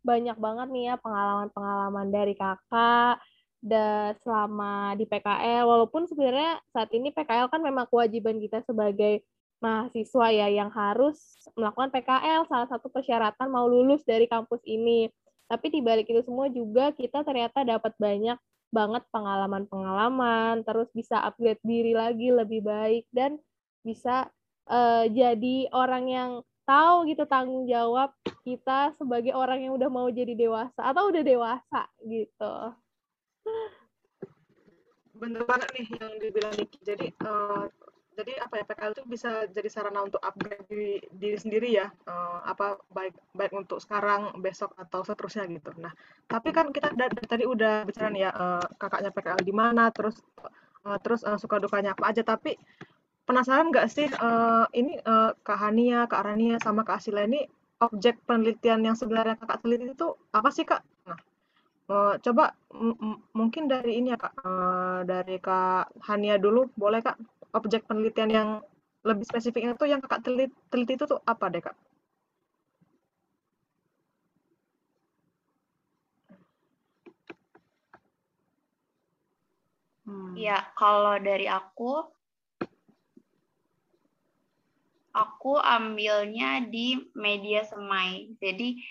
banyak 0.00 0.36
banget 0.40 0.68
nih 0.72 0.84
ya 0.88 0.94
pengalaman-pengalaman 1.04 2.08
dari 2.08 2.32
kakak 2.32 3.20
dan 3.60 4.16
selama 4.24 4.96
di 4.96 5.04
PKL 5.04 5.64
walaupun 5.64 6.08
sebenarnya 6.08 6.60
saat 6.72 6.88
ini 6.96 7.12
PKL 7.12 7.48
kan 7.48 7.60
memang 7.60 7.88
kewajiban 7.88 8.36
kita 8.40 8.60
sebagai 8.64 9.24
mahasiswa 9.62 10.26
ya 10.30 10.46
yang 10.50 10.70
harus 10.70 11.18
melakukan 11.54 11.90
PKL 11.94 12.46
salah 12.46 12.68
satu 12.68 12.90
persyaratan 12.90 13.48
mau 13.50 13.66
lulus 13.66 14.02
dari 14.06 14.26
kampus 14.26 14.60
ini. 14.66 15.10
Tapi 15.44 15.68
di 15.68 15.80
balik 15.84 16.08
itu 16.08 16.24
semua 16.24 16.48
juga 16.48 16.90
kita 16.96 17.20
ternyata 17.22 17.62
dapat 17.62 17.92
banyak 18.00 18.38
banget 18.74 19.02
pengalaman-pengalaman, 19.14 20.66
terus 20.66 20.90
bisa 20.90 21.22
upgrade 21.22 21.62
diri 21.62 21.94
lagi 21.94 22.34
lebih 22.34 22.66
baik 22.66 23.06
dan 23.14 23.38
bisa 23.86 24.26
uh, 24.66 25.06
jadi 25.06 25.70
orang 25.70 26.04
yang 26.10 26.30
tahu 26.64 27.04
gitu 27.06 27.28
tanggung 27.28 27.68
jawab 27.68 28.10
kita 28.42 28.96
sebagai 28.96 29.36
orang 29.36 29.68
yang 29.68 29.76
udah 29.76 29.88
mau 29.92 30.08
jadi 30.08 30.32
dewasa 30.32 30.80
atau 30.80 31.12
udah 31.12 31.22
dewasa 31.22 31.82
gitu. 32.02 32.54
Bener 35.14 35.44
banget 35.46 35.68
nih 35.76 35.86
yang 36.00 36.12
dibilang 36.18 36.54
Niki. 36.58 36.78
Jadi 36.82 37.06
uh, 37.22 37.68
jadi 38.14 38.32
apa 38.40 38.62
ya 38.62 38.64
PKL 38.64 38.92
itu 38.94 39.02
bisa 39.06 39.30
jadi 39.50 39.68
sarana 39.68 40.06
untuk 40.06 40.22
upgrade 40.22 40.64
diri, 40.70 41.02
diri 41.14 41.38
sendiri 41.38 41.68
ya 41.74 41.90
uh, 42.06 42.40
apa 42.46 42.78
baik 42.94 43.14
baik 43.34 43.52
untuk 43.52 43.82
sekarang 43.82 44.34
besok 44.38 44.72
atau 44.78 45.02
seterusnya 45.02 45.50
gitu. 45.50 45.74
Nah 45.78 45.90
tapi 46.30 46.54
kan 46.54 46.70
kita 46.70 46.94
dari 46.94 47.14
tadi 47.26 47.44
udah 47.44 47.84
bicara 47.84 48.08
nih 48.14 48.22
ya 48.26 48.30
uh, 48.32 48.64
kakaknya 48.78 49.10
PKL 49.10 49.42
di 49.42 49.54
mana 49.54 49.90
terus 49.90 50.16
uh, 50.86 50.98
terus 51.02 51.26
uh, 51.26 51.36
suka 51.36 51.58
dukanya 51.58 51.92
apa 51.98 52.14
aja. 52.14 52.22
Tapi 52.22 52.54
penasaran 53.26 53.74
nggak 53.74 53.86
sih 53.90 54.06
uh, 54.22 54.70
ini 54.72 54.96
uh, 55.02 55.34
Kak 55.42 55.58
Hania 55.58 56.06
Kak 56.06 56.22
Rania 56.24 56.56
sama 56.62 56.86
Kak 56.86 57.02
Asila 57.02 57.26
ini 57.26 57.42
objek 57.82 58.22
penelitian 58.24 58.80
yang 58.86 58.96
sebenarnya 58.96 59.36
kakak 59.36 59.60
teliti 59.60 59.92
itu 59.92 60.08
apa 60.32 60.48
sih 60.48 60.64
kak? 60.64 60.80
Nah, 61.04 62.16
coba 62.22 62.56
mungkin 63.36 63.68
dari 63.68 64.00
ini 64.00 64.14
ya 64.14 64.18
kak, 64.18 64.34
dari 65.04 65.36
Kak 65.36 65.92
Hania 66.08 66.40
dulu. 66.40 66.70
Boleh 66.72 67.04
kak 67.04 67.20
objek 67.54 67.86
penelitian 67.86 68.30
yang 68.30 68.48
lebih 69.06 69.24
spesifiknya 69.28 69.78
tuh 69.78 69.86
yang 69.86 70.00
kakak 70.02 70.24
teliti, 70.26 70.52
teliti 70.72 70.92
itu 70.98 71.04
tuh 71.06 71.20
apa 71.22 71.46
deh 71.52 71.62
kak? 71.62 71.76
Hmm. 80.04 80.36
Ya, 80.36 80.60
kalau 80.76 81.16
dari 81.16 81.48
aku, 81.48 82.04
aku 85.16 85.56
ambilnya 85.60 86.60
di 86.68 87.08
media 87.16 87.64
semai. 87.64 88.34
Jadi 88.36 88.84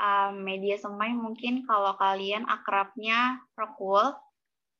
uh, 0.00 0.32
media 0.32 0.80
semai 0.80 1.12
mungkin 1.12 1.68
kalau 1.68 1.92
kalian 2.00 2.48
akrabnya 2.48 3.44
Rokul, 3.58 4.12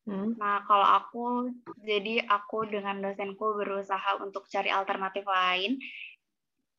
Hmm. 0.05 0.37
Nah, 0.37 0.61
kalau 0.69 0.85
aku, 0.85 1.25
jadi 1.81 2.29
aku 2.29 2.69
dengan 2.69 3.01
dosenku 3.01 3.57
berusaha 3.57 4.21
untuk 4.21 4.45
cari 4.53 4.69
alternatif 4.69 5.25
lain, 5.25 5.81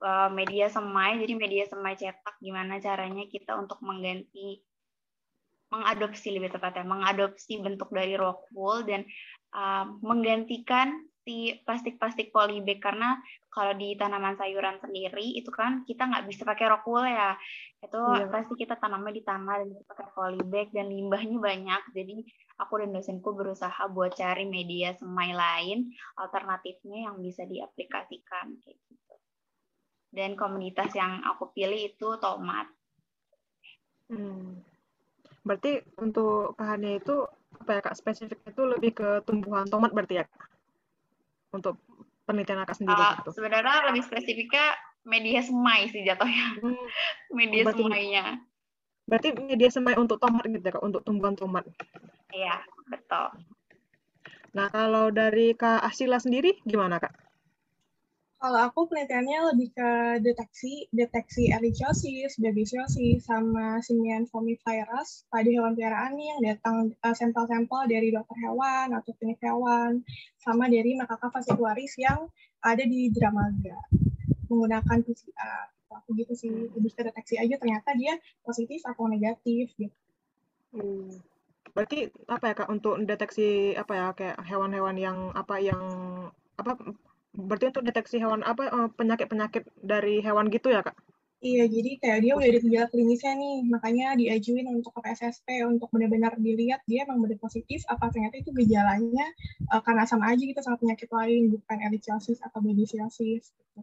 eh, 0.05 0.29
media 0.29 0.69
semai, 0.69 1.17
jadi 1.17 1.33
media 1.33 1.63
semai 1.65 1.97
cetak, 1.97 2.37
gimana 2.37 2.77
caranya 2.77 3.25
kita 3.25 3.57
untuk 3.57 3.81
mengganti, 3.81 4.61
mengadopsi 5.73 6.37
lebih 6.37 6.53
tepatnya, 6.53 6.85
mengadopsi 6.85 7.57
bentuk 7.57 7.89
dari 7.89 8.13
rockwool 8.13 8.85
dan 8.85 9.01
uh, 9.51 9.89
menggantikan 9.99 11.03
si 11.25 11.57
plastik-plastik 11.65 12.29
polybag 12.29 12.77
karena 12.77 13.17
kalau 13.49 13.73
di 13.73 13.97
tanaman 13.97 14.37
sayuran 14.37 14.77
sendiri 14.77 15.33
itu 15.33 15.49
kan 15.49 15.81
kita 15.89 16.05
nggak 16.05 16.29
bisa 16.29 16.45
pakai 16.45 16.69
rock 16.69 16.85
wool 16.85 17.01
ya 17.01 17.33
itu 17.81 17.97
iya. 17.97 18.29
pasti 18.29 18.53
kita 18.53 18.77
tanamnya 18.77 19.09
di 19.09 19.25
tanah 19.25 19.65
dan 19.65 19.69
kita 19.73 19.83
pakai 19.89 20.07
polybag 20.13 20.67
dan 20.69 20.85
limbahnya 20.85 21.37
banyak 21.41 21.81
jadi 21.97 22.15
aku 22.61 22.73
dan 22.85 22.93
dosenku 22.93 23.33
berusaha 23.33 23.89
buat 23.89 24.13
cari 24.13 24.45
media 24.45 24.93
semai 24.93 25.33
lain 25.33 25.89
alternatifnya 26.21 27.09
yang 27.09 27.17
bisa 27.17 27.41
diaplikasikan 27.49 28.61
kayak 28.61 28.77
gitu 28.85 29.15
dan 30.13 30.37
komunitas 30.37 30.93
yang 30.93 31.25
aku 31.25 31.49
pilih 31.57 31.89
itu 31.89 32.07
tomat 32.21 32.69
hmm. 34.13 34.61
berarti 35.41 35.81
untuk 35.97 36.53
bahannya 36.53 37.01
itu 37.01 37.25
apa 37.55 37.71
ya 37.71 37.81
kak 37.81 37.97
spesifik 37.97 38.39
itu 38.45 38.61
lebih 38.61 38.91
ke 38.93 39.09
tumbuhan 39.25 39.65
tomat 39.65 39.89
berarti 39.89 40.21
ya 40.21 40.25
kak? 40.29 40.54
Untuk 41.55 41.79
penelitian 42.27 42.61
kakak 42.63 42.77
sendiri 42.77 42.99
uh, 42.99 43.11
gitu? 43.23 43.29
Sebenarnya 43.39 43.87
lebih 43.89 44.03
spesifiknya 44.03 44.75
media 45.07 45.39
semai 45.39 45.87
sih 45.89 46.03
jatuhnya. 46.03 46.59
Hmm. 46.59 46.85
media 47.31 47.63
berarti, 47.63 47.83
semainya. 47.85 48.25
Berarti 49.05 49.29
media 49.39 49.69
semai 49.71 49.95
untuk 49.95 50.17
tomat 50.19 50.43
gitu 50.45 50.65
ya 50.65 50.73
kak, 50.75 50.83
untuk 50.83 51.01
tumbuhan 51.07 51.37
tomat? 51.37 51.63
Iya, 52.33 52.59
betul. 52.89 53.31
Nah, 54.55 54.71
kalau 54.71 55.11
dari 55.11 55.51
Kak 55.51 55.83
Asila 55.83 56.15
sendiri 56.15 56.55
gimana 56.63 56.95
kak? 56.95 57.24
Kalau 58.35 58.59
aku 58.67 58.91
penelitiannya 58.91 59.39
lebih 59.55 59.71
ke 59.71 59.91
deteksi, 60.19 60.91
deteksi 60.91 61.55
ehrlichiosis, 61.55 62.35
babesiosis, 62.35 63.23
sama 63.23 63.79
simian 63.79 64.27
virus 64.27 65.23
pada 65.31 65.47
hewan 65.47 65.71
peliharaan 65.73 66.19
yang 66.19 66.39
datang 66.43 66.91
uh, 66.99 67.15
sampel-sampel 67.15 67.87
dari 67.87 68.11
dokter 68.11 68.35
hewan 68.43 68.91
atau 68.91 69.15
klinik 69.15 69.39
hewan, 69.39 70.03
sama 70.35 70.67
dari 70.67 70.99
makaka 70.99 71.31
fascicularis 71.31 71.95
yang 71.95 72.27
ada 72.59 72.83
di 72.83 73.07
Dramaga 73.09 73.79
menggunakan 74.51 74.99
PCR. 75.01 75.71
Aku 76.03 76.11
gitu 76.19 76.35
sih, 76.35 76.51
lebih 76.51 76.91
ke 76.91 77.07
deteksi 77.07 77.39
aja 77.39 77.55
ternyata 77.55 77.95
dia 77.95 78.19
positif 78.43 78.83
atau 78.83 79.07
negatif 79.07 79.71
gitu. 79.79 79.95
Hmm. 80.75 81.23
Berarti 81.71 82.11
apa 82.27 82.51
ya 82.51 82.53
kak 82.55 82.69
untuk 82.71 82.99
deteksi 82.99 83.79
apa 83.79 83.93
ya 83.95 84.07
kayak 84.11 84.37
hewan-hewan 84.43 84.99
yang 84.99 85.17
apa 85.31 85.55
yang 85.63 85.83
apa 86.59 86.75
berarti 87.35 87.69
untuk 87.75 87.83
deteksi 87.83 88.17
hewan 88.17 88.41
apa 88.41 88.71
eh, 88.71 88.89
penyakit-penyakit 88.95 89.63
dari 89.83 90.23
hewan 90.23 90.47
gitu 90.49 90.71
ya 90.71 90.81
kak? 90.81 90.95
Iya, 91.45 91.69
jadi 91.69 91.91
kayak 92.01 92.19
dia 92.25 92.33
udah 92.33 92.47
ada 92.49 92.59
gejala 92.63 92.87
klinisnya 92.89 93.33
nih, 93.37 93.55
makanya 93.69 94.07
diajuin 94.17 94.65
untuk 94.71 94.97
ke 94.97 95.05
PSSP 95.05 95.61
untuk 95.67 95.93
benar-benar 95.93 96.33
dilihat 96.41 96.81
dia 96.89 97.05
emang 97.05 97.21
benar 97.21 97.37
positif, 97.37 97.85
apa 97.85 98.09
ternyata 98.09 98.41
itu 98.41 98.49
gejalanya 98.49 99.29
uh, 99.69 99.77
karena 99.85 100.09
sama 100.09 100.33
aja 100.33 100.41
gitu 100.41 100.57
sama 100.65 100.81
penyakit 100.81 101.05
lain, 101.11 101.53
bukan 101.53 101.77
ehrlichiosis 101.85 102.41
atau 102.41 102.65
babesiosis. 102.65 103.53
Gitu. 103.53 103.79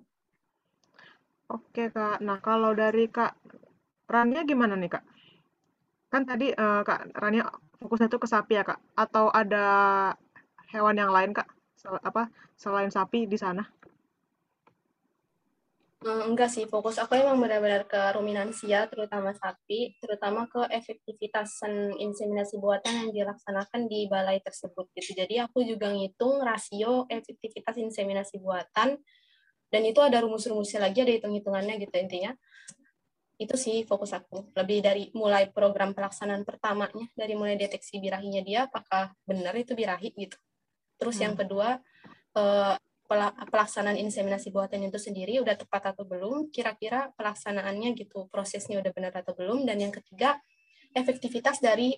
Oke 1.53 1.93
kak, 1.95 2.19
nah 2.19 2.43
kalau 2.43 2.74
dari 2.74 3.07
kak 3.07 3.39
Rania 4.11 4.43
gimana 4.43 4.74
nih 4.74 4.99
kak? 4.99 5.05
Kan 6.11 6.27
tadi 6.27 6.51
uh, 6.51 6.83
kak 6.83 7.15
Rania 7.15 7.47
fokusnya 7.79 8.11
itu 8.11 8.19
ke 8.19 8.27
sapi 8.27 8.59
ya 8.59 8.66
kak, 8.66 8.83
atau 8.99 9.31
ada 9.31 9.66
hewan 10.74 10.99
yang 10.99 11.15
lain 11.15 11.31
kak? 11.31 11.47
Apa 11.86 12.30
selain 12.56 12.90
sapi 12.90 13.26
di 13.26 13.38
sana? 13.38 13.66
Hmm, 16.02 16.34
enggak 16.34 16.50
sih, 16.50 16.66
fokus 16.66 16.98
aku 16.98 17.14
emang 17.14 17.38
benar-benar 17.38 17.86
ke 17.86 18.18
ruminansia, 18.18 18.90
terutama 18.90 19.30
sapi, 19.38 19.94
terutama 20.02 20.50
ke 20.50 20.66
efektivitas 20.74 21.62
inseminasi 22.02 22.59
buatan 22.59 23.06
yang 23.06 23.10
dilaksanakan 23.14 23.86
di 23.86 24.10
balai 24.10 24.42
tersebut. 24.42 24.90
Gitu. 24.98 25.14
Jadi 25.14 25.38
aku 25.38 25.62
juga 25.62 25.94
ngitung 25.94 26.42
rasio 26.42 27.06
efektivitas 27.06 27.78
inseminasi 27.78 28.42
buatan, 28.42 28.98
dan 29.70 29.82
itu 29.86 30.02
ada 30.02 30.18
rumus-rumusnya 30.26 30.82
lagi, 30.82 31.06
ada 31.06 31.14
hitung-hitungannya 31.22 31.78
gitu 31.78 31.94
intinya. 31.94 32.34
Itu 33.38 33.54
sih 33.54 33.86
fokus 33.86 34.10
aku. 34.10 34.50
Lebih 34.59 34.82
dari 34.82 35.14
mulai 35.14 35.54
program 35.54 35.94
pelaksanaan 35.94 36.42
pertamanya, 36.42 37.06
dari 37.14 37.38
mulai 37.38 37.54
deteksi 37.54 38.02
birahinya 38.02 38.42
dia, 38.42 38.66
apakah 38.66 39.14
benar 39.22 39.54
itu 39.54 39.78
birahi 39.78 40.10
gitu. 40.18 40.34
Terus 41.03 41.19
hmm. 41.19 41.24
yang 41.27 41.35
kedua, 41.35 41.69
eh, 42.39 42.74
pelaksanaan 43.51 43.99
inseminasi 43.99 44.49
buatan 44.55 44.87
itu 44.87 44.97
sendiri 44.97 45.43
udah 45.43 45.59
tepat 45.59 45.93
atau 45.93 46.07
belum, 46.07 46.49
kira-kira 46.49 47.11
pelaksanaannya 47.19 47.93
gitu, 47.99 48.31
prosesnya 48.31 48.81
udah 48.81 48.93
benar 48.95 49.12
atau 49.12 49.37
belum, 49.37 49.69
dan 49.69 49.83
yang 49.83 49.93
ketiga, 49.93 50.41
efektivitas 50.93 51.61
dari 51.61 51.97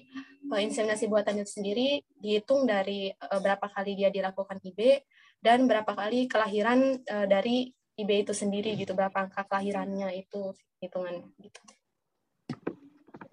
uh, 0.50 0.60
inseminasi 0.62 1.10
buatan 1.10 1.42
itu 1.42 1.50
sendiri 1.58 1.98
dihitung 2.18 2.62
dari 2.62 3.10
uh, 3.10 3.40
berapa 3.42 3.66
kali 3.66 3.98
dia 3.98 4.10
dilakukan 4.10 4.62
IB 4.62 5.02
dan 5.42 5.66
berapa 5.66 5.90
kali 5.90 6.30
kelahiran 6.30 7.02
uh, 7.02 7.26
dari 7.26 7.74
IB 7.94 8.10
itu 8.26 8.34
sendiri 8.34 8.74
gitu, 8.74 8.94
berapa 8.94 9.14
angka 9.14 9.46
kelahirannya 9.46 10.14
itu 10.18 10.54
hitungan 10.82 11.30
gitu. 11.38 11.60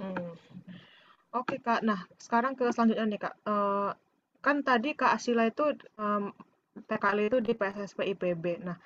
Hmm. 0.02 0.34
Oke 1.31 1.64
kak, 1.64 1.81
nah 1.85 2.03
sekarang 2.19 2.57
ke 2.57 2.68
selanjutnya 2.73 3.06
nih 3.07 3.22
kak. 3.22 3.35
Uh, 3.45 3.93
kan 4.45 4.65
tadi 4.65 4.97
Kak 4.97 5.15
Asila 5.18 5.47
itu 5.47 5.63
um, 6.01 6.34
PKL 6.89 7.19
itu 7.30 7.38
di 7.39 7.53
PSSP 7.53 7.99
IPB. 8.18 8.45
Nah, 8.65 8.77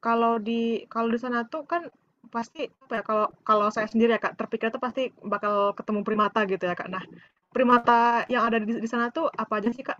kalau 0.00 0.36
di 0.40 0.84
kalau 0.92 1.08
di 1.08 1.18
sana 1.20 1.48
tuh 1.48 1.64
kan 1.64 1.88
pasti 2.30 2.68
apa 2.84 3.00
ya 3.00 3.02
kalau 3.02 3.26
kalau 3.42 3.66
saya 3.74 3.88
sendiri 3.90 4.14
ya 4.14 4.20
Kak 4.22 4.36
terpikir 4.38 4.68
tuh 4.70 4.82
pasti 4.82 5.10
bakal 5.24 5.72
ketemu 5.74 6.00
primata 6.06 6.40
gitu 6.44 6.64
ya 6.68 6.76
Kak. 6.76 6.88
Nah, 6.92 7.04
primata 7.50 8.28
yang 8.28 8.46
ada 8.46 8.58
di, 8.60 8.78
di 8.78 8.88
sana 8.88 9.10
tuh 9.10 9.26
apa 9.32 9.58
aja 9.58 9.70
sih 9.72 9.82
Kak? 9.82 9.98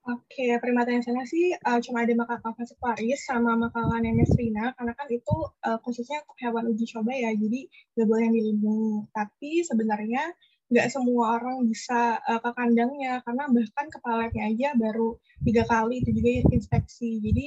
Oke, 0.00 0.56
primata 0.64 0.90
yang 0.90 1.04
sana 1.04 1.28
sih 1.28 1.52
uh, 1.54 1.78
cuma 1.84 2.02
ada 2.02 2.16
makaka 2.16 2.56
Paris 2.80 3.20
sama 3.20 3.52
makaka 3.54 4.00
Nemestrina 4.00 4.72
karena 4.74 4.92
kan 4.96 5.06
itu 5.12 5.36
uh, 5.60 5.78
khususnya 5.84 6.24
hewan 6.40 6.72
uji 6.72 6.88
coba 6.88 7.12
ya, 7.12 7.30
jadi 7.36 7.68
nggak 7.94 8.06
boleh 8.08 8.22
yang 8.26 8.34
dilindungi. 8.34 8.96
Tapi 9.12 9.50
sebenarnya 9.60 10.24
nggak 10.70 10.88
semua 10.88 11.38
orang 11.38 11.66
bisa 11.66 12.22
uh, 12.22 12.40
ke 12.40 12.50
kandangnya 12.54 13.18
karena 13.26 13.44
bahkan 13.50 13.86
kepalanya 13.90 14.42
aja 14.46 14.68
baru 14.78 15.18
tiga 15.42 15.66
kali 15.66 15.98
itu 15.98 16.10
juga 16.14 16.30
inspeksi 16.54 17.18
jadi 17.18 17.46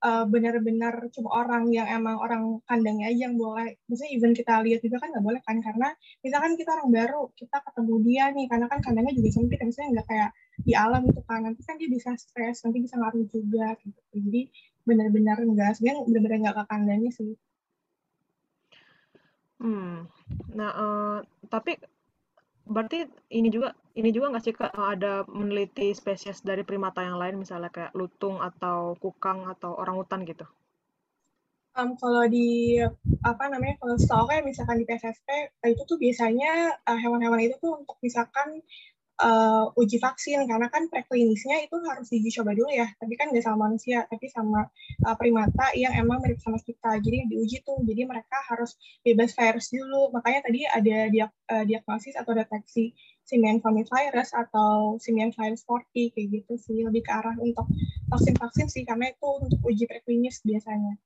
uh, 0.00 0.24
benar-benar 0.26 1.08
cuma 1.12 1.44
orang 1.44 1.68
yang 1.70 1.86
emang 1.88 2.16
orang 2.16 2.42
kandangnya 2.64 3.12
aja 3.12 3.28
yang 3.28 3.36
boleh. 3.36 3.76
Misalnya 3.86 4.12
even 4.16 4.32
kita 4.32 4.60
lihat 4.64 4.80
juga 4.80 4.96
kan 5.00 5.08
nggak 5.12 5.24
boleh 5.24 5.40
kan 5.44 5.56
karena 5.60 5.88
misalkan 6.24 6.52
kita 6.56 6.70
orang 6.76 6.88
baru 6.90 7.22
kita 7.36 7.56
ketemu 7.60 7.94
dia 8.04 8.24
nih 8.32 8.46
karena 8.48 8.66
kan 8.68 8.78
kandangnya 8.80 9.14
juga 9.16 9.28
sempit, 9.36 9.60
misalnya 9.60 9.90
nggak 10.00 10.06
kayak 10.08 10.30
di 10.60 10.72
alam 10.76 11.02
itu 11.08 11.20
kan 11.24 11.40
nanti 11.44 11.60
kan 11.64 11.74
dia 11.76 11.88
bisa 11.88 12.10
stres, 12.16 12.64
nanti 12.64 12.78
bisa 12.84 12.94
ngaruh 13.00 13.24
juga 13.28 13.66
gitu. 13.84 14.00
Jadi 14.16 14.42
benar-benar 14.88 15.36
enggak, 15.44 15.76
sebenarnya 15.76 16.02
benar-benar 16.08 16.38
nggak 16.48 16.56
ke 16.56 16.64
kandangnya 16.68 17.12
sih. 17.12 17.32
Hmm. 19.60 20.08
Nah, 20.56 20.70
uh, 20.72 21.18
tapi 21.52 21.76
berarti 22.66 23.08
ini 23.32 23.48
juga 23.48 23.74
ini 23.96 24.10
juga 24.14 24.30
nggak 24.30 24.44
sih 24.44 24.54
Kak 24.54 24.72
ada 24.76 25.24
meneliti 25.26 25.92
spesies 25.92 26.40
dari 26.40 26.62
primata 26.62 27.02
yang 27.02 27.18
lain 27.18 27.40
misalnya 27.40 27.72
kayak 27.72 27.92
lutung 27.96 28.38
atau 28.38 28.94
kukang 28.96 29.46
atau 29.48 29.74
orang 29.76 29.98
hutan 29.98 30.22
gitu? 30.24 30.46
Um, 31.78 31.94
kalau 31.94 32.26
di 32.26 32.82
apa 33.22 33.46
namanya 33.46 33.78
kalau 33.78 33.94
setahu 33.94 34.26
kayak 34.26 34.42
misalkan 34.42 34.82
di 34.82 34.86
PSSP 34.90 35.54
itu 35.70 35.82
tuh 35.86 35.98
biasanya 36.02 36.82
uh, 36.82 36.98
hewan-hewan 36.98 37.46
itu 37.46 37.54
tuh 37.62 37.78
untuk 37.78 37.94
misalkan 38.02 38.58
uh, 39.20 39.70
uji 39.76 40.00
vaksin 40.00 40.48
karena 40.48 40.66
kan 40.72 40.88
preklinisnya 40.88 41.68
itu 41.68 41.76
harus 41.84 42.08
diuji 42.08 42.30
coba 42.40 42.56
dulu 42.56 42.72
ya 42.72 42.88
tapi 42.96 43.14
kan 43.14 43.28
nggak 43.30 43.44
sama 43.44 43.68
manusia 43.68 44.08
tapi 44.08 44.26
sama 44.32 44.66
uh, 45.04 45.16
primata 45.20 45.70
yang 45.76 45.92
emang 45.94 46.24
mirip 46.24 46.40
sama 46.40 46.56
kita 46.58 46.98
jadi 46.98 47.28
diuji 47.28 47.62
tuh 47.62 47.78
jadi 47.84 48.08
mereka 48.08 48.40
harus 48.48 48.74
bebas 49.04 49.36
virus 49.36 49.68
dulu 49.70 50.10
makanya 50.16 50.40
tadi 50.48 50.60
ada 50.64 50.96
diag 51.12 51.32
uh, 51.52 51.64
diagnosis 51.68 52.16
atau 52.16 52.32
deteksi 52.32 52.96
simian 53.30 53.62
virus 53.62 54.34
atau 54.34 54.98
simian 54.98 55.30
virus 55.30 55.62
40 55.62 56.16
kayak 56.16 56.26
gitu 56.34 56.52
sih 56.58 56.82
lebih 56.82 57.06
ke 57.06 57.12
arah 57.14 57.38
untuk 57.38 57.68
vaksin 58.10 58.34
vaksin 58.34 58.66
sih 58.66 58.82
karena 58.82 59.14
itu 59.14 59.28
untuk 59.38 59.60
uji 59.62 59.86
preklinis 59.86 60.42
biasanya. 60.42 60.98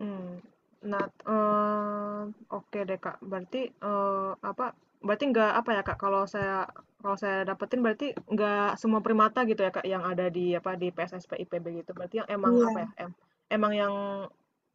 Hmm. 0.00 0.40
Nah, 0.88 1.10
uh, 1.26 2.30
oke 2.54 2.70
okay 2.70 2.86
deh 2.86 2.96
kak. 2.96 3.18
Berarti 3.20 3.68
uh, 3.82 4.32
apa 4.40 4.72
berarti 4.98 5.24
nggak 5.30 5.52
apa 5.62 5.70
ya 5.78 5.82
kak 5.86 5.98
kalau 5.98 6.26
saya 6.26 6.66
kalau 6.98 7.14
saya 7.14 7.46
dapetin 7.46 7.80
berarti 7.80 8.10
nggak 8.26 8.74
semua 8.74 8.98
primata 8.98 9.46
gitu 9.46 9.62
ya 9.62 9.70
kak 9.70 9.86
yang 9.86 10.02
ada 10.02 10.26
di 10.26 10.58
apa 10.58 10.74
di 10.74 10.90
PSSP 10.90 11.38
IPB 11.46 11.82
gitu 11.84 11.94
berarti 11.94 12.22
yang 12.22 12.28
emang 12.30 12.52
yeah. 12.58 12.66
apa 12.66 12.78
ya 12.78 12.88
em, 13.06 13.10
emang 13.54 13.72
yang 13.78 13.94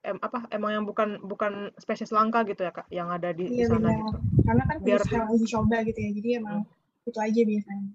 em, 0.07 0.17
apa 0.23 0.47
emang 0.55 0.71
yang 0.71 0.83
bukan 0.87 1.19
bukan 1.19 1.75
spesies 1.75 2.15
langka 2.15 2.47
gitu 2.47 2.63
ya 2.63 2.71
kak 2.71 2.87
yang 2.87 3.11
ada 3.11 3.35
di, 3.35 3.51
yeah, 3.51 3.67
di 3.67 3.75
sana 3.75 3.91
benar. 3.91 3.99
gitu 3.99 4.19
karena 4.47 4.63
kan 4.63 4.77
biar 4.79 5.01
uji 5.03 5.47
coba 5.51 5.77
gitu 5.83 5.99
ya 5.99 6.11
jadi 6.15 6.29
emang 6.39 6.57
hmm. 6.63 7.09
itu 7.11 7.19
aja 7.19 7.41
biasanya 7.43 7.89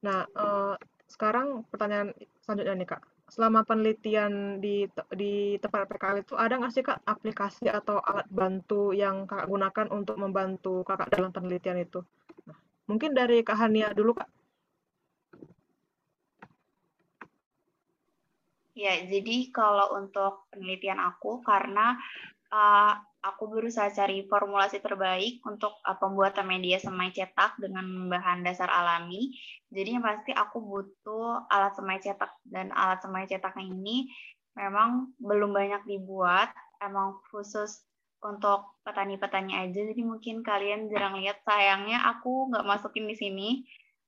nah 0.00 0.20
uh, 0.32 0.74
sekarang 1.12 1.68
pertanyaan 1.68 2.16
selanjutnya 2.40 2.74
nih 2.80 2.88
kak 2.88 3.02
selama 3.26 3.66
penelitian 3.66 4.62
di 4.62 4.86
di 5.10 5.58
tempat 5.58 5.90
PKL 5.90 6.22
itu 6.22 6.34
ada 6.38 6.54
nggak 6.62 6.72
sih 6.72 6.84
kak 6.86 7.02
aplikasi 7.02 7.66
atau 7.66 7.98
alat 7.98 8.26
bantu 8.30 8.94
yang 8.94 9.26
kakak 9.26 9.50
gunakan 9.50 9.86
untuk 9.90 10.16
membantu 10.16 10.86
kakak 10.86 11.10
dalam 11.10 11.34
penelitian 11.34 11.82
itu? 11.82 12.06
Nah, 12.46 12.58
mungkin 12.86 13.12
dari 13.12 13.42
kak 13.42 13.58
Hania 13.58 13.90
dulu 13.90 14.14
kak. 14.14 14.30
Ya, 18.76 18.92
jadi 19.08 19.48
kalau 19.50 19.96
untuk 19.96 20.52
penelitian 20.52 21.00
aku 21.00 21.40
karena 21.40 21.96
uh, 22.52 22.92
aku 23.26 23.50
berusaha 23.50 23.90
cari 23.90 24.22
formulasi 24.30 24.78
terbaik 24.78 25.42
untuk 25.42 25.74
uh, 25.82 25.98
pembuatan 25.98 26.46
media 26.46 26.78
semai 26.78 27.10
cetak 27.10 27.58
dengan 27.58 27.82
bahan 28.06 28.46
dasar 28.46 28.70
alami. 28.70 29.34
Jadi 29.74 29.98
yang 29.98 30.04
pasti 30.06 30.30
aku 30.30 30.62
butuh 30.62 31.50
alat 31.50 31.74
semai 31.74 31.98
cetak 31.98 32.30
dan 32.46 32.70
alat 32.70 33.02
semai 33.02 33.26
cetaknya 33.26 33.66
ini 33.66 34.06
memang 34.54 35.12
belum 35.18 35.52
banyak 35.52 35.82
dibuat, 35.84 36.54
emang 36.80 37.18
khusus 37.28 37.82
untuk 38.22 38.78
petani-petani 38.86 39.52
aja. 39.58 39.80
Jadi 39.82 40.02
mungkin 40.06 40.40
kalian 40.46 40.88
jarang 40.88 41.18
lihat. 41.20 41.42
Sayangnya 41.42 42.06
aku 42.06 42.54
nggak 42.54 42.64
masukin 42.64 43.10
di 43.10 43.16
sini 43.18 43.48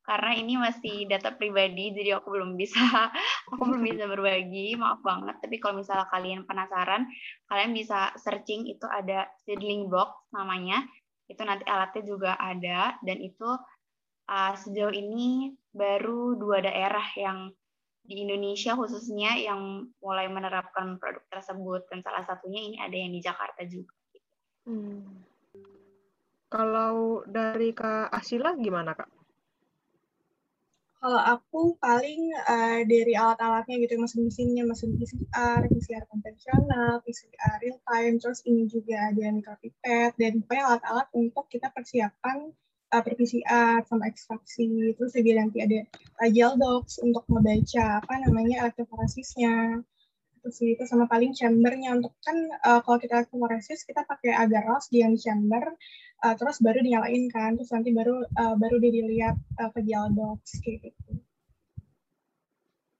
karena 0.08 0.32
ini 0.40 0.56
masih 0.56 1.04
data 1.04 1.36
pribadi 1.36 1.92
jadi 1.92 2.16
aku 2.16 2.32
belum 2.32 2.56
bisa 2.56 2.80
aku 3.52 3.60
belum 3.60 3.84
bisa 3.84 4.08
berbagi 4.08 4.72
maaf 4.80 5.04
banget 5.04 5.36
tapi 5.44 5.60
kalau 5.60 5.84
misalnya 5.84 6.08
kalian 6.08 6.48
penasaran 6.48 7.04
kalian 7.52 7.76
bisa 7.76 8.16
searching 8.16 8.64
itu 8.64 8.88
ada 8.88 9.28
seedling 9.44 9.92
box 9.92 10.16
namanya 10.32 10.80
itu 11.28 11.44
nanti 11.44 11.68
alatnya 11.68 12.02
juga 12.08 12.40
ada 12.40 12.96
dan 13.04 13.20
itu 13.20 13.52
uh, 14.32 14.52
sejauh 14.56 14.96
ini 14.96 15.52
baru 15.76 16.40
dua 16.40 16.64
daerah 16.64 17.04
yang 17.20 17.52
di 18.08 18.24
Indonesia 18.24 18.72
khususnya 18.72 19.36
yang 19.36 19.92
mulai 20.00 20.32
menerapkan 20.32 20.96
produk 20.96 21.20
tersebut 21.28 21.84
dan 21.92 22.00
salah 22.00 22.24
satunya 22.24 22.64
ini 22.64 22.76
ada 22.80 22.96
yang 22.96 23.12
di 23.12 23.20
Jakarta 23.20 23.68
juga. 23.68 23.92
Hmm. 24.64 25.04
Kalau 26.48 27.20
dari 27.28 27.76
Kak 27.76 28.08
Asila 28.08 28.56
gimana 28.56 28.96
Kak? 28.96 29.17
Kalau 30.98 31.20
aku 31.22 31.78
paling 31.78 32.34
uh, 32.50 32.82
dari 32.82 33.14
alat-alatnya 33.14 33.86
gitu, 33.86 34.02
mesin-mesinnya, 34.02 34.66
mesin 34.66 34.98
PCR, 34.98 35.62
PCR 35.70 36.02
konvensional, 36.10 36.98
PCR 37.06 37.54
real 37.62 37.78
time, 37.86 38.18
terus 38.18 38.42
ini 38.42 38.66
juga 38.66 39.14
ada 39.14 39.30
micropipet, 39.30 40.18
dan 40.18 40.42
pokoknya 40.42 40.64
alat-alat 40.66 41.06
untuk 41.14 41.46
kita 41.46 41.70
persiapkan 41.70 42.50
uh, 42.90 43.02
per 43.04 43.14
PCR 43.14 43.86
sama 43.86 44.10
ekstraksi. 44.10 44.98
Terus 44.98 45.14
juga 45.14 45.32
nanti 45.38 45.62
ada 45.62 45.78
uh, 46.18 46.28
gel 46.34 46.58
docs 46.58 46.98
untuk 46.98 47.22
membaca 47.30 48.02
apa 48.02 48.14
namanya 48.26 48.66
elektroforasisnya. 48.66 49.86
Terus 50.48 50.64
itu 50.64 50.84
sama 50.88 51.04
paling 51.04 51.36
chambernya 51.36 51.92
untuk 51.92 52.16
kan 52.24 52.36
uh, 52.64 52.80
kalau 52.80 52.96
kita 52.96 53.20
elektroforesis 53.20 53.84
kita 53.84 54.08
pakai 54.08 54.32
agar 54.32 54.64
ros 54.64 54.88
di 54.88 55.04
yang 55.04 55.12
chamber 55.20 55.76
uh, 56.24 56.34
terus 56.34 56.58
baru 56.58 56.82
dinyalain 56.82 57.30
kan 57.30 57.54
terus 57.54 57.70
nanti 57.70 57.94
baru 57.94 58.24
uh, 58.24 58.54
baru 58.58 58.76
dilihat 58.80 59.36
uh, 59.60 59.70
ke 59.70 59.80
box 59.84 60.58
kayak 60.64 60.90
gitu 60.90 61.12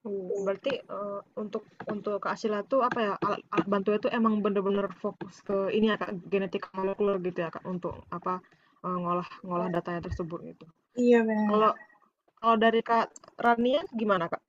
hmm, 0.07 0.45
berarti 0.47 0.73
uh, 0.87 1.21
untuk 1.41 1.67
untuk 1.89 2.23
Kak 2.23 2.39
Asila 2.39 2.63
tuh 2.63 2.85
apa 2.85 2.99
ya 3.01 3.13
alat, 3.19 3.41
alat 3.51 3.67
bantu 3.67 3.91
itu 3.97 4.09
emang 4.13 4.45
bener-bener 4.45 4.87
fokus 5.01 5.43
ke 5.43 5.73
ini 5.75 5.91
ya 5.91 5.97
Kak 5.99 6.29
genetik 6.31 6.71
molekuler 6.77 7.19
gitu 7.25 7.39
ya 7.43 7.51
Kak 7.51 7.65
untuk 7.67 8.07
apa 8.13 8.39
uh, 8.87 8.97
ngolah 8.99 9.29
ngolah 9.43 9.69
datanya 9.73 10.05
tersebut 10.07 10.55
gitu. 10.55 10.67
Iya 10.99 11.23
benar. 11.27 11.47
Kalau 11.51 11.73
kalau 12.39 12.57
dari 12.59 12.81
Kak 12.87 13.11
Rania 13.39 13.83
gimana 13.91 14.31
Kak? 14.31 14.48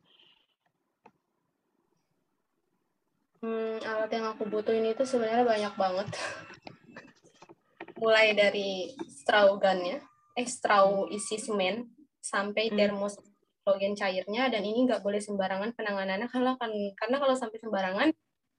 Hmm, 3.39 3.79
alat 3.79 4.11
yang 4.11 4.35
aku 4.35 4.43
butuhin 4.51 4.83
itu 4.91 5.03
sebenarnya 5.07 5.47
banyak 5.47 5.73
banget. 5.79 6.09
mulai 7.99 8.31
dari 8.31 8.95
straw 9.11 9.59
gunnya, 9.59 9.99
eh 10.31 10.47
straw 10.47 11.11
isi 11.11 11.35
semen 11.35 11.83
sampai 12.23 12.71
hmm. 12.71 12.79
termos 12.79 13.19
hidrogen 13.69 13.91
cairnya 13.91 14.47
dan 14.47 14.63
ini 14.63 14.87
nggak 14.87 15.03
boleh 15.03 15.19
sembarangan 15.19 15.75
penanganannya 15.75 16.31
karena 16.31 16.55
kan 16.55 16.71
karena 16.95 17.17
kalau 17.19 17.35
sampai 17.35 17.59
sembarangan 17.59 18.09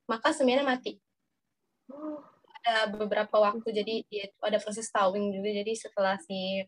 maka 0.07 0.29
semennya 0.31 0.63
mati. 0.63 1.01
Ada 2.61 2.93
beberapa 2.93 3.41
waktu 3.41 3.65
jadi 3.73 3.95
ada 4.45 4.61
proses 4.61 4.87
strawing 4.87 5.33
juga 5.33 5.51
jadi 5.51 5.73
setelah 5.73 6.21
si 6.21 6.63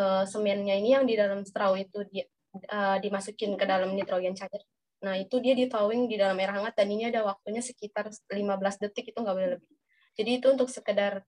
uh, 0.00 0.24
semennya 0.24 0.74
ini 0.80 0.96
yang 0.96 1.04
di 1.04 1.14
dalam 1.14 1.44
straw 1.44 1.76
itu 1.78 2.02
dia 2.08 2.24
uh, 2.72 2.96
dimasukin 2.98 3.54
ke 3.54 3.64
dalam 3.68 3.94
nitrogen 3.94 4.34
cair. 4.34 4.64
Nah, 4.98 5.14
itu 5.14 5.38
dia 5.38 5.54
di 5.54 5.70
thawing 5.70 6.10
di 6.10 6.18
dalam 6.18 6.34
air 6.42 6.50
hangat 6.50 6.74
dan 6.74 6.90
ini 6.90 7.06
ada 7.06 7.22
waktunya 7.22 7.62
sekitar 7.62 8.10
15 8.10 8.82
detik 8.82 9.14
itu 9.14 9.18
nggak 9.18 9.36
boleh 9.36 9.50
lebih. 9.58 9.74
Jadi 10.18 10.30
itu 10.42 10.46
untuk 10.50 10.66
sekedar 10.66 11.22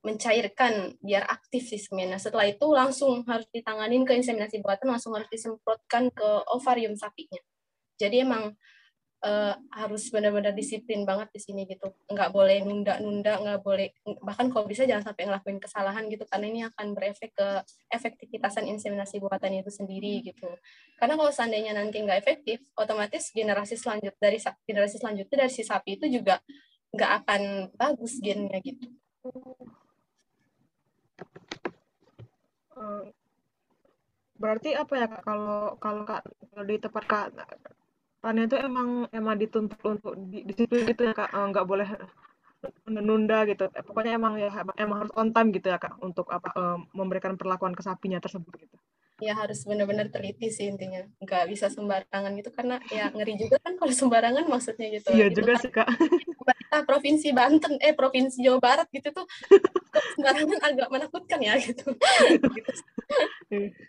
mencairkan 0.00 0.96
biar 1.04 1.28
aktif 1.28 1.68
sistemnya. 1.68 2.16
Nah, 2.16 2.20
setelah 2.20 2.48
itu 2.48 2.64
langsung 2.72 3.20
harus 3.28 3.44
ditanganin 3.52 4.08
ke 4.08 4.16
inseminasi 4.16 4.64
buatan, 4.64 4.96
langsung 4.96 5.12
harus 5.12 5.28
disemprotkan 5.28 6.08
ke 6.08 6.28
ovarium 6.48 6.96
sapinya. 6.96 7.40
Jadi 8.00 8.24
emang 8.24 8.56
uh, 9.24 9.54
harus 9.72 10.08
benar-benar 10.08 10.52
disiplin 10.56 11.04
banget 11.04 11.28
di 11.32 11.40
sini 11.40 11.62
gitu. 11.68 11.92
Nggak 12.08 12.30
boleh 12.32 12.64
nunda-nunda, 12.64 13.40
nggak 13.40 13.60
boleh 13.64 13.92
bahkan 14.24 14.48
kalau 14.48 14.66
bisa 14.66 14.84
jangan 14.88 15.12
sampai 15.12 15.28
ngelakuin 15.28 15.60
kesalahan 15.60 16.04
gitu 16.08 16.24
karena 16.28 16.46
ini 16.48 16.60
akan 16.66 16.86
berefek 16.96 17.32
ke 17.36 17.48
efektivitasan 17.92 18.66
inseminasi 18.68 19.20
buatan 19.20 19.60
itu 19.60 19.72
sendiri 19.72 20.24
gitu. 20.24 20.48
Karena 20.96 21.14
kalau 21.20 21.32
seandainya 21.32 21.76
nanti 21.76 22.00
nggak 22.00 22.20
efektif, 22.20 22.64
otomatis 22.76 23.32
generasi 23.32 23.76
selanjut 23.76 24.16
dari 24.16 24.40
generasi 24.64 24.96
selanjutnya 25.00 25.46
dari 25.46 25.52
si 25.52 25.62
sapi 25.64 26.00
itu 26.00 26.06
juga 26.08 26.40
nggak 26.90 27.10
akan 27.24 27.42
bagus 27.76 28.18
gennya 28.18 28.58
gitu. 28.64 28.88
Berarti 34.40 34.72
apa 34.72 34.94
ya 34.96 35.06
kalau 35.20 35.76
kalau 35.76 36.02
kak 36.08 36.24
di 36.64 36.80
tempat 36.80 37.04
kak 37.04 37.26
Rania 38.20 38.44
itu 38.44 38.56
emang 38.60 39.08
emang 39.16 39.36
dituntut 39.40 39.80
untuk 39.80 40.12
disiplin 40.28 40.84
gitu 40.84 41.08
ya 41.08 41.16
kak. 41.16 41.32
Eh, 41.32 41.46
nggak 41.50 41.64
boleh 41.64 41.88
menunda 42.84 43.48
gitu. 43.48 43.64
Eh, 43.72 43.80
pokoknya 43.80 44.20
emang 44.20 44.36
ya 44.36 44.52
emang 44.76 45.04
harus 45.04 45.12
on 45.16 45.32
time 45.32 45.48
gitu 45.56 45.72
ya 45.72 45.80
kak 45.80 45.96
untuk 46.04 46.28
apa 46.28 46.52
memberikan 46.92 47.40
perlakuan 47.40 47.72
ke 47.72 47.80
sapinya 47.80 48.20
tersebut 48.20 48.52
gitu. 48.60 48.76
Ya 49.20 49.36
harus 49.36 49.64
benar-benar 49.64 50.12
teliti 50.12 50.52
sih 50.52 50.68
intinya. 50.68 51.04
Nggak 51.20 51.48
bisa 51.48 51.72
sembarangan 51.72 52.32
gitu 52.36 52.52
karena 52.52 52.76
ya 52.92 53.08
ngeri 53.08 53.40
juga 53.40 53.56
kan 53.64 53.80
kalau 53.80 53.92
sembarangan 53.92 54.44
maksudnya 54.48 54.92
gitu. 54.92 55.16
Iya 55.16 55.32
itu 55.32 55.40
juga 55.40 55.56
kan 55.56 55.62
sih 55.64 55.72
kak. 55.72 55.88
Pemerintah 56.36 56.80
provinsi 56.84 57.28
Banten 57.32 57.72
eh 57.80 57.96
provinsi 57.96 58.44
Jawa 58.44 58.60
Barat 58.60 58.88
gitu 58.92 59.08
tuh 59.16 59.24
sembarangan 60.16 60.60
agak 60.60 60.88
menakutkan 60.92 61.40
ya 61.40 61.56
gitu, 61.56 61.96
gitu. 63.48 63.80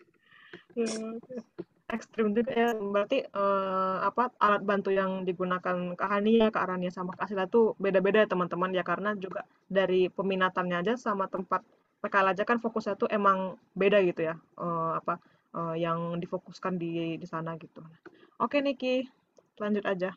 ekstrim 1.91 2.31
juga 2.31 2.51
ya 2.55 2.69
berarti 2.73 3.27
uh, 3.35 4.07
apa 4.07 4.31
alat 4.39 4.63
bantu 4.63 4.89
yang 4.95 5.27
digunakan 5.27 5.93
Kak 5.99 6.09
Hania, 6.09 6.47
Kak 6.49 6.63
Arania 6.65 6.89
sama 6.89 7.13
Kak 7.13 7.27
Sila 7.27 7.45
tuh 7.45 7.75
beda-beda 7.77 8.23
ya 8.23 8.27
teman-teman 8.31 8.71
ya 8.71 8.81
karena 8.81 9.11
juga 9.19 9.43
dari 9.67 10.07
peminatannya 10.07 10.81
aja 10.81 10.93
sama 10.95 11.27
tempat 11.27 11.61
PKL 12.01 12.33
aja 12.33 12.43
kan 12.47 12.57
fokusnya 12.57 12.97
tuh 12.97 13.11
emang 13.13 13.61
beda 13.77 14.01
gitu 14.01 14.25
ya 14.25 14.35
uh, 14.57 14.97
apa 14.97 15.21
uh, 15.53 15.75
yang 15.77 16.17
difokuskan 16.17 16.79
di 16.79 17.19
di 17.19 17.27
sana 17.29 17.53
gitu. 17.59 17.83
Oke 18.41 18.63
Niki, 18.63 19.05
lanjut 19.61 19.85
aja. 19.85 20.15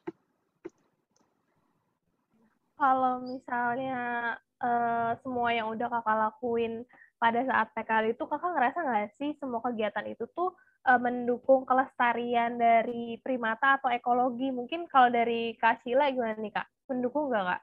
Kalau 2.74 3.22
misalnya 3.22 4.34
uh, 4.64 5.12
semua 5.20 5.52
yang 5.52 5.70
udah 5.70 5.86
kakak 5.92 6.16
lakuin 6.18 6.82
pada 7.20 7.40
saat 7.46 7.68
PKL 7.76 8.16
itu 8.16 8.24
kakak 8.26 8.50
ngerasa 8.56 8.78
nggak 8.80 9.10
sih 9.20 9.30
semua 9.38 9.60
kegiatan 9.62 10.04
itu 10.08 10.24
tuh 10.32 10.56
uh, 10.84 11.00
mendukung 11.00 11.64
kelestarian 11.64 12.60
dari 12.60 13.16
primata 13.20 13.80
atau 13.80 13.88
ekologi. 13.90 14.52
Mungkin 14.52 14.86
kalau 14.86 15.08
dari 15.08 15.56
Kak 15.56 15.84
gimana 15.84 16.36
nih 16.38 16.52
Kak? 16.52 16.68
Mendukung 16.92 17.32
nggak 17.32 17.44
Kak? 17.44 17.62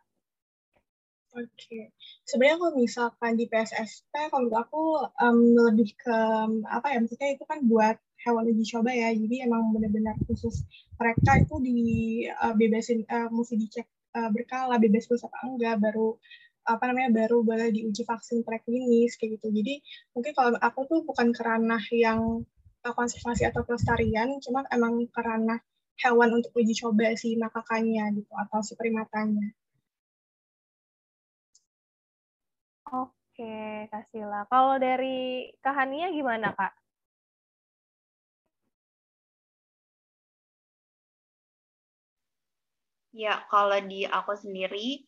Oke, 1.31 1.47
okay. 1.47 1.83
sebenarnya 2.27 2.59
kalau 2.59 2.75
misalkan 2.75 3.39
di 3.39 3.47
PSSP, 3.47 4.11
kalau 4.35 4.51
aku 4.51 4.99
um, 5.15 5.55
lebih 5.71 5.95
ke 5.95 6.17
apa 6.67 6.91
ya, 6.91 6.99
maksudnya 6.99 7.39
itu 7.39 7.47
kan 7.47 7.63
buat 7.71 7.95
hewan 8.27 8.51
uji 8.51 8.67
coba 8.67 8.91
ya, 8.91 9.15
jadi 9.15 9.47
emang 9.47 9.71
benar-benar 9.71 10.19
khusus 10.27 10.67
mereka 10.99 11.39
itu 11.39 11.55
di 11.63 11.79
uh, 12.27 12.51
bebasin, 12.51 13.07
uh, 13.07 13.31
mesti 13.31 13.55
dicek 13.55 13.87
uh, 14.11 14.27
berkala 14.27 14.75
bebas 14.75 15.07
virus 15.07 15.23
apa 15.23 15.39
enggak, 15.47 15.79
baru 15.79 16.19
apa 16.67 16.83
namanya 16.91 17.09
baru 17.23 17.47
boleh 17.47 17.71
diuji 17.79 18.03
vaksin 18.03 18.43
preklinis 18.43 19.15
kayak 19.15 19.39
gitu. 19.39 19.55
Jadi 19.55 19.79
mungkin 20.11 20.31
kalau 20.35 20.59
aku 20.59 20.79
tuh 20.91 20.99
bukan 21.07 21.31
kerana 21.31 21.79
yang 21.95 22.43
konservasi 22.89 23.43
atau 23.49 23.61
pelestarian, 23.67 24.29
cuma 24.41 24.65
emang 24.73 24.93
karena 25.13 25.55
hewan 26.01 26.29
untuk 26.41 26.51
uji 26.59 26.73
coba 26.81 27.13
si 27.21 27.29
makakanya 27.37 28.09
gitu 28.17 28.33
atau 28.43 28.59
si 28.65 28.73
primatanya. 28.79 29.53
Oke, 32.91 33.87
Kasila. 33.91 34.39
Kalau 34.51 34.75
dari 34.81 35.49
Kahania 35.63 36.07
gimana, 36.17 36.47
Kak? 36.57 36.73
Ya, 43.21 43.33
kalau 43.51 43.79
di 43.91 43.99
aku 44.17 44.33
sendiri, 44.41 45.03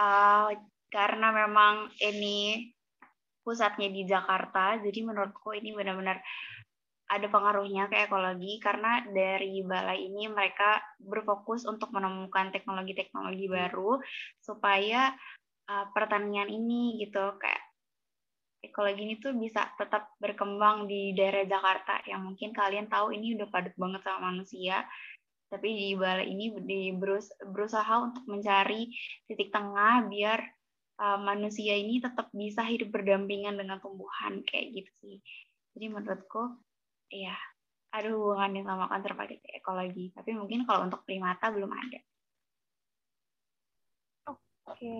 uh, 0.00 0.48
karena 0.92 1.28
memang 1.40 1.90
ini 2.00 2.72
pusatnya 3.46 3.86
di 3.86 4.02
Jakarta. 4.02 4.74
Jadi 4.82 5.06
menurutku 5.06 5.54
ini 5.54 5.70
benar-benar 5.70 6.18
ada 7.06 7.26
pengaruhnya 7.30 7.86
ke 7.86 8.10
ekologi 8.10 8.58
karena 8.58 9.06
dari 9.06 9.62
balai 9.62 10.10
ini 10.10 10.26
mereka 10.26 10.82
berfokus 10.98 11.62
untuk 11.62 11.94
menemukan 11.94 12.50
teknologi-teknologi 12.50 13.46
baru 13.46 14.02
supaya 14.42 15.14
uh, 15.70 15.86
pertanian 15.94 16.50
ini 16.50 16.98
gitu 16.98 17.38
kayak 17.38 17.62
ekologi 18.58 19.06
ini 19.06 19.14
tuh 19.22 19.38
bisa 19.38 19.70
tetap 19.78 20.18
berkembang 20.18 20.90
di 20.90 21.14
daerah 21.14 21.46
Jakarta 21.46 22.02
yang 22.10 22.26
mungkin 22.26 22.50
kalian 22.50 22.90
tahu 22.90 23.14
ini 23.14 23.38
udah 23.38 23.48
padat 23.54 23.78
banget 23.78 24.02
sama 24.02 24.34
manusia 24.34 24.82
tapi 25.46 25.78
di 25.78 25.88
balai 25.94 26.26
ini 26.26 26.50
berusaha 27.46 27.94
untuk 28.02 28.26
mencari 28.26 28.90
titik 29.30 29.54
tengah 29.54 30.10
biar 30.10 30.42
uh, 31.00 31.18
manusia 31.20 31.76
ini 31.76 32.00
tetap 32.00 32.28
bisa 32.32 32.64
hidup 32.64 32.92
berdampingan 32.92 33.56
dengan 33.56 33.78
tumbuhan 33.80 34.42
kayak 34.44 34.66
gitu 34.72 34.92
sih. 35.04 35.16
Jadi 35.76 35.86
menurutku 35.92 36.56
ya 37.12 37.36
ada 37.92 38.08
hubungannya 38.12 38.62
sama 38.64 38.88
konservasi 38.92 39.40
ekologi. 39.56 40.12
Tapi 40.12 40.30
mungkin 40.36 40.68
kalau 40.68 40.88
untuk 40.88 41.04
primata 41.04 41.48
belum 41.52 41.72
ada. 41.72 42.00
Oke, 44.66 44.90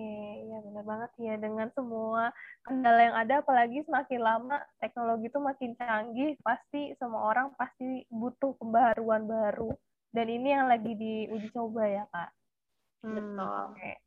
ya 0.47 0.63
benar 0.63 0.83
banget 0.87 1.11
ya 1.19 1.35
dengan 1.35 1.67
semua 1.75 2.31
kendala 2.63 3.03
yang 3.03 3.17
ada, 3.19 3.43
apalagi 3.43 3.83
semakin 3.83 4.21
lama 4.23 4.57
teknologi 4.79 5.27
itu 5.27 5.39
makin 5.43 5.71
canggih, 5.75 6.39
pasti 6.39 6.95
semua 6.95 7.35
orang 7.35 7.51
pasti 7.59 8.07
butuh 8.07 8.55
pembaharuan 8.63 9.27
baru. 9.27 9.75
Dan 10.15 10.31
ini 10.31 10.55
yang 10.55 10.71
lagi 10.71 10.95
diuji 10.95 11.51
coba 11.51 11.83
ya 11.83 12.03
kak. 12.07 12.31
Hmm, 13.03 13.15
Betul. 13.19 13.61
Oke. 13.75 14.06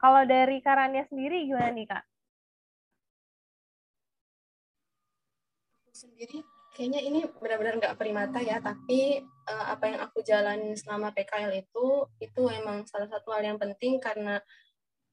Kalau 0.00 0.24
dari 0.24 0.64
Karania 0.64 1.04
sendiri 1.04 1.44
gimana 1.44 1.68
nih 1.76 1.86
Kak? 1.92 2.04
Sendiri 5.92 6.40
kayaknya 6.72 7.00
ini 7.04 7.20
benar-benar 7.28 7.76
nggak 7.76 7.96
primata 8.00 8.40
ya, 8.40 8.56
tapi 8.64 9.20
uh, 9.44 9.66
apa 9.76 9.84
yang 9.92 10.00
aku 10.00 10.24
jalanin 10.24 10.72
selama 10.72 11.12
PKL 11.12 11.52
itu, 11.52 12.08
itu 12.16 12.42
emang 12.48 12.88
salah 12.88 13.12
satu 13.12 13.28
hal 13.36 13.44
yang 13.44 13.60
penting 13.60 14.00
karena 14.00 14.40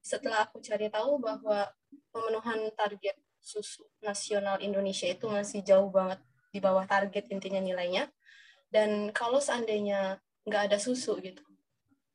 setelah 0.00 0.48
aku 0.48 0.64
cari 0.64 0.88
tahu 0.88 1.20
bahwa 1.20 1.68
pemenuhan 2.08 2.72
target 2.72 3.20
susu 3.44 3.84
nasional 4.00 4.56
Indonesia 4.64 5.04
itu 5.04 5.28
masih 5.28 5.60
jauh 5.60 5.92
banget 5.92 6.16
di 6.48 6.64
bawah 6.64 6.88
target 6.88 7.28
intinya 7.28 7.60
nilainya. 7.60 8.08
Dan 8.72 9.12
kalau 9.12 9.36
seandainya 9.36 10.16
nggak 10.48 10.72
ada 10.72 10.78
susu 10.80 11.20
gitu, 11.20 11.44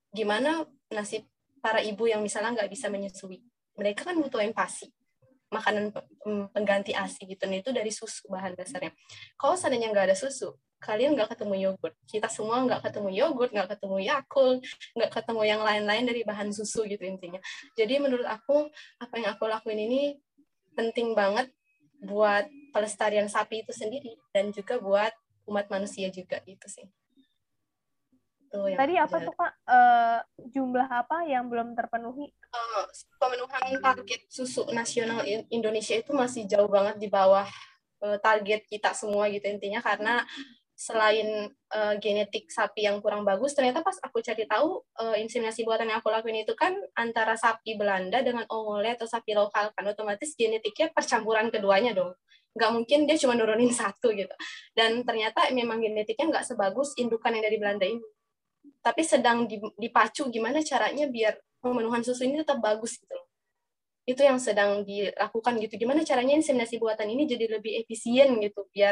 gimana 0.10 0.66
nasib 0.90 1.30
para 1.64 1.80
ibu 1.80 2.04
yang 2.12 2.20
misalnya 2.20 2.52
nggak 2.60 2.68
bisa 2.68 2.92
menyusui. 2.92 3.40
Mereka 3.80 4.04
kan 4.04 4.20
butuh 4.20 4.44
empasi, 4.44 4.92
makanan 5.48 5.96
pengganti 6.52 6.92
ASI 6.92 7.24
gitu. 7.24 7.48
Nah, 7.48 7.64
itu 7.64 7.72
dari 7.72 7.88
susu 7.88 8.28
bahan 8.28 8.60
dasarnya. 8.60 8.92
Kalau 9.40 9.56
seandainya 9.56 9.96
nggak 9.96 10.12
ada 10.12 10.18
susu, 10.20 10.52
kalian 10.84 11.16
nggak 11.16 11.32
ketemu 11.32 11.72
yogurt. 11.72 11.96
Kita 12.04 12.28
semua 12.28 12.60
nggak 12.68 12.84
ketemu 12.92 13.10
yogurt, 13.16 13.56
nggak 13.56 13.80
ketemu 13.80 13.98
Yakult, 14.04 14.60
nggak 15.00 15.12
ketemu 15.16 15.42
yang 15.48 15.62
lain-lain 15.64 16.04
dari 16.04 16.22
bahan 16.28 16.52
susu 16.52 16.84
gitu 16.84 17.08
intinya. 17.08 17.40
Jadi 17.80 18.04
menurut 18.04 18.28
aku, 18.28 18.68
apa 19.00 19.14
yang 19.16 19.32
aku 19.32 19.48
lakuin 19.48 19.80
ini 19.80 20.20
penting 20.76 21.16
banget 21.16 21.48
buat 22.04 22.44
pelestarian 22.76 23.32
sapi 23.32 23.64
itu 23.64 23.72
sendiri 23.72 24.20
dan 24.36 24.52
juga 24.52 24.76
buat 24.84 25.16
umat 25.48 25.72
manusia 25.72 26.12
juga 26.12 26.44
itu 26.44 26.68
sih. 26.68 26.84
Tuh, 28.54 28.70
yang 28.70 28.78
Tadi 28.78 28.94
apa 29.02 29.18
tuh 29.18 29.34
Kak? 29.34 29.54
Uh, 29.66 30.20
jumlah 30.54 30.86
apa 30.86 31.26
yang 31.26 31.50
belum 31.50 31.74
terpenuhi? 31.74 32.30
Uh, 32.54 32.86
pemenuhan 33.18 33.82
target 33.82 34.30
susu 34.30 34.70
nasional 34.70 35.26
Indonesia 35.50 35.98
itu 35.98 36.14
masih 36.14 36.46
jauh 36.46 36.70
banget 36.70 37.02
di 37.02 37.10
bawah 37.10 37.50
uh, 38.06 38.18
target 38.22 38.70
kita 38.70 38.94
semua 38.94 39.26
gitu 39.34 39.50
intinya. 39.50 39.82
Karena 39.82 40.22
selain 40.78 41.50
uh, 41.74 41.98
genetik 41.98 42.46
sapi 42.54 42.86
yang 42.86 43.02
kurang 43.02 43.26
bagus, 43.26 43.58
ternyata 43.58 43.82
pas 43.82 43.98
aku 44.06 44.22
cari 44.22 44.46
tahu 44.46 44.86
uh, 45.02 45.18
inseminasi 45.18 45.66
buatan 45.66 45.90
yang 45.90 45.98
aku 45.98 46.14
lakuin 46.14 46.46
itu 46.46 46.54
kan 46.54 46.78
antara 46.94 47.34
sapi 47.34 47.74
Belanda 47.74 48.22
dengan 48.22 48.46
ongole 48.54 48.94
atau 48.94 49.10
sapi 49.10 49.34
lokal 49.34 49.74
kan 49.74 49.86
otomatis 49.90 50.38
genetiknya 50.38 50.94
percampuran 50.94 51.50
keduanya 51.50 51.98
dong. 51.98 52.14
Nggak 52.54 52.70
mungkin 52.70 53.10
dia 53.10 53.18
cuma 53.18 53.34
nurunin 53.34 53.74
satu 53.74 54.14
gitu. 54.14 54.36
Dan 54.78 55.02
ternyata 55.02 55.50
memang 55.50 55.82
genetiknya 55.82 56.38
nggak 56.38 56.46
sebagus 56.46 56.94
indukan 57.02 57.34
yang 57.34 57.50
dari 57.50 57.58
Belanda 57.58 57.90
ini 57.90 58.06
tapi 58.84 59.02
sedang 59.08 59.48
dipacu 59.80 60.28
gimana 60.28 60.60
caranya 60.60 61.08
biar 61.08 61.40
pemenuhan 61.64 62.04
susu 62.04 62.28
ini 62.28 62.44
tetap 62.44 62.60
bagus 62.60 63.00
gitu 63.00 63.16
loh. 63.16 63.32
Itu 64.04 64.20
yang 64.20 64.36
sedang 64.36 64.84
dilakukan 64.84 65.56
gitu. 65.64 65.80
Gimana 65.80 66.04
caranya 66.04 66.36
inseminasi 66.36 66.76
buatan 66.76 67.08
ini 67.08 67.24
jadi 67.24 67.48
lebih 67.48 67.80
efisien 67.80 68.36
gitu, 68.44 68.68
biar 68.76 68.92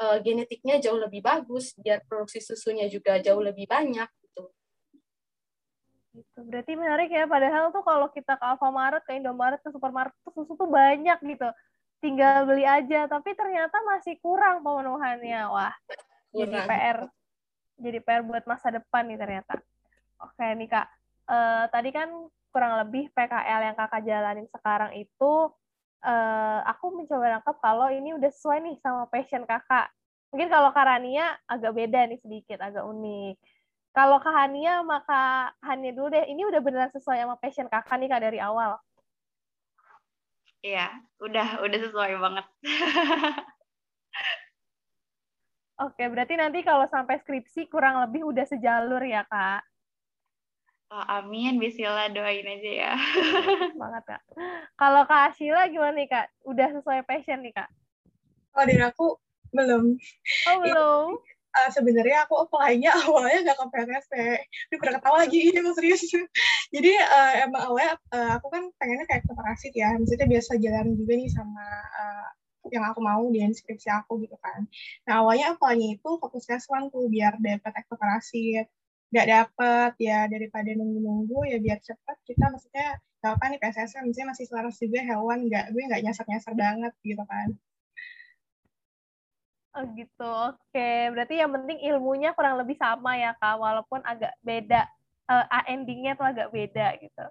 uh, 0.00 0.16
genetiknya 0.24 0.80
jauh 0.80 0.96
lebih 0.96 1.20
bagus, 1.20 1.76
biar 1.76 2.00
produksi 2.08 2.40
susunya 2.40 2.88
juga 2.88 3.20
jauh 3.20 3.44
lebih 3.44 3.68
banyak 3.68 4.08
gitu. 4.24 4.42
Gitu. 6.16 6.38
Berarti 6.48 6.72
menarik 6.80 7.12
ya, 7.12 7.28
padahal 7.28 7.68
tuh 7.76 7.84
kalau 7.84 8.08
kita 8.08 8.40
ke 8.40 8.44
Alfamaret, 8.48 9.04
ke 9.04 9.12
Indomaret, 9.20 9.60
ke 9.60 9.68
supermarket 9.68 10.16
tuh 10.24 10.32
susu 10.32 10.56
tuh 10.56 10.72
banyak 10.72 11.20
gitu. 11.28 11.48
Tinggal 12.00 12.48
beli 12.48 12.64
aja, 12.64 13.04
tapi 13.04 13.36
ternyata 13.36 13.76
masih 13.84 14.16
kurang 14.24 14.64
pemenuhannya. 14.64 15.44
Wah, 15.52 15.76
kurang. 16.32 16.40
jadi 16.40 16.56
PR 16.64 16.98
jadi 17.78 17.98
PR 18.02 18.22
buat 18.26 18.44
masa 18.44 18.74
depan 18.74 19.06
nih 19.06 19.18
ternyata. 19.18 19.54
Oke 20.18 20.42
nih 20.42 20.68
kak, 20.68 20.86
uh, 21.30 21.64
tadi 21.70 21.94
kan 21.94 22.10
kurang 22.50 22.74
lebih 22.82 23.08
PKL 23.14 23.70
yang 23.70 23.76
kakak 23.78 24.02
jalanin 24.02 24.46
sekarang 24.50 24.92
itu, 24.98 25.32
uh, 26.02 26.60
aku 26.66 26.90
mencoba 26.90 27.38
nangkep 27.38 27.56
kalau 27.62 27.88
ini 27.88 28.18
udah 28.18 28.30
sesuai 28.30 28.58
nih 28.66 28.76
sama 28.82 29.06
passion 29.06 29.46
kakak. 29.46 29.86
Mungkin 30.34 30.50
kalau 30.52 30.74
Karania 30.74 31.38
agak 31.48 31.72
beda 31.72 32.04
nih 32.10 32.20
sedikit, 32.20 32.60
agak 32.60 32.84
unik. 32.84 33.38
Kalau 33.96 34.20
Kak 34.20 34.30
Hania, 34.30 34.84
maka 34.84 35.50
Hania 35.64 35.90
dulu 35.96 36.12
deh. 36.12 36.28
Ini 36.28 36.44
udah 36.44 36.60
beneran 36.60 36.92
sesuai 36.92 37.24
sama 37.24 37.34
passion 37.40 37.66
kakak 37.66 37.96
nih 37.98 38.06
kak 38.12 38.22
dari 38.22 38.38
awal. 38.38 38.76
Iya, 40.60 40.90
udah 41.22 41.64
udah 41.64 41.78
sesuai 41.82 42.12
banget. 42.18 42.46
Oke, 45.78 46.10
berarti 46.10 46.34
nanti 46.34 46.66
kalau 46.66 46.90
sampai 46.90 47.22
skripsi 47.22 47.70
kurang 47.70 48.02
lebih 48.02 48.26
udah 48.26 48.42
sejalur 48.42 48.98
ya, 49.06 49.22
Kak? 49.30 49.62
Oh, 50.90 51.04
amin, 51.06 51.62
bismillah 51.62 52.10
doain 52.10 52.42
aja 52.42 52.70
ya. 52.72 52.92
Semangat, 53.70 54.02
Kak. 54.02 54.22
Kalau 54.74 55.06
Kak 55.06 55.30
Ashila 55.30 55.70
gimana 55.70 55.94
nih, 55.94 56.10
Kak? 56.10 56.26
Udah 56.42 56.74
sesuai 56.74 57.06
passion 57.06 57.46
nih, 57.46 57.54
Kak? 57.54 57.70
Kalau 58.50 58.64
dari 58.66 58.82
aku, 58.82 59.06
belum. 59.54 59.84
Oh, 60.50 60.56
belum? 60.66 61.06
Uh, 61.48 61.70
sebenarnya 61.70 62.26
aku 62.26 62.42
apply-nya 62.42 62.90
awalnya 63.06 63.38
nggak 63.46 63.58
ke 63.62 63.66
PTSP. 63.70 64.14
Ini 64.42 64.76
pernah 64.82 64.94
ketawa 64.98 65.16
lagi, 65.22 65.38
ini 65.46 65.58
mau 65.62 65.78
serius. 65.78 66.02
Jadi 66.74 66.90
uh, 66.90 67.32
emang 67.46 67.62
awalnya 67.70 67.94
uh, 68.10 68.30
aku 68.34 68.50
kan 68.50 68.66
pengennya 68.82 69.06
kayak 69.06 69.22
ke 69.22 69.32
parasit 69.36 69.74
ya. 69.78 69.94
Maksudnya 69.94 70.26
biasa 70.26 70.58
jalan 70.58 70.98
juga 70.98 71.12
nih 71.14 71.30
sama 71.30 71.66
uh, 71.94 72.28
yang 72.74 72.84
aku 72.86 73.00
mau 73.02 73.22
di 73.32 73.40
inskripsi 73.42 73.88
aku 73.92 74.20
gitu 74.24 74.36
kan. 74.40 74.64
Nah 75.08 75.24
awalnya 75.24 75.56
apply-nya 75.56 75.98
itu 75.98 76.10
fokus 76.22 76.46
one 76.68 76.88
tuh 76.92 77.08
biar 77.08 77.36
dapat 77.40 77.72
eksplorasit. 77.80 78.66
Gak 79.08 79.26
dapet 79.28 79.92
ya 80.04 80.28
daripada 80.28 80.68
nunggu-nunggu 80.76 81.48
ya 81.48 81.56
biar 81.64 81.80
cepet 81.80 82.16
kita 82.28 82.44
maksudnya 82.52 83.00
gak 83.24 83.32
apa 83.40 83.44
nih 83.50 83.58
PSSM 83.58 84.04
misalnya 84.04 84.28
masih 84.36 84.44
selaras 84.46 84.76
juga 84.78 85.00
hewan 85.02 85.48
nggak 85.48 85.74
gue 85.74 85.82
nggak 85.88 86.02
nyasar-nyasar 86.06 86.52
banget 86.54 86.92
gitu 87.02 87.24
kan. 87.24 87.48
Oh 89.78 89.84
gitu, 89.94 90.26
oke. 90.26 90.90
Berarti 91.14 91.38
yang 91.38 91.54
penting 91.54 91.78
ilmunya 91.86 92.34
kurang 92.34 92.58
lebih 92.58 92.74
sama 92.82 93.14
ya 93.14 93.30
kak, 93.38 93.62
walaupun 93.62 94.02
agak 94.02 94.34
beda, 94.42 94.90
uh, 95.30 95.46
endingnya 95.70 96.18
tuh 96.18 96.26
agak 96.26 96.50
beda 96.50 96.98
gitu. 96.98 97.26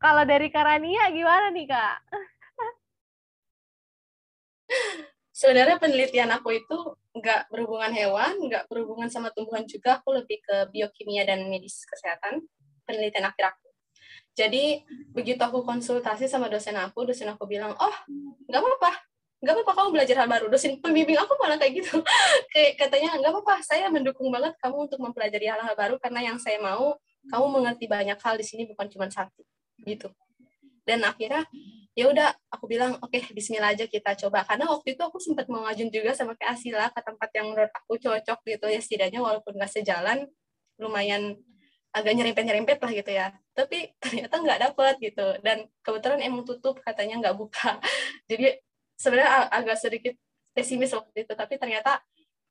Kalau 0.00 0.22
dari 0.24 0.48
Karania 0.48 1.12
gimana 1.12 1.52
nih 1.52 1.68
kak? 1.68 1.96
Sebenarnya 5.36 5.76
penelitian 5.76 6.32
aku 6.32 6.56
itu 6.56 6.78
nggak 7.12 7.52
berhubungan 7.52 7.92
hewan, 7.92 8.32
nggak 8.48 8.64
berhubungan 8.72 9.12
sama 9.12 9.28
tumbuhan 9.36 9.68
juga, 9.68 10.00
aku 10.00 10.16
lebih 10.16 10.40
ke 10.40 10.56
biokimia 10.72 11.28
dan 11.28 11.44
medis 11.52 11.84
kesehatan, 11.84 12.40
penelitian 12.88 13.28
akhir 13.28 13.52
aku. 13.52 13.68
Jadi 14.36 14.84
begitu 15.12 15.40
aku 15.40 15.64
konsultasi 15.64 16.28
sama 16.28 16.48
dosen 16.48 16.76
aku, 16.76 17.08
dosen 17.08 17.28
aku 17.28 17.44
bilang, 17.44 17.72
oh 17.76 17.96
nggak 18.48 18.60
apa-apa, 18.60 18.92
nggak 19.40 19.54
apa-apa 19.60 19.72
kamu 19.76 19.88
belajar 19.92 20.16
hal 20.24 20.28
baru. 20.28 20.46
Dosen 20.48 20.80
pembimbing 20.80 21.20
aku 21.20 21.36
malah 21.40 21.56
kayak 21.60 21.84
gitu, 21.84 22.00
kayak 22.52 22.80
katanya 22.80 23.16
nggak 23.20 23.32
apa-apa, 23.32 23.64
saya 23.64 23.88
mendukung 23.92 24.28
banget 24.32 24.56
kamu 24.60 24.88
untuk 24.88 25.00
mempelajari 25.00 25.48
hal-hal 25.48 25.76
baru 25.76 25.96
karena 26.00 26.32
yang 26.32 26.36
saya 26.40 26.60
mau 26.60 26.96
kamu 27.28 27.46
mengerti 27.60 27.84
banyak 27.88 28.18
hal 28.20 28.34
di 28.40 28.44
sini 28.44 28.68
bukan 28.68 28.88
cuma 28.88 29.08
satu, 29.08 29.44
gitu. 29.84 30.08
Dan 30.86 31.02
akhirnya 31.02 31.42
ya 31.96 32.12
udah 32.12 32.28
aku 32.52 32.68
bilang 32.70 33.00
oke 33.00 33.10
okay, 33.10 33.26
Bismillah 33.34 33.74
aja 33.74 33.90
kita 33.90 34.14
coba. 34.14 34.46
Karena 34.46 34.70
waktu 34.70 34.94
itu 34.94 35.02
aku 35.02 35.18
sempat 35.18 35.50
mau 35.50 35.66
ngajun 35.66 35.90
juga 35.90 36.14
sama 36.14 36.38
kayak 36.38 36.54
Asila 36.54 36.86
ke 36.94 37.00
tempat 37.02 37.28
yang 37.34 37.46
menurut 37.50 37.72
aku 37.74 37.98
cocok 37.98 38.38
gitu 38.46 38.66
ya 38.70 38.80
setidaknya 38.80 39.20
walaupun 39.24 39.58
nggak 39.58 39.72
sejalan 39.72 40.28
lumayan 40.78 41.40
agak 41.96 42.12
nyerempet-nyerempet 42.12 42.78
lah 42.78 42.92
gitu 42.92 43.10
ya. 43.10 43.26
Tapi 43.56 43.90
ternyata 44.04 44.34
nggak 44.38 44.58
dapet 44.70 44.94
gitu. 45.00 45.26
Dan 45.40 45.66
kebetulan 45.80 46.20
emang 46.22 46.44
tutup 46.44 46.78
katanya 46.84 47.18
nggak 47.24 47.36
buka. 47.40 47.80
Jadi 48.30 48.60
sebenarnya 48.94 49.48
agak 49.50 49.76
sedikit 49.80 50.14
pesimis 50.52 50.92
waktu 50.92 51.24
itu. 51.24 51.32
Tapi 51.32 51.56
ternyata 51.56 51.98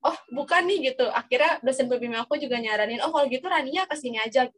oh 0.02 0.18
bukan 0.34 0.66
nih 0.66 0.91
gitu. 0.91 1.06
Akhirnya 1.14 1.62
dosen 1.62 1.86
pembimbing 1.86 2.18
aku 2.18 2.36
juga 2.41 2.57
nyaranin 2.57 2.99
oh 3.06 3.14
kalau 3.14 3.30
gitu 3.30 3.45
Rania 3.45 3.86
ke 3.86 3.94
sini 3.94 4.18
aja 4.18 4.49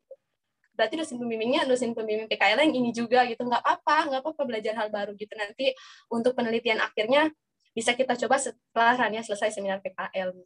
berarti 0.77 0.95
dosen 1.01 1.17
pembimbingnya 1.17 1.65
dosen 1.65 1.97
pembimbing 1.97 2.29
PKL 2.29 2.61
yang 2.69 2.73
ini 2.77 2.93
juga 2.93 3.25
gitu. 3.25 3.41
Nggak 3.41 3.65
apa-apa 3.65 3.97
nggak 4.13 4.21
apa-apa 4.21 4.43
belajar 4.45 4.73
hal 4.77 4.93
baru 4.93 5.17
gitu. 5.17 5.33
Nanti 5.33 5.73
untuk 6.13 6.37
penelitian 6.37 6.77
akhirnya 6.77 7.33
bisa 7.73 7.97
kita 7.97 8.13
coba 8.13 8.37
setelah 8.37 8.93
Rania 8.93 9.25
selesai 9.25 9.57
seminar 9.57 9.81
PKL 9.81 10.37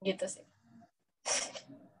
gitu 0.00 0.24
sih. 0.24 0.44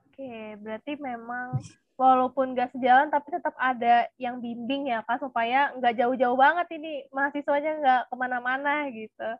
Oke 0.08 0.56
berarti 0.60 0.96
memang 0.96 1.60
walaupun 2.00 2.56
nggak 2.56 2.72
sejalan 2.72 3.12
tapi 3.12 3.28
tetap 3.28 3.52
ada 3.60 4.08
yang 4.16 4.40
bimbing 4.40 4.88
ya 4.88 5.04
kak 5.04 5.20
supaya 5.20 5.68
nggak 5.76 6.00
jauh-jauh 6.00 6.32
banget 6.32 6.80
ini 6.80 7.04
mahasiswanya 7.12 7.72
nggak 7.80 8.02
ke 8.08 8.14
mana-mana 8.16 8.88
gitu. 8.88 9.30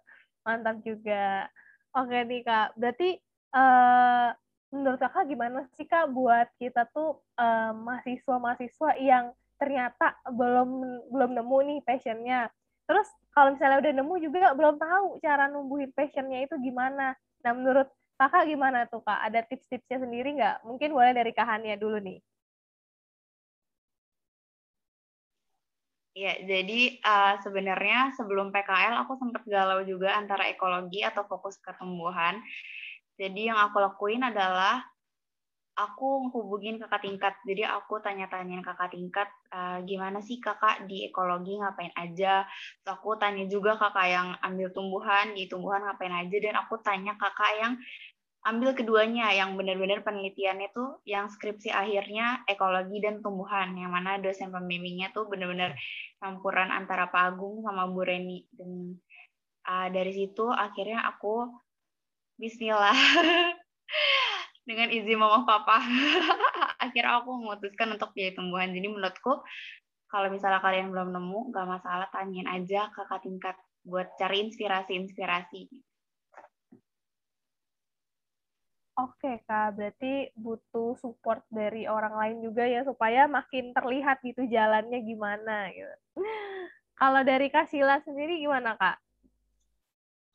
Mantap 0.45 0.77
juga. 0.85 1.49
Oke 1.97 2.21
nih 2.29 2.45
kak. 2.45 2.77
Berarti 2.77 3.17
uh, 3.57 4.29
menurut 4.71 4.99
kakak 5.03 5.27
gimana 5.27 5.67
sih 5.75 5.87
kak 5.87 6.11
buat 6.15 6.47
kita 6.63 6.87
tuh 6.95 7.19
uh, 7.39 7.75
mahasiswa-mahasiswa 7.75 8.91
yang 9.03 9.35
ternyata 9.59 10.17
belum 10.31 10.71
belum 11.11 11.31
nemu 11.37 11.59
nih 11.67 11.79
passionnya? 11.83 12.49
Terus 12.87 13.07
kalau 13.35 13.55
misalnya 13.55 13.79
udah 13.83 13.93
nemu 13.99 14.15
juga 14.23 14.55
belum 14.55 14.79
tahu 14.79 15.07
cara 15.23 15.51
numbuhin 15.51 15.91
passionnya 15.95 16.47
itu 16.47 16.55
gimana. 16.63 17.15
Nah 17.43 17.53
menurut 17.53 17.91
kakak 18.19 18.47
gimana 18.47 18.87
tuh 18.87 19.03
kak? 19.03 19.21
Ada 19.27 19.43
tips-tipsnya 19.47 20.03
sendiri 20.03 20.39
nggak? 20.39 20.67
Mungkin 20.67 20.91
boleh 20.95 21.13
dari 21.15 21.35
kahannya 21.35 21.77
dulu 21.79 21.99
nih. 21.99 22.19
Ya, 26.11 26.35
jadi 26.43 27.01
uh, 27.07 27.39
sebenarnya 27.41 28.13
sebelum 28.19 28.51
PKL 28.51 29.07
aku 29.07 29.15
sempat 29.17 29.47
galau 29.47 29.81
juga 29.87 30.19
antara 30.19 30.51
ekologi 30.51 31.01
atau 31.07 31.23
fokus 31.25 31.57
ketumbuhan. 31.63 32.43
Jadi 33.21 33.53
yang 33.53 33.61
aku 33.61 33.77
lakuin 33.77 34.25
adalah 34.25 34.81
aku 35.77 36.33
hubungin 36.33 36.77
kakak 36.77 37.05
tingkat. 37.05 37.35
Jadi 37.45 37.69
aku 37.69 38.01
tanya-tanyain 38.01 38.65
kakak 38.65 38.93
tingkat, 38.93 39.29
uh, 39.53 39.81
gimana 39.85 40.25
sih 40.25 40.41
kakak 40.41 40.85
di 40.89 41.09
ekologi 41.09 41.57
ngapain 41.57 41.93
aja. 41.97 42.49
Terus 42.81 42.97
aku 42.97 43.17
tanya 43.21 43.45
juga 43.49 43.77
kakak 43.77 44.07
yang 44.09 44.29
ambil 44.41 44.69
tumbuhan, 44.73 45.33
di 45.33 45.49
tumbuhan 45.49 45.85
ngapain 45.85 46.13
aja. 46.13 46.37
Dan 46.41 46.55
aku 46.61 46.81
tanya 46.81 47.17
kakak 47.17 47.53
yang 47.61 47.73
ambil 48.41 48.73
keduanya, 48.73 49.37
yang 49.37 49.53
benar-benar 49.61 50.01
penelitiannya 50.01 50.73
tuh 50.73 51.05
yang 51.05 51.29
skripsi 51.29 51.69
akhirnya 51.73 52.45
ekologi 52.49 53.01
dan 53.05 53.21
tumbuhan. 53.21 53.77
Yang 53.77 53.91
mana 53.93 54.11
dosen 54.17 54.49
pembimbingnya 54.53 55.13
tuh 55.13 55.29
benar-benar 55.29 55.77
campuran 56.21 56.73
antara 56.73 57.09
Pak 57.09 57.37
Agung 57.37 57.65
sama 57.65 57.89
Bu 57.89 58.01
Reni. 58.05 58.45
Dan 58.53 58.97
uh, 59.65 59.89
dari 59.89 60.13
situ 60.13 60.49
akhirnya 60.49 61.05
aku 61.09 61.49
Bismillah. 62.41 62.97
Dengan 64.69 64.89
izin 64.89 65.21
mama 65.21 65.45
papa. 65.45 65.77
Akhirnya 66.85 67.21
aku 67.21 67.37
memutuskan 67.37 67.93
untuk 67.93 68.17
pilih 68.17 68.33
tumbuhan. 68.33 68.73
Jadi 68.73 68.89
menurutku 68.89 69.45
kalau 70.09 70.33
misalnya 70.33 70.65
kalian 70.65 70.89
belum 70.89 71.13
nemu, 71.13 71.53
nggak 71.53 71.69
masalah 71.69 72.09
tanyain 72.09 72.49
aja 72.49 72.89
kakak 72.97 73.21
tingkat 73.29 73.57
buat 73.85 74.09
cari 74.17 74.49
inspirasi-inspirasi. 74.49 75.69
Oke 79.01 79.41
kak, 79.45 79.77
berarti 79.77 80.33
butuh 80.37 80.97
support 80.97 81.45
dari 81.49 81.89
orang 81.89 82.17
lain 82.17 82.37
juga 82.45 82.65
ya 82.69 82.85
supaya 82.85 83.25
makin 83.29 83.73
terlihat 83.73 84.21
gitu 84.25 84.45
jalannya 84.49 85.01
gimana 85.05 85.73
gitu. 85.73 85.97
Kalau 87.01 87.21
dari 87.25 87.49
Kasila 87.53 88.01
sendiri 88.05 88.41
gimana 88.41 88.77
kak? 88.77 89.01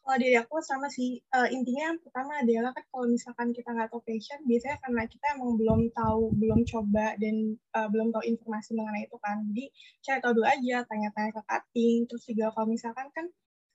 Kalau 0.06 0.18
diri 0.22 0.38
aku 0.38 0.62
sama 0.62 0.86
sih. 0.86 1.18
Uh, 1.34 1.50
intinya 1.50 1.90
yang 1.90 2.00
pertama 2.00 2.38
adalah 2.38 2.70
kan 2.78 2.86
kalau 2.94 3.10
misalkan 3.10 3.50
kita 3.58 3.74
nggak 3.74 3.90
tahu 3.90 4.06
passion 4.06 4.38
biasanya 4.46 4.78
karena 4.86 5.04
kita 5.10 5.26
emang 5.34 5.58
belum 5.58 5.82
tahu 5.98 6.30
belum 6.38 6.62
coba 6.70 7.18
dan 7.18 7.58
uh, 7.74 7.90
belum 7.90 8.14
tahu 8.14 8.24
informasi 8.30 8.78
mengenai 8.78 9.10
itu 9.10 9.18
kan. 9.18 9.42
Jadi 9.50 9.66
cari 10.06 10.20
tahu 10.22 10.32
dulu 10.38 10.46
aja 10.46 10.86
tanya-tanya 10.86 11.32
ke 11.34 11.42
cutting 11.50 11.98
terus 12.06 12.24
juga 12.30 12.54
kalau 12.54 12.68
misalkan 12.70 13.10
kan 13.18 13.26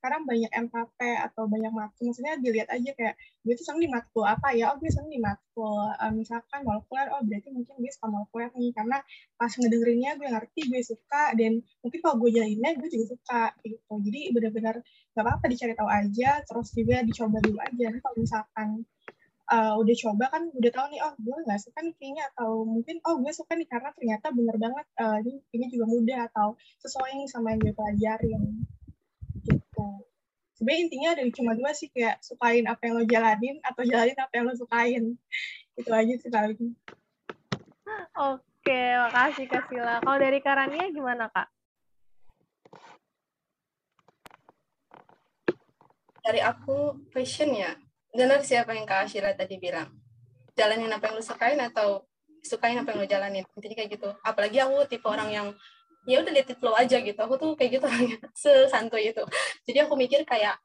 sekarang 0.00 0.24
banyak 0.24 0.48
MKP 0.48 0.98
atau 1.28 1.44
banyak 1.44 1.68
matkul 1.76 2.08
maksudnya 2.08 2.40
dilihat 2.40 2.72
aja 2.72 2.90
kayak 2.96 3.20
gue 3.44 3.52
tuh 3.52 3.68
seneng 3.68 3.84
di 3.84 3.90
matkul 3.92 4.24
apa 4.24 4.48
ya? 4.56 4.72
Oh 4.72 4.80
gue 4.80 4.88
seneng 4.88 5.12
di 5.12 5.20
matkul. 5.20 5.76
Uh, 5.76 6.12
misalkan 6.16 6.64
molekuler 6.64 7.12
oh 7.12 7.20
berarti 7.20 7.52
mungkin 7.52 7.76
gue 7.76 7.92
suka 7.92 8.08
molekuler 8.08 8.48
nih 8.56 8.72
karena 8.72 8.96
pas 9.36 9.52
ngedengerinnya 9.52 10.16
gue 10.16 10.28
ngerti 10.32 10.60
gue 10.72 10.80
suka 10.80 11.36
dan 11.36 11.60
mungkin 11.84 12.00
kalau 12.00 12.16
gue 12.16 12.30
jalaninnya 12.32 12.70
gue 12.80 12.88
juga 12.88 13.04
suka 13.12 13.42
gitu. 13.60 13.94
Jadi 14.08 14.20
benar-benar 14.32 14.76
gak 15.12 15.20
apa-apa 15.20 15.44
dicari 15.52 15.76
tahu 15.76 15.90
aja 15.92 16.30
terus 16.48 16.68
juga 16.72 16.96
dicoba 17.04 17.36
dulu 17.44 17.60
aja. 17.60 17.86
Kalau 18.00 18.16
misalkan 18.16 18.88
uh, 19.50 19.74
udah 19.76 19.96
coba 20.00 20.24
kan 20.32 20.42
udah 20.54 20.70
tahu 20.72 20.86
nih 20.94 21.00
oh 21.02 21.12
gue 21.18 21.36
nggak 21.44 21.60
suka 21.60 21.78
nih 21.82 21.94
kayaknya 21.98 22.24
atau 22.32 22.64
mungkin 22.64 22.96
oh 23.04 23.18
gue 23.20 23.32
suka 23.34 23.52
nih 23.58 23.68
karena 23.68 23.90
ternyata 23.92 24.26
bener 24.32 24.56
banget 24.56 24.86
uh, 25.02 25.18
ini 25.20 25.42
kayaknya 25.50 25.68
juga 25.74 25.84
mudah 25.90 26.20
atau 26.32 26.48
sesuai 26.80 27.10
nih 27.18 27.28
sama 27.28 27.52
yang 27.52 27.60
gue 27.60 27.74
pelajarin 27.74 28.42
sebenarnya 30.60 30.82
intinya 30.84 31.08
ada 31.16 31.22
cuma 31.32 31.56
dua 31.56 31.72
sih 31.72 31.88
kayak 31.88 32.20
sukain 32.20 32.68
apa 32.68 32.84
yang 32.84 33.00
lo 33.00 33.04
jalanin 33.08 33.56
atau 33.64 33.80
jalanin 33.80 34.18
apa 34.20 34.32
yang 34.36 34.44
lo 34.44 34.52
sukain. 34.52 35.04
Itu 35.72 35.88
aja 35.88 36.14
sih 36.20 36.28
paling 36.28 36.76
oke 38.12 38.82
makasih 39.08 39.48
Kak 39.48 39.72
Sila. 39.72 40.04
Kalau 40.04 40.18
dari 40.20 40.38
Karania 40.44 40.92
gimana 40.92 41.32
Kak? 41.32 41.48
Dari 46.20 46.44
aku 46.44 47.08
passion 47.08 47.56
ya. 47.56 47.72
Benar 48.12 48.44
siapa 48.44 48.76
yang 48.76 48.84
Kak 48.84 49.08
Ashila 49.08 49.32
tadi 49.32 49.56
bilang. 49.56 49.88
Jalanin 50.52 50.92
apa 50.92 51.08
yang 51.08 51.16
lo 51.16 51.24
sukain 51.24 51.56
atau 51.56 52.04
sukain 52.44 52.76
apa 52.76 52.92
yang 52.92 53.00
lo 53.00 53.08
jalanin. 53.08 53.48
Intinya 53.56 53.80
kayak 53.80 53.96
gitu. 53.96 54.12
Apalagi 54.20 54.60
aku 54.60 54.84
tipe 54.84 55.08
orang 55.08 55.32
yang 55.32 55.48
ya 56.08 56.24
udah 56.24 56.32
let 56.32 56.48
it 56.48 56.56
flow 56.56 56.76
aja 56.76 56.96
gitu. 57.00 57.18
Aku 57.20 57.36
tuh 57.36 57.52
kayak 57.56 57.80
gitu 57.80 57.86
sesantuy 58.42 59.12
itu. 59.12 59.22
Jadi 59.68 59.78
aku 59.84 59.94
mikir 59.96 60.24
kayak 60.24 60.56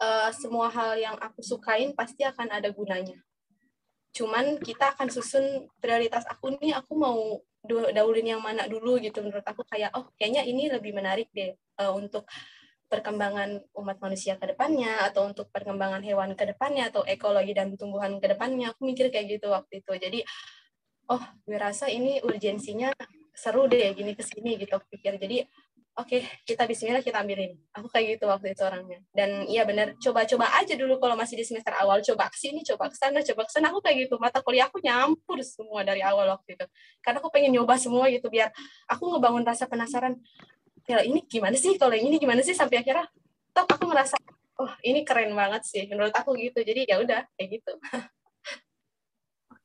uh, 0.00 0.28
semua 0.32 0.68
hal 0.68 0.96
yang 1.00 1.16
aku 1.16 1.40
sukain 1.40 1.96
pasti 1.96 2.24
akan 2.24 2.52
ada 2.52 2.68
gunanya. 2.72 3.16
Cuman 4.16 4.60
kita 4.60 4.96
akan 4.96 5.12
susun 5.12 5.68
prioritas 5.80 6.24
aku 6.28 6.56
nih 6.56 6.72
aku 6.76 6.96
mau 6.96 7.40
daulin 7.66 8.36
yang 8.36 8.42
mana 8.42 8.64
dulu 8.68 8.96
gitu. 9.00 9.20
Menurut 9.20 9.44
aku 9.44 9.64
kayak 9.68 9.92
oh 9.96 10.08
kayaknya 10.16 10.44
ini 10.44 10.68
lebih 10.72 10.92
menarik 10.96 11.28
deh 11.32 11.56
uh, 11.80 11.92
untuk 11.92 12.24
perkembangan 12.86 13.66
umat 13.74 13.98
manusia 13.98 14.38
ke 14.38 14.54
depannya 14.54 15.10
atau 15.10 15.26
untuk 15.26 15.50
perkembangan 15.50 16.06
hewan 16.06 16.38
ke 16.38 16.46
depannya 16.46 16.86
atau 16.86 17.02
ekologi 17.02 17.50
dan 17.50 17.74
tumbuhan 17.74 18.16
ke 18.22 18.30
depannya. 18.30 18.72
Aku 18.72 18.86
mikir 18.86 19.10
kayak 19.10 19.40
gitu 19.40 19.50
waktu 19.50 19.82
itu. 19.82 19.92
Jadi 19.98 20.20
oh 21.10 21.22
gue 21.46 21.58
rasa 21.58 21.90
ini 21.90 22.22
urgensinya 22.22 22.94
seru 23.36 23.68
deh 23.68 23.92
gini 23.92 24.16
ke 24.16 24.24
sini 24.24 24.56
gitu 24.56 24.80
pikir. 24.88 25.20
Jadi 25.20 25.44
oke 25.96 26.08
okay, 26.08 26.20
kita 26.48 26.64
Bismillah 26.64 27.04
kita 27.04 27.20
ambilin. 27.20 27.52
Aku 27.76 27.92
kayak 27.92 28.16
gitu 28.16 28.24
waktu 28.32 28.56
itu 28.56 28.62
orangnya. 28.64 28.98
Dan 29.12 29.44
iya 29.46 29.68
benar 29.68 29.92
coba-coba 30.00 30.48
aja 30.56 30.72
dulu 30.74 30.96
kalau 30.96 31.14
masih 31.14 31.36
di 31.36 31.44
semester 31.44 31.76
awal. 31.76 32.00
Coba 32.00 32.32
ke 32.32 32.36
sini 32.40 32.64
coba 32.64 32.88
ke 32.88 32.96
sana 32.96 33.20
coba 33.20 33.44
ke 33.44 33.52
sana. 33.52 33.68
Aku 33.68 33.84
kayak 33.84 34.08
gitu 34.08 34.16
mata 34.16 34.40
kuliah 34.40 34.66
aku 34.72 34.80
nyampur 34.80 35.38
semua 35.44 35.84
dari 35.84 36.00
awal 36.00 36.32
waktu 36.32 36.56
itu. 36.56 36.66
Karena 37.04 37.20
aku 37.20 37.28
pengen 37.28 37.52
nyoba 37.60 37.76
semua 37.76 38.08
gitu 38.08 38.32
biar 38.32 38.48
aku 38.88 39.04
ngebangun 39.12 39.44
rasa 39.44 39.68
penasaran. 39.68 40.16
Ya 40.88 41.04
ini 41.04 41.20
gimana 41.28 41.54
sih? 41.60 41.76
Kalau 41.76 41.92
ini 41.92 42.16
gimana 42.16 42.40
sih? 42.40 42.56
Sampai 42.56 42.80
akhirnya 42.80 43.04
toh 43.52 43.68
aku 43.68 43.84
ngerasa 43.84 44.16
oh 44.56 44.72
ini 44.80 45.04
keren 45.04 45.36
banget 45.36 45.62
sih 45.68 45.84
menurut 45.88 46.12
aku 46.16 46.32
gitu. 46.40 46.64
Jadi 46.64 46.88
ya 46.88 47.00
udah 47.04 47.28
kayak 47.36 47.60
gitu. 47.60 47.72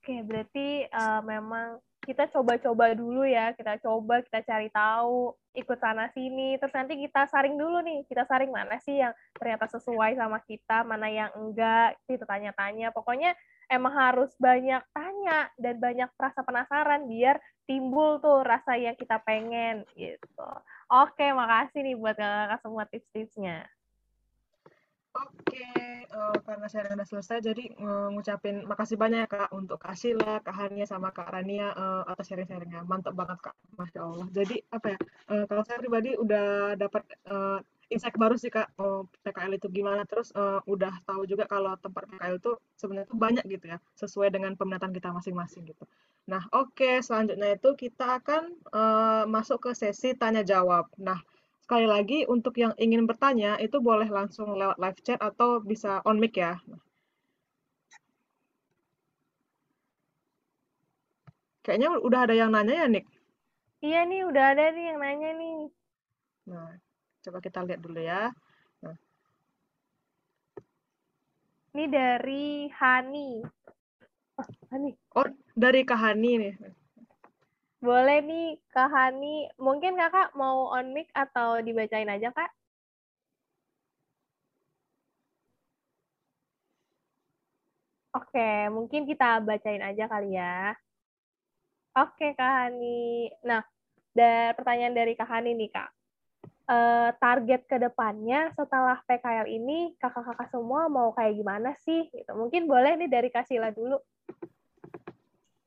Oke 0.01 0.17
berarti 0.25 0.89
uh, 0.89 1.21
memang 1.21 1.77
kita 2.01 2.25
coba-coba 2.33 2.97
dulu 2.97 3.21
ya 3.21 3.53
kita 3.53 3.77
coba 3.77 4.25
kita 4.25 4.41
cari 4.41 4.73
tahu 4.73 5.37
ikut 5.53 5.77
sana 5.77 6.09
sini 6.15 6.57
terus 6.57 6.73
nanti 6.73 6.97
kita 6.97 7.29
saring 7.29 7.55
dulu 7.59 7.83
nih 7.85 8.01
kita 8.09 8.25
saring 8.25 8.49
mana 8.49 8.81
sih 8.81 8.97
yang 8.97 9.13
ternyata 9.37 9.69
sesuai 9.69 10.17
sama 10.17 10.41
kita 10.43 10.81
mana 10.81 11.07
yang 11.11 11.29
enggak 11.37 11.99
kita 12.09 12.25
tanya-tanya 12.25 12.89
pokoknya 12.89 13.37
emang 13.71 13.95
harus 13.95 14.35
banyak 14.35 14.83
tanya 14.91 15.47
dan 15.55 15.79
banyak 15.79 16.09
rasa 16.19 16.43
penasaran 16.43 17.07
biar 17.07 17.39
timbul 17.63 18.19
tuh 18.19 18.43
rasa 18.43 18.75
yang 18.75 18.99
kita 18.99 19.23
pengen 19.23 19.87
gitu. 19.95 20.49
Oke, 20.91 21.31
makasih 21.31 21.87
nih 21.87 21.95
buat 21.95 22.19
kakak 22.19 22.59
semua 22.59 22.83
tips-tipsnya. 22.91 23.63
Oke, 25.11 25.67
uh, 26.15 26.39
karena 26.47 26.71
saya 26.71 26.87
udah 26.87 27.03
selesai, 27.03 27.43
jadi 27.43 27.75
uh, 27.83 28.07
ngucapin 28.15 28.63
makasih 28.63 28.95
banyak 28.95 29.27
ya, 29.27 29.27
Kak 29.27 29.49
untuk 29.51 29.75
Kak 29.75 29.99
Sila, 29.99 30.39
Kak 30.39 30.55
Hania, 30.55 30.87
sama 30.87 31.11
Kak 31.11 31.35
Rania 31.35 31.75
uh, 31.75 32.07
atas 32.07 32.31
sharing-sharingnya. 32.31 32.87
Mantap 32.87 33.19
banget 33.19 33.43
Kak, 33.43 33.55
Masya 33.75 33.99
Allah. 34.07 34.27
Jadi 34.31 34.63
apa 34.71 34.95
ya, 34.95 34.97
uh, 35.35 35.43
kalau 35.51 35.67
saya 35.67 35.83
pribadi 35.83 36.15
udah 36.15 36.79
dapat 36.79 37.03
uh, 37.27 37.59
insight 37.91 38.15
baru 38.15 38.39
sih 38.39 38.47
Kak, 38.47 38.71
oh, 38.79 39.03
PKL 39.19 39.59
itu 39.59 39.67
gimana. 39.67 40.07
Terus 40.07 40.31
uh, 40.31 40.63
udah 40.63 40.95
tahu 41.03 41.27
juga 41.27 41.43
kalau 41.43 41.75
tempat 41.75 42.07
PKL 42.07 42.39
itu 42.39 42.51
sebenarnya 42.79 43.11
itu 43.11 43.17
banyak 43.19 43.45
gitu 43.51 43.65
ya, 43.67 43.77
sesuai 43.99 44.31
dengan 44.31 44.55
peminatan 44.55 44.95
kita 44.95 45.11
masing-masing 45.11 45.67
gitu. 45.67 45.83
Nah, 46.31 46.47
oke, 46.55 47.03
selanjutnya 47.03 47.59
itu 47.59 47.69
kita 47.75 48.23
akan 48.23 48.55
uh, 48.71 49.23
masuk 49.27 49.67
ke 49.67 49.71
sesi 49.75 50.15
tanya 50.15 50.47
jawab. 50.47 50.87
Nah, 50.95 51.19
sekali 51.71 51.87
lagi 51.87 52.27
untuk 52.27 52.59
yang 52.59 52.75
ingin 52.75 53.07
bertanya 53.07 53.55
itu 53.63 53.79
boleh 53.79 54.03
langsung 54.11 54.59
lewat 54.59 54.75
live 54.75 54.99
chat 55.07 55.15
atau 55.23 55.63
bisa 55.63 56.03
on 56.03 56.19
mic 56.19 56.35
ya. 56.35 56.59
Kayaknya 61.63 61.95
udah 62.03 62.27
ada 62.27 62.35
yang 62.35 62.51
nanya 62.51 62.75
ya, 62.75 62.87
Nick? 62.91 63.07
Iya 63.79 64.03
nih, 64.03 64.27
udah 64.27 64.43
ada 64.51 64.67
nih 64.75 64.83
yang 64.83 64.99
nanya 64.99 65.29
nih. 65.31 65.59
Nah, 66.51 66.75
coba 67.23 67.39
kita 67.39 67.63
lihat 67.63 67.79
dulu 67.79 68.03
ya. 68.03 68.35
Nah. 68.83 68.99
Ini 71.71 71.85
dari 71.87 72.67
Hani. 72.67 73.47
Oh, 74.35 74.47
Hani. 74.75 74.91
Oh, 75.15 75.31
dari 75.55 75.87
Kahani 75.87 76.31
nih. 76.35 76.53
Boleh 77.81 78.17
nih, 78.29 78.47
Kahani. 78.73 79.49
Mungkin 79.65 79.93
kakak 79.99 80.27
mau 80.37 80.69
on 80.75 80.85
mic 80.95 81.07
atau 81.23 81.49
dibacain 81.65 82.09
aja, 82.15 82.29
kak? 82.37 82.49
Oke, 88.11 88.67
mungkin 88.75 89.01
kita 89.09 89.39
bacain 89.47 89.81
aja 89.89 90.03
kali 90.11 90.35
ya. 90.35 90.75
Oke, 91.95 92.31
Kak 92.39 92.51
Hani. 92.55 93.27
Nah, 93.43 93.59
da 94.15 94.55
pertanyaan 94.55 94.95
dari 94.95 95.13
Kak 95.15 95.27
Hani 95.27 95.51
nih, 95.59 95.71
Kak. 95.75 95.89
Uh, 96.71 97.11
target 97.19 97.67
ke 97.67 97.75
depannya 97.79 98.51
setelah 98.55 98.99
PKL 99.03 99.47
ini, 99.51 99.91
kakak-kakak 99.99 100.47
semua 100.51 100.87
mau 100.87 101.11
kayak 101.11 101.35
gimana 101.35 101.75
sih? 101.83 102.07
Gitu. 102.11 102.31
Mungkin 102.31 102.67
boleh 102.67 102.95
nih 102.95 103.09
dari 103.11 103.27
Kasila 103.27 103.75
dulu. 103.75 103.99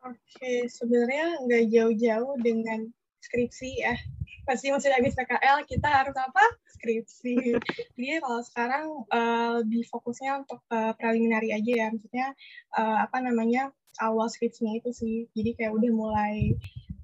Oke, 0.04 0.68
sebenarnya 0.68 1.40
nggak 1.48 1.64
jauh-jauh 1.72 2.36
dengan 2.44 2.92
skripsi 3.24 3.70
ya. 3.80 3.96
Pasti 4.44 4.68
masih 4.68 4.92
habis 4.92 5.16
PKL, 5.16 5.64
kita 5.64 5.88
harus 5.88 6.12
apa? 6.12 6.44
Skripsi. 6.76 7.56
Jadi 7.96 8.20
kalau 8.20 8.40
sekarang 8.44 8.84
uh, 9.08 9.64
lebih 9.64 9.88
fokusnya 9.88 10.44
untuk 10.44 10.60
uh, 10.68 10.92
preliminary 11.00 11.56
aja 11.56 11.72
ya. 11.72 11.86
Maksudnya 11.88 12.36
uh, 12.76 13.08
apa 13.08 13.24
namanya 13.24 13.72
awal 14.04 14.28
skripsinya 14.28 14.76
itu 14.76 14.92
sih. 14.92 15.16
Jadi 15.32 15.56
kayak 15.56 15.72
udah 15.72 15.90
mulai 15.96 16.52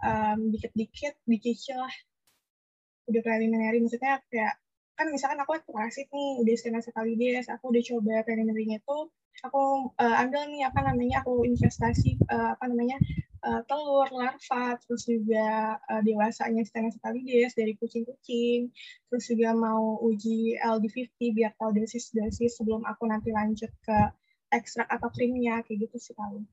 um, 0.04 0.52
dikit-dikit 0.52 1.16
dicicil 1.24 1.80
lah. 1.80 1.94
Udah 3.08 3.24
preliminary, 3.24 3.80
maksudnya 3.80 4.20
kayak 4.28 4.60
kan 5.00 5.08
misalkan 5.08 5.40
aku 5.40 5.56
eksplorasi 5.56 6.12
nih 6.12 6.44
udah 6.44 6.54
setengah 6.60 6.84
sekali 6.84 7.16
des 7.16 7.48
aku 7.48 7.72
udah 7.72 7.80
coba 7.80 8.20
preliminary-nya 8.20 8.84
itu 8.84 8.98
aku 9.44 9.92
uh, 9.96 10.16
ambil 10.22 10.48
nih 10.52 10.68
apa 10.68 10.80
namanya 10.84 11.24
aku 11.24 11.44
investasi 11.48 12.20
uh, 12.28 12.54
apa 12.54 12.64
namanya 12.68 12.96
uh, 13.44 13.60
telur 13.64 14.08
larva 14.12 14.76
terus 14.84 15.08
juga 15.08 15.80
uh, 15.88 16.02
dewasanya 16.04 16.64
des 16.64 17.52
dari 17.56 17.72
kucing-kucing 17.76 18.68
terus 19.08 19.24
juga 19.28 19.56
mau 19.56 20.00
uji 20.04 20.60
LD50 20.60 21.18
biar 21.32 21.52
tahu 21.56 21.72
dosis-dosis 21.76 22.60
sebelum 22.60 22.84
aku 22.84 23.08
nanti 23.08 23.32
lanjut 23.32 23.70
ke 23.84 23.98
ekstrak 24.52 24.88
atau 24.90 25.08
krimnya 25.08 25.62
kayak 25.64 25.88
gitu 25.88 25.96
sih 25.96 26.14
paling 26.14 26.44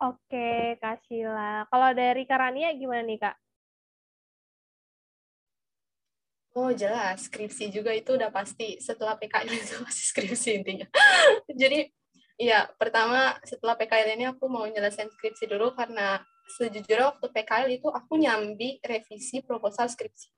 Oke, 0.00 0.80
Kak 0.80 1.04
Sheila. 1.04 1.68
Kalau 1.68 1.92
dari 1.92 2.24
Karania 2.24 2.72
gimana 2.72 3.04
nih, 3.04 3.20
Kak? 3.20 3.36
Oh 6.50 6.74
jelas, 6.74 7.30
skripsi 7.30 7.70
juga 7.70 7.94
itu 7.94 8.18
udah 8.18 8.34
pasti 8.34 8.82
setelah 8.82 9.14
PKL 9.14 9.54
itu 9.54 9.74
pasti 9.86 10.02
skripsi 10.10 10.50
intinya. 10.58 10.86
Jadi 11.46 11.86
ya 12.34 12.66
pertama 12.74 13.38
setelah 13.46 13.78
PKL 13.78 14.18
ini 14.18 14.26
aku 14.26 14.50
mau 14.50 14.66
nyelesain 14.66 15.06
skripsi 15.14 15.46
dulu 15.46 15.70
karena 15.78 16.18
sejujurnya 16.58 17.14
waktu 17.14 17.26
PKL 17.30 17.70
itu 17.70 17.86
aku 17.86 18.18
nyambi 18.18 18.82
revisi 18.82 19.46
proposal 19.46 19.86
skripsi. 19.86 20.34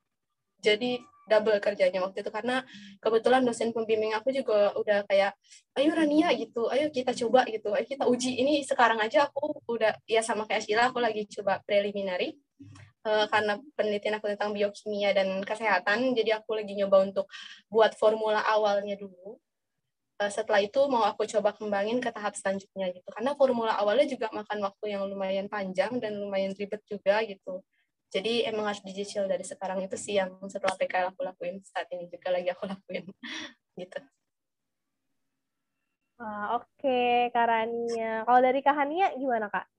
Jadi 0.60 1.00
double 1.24 1.62
kerjanya 1.62 2.02
waktu 2.04 2.20
itu 2.20 2.30
karena 2.34 2.66
kebetulan 2.98 3.46
dosen 3.46 3.70
pembimbing 3.72 4.12
aku 4.12 4.34
juga 4.34 4.74
udah 4.76 5.06
kayak 5.06 5.32
ayo 5.78 5.90
Rania 5.94 6.34
gitu, 6.34 6.66
ayo 6.68 6.90
kita 6.90 7.14
coba 7.14 7.46
gitu, 7.46 7.70
ayo 7.72 7.86
kita 7.86 8.04
uji 8.10 8.42
ini 8.42 8.60
sekarang 8.66 8.98
aja 8.98 9.30
aku 9.30 9.54
udah 9.70 9.94
ya 10.04 10.20
sama 10.20 10.44
kayak 10.44 10.66
Sheila 10.66 10.90
aku 10.90 10.98
lagi 10.98 11.24
coba 11.30 11.62
preliminary 11.62 12.36
uh, 13.06 13.26
karena 13.30 13.58
penelitian 13.74 14.18
aku 14.18 14.26
tentang 14.34 14.50
biokimia 14.54 15.14
dan 15.14 15.42
kesehatan, 15.42 16.14
jadi 16.14 16.42
aku 16.42 16.58
lagi 16.58 16.74
nyoba 16.78 17.02
untuk 17.06 17.26
buat 17.70 17.94
formula 17.98 18.42
awalnya 18.42 18.94
dulu. 18.98 19.38
Uh, 20.22 20.30
setelah 20.30 20.62
itu 20.62 20.78
mau 20.86 21.02
aku 21.06 21.26
coba 21.26 21.54
kembangin 21.54 21.98
ke 21.98 22.10
tahap 22.14 22.34
selanjutnya 22.38 22.94
gitu. 22.94 23.08
Karena 23.10 23.34
formula 23.34 23.74
awalnya 23.78 24.06
juga 24.06 24.30
makan 24.30 24.58
waktu 24.62 24.84
yang 24.94 25.02
lumayan 25.10 25.46
panjang 25.50 25.98
dan 25.98 26.18
lumayan 26.18 26.54
ribet 26.54 26.82
juga 26.86 27.22
gitu. 27.26 27.62
Jadi 28.12 28.44
emang 28.44 28.68
harus 28.68 28.84
dicicil 28.84 29.24
dari 29.24 29.42
sekarang 29.42 29.80
itu 29.88 29.96
sih 29.96 30.20
yang 30.20 30.36
setelah 30.44 30.76
PKL 30.76 31.16
aku 31.16 31.24
lakuin 31.24 31.64
saat 31.64 31.88
ini 31.96 32.12
juga 32.12 32.28
lagi 32.28 32.52
aku 32.52 32.68
lakuin 32.72 33.08
gitu. 33.80 34.00
Uh, 36.22 36.60
Oke, 36.60 36.86
okay, 36.86 37.16
Karania. 37.34 38.22
Kalau 38.22 38.40
dari 38.44 38.60
Kahania 38.62 39.10
gimana 39.18 39.50
Kak? 39.50 39.71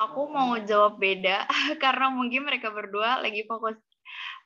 Aku 0.00 0.20
mau 0.32 0.56
jawab 0.64 0.96
beda 0.96 1.44
karena 1.84 2.08
mungkin 2.08 2.48
mereka 2.48 2.72
berdua 2.72 3.20
lagi 3.20 3.44
fokus 3.44 3.76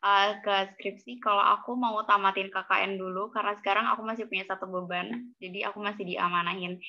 uh, 0.03 0.43
ke 0.43 0.75
skripsi. 0.75 1.23
Kalau 1.23 1.41
aku 1.41 1.79
mau 1.79 2.03
tamatin 2.03 2.51
KKN 2.51 2.99
dulu 2.99 3.31
karena 3.31 3.55
sekarang 3.63 3.87
aku 3.87 4.03
masih 4.03 4.27
punya 4.27 4.45
satu 4.51 4.67
beban, 4.67 5.31
jadi 5.39 5.71
aku 5.71 5.79
masih 5.79 6.03
diamanahin 6.03 6.83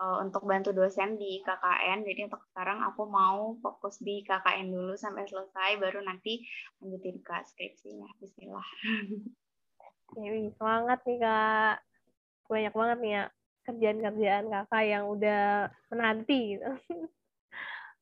uh, 0.00 0.24
untuk 0.24 0.48
bantu 0.48 0.72
dosen 0.72 1.20
di 1.20 1.44
KKN. 1.44 2.08
Jadi 2.08 2.20
untuk 2.26 2.42
sekarang 2.50 2.80
aku 2.82 3.04
mau 3.04 3.54
fokus 3.60 4.00
di 4.00 4.24
KKN 4.24 4.72
dulu 4.72 4.92
sampai 4.96 5.28
selesai, 5.28 5.76
baru 5.76 6.00
nanti 6.00 6.40
lanjutin 6.80 7.20
ke 7.20 7.36
skripsinya. 7.52 8.08
Bismillah. 8.18 8.68
Dewi, 10.16 10.50
semangat 10.58 11.06
nih 11.06 11.22
kak. 11.22 11.76
Banyak 12.50 12.74
banget 12.74 12.98
nih 12.98 13.12
ya 13.14 13.24
kerjaan-kerjaan 13.60 14.44
kakak 14.50 14.84
yang 14.88 15.04
udah 15.06 15.70
menanti 15.92 16.58
gitu. 16.58 16.66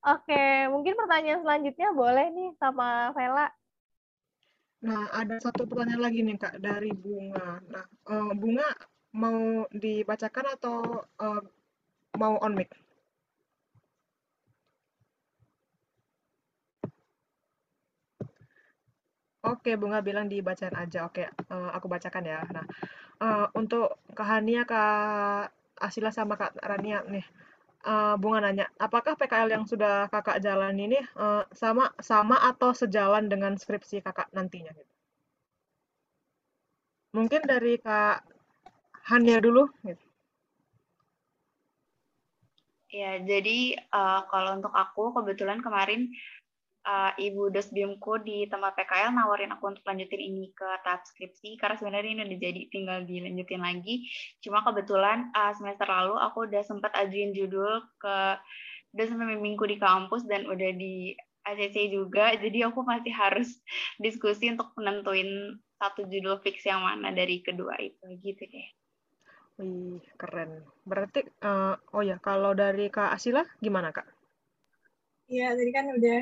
Oke, 0.09 0.40
mungkin 0.72 0.97
pertanyaan 0.97 1.44
selanjutnya 1.44 1.89
boleh 1.93 2.26
nih 2.32 2.48
sama 2.56 3.12
Vela. 3.12 3.52
Nah, 4.89 5.05
ada 5.12 5.36
satu 5.36 5.68
pertanyaan 5.68 6.01
lagi 6.06 6.24
nih 6.24 6.36
Kak 6.40 6.55
dari 6.64 6.89
Bunga. 6.97 7.60
Nah, 7.68 7.85
eh, 8.09 8.32
Bunga 8.40 8.68
mau 9.20 9.68
dibacakan 9.68 10.47
atau 10.56 10.76
eh, 11.05 11.43
mau 12.16 12.35
on 12.40 12.52
mic? 12.56 12.72
Oke, 19.44 19.76
Bunga 19.76 20.01
bilang 20.01 20.26
dibacain 20.32 20.72
aja. 20.72 21.05
Oke, 21.05 21.28
eh, 21.28 21.70
aku 21.76 21.86
bacakan 21.93 22.24
ya. 22.24 22.40
Nah, 22.48 22.64
untuk 23.60 24.01
Kak 24.16 24.24
Hania, 24.30 24.64
Kak 24.64 25.52
Asila 25.85 26.10
sama 26.16 26.35
Kak 26.40 26.56
Rania 26.64 27.05
nih. 27.05 27.26
Eh, 27.86 28.14
Bunga 28.18 28.38
nanya, 28.42 28.66
apakah 28.78 29.14
PKL 29.14 29.50
yang 29.55 29.64
sudah 29.66 30.10
Kakak 30.10 30.42
jalan 30.42 30.74
ini 30.78 30.98
eh, 30.98 31.42
sama 31.55 31.92
sama 32.02 32.38
atau 32.50 32.74
sejalan 32.74 33.30
dengan 33.30 33.55
skripsi 33.55 34.02
Kakak 34.02 34.30
nantinya 34.34 34.72
gitu? 34.74 34.92
Mungkin 37.16 37.42
dari 37.48 37.80
Kak 37.80 38.20
Hania 39.09 39.40
dulu 39.40 39.64
gitu. 39.82 40.09
Ya, 42.88 43.20
jadi 43.20 43.76
uh, 43.92 44.24
kalau 44.32 44.56
untuk 44.56 44.72
aku 44.72 45.12
kebetulan 45.12 45.60
kemarin 45.60 46.09
uh, 46.89 47.12
Ibu 47.20 47.52
Dosbimku 47.52 48.24
di 48.24 48.48
tempat 48.48 48.73
PKL 48.73 49.12
nawarin 49.12 49.52
aku 49.52 49.77
untuk 49.77 49.85
lanjutin 49.85 50.19
ini 50.19 50.48
ke 50.56 50.65
tahap 50.81 51.05
skripsi 51.05 51.60
karena 51.60 51.77
sebenarnya 51.77 52.10
ini 52.16 52.23
udah 52.24 52.40
jadi 52.40 52.62
tinggal 52.73 52.98
dilanjutin 53.05 53.60
lagi. 53.60 54.09
Cuma 54.40 54.65
kebetulan 54.65 55.28
uh, 55.36 55.52
semester 55.52 55.85
lalu 55.85 56.16
aku 56.16 56.48
udah 56.48 56.62
sempat 56.65 56.97
ajuin 56.97 57.36
judul 57.36 57.85
ke 58.01 58.16
sampai 58.97 59.36
minggu 59.36 59.69
di 59.69 59.77
kampus 59.77 60.24
dan 60.24 60.48
udah 60.48 60.73
di 60.73 61.12
ACC 61.44 61.93
juga. 61.93 62.32
Jadi 62.35 62.65
aku 62.65 62.81
masih 62.82 63.12
harus 63.12 63.60
diskusi 64.05 64.48
untuk 64.48 64.73
menentuin 64.81 65.60
satu 65.78 66.09
judul 66.09 66.43
fix 66.43 66.66
yang 66.66 66.82
mana 66.82 67.15
dari 67.15 67.44
kedua 67.44 67.77
itu 67.78 68.02
gitu 68.19 68.43
deh. 68.48 68.69
Wih, 69.59 69.98
keren. 70.15 70.62
Berarti, 70.86 71.27
eh, 71.27 71.74
oh 71.74 72.02
ya, 72.02 72.23
kalau 72.23 72.55
dari 72.55 72.86
Kak 72.94 73.10
Asila 73.10 73.43
gimana 73.59 73.90
Kak? 73.90 74.06
Iya, 75.28 75.52
tadi 75.52 75.70
kan 75.76 75.86
udah 75.92 76.18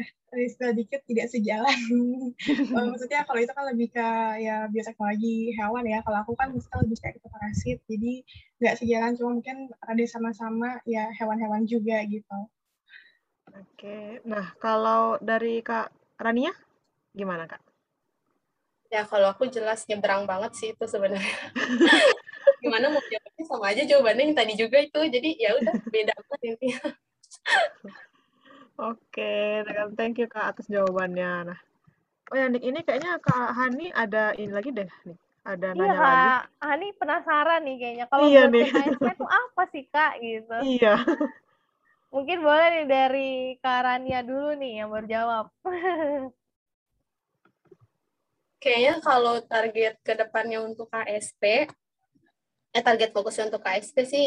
sudah 0.51 0.71
dikit 0.75 1.01
tidak 1.07 1.31
sejalan. 1.31 1.79
Oh, 2.77 2.85
maksudnya 2.93 3.23
kalau 3.23 3.41
itu 3.41 3.53
kan 3.55 3.65
lebih 3.71 3.89
ke 3.95 4.09
ya 4.43 4.67
bioteknologi 4.67 5.55
hewan 5.55 5.87
ya. 5.87 6.03
Kalau 6.03 6.19
aku 6.27 6.35
kan 6.35 6.51
misalnya 6.51 6.85
lebih 6.85 6.99
kayak 6.99 7.17
ke 7.23 7.29
parasit, 7.31 7.79
jadi 7.87 8.13
nggak 8.59 8.77
sejalan, 8.83 9.11
cuma 9.17 9.31
mungkin 9.39 9.57
ada 9.81 10.05
sama-sama 10.11 10.83
ya 10.85 11.09
hewan-hewan 11.17 11.65
juga 11.65 12.03
gitu. 12.05 12.39
Oke, 13.55 14.21
nah 14.27 14.53
kalau 14.59 15.17
dari 15.23 15.63
Kak 15.63 15.95
Rania 16.19 16.53
gimana 17.15 17.47
Kak? 17.47 17.63
Ya 18.91 19.07
kalau 19.07 19.31
aku 19.33 19.49
jelas 19.49 19.87
nyebrang 19.87 20.27
banget 20.27 20.53
sih 20.59 20.69
itu 20.75 20.85
sebenarnya. 20.85 21.37
Gimana 22.63 22.91
mau 22.91 23.03
jawabnya 23.03 23.45
sama 23.47 23.67
aja 23.71 23.83
jawabannya 23.87 24.33
yang 24.33 24.37
tadi 24.37 24.53
juga 24.59 24.79
itu. 24.83 25.01
Jadi 25.07 25.39
ya 25.39 25.55
udah 25.55 25.75
beda 25.87 26.15
banget 26.19 26.41
intinya. 26.55 26.81
Oke, 28.77 29.65
thank 29.97 30.21
you 30.21 30.29
Kak 30.29 30.53
atas 30.53 30.69
jawabannya. 30.69 31.49
Nah, 31.49 31.59
oh 32.29 32.37
ya 32.37 32.53
Nik, 32.53 32.61
ini 32.61 32.85
kayaknya 32.85 33.17
Kak 33.25 33.57
Hani 33.57 33.89
ada 33.89 34.37
ini 34.37 34.53
lagi 34.53 34.69
deh 34.69 34.85
nih. 34.85 35.17
Ada 35.47 35.73
Iya, 35.73 35.81
nanya 35.81 35.99
lagi. 36.03 36.29
Kak. 36.29 36.43
Ani 36.61 36.89
penasaran 36.99 37.61
nih 37.65 37.77
kayaknya. 37.81 38.05
Kalau 38.13 38.27
Iya 38.29 38.43
nih. 38.53 38.69
Itu 38.93 39.25
apa 39.25 39.63
sih, 39.73 39.85
Kak? 39.89 40.13
Gitu. 40.21 40.59
Iya. 40.77 40.95
Mungkin 42.13 42.39
boleh 42.45 42.67
nih 42.77 42.87
dari 42.89 43.31
Kak 43.65 43.81
Rania 43.81 44.21
dulu 44.21 44.53
nih 44.61 44.85
yang 44.85 44.91
berjawab. 44.93 45.49
Kayaknya 48.61 48.95
kalau 49.05 49.39
target 49.47 49.95
ke 50.03 50.13
depannya 50.19 50.59
untuk 50.65 50.91
KSP, 50.91 51.71
eh 52.75 52.83
target 52.85 53.11
fokusnya 53.15 53.49
untuk 53.49 53.63
KSP 53.65 53.97
sih 54.05 54.27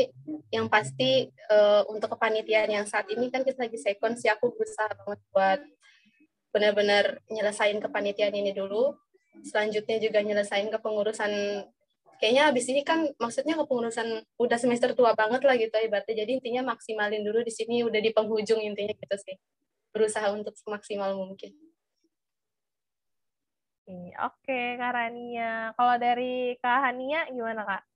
yang 0.50 0.72
pasti 0.72 1.28
eh, 1.30 1.82
untuk 1.92 2.16
kepanitiaan 2.18 2.72
yang 2.72 2.86
saat 2.88 3.06
ini 3.12 3.30
kan 3.30 3.46
kita 3.46 3.68
lagi 3.68 3.78
second 3.78 4.18
sih 4.18 4.30
aku 4.32 4.54
berusaha 4.56 4.90
banget 4.96 5.20
buat 5.34 5.60
benar-benar 6.50 7.22
nyelesain 7.30 7.78
kepanitiaan 7.78 8.34
ini 8.34 8.52
dulu. 8.54 8.98
Selanjutnya 9.46 10.02
juga 10.02 10.20
nyelesain 10.26 10.68
kepengurusan 10.68 11.32
kayaknya 12.20 12.52
habis 12.52 12.68
ini 12.68 12.84
kan 12.84 13.08
maksudnya 13.16 13.56
kepengurusan 13.56 14.28
udah 14.36 14.58
semester 14.60 14.92
tua 14.98 15.16
banget 15.16 15.46
lah 15.46 15.56
gitu 15.56 15.76
ibaratnya. 15.80 16.26
Jadi 16.26 16.42
intinya 16.42 16.76
maksimalin 16.76 17.24
dulu 17.24 17.46
di 17.46 17.54
sini 17.54 17.86
udah 17.86 18.02
di 18.02 18.12
penghujung 18.12 18.60
intinya 18.60 18.92
gitu 18.98 19.18
sih. 19.22 19.36
Berusaha 19.94 20.34
untuk 20.34 20.58
semaksimal 20.58 21.16
mungkin. 21.16 21.54
Oke, 24.22 24.78
Kak 24.78 24.94
Rania. 24.94 25.74
Kalau 25.74 25.96
dari 25.98 26.54
Kak 26.62 26.78
Hania 26.86 27.26
gimana, 27.34 27.66
Kak? 27.66 27.89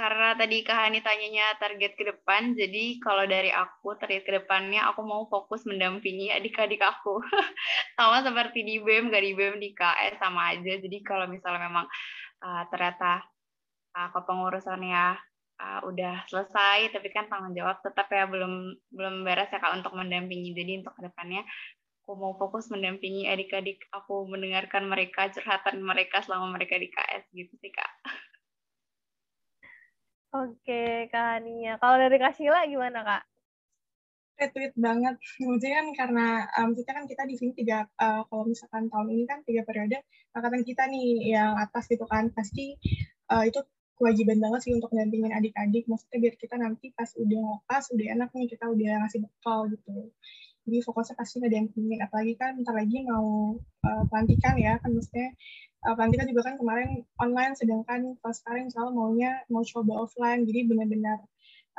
Karena 0.00 0.32
tadi 0.32 0.64
Kak 0.64 0.80
Hani 0.80 1.04
tanyanya 1.04 1.60
target 1.60 1.92
ke 1.92 2.08
depan, 2.08 2.56
jadi 2.56 2.96
kalau 3.04 3.28
dari 3.28 3.52
aku, 3.52 3.92
target 4.00 4.24
ke 4.24 4.32
depannya 4.40 4.88
aku 4.88 5.04
mau 5.04 5.28
fokus 5.28 5.68
mendampingi 5.68 6.32
adik-adik 6.32 6.80
aku. 6.80 7.20
sama 8.00 8.24
seperti 8.24 8.64
di 8.64 8.80
BEM, 8.80 9.12
gak 9.12 9.20
di 9.20 9.36
BEM, 9.36 9.60
di 9.60 9.76
KS 9.76 10.16
sama 10.16 10.56
aja. 10.56 10.72
Jadi 10.80 11.04
kalau 11.04 11.28
misalnya 11.28 11.68
memang 11.68 11.84
uh, 12.40 12.64
ternyata 12.72 13.28
uh, 13.92 14.08
kepengurusannya 14.16 15.20
uh, 15.60 15.80
udah 15.84 16.24
selesai, 16.32 16.96
tapi 16.96 17.12
kan 17.12 17.28
tanggung 17.28 17.52
jawab 17.52 17.84
tetap 17.84 18.08
ya 18.08 18.24
belum 18.24 18.72
belum 18.96 19.14
beres 19.28 19.52
ya 19.52 19.60
Kak 19.60 19.84
untuk 19.84 19.92
mendampingi. 20.00 20.56
Jadi 20.56 20.80
untuk 20.80 20.96
ke 20.96 21.12
depannya 21.12 21.44
aku 22.00 22.16
mau 22.16 22.32
fokus 22.40 22.72
mendampingi 22.72 23.28
adik-adik 23.28 23.84
aku 23.92 24.24
mendengarkan 24.32 24.88
mereka 24.88 25.28
curhatan 25.28 25.84
mereka 25.84 26.24
selama 26.24 26.56
mereka 26.56 26.80
di 26.80 26.88
KS 26.88 27.28
gitu 27.36 27.52
sih 27.60 27.68
Kak. 27.68 27.92
Oke, 30.30 31.10
Kak 31.10 31.42
Hania. 31.42 31.74
Kalau 31.82 31.96
dari 31.98 32.16
Kak 32.18 32.38
Sheila 32.38 32.62
gimana, 32.70 33.02
Kak? 33.02 33.22
retweet 34.40 34.72
banget. 34.80 35.14
Maksudnya 35.44 35.72
kan 35.76 35.86
karena 35.92 36.26
um, 36.56 36.72
kita 36.72 36.90
kan 36.96 37.04
kita 37.04 37.22
di 37.28 37.36
sini 37.36 37.52
tiga 37.52 37.84
uh, 38.00 38.24
kalau 38.24 38.48
misalkan 38.48 38.88
tahun 38.88 39.12
ini 39.12 39.24
kan 39.28 39.44
tiga 39.44 39.62
periode 39.68 40.00
angkatan 40.32 40.64
kita 40.64 40.88
nih 40.88 41.36
yang 41.36 41.60
atas 41.60 41.84
gitu 41.92 42.08
kan 42.08 42.32
pasti 42.32 42.80
uh, 43.28 43.44
itu 43.44 43.60
kewajiban 44.00 44.40
banget 44.40 44.60
sih 44.64 44.72
untuk 44.72 44.88
mendampingin 44.96 45.36
adik-adik. 45.36 45.84
Maksudnya 45.84 46.18
biar 46.24 46.34
kita 46.40 46.56
nanti 46.56 46.88
pas 46.96 47.12
udah 47.20 47.60
lepas 47.60 47.84
udah 47.92 48.06
enak 48.16 48.28
nih 48.32 48.46
kita 48.48 48.64
udah 48.64 48.92
ngasih 49.04 49.20
bekal 49.28 49.68
gitu. 49.68 50.08
Jadi 50.68 50.78
fokusnya 50.84 51.14
pasti 51.16 51.40
ngedampingin. 51.40 51.98
Apalagi 52.04 52.34
kan 52.36 52.56
bentar 52.58 52.74
lagi 52.76 52.98
mau 53.08 53.56
uh, 53.58 54.02
pelantikan 54.08 54.54
ya 54.60 54.76
kan 54.82 54.90
maksudnya 54.92 55.32
uh, 55.88 55.94
pelantikan 55.96 56.26
juga 56.28 56.42
kan 56.52 56.54
kemarin 56.60 56.90
online 57.20 57.54
sedangkan 57.56 58.00
kalau 58.20 58.34
sekarang 58.36 58.62
misalnya 58.68 58.92
maunya 58.92 59.32
mau 59.52 59.62
coba 59.64 59.92
offline. 60.04 60.44
Jadi 60.44 60.60
benar-benar 60.68 61.18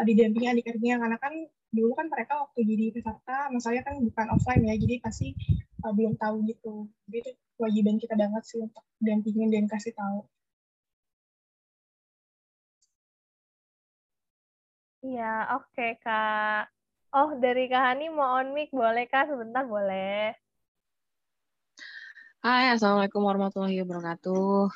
uh, 0.01 0.05
didampingi 0.05 0.47
adik-adiknya. 0.49 0.95
Karena 1.01 1.17
kan 1.21 1.33
dulu 1.71 1.95
kan 1.95 2.07
mereka 2.11 2.33
waktu 2.43 2.59
jadi 2.67 2.85
peserta 2.99 3.37
masalahnya 3.53 3.83
kan 3.85 3.95
bukan 4.01 4.27
offline 4.33 4.63
ya. 4.65 4.75
Jadi 4.77 4.95
pasti 5.01 5.27
uh, 5.85 5.93
belum 5.93 6.17
tahu 6.17 6.45
gitu. 6.49 6.89
Jadi 7.09 7.17
itu 7.25 7.31
kewajiban 7.61 7.95
kita 8.01 8.17
banget 8.17 8.43
sih 8.49 8.59
untuk 8.59 8.83
dampingin 8.97 9.53
dan 9.53 9.69
kasih 9.69 9.93
tahu. 9.93 10.25
Iya, 15.01 15.57
oke, 15.57 15.97
Kak. 16.05 16.80
Oh, 17.11 17.35
dari 17.35 17.67
Kak 17.67 17.83
Hani 17.91 18.07
mau 18.07 18.39
on 18.39 18.55
mic, 18.55 18.71
boleh, 18.71 19.03
Kak? 19.03 19.27
Sebentar, 19.27 19.67
boleh. 19.67 20.31
Hai, 22.39 22.71
Assalamualaikum 22.71 23.19
warahmatullahi 23.27 23.83
wabarakatuh. 23.83 24.71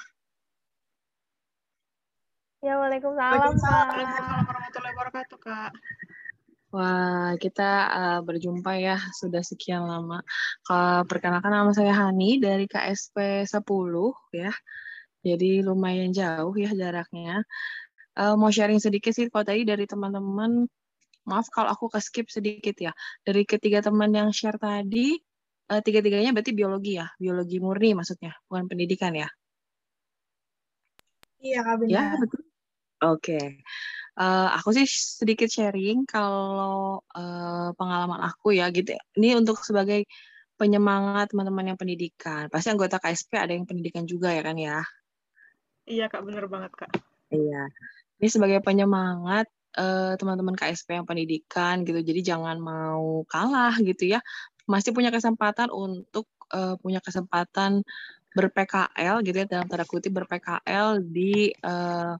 Ya, 2.60 2.76
Waalaikumsalam, 2.76 3.40
Waalaikumsalam. 3.40 3.88
Kak. 3.88 3.88
Waalaikumsalam 3.88 4.46
warahmatullahi 4.52 4.94
wabarakatuh, 5.00 5.38
Kak. 5.40 5.72
Wah, 6.76 7.32
kita 7.40 7.72
uh, 7.88 8.20
berjumpa 8.20 8.72
ya 8.84 9.00
sudah 9.16 9.40
sekian 9.40 9.88
lama. 9.88 10.20
Uh, 10.68 11.08
perkenalkan 11.08 11.56
nama 11.56 11.72
saya 11.72 11.96
Hani 11.96 12.44
dari 12.44 12.68
KSP 12.68 13.48
10 13.48 13.64
ya. 14.36 14.52
Jadi 15.24 15.64
lumayan 15.64 16.12
jauh 16.12 16.52
ya 16.60 16.76
jaraknya. 16.76 17.48
Uh, 18.12 18.36
mau 18.36 18.52
sharing 18.52 18.84
sedikit 18.84 19.16
sih 19.16 19.32
kalau 19.32 19.48
tadi 19.48 19.64
dari 19.64 19.88
teman-teman, 19.88 20.68
maaf 21.26 21.50
kalau 21.50 21.70
aku 21.74 21.90
ke 21.92 22.00
skip 22.02 22.28
sedikit 22.30 22.76
ya. 22.78 22.92
Dari 23.26 23.44
ketiga 23.44 23.82
teman 23.82 24.14
yang 24.14 24.30
share 24.32 24.58
tadi, 24.62 25.18
uh, 25.74 25.82
tiga-tiganya 25.82 26.32
berarti 26.32 26.54
biologi 26.54 26.98
ya, 27.02 27.10
biologi 27.18 27.58
murni 27.62 27.98
maksudnya, 27.98 28.34
bukan 28.50 28.66
pendidikan 28.70 29.14
ya. 29.14 29.30
iya 31.46 31.62
kak 31.62 31.78
benar 31.78 31.94
Ya, 31.94 32.06
betul. 32.18 32.42
Oke. 33.06 33.40
Uh, 34.16 34.48
aku 34.56 34.72
sih 34.72 34.88
sedikit 34.88 35.52
sharing 35.52 36.08
kalau 36.08 37.04
uh, 37.14 37.70
pengalaman 37.76 38.24
aku 38.24 38.56
ya 38.56 38.72
gitu. 38.72 38.96
Ini 39.20 39.38
untuk 39.38 39.60
sebagai 39.62 40.08
penyemangat 40.56 41.36
teman-teman 41.36 41.76
yang 41.76 41.80
pendidikan. 41.80 42.48
Pasti 42.48 42.72
anggota 42.72 42.98
KSP 42.98 43.36
ada 43.36 43.52
yang 43.52 43.68
pendidikan 43.68 44.08
juga 44.08 44.32
ya 44.32 44.42
kan 44.42 44.56
ya. 44.56 44.80
Iya, 45.86 46.10
Kak, 46.10 46.26
bener 46.26 46.50
banget, 46.50 46.72
Kak. 46.74 46.92
Iya. 47.30 47.70
Ini 48.18 48.28
sebagai 48.32 48.60
penyemangat 48.64 49.46
uh, 49.78 50.14
teman-teman 50.20 50.56
KSP 50.56 51.00
yang 51.00 51.08
pendidikan 51.08 51.86
gitu. 51.88 52.00
Jadi 52.02 52.22
jangan 52.26 52.58
mau 52.60 53.24
kalah 53.28 53.76
gitu 53.80 54.18
ya. 54.18 54.20
Masih 54.66 54.92
punya 54.92 55.14
kesempatan 55.14 55.70
untuk 55.70 56.26
uh, 56.52 56.76
punya 56.82 57.00
kesempatan 57.00 57.86
ber-PKL 58.36 59.24
gitu 59.24 59.38
ya 59.44 59.48
dalam 59.48 59.68
tanda 59.72 59.88
kutip 59.88 60.12
ber-PKL 60.12 61.00
di 61.00 61.56
bidang 61.56 62.20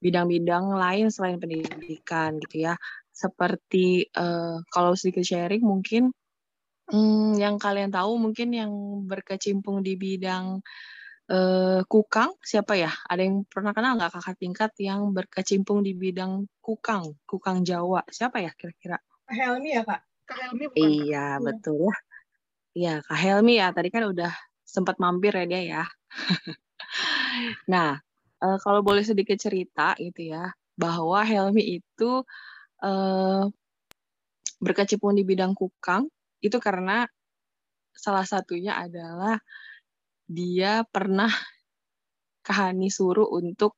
bidang-bidang 0.00 0.64
lain 0.70 1.06
selain 1.10 1.36
pendidikan 1.42 2.38
gitu 2.38 2.70
ya. 2.70 2.74
Seperti 3.10 4.06
uh, 4.16 4.62
kalau 4.70 4.94
sedikit 4.94 5.26
sharing 5.26 5.60
mungkin 5.60 6.14
Hmm, 6.90 7.38
yang 7.38 7.54
kalian 7.54 7.94
tahu 7.94 8.18
mungkin 8.18 8.50
yang 8.50 8.72
berkecimpung 9.06 9.78
di 9.78 9.94
bidang 9.94 10.58
uh, 11.30 11.80
kukang 11.86 12.34
siapa 12.42 12.74
ya? 12.74 12.90
Ada 13.06 13.22
yang 13.22 13.46
pernah 13.46 13.70
kenal 13.70 13.96
nggak 13.96 14.12
kakak 14.18 14.36
tingkat 14.36 14.72
yang 14.82 15.14
berkecimpung 15.14 15.86
di 15.86 15.94
bidang 15.94 16.50
kukang, 16.58 17.14
kukang 17.24 17.62
Jawa? 17.62 18.02
Siapa 18.10 18.42
ya 18.42 18.50
kira-kira? 18.58 18.98
Helmi 19.30 19.78
ya 19.78 19.82
kak? 19.86 20.02
Kak 20.26 20.38
Helmi 20.42 20.64
bukan? 20.74 20.90
Iya 20.90 21.26
Kak? 21.38 21.42
betul 21.46 21.86
ya. 21.86 21.96
Iya 22.70 22.94
Kak 23.06 23.18
Helmi 23.18 23.54
ya. 23.58 23.68
Tadi 23.70 23.88
kan 23.94 24.02
udah 24.10 24.32
sempat 24.66 24.98
mampir 24.98 25.32
ya 25.34 25.46
dia 25.46 25.62
ya. 25.62 25.84
nah 27.72 27.98
uh, 28.42 28.58
kalau 28.58 28.82
boleh 28.82 29.06
sedikit 29.06 29.38
cerita 29.38 29.94
gitu 30.02 30.34
ya, 30.34 30.50
bahwa 30.74 31.22
Helmi 31.22 31.78
itu 31.78 32.26
uh, 32.82 33.44
berkecimpung 34.60 35.16
di 35.16 35.24
bidang 35.24 35.56
kukang 35.56 36.10
itu 36.44 36.56
karena 36.60 37.08
salah 37.96 38.24
satunya 38.24 38.76
adalah 38.80 39.40
dia 40.30 40.86
pernah 40.86 41.30
Kahani 42.46 42.88
suruh 42.88 43.26
untuk 43.28 43.76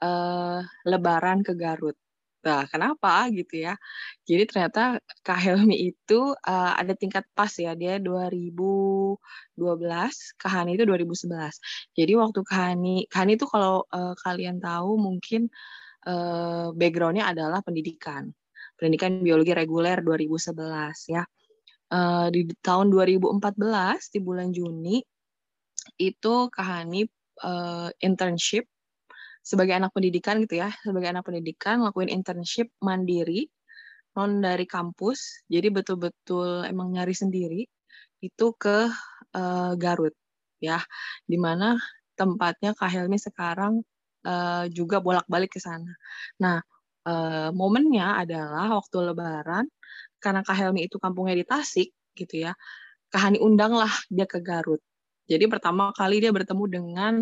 uh, 0.00 0.62
lebaran 0.86 1.42
ke 1.42 1.52
Garut. 1.58 1.98
Nah, 2.42 2.66
kenapa 2.66 3.30
gitu 3.30 3.62
ya? 3.62 3.78
Jadi 4.26 4.42
ternyata 4.50 4.98
Kak 5.22 5.38
Helmi 5.38 5.94
itu 5.94 6.34
uh, 6.34 6.72
ada 6.74 6.94
tingkat 6.98 7.22
pas 7.38 7.50
ya, 7.54 7.74
dia 7.78 8.02
2012, 8.02 9.18
Kahani 10.40 10.74
itu 10.74 10.82
2011. 10.82 11.94
Jadi 11.94 12.12
waktu 12.18 12.40
Kahani, 12.42 13.06
Kahani 13.06 13.38
itu 13.38 13.46
kalau 13.46 13.86
uh, 13.94 14.14
kalian 14.26 14.58
tahu 14.58 14.98
mungkin 14.98 15.46
uh, 16.06 16.74
backgroundnya 16.74 17.30
adalah 17.30 17.62
pendidikan. 17.62 18.34
Pendidikan 18.74 19.22
biologi 19.22 19.54
reguler 19.54 20.02
2011 20.02 21.14
ya 21.14 21.22
uh, 21.92 22.26
di 22.32 22.48
tahun 22.58 22.90
2014 22.90 23.38
di 24.14 24.18
bulan 24.18 24.50
Juni 24.50 24.98
itu 25.98 26.48
Kahani 26.52 27.06
uh, 27.42 27.88
internship 28.02 28.66
sebagai 29.42 29.74
anak 29.74 29.90
pendidikan 29.90 30.38
gitu 30.42 30.62
ya, 30.62 30.70
sebagai 30.86 31.10
anak 31.10 31.26
pendidikan 31.26 31.82
ngelakuin 31.82 32.10
internship 32.10 32.70
mandiri 32.78 33.50
non 34.14 34.38
dari 34.44 34.68
kampus. 34.68 35.42
Jadi 35.50 35.68
betul-betul 35.72 36.68
emang 36.68 36.94
nyari 36.94 37.14
sendiri 37.16 37.62
itu 38.22 38.46
ke 38.54 38.86
uh, 39.34 39.72
Garut 39.74 40.14
ya, 40.62 40.78
di 41.26 41.36
mana 41.40 41.74
tempatnya 42.14 42.76
Kak 42.76 42.90
Helmi 42.92 43.18
sekarang 43.18 43.82
uh, 44.28 44.64
juga 44.70 45.02
bolak-balik 45.02 45.50
ke 45.50 45.60
sana. 45.60 45.90
Nah, 46.38 46.62
uh, 47.08 47.50
momennya 47.50 48.22
adalah 48.22 48.78
waktu 48.78 49.10
Lebaran 49.10 49.66
karena 50.22 50.46
Kak 50.46 50.54
Helmi 50.54 50.86
itu 50.86 51.02
kampungnya 51.02 51.34
di 51.34 51.42
Tasik 51.42 51.90
gitu 52.14 52.46
ya. 52.46 52.54
Kak 53.10 53.20
Hani 53.28 53.38
undanglah 53.42 53.90
dia 54.06 54.24
ke 54.28 54.38
Garut. 54.38 54.80
Jadi 55.32 55.44
pertama 55.48 55.90
kali 55.96 56.20
dia 56.20 56.32
bertemu 56.34 56.64
dengan 56.68 57.14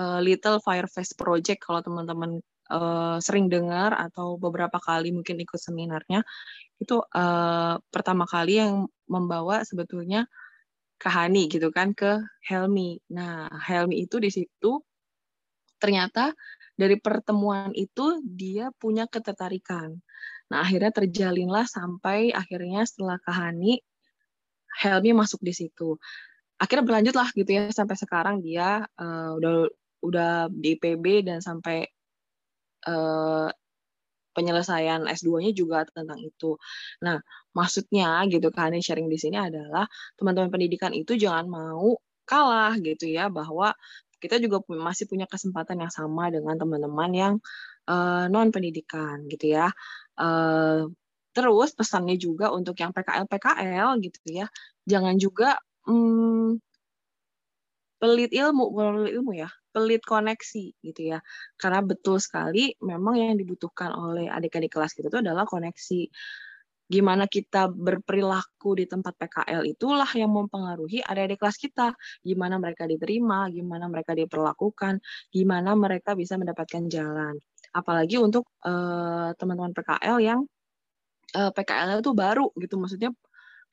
uh, 0.00 0.20
Little 0.24 0.58
Firefest 0.64 1.20
Project 1.20 1.60
kalau 1.60 1.84
teman-teman 1.84 2.40
uh, 2.72 3.18
sering 3.20 3.52
dengar 3.52 3.92
atau 3.94 4.40
beberapa 4.40 4.80
kali 4.80 5.12
mungkin 5.12 5.38
ikut 5.40 5.60
seminarnya 5.60 6.24
itu 6.80 7.00
uh, 7.00 7.76
pertama 7.92 8.24
kali 8.28 8.60
yang 8.60 8.88
membawa 9.08 9.62
sebetulnya 9.64 10.28
Kahani 10.96 11.52
gitu 11.52 11.68
kan 11.68 11.92
ke 11.92 12.24
Helmi. 12.48 12.96
Nah, 13.12 13.52
Helmi 13.52 14.00
itu 14.08 14.16
di 14.16 14.32
situ 14.32 14.80
ternyata 15.76 16.32
dari 16.72 16.96
pertemuan 16.96 17.68
itu 17.76 18.20
dia 18.24 18.72
punya 18.80 19.04
ketertarikan. 19.04 19.92
Nah, 20.48 20.64
akhirnya 20.64 20.92
terjalinlah 20.96 21.68
sampai 21.68 22.32
akhirnya 22.32 22.88
setelah 22.88 23.20
Kahani, 23.20 23.76
Helmi 24.80 25.12
masuk 25.12 25.44
di 25.44 25.52
situ. 25.52 26.00
Akhirnya 26.56 26.84
berlanjut 26.88 27.14
lah 27.16 27.28
gitu 27.36 27.50
ya 27.52 27.68
sampai 27.68 27.96
sekarang 28.00 28.40
dia 28.40 28.84
uh, 28.96 29.30
udah 29.36 29.68
udah 30.04 30.30
di 30.52 30.76
PB 30.76 31.28
dan 31.28 31.38
sampai 31.44 31.84
uh, 32.88 33.48
penyelesaian 34.36 35.08
S2-nya 35.08 35.56
juga 35.56 35.88
tentang 35.88 36.20
itu. 36.20 36.60
Nah, 37.00 37.16
maksudnya 37.56 38.20
gitu 38.28 38.52
kan 38.52 38.76
sharing 38.76 39.08
di 39.08 39.16
sini 39.16 39.40
adalah 39.40 39.88
teman-teman 40.20 40.52
pendidikan 40.52 40.92
itu 40.92 41.16
jangan 41.16 41.48
mau 41.48 41.96
kalah 42.28 42.76
gitu 42.76 43.08
ya 43.08 43.32
bahwa 43.32 43.72
kita 44.20 44.36
juga 44.40 44.60
masih 44.68 45.08
punya 45.08 45.24
kesempatan 45.24 45.80
yang 45.80 45.92
sama 45.92 46.28
dengan 46.28 46.56
teman-teman 46.60 47.10
yang 47.16 47.34
uh, 47.88 48.28
non 48.28 48.52
pendidikan 48.52 49.24
gitu 49.32 49.56
ya. 49.56 49.72
Uh, 50.20 50.92
terus 51.32 51.72
pesannya 51.76 52.16
juga 52.16 52.48
untuk 52.52 52.76
yang 52.80 52.92
PKL 52.96 53.28
PKL 53.28 53.88
gitu 54.00 54.20
ya, 54.32 54.46
jangan 54.88 55.20
juga 55.20 55.60
hmm, 55.86 56.58
pelit 57.96 58.30
ilmu, 58.34 58.64
pelit 58.76 59.12
ilmu 59.16 59.32
ya, 59.34 59.50
pelit 59.72 60.02
koneksi 60.04 60.64
gitu 60.82 61.00
ya. 61.16 61.18
Karena 61.56 61.80
betul 61.80 62.20
sekali 62.20 62.76
memang 62.82 63.16
yang 63.16 63.34
dibutuhkan 63.38 63.94
oleh 63.94 64.28
adik-adik 64.28 64.74
kelas 64.74 64.92
kita 64.92 65.08
itu 65.08 65.18
adalah 65.22 65.48
koneksi. 65.48 66.10
Gimana 66.86 67.26
kita 67.26 67.66
berperilaku 67.66 68.78
di 68.78 68.86
tempat 68.86 69.18
PKL 69.18 69.66
itulah 69.66 70.06
yang 70.14 70.30
mempengaruhi 70.30 71.02
adik-adik 71.02 71.42
kelas 71.42 71.58
kita. 71.58 71.96
Gimana 72.22 72.62
mereka 72.62 72.86
diterima, 72.86 73.50
gimana 73.50 73.90
mereka 73.90 74.14
diperlakukan, 74.14 75.02
gimana 75.34 75.74
mereka 75.74 76.14
bisa 76.14 76.38
mendapatkan 76.38 76.86
jalan 76.86 77.34
apalagi 77.76 78.16
untuk 78.16 78.48
uh, 78.64 79.36
teman-teman 79.36 79.76
PKL 79.76 80.16
yang 80.24 80.40
uh, 81.36 81.52
PKL 81.52 82.00
itu 82.00 82.12
baru 82.16 82.48
gitu 82.56 82.80
maksudnya 82.80 83.12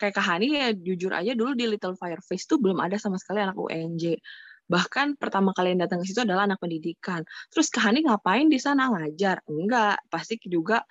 kayak 0.03 0.19
Kahani 0.19 0.47
ya 0.51 0.75
jujur 0.75 1.15
aja 1.15 1.31
dulu 1.31 1.55
di 1.55 1.63
Little 1.63 1.95
Fireface 1.95 2.43
tuh 2.43 2.59
belum 2.59 2.83
ada 2.83 2.99
sama 2.99 3.15
sekali 3.15 3.39
anak 3.39 3.55
UNJ 3.55 4.19
bahkan 4.67 5.15
pertama 5.19 5.51
kali 5.51 5.75
yang 5.75 5.83
datang 5.83 5.99
ke 6.03 6.07
situ 6.07 6.23
adalah 6.23 6.47
anak 6.47 6.59
pendidikan. 6.59 7.27
Terus 7.51 7.67
Kahani 7.67 8.07
ngapain 8.07 8.47
di 8.47 8.59
sana? 8.59 8.91
Ngajar? 8.91 9.43
Enggak. 9.47 9.99
Pasti 10.07 10.39
juga 10.47 10.83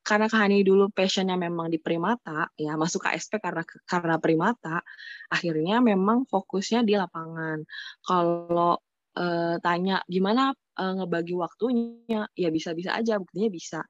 karena 0.00 0.26
Kahani 0.26 0.64
dulu 0.64 0.88
passionnya 0.88 1.36
memang 1.36 1.68
di 1.68 1.76
primata 1.76 2.48
ya 2.56 2.74
masuk 2.80 3.04
KSP 3.04 3.36
karena 3.38 3.62
karena 3.84 4.16
primata 4.16 4.80
akhirnya 5.28 5.84
memang 5.84 6.24
fokusnya 6.26 6.80
di 6.82 6.96
lapangan. 6.96 7.60
Kalau 8.00 8.80
uh, 9.20 9.56
tanya 9.60 10.00
gimana 10.08 10.56
uh, 10.56 10.92
ngebagi 10.96 11.36
waktunya 11.36 12.24
ya 12.32 12.48
bisa-bisa 12.48 12.96
aja 12.96 13.20
buktinya 13.20 13.52
bisa. 13.52 13.80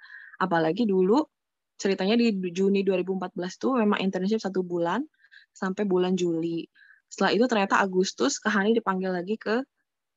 Apalagi 0.42 0.84
dulu 0.90 1.22
ceritanya 1.80 2.14
di 2.20 2.28
Juni 2.52 2.84
2014 2.84 3.32
tuh 3.56 3.80
memang 3.80 3.98
internship 4.04 4.38
satu 4.44 4.60
bulan 4.60 5.00
sampai 5.56 5.88
bulan 5.88 6.12
Juli 6.14 6.68
setelah 7.08 7.32
itu 7.32 7.44
ternyata 7.48 7.80
Agustus 7.80 8.36
Kahani 8.36 8.76
dipanggil 8.76 9.10
lagi 9.10 9.40
ke 9.40 9.64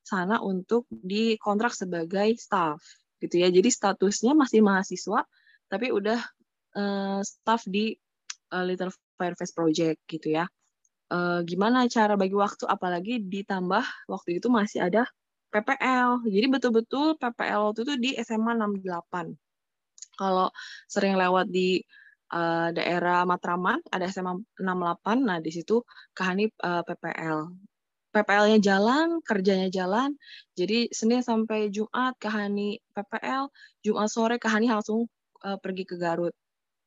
sana 0.04 0.44
untuk 0.44 0.84
dikontrak 0.92 1.72
sebagai 1.72 2.36
staff 2.36 2.78
gitu 3.24 3.40
ya 3.40 3.48
jadi 3.48 3.72
statusnya 3.72 4.36
masih 4.36 4.60
mahasiswa 4.60 5.24
tapi 5.72 5.88
udah 5.88 6.20
uh, 6.76 7.24
staff 7.24 7.64
di 7.64 7.96
uh, 8.52 8.62
Little 8.62 8.92
Firefest 9.16 9.56
Project 9.56 10.04
gitu 10.04 10.36
ya 10.36 10.44
uh, 11.08 11.40
gimana 11.40 11.88
cara 11.88 12.20
bagi 12.20 12.36
waktu 12.36 12.68
apalagi 12.68 13.24
ditambah 13.24 13.82
waktu 14.12 14.38
itu 14.38 14.52
masih 14.52 14.84
ada 14.84 15.08
PPL. 15.54 16.26
Jadi 16.26 16.46
betul-betul 16.50 17.14
PPL 17.14 17.70
waktu 17.70 17.80
itu 17.86 17.94
di 18.02 18.10
SMA 18.18 18.58
68. 18.58 19.38
Kalau 20.16 20.48
sering 20.86 21.18
lewat 21.18 21.50
di 21.50 21.82
uh, 22.34 22.70
daerah 22.74 23.22
Matraman 23.28 23.80
ada 23.90 24.06
SMA 24.10 24.38
68, 24.58 25.26
nah 25.26 25.38
di 25.38 25.50
situ 25.50 25.82
Kahani 26.16 26.50
uh, 26.62 26.82
PPL. 26.86 27.50
PPL-nya 28.14 28.58
jalan, 28.62 29.18
kerjanya 29.26 29.66
jalan. 29.74 30.14
Jadi 30.54 30.86
Senin 30.94 31.18
sampai 31.18 31.66
Jumat 31.74 32.14
Kahani 32.22 32.78
PPL, 32.94 33.50
Jumat 33.82 34.06
sore 34.06 34.38
Kahani 34.38 34.70
langsung 34.70 35.10
uh, 35.42 35.58
pergi 35.58 35.82
ke 35.82 35.98
Garut 35.98 36.34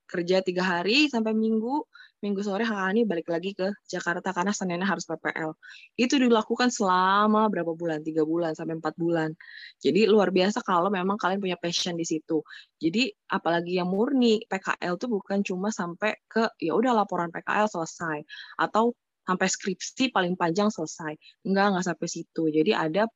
kerja 0.08 0.40
tiga 0.40 0.64
hari 0.64 1.12
sampai 1.12 1.36
minggu 1.36 1.84
minggu 2.28 2.44
sore 2.44 2.68
Hani 2.68 3.08
balik 3.08 3.32
lagi 3.32 3.56
ke 3.56 3.72
Jakarta 3.88 4.36
karena 4.36 4.52
Seninnya 4.52 4.84
harus 4.84 5.08
PPL 5.08 5.56
itu 5.96 6.20
dilakukan 6.20 6.68
selama 6.68 7.48
berapa 7.48 7.72
bulan? 7.72 8.04
Tiga 8.04 8.28
bulan 8.28 8.52
sampai 8.52 8.76
empat 8.84 9.00
bulan. 9.00 9.32
Jadi 9.80 10.04
luar 10.12 10.36
biasa 10.36 10.60
kalau 10.68 10.92
memang 10.92 11.16
kalian 11.16 11.40
punya 11.40 11.56
passion 11.56 11.96
di 11.96 12.04
situ. 12.04 12.44
Jadi 12.76 13.08
apalagi 13.32 13.80
yang 13.80 13.88
murni 13.88 14.44
PKL 14.44 15.00
tuh 15.00 15.08
bukan 15.08 15.40
cuma 15.48 15.72
sampai 15.72 16.20
ke 16.28 16.52
ya 16.60 16.76
udah 16.76 16.92
laporan 16.92 17.32
PKL 17.32 17.72
selesai 17.72 18.28
atau 18.60 18.92
sampai 19.24 19.48
skripsi 19.48 20.12
paling 20.12 20.36
panjang 20.36 20.68
selesai. 20.68 21.16
Enggak 21.48 21.66
enggak 21.72 21.86
sampai 21.88 22.08
situ. 22.12 22.44
Jadi 22.52 22.72
ada 22.76 23.08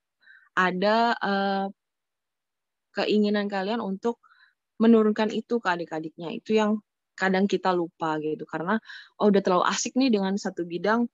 ada 0.55 1.15
uh, 1.19 1.67
keinginan 2.95 3.47
kalian 3.47 3.79
untuk 3.79 4.19
menurunkan 4.81 5.29
itu 5.31 5.61
ke 5.61 5.67
adik-adiknya. 5.69 6.33
Itu 6.35 6.57
yang 6.57 6.81
kadang 7.17 7.45
kita 7.45 7.71
lupa 7.75 8.17
gitu. 8.21 8.43
Karena 8.47 8.79
oh 9.19 9.27
udah 9.29 9.41
terlalu 9.43 9.65
asik 9.69 9.95
nih 9.97 10.09
dengan 10.13 10.35
satu 10.35 10.63
bidang 10.67 11.07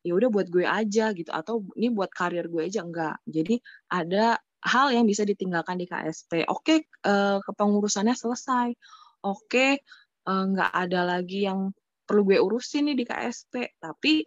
ya 0.00 0.16
udah 0.16 0.28
buat 0.32 0.48
gue 0.48 0.64
aja 0.64 1.12
gitu. 1.12 1.30
Atau 1.32 1.66
ini 1.76 1.92
buat 1.92 2.10
karir 2.12 2.46
gue 2.48 2.66
aja. 2.66 2.84
Enggak. 2.84 3.20
Jadi 3.28 3.60
ada 3.92 4.40
hal 4.60 4.92
yang 4.92 5.08
bisa 5.08 5.24
ditinggalkan 5.24 5.80
di 5.80 5.88
KSP 5.88 6.44
oke 6.44 6.84
uh, 7.08 7.40
kepengurusannya 7.44 8.12
selesai. 8.12 8.76
Oke 9.24 9.80
uh, 10.28 10.44
nggak 10.52 10.72
ada 10.72 11.00
lagi 11.16 11.48
yang 11.48 11.72
perlu 12.04 12.26
gue 12.26 12.38
urusin 12.42 12.90
nih 12.92 12.96
di 12.98 13.04
KSP 13.08 13.78
tapi 13.80 14.26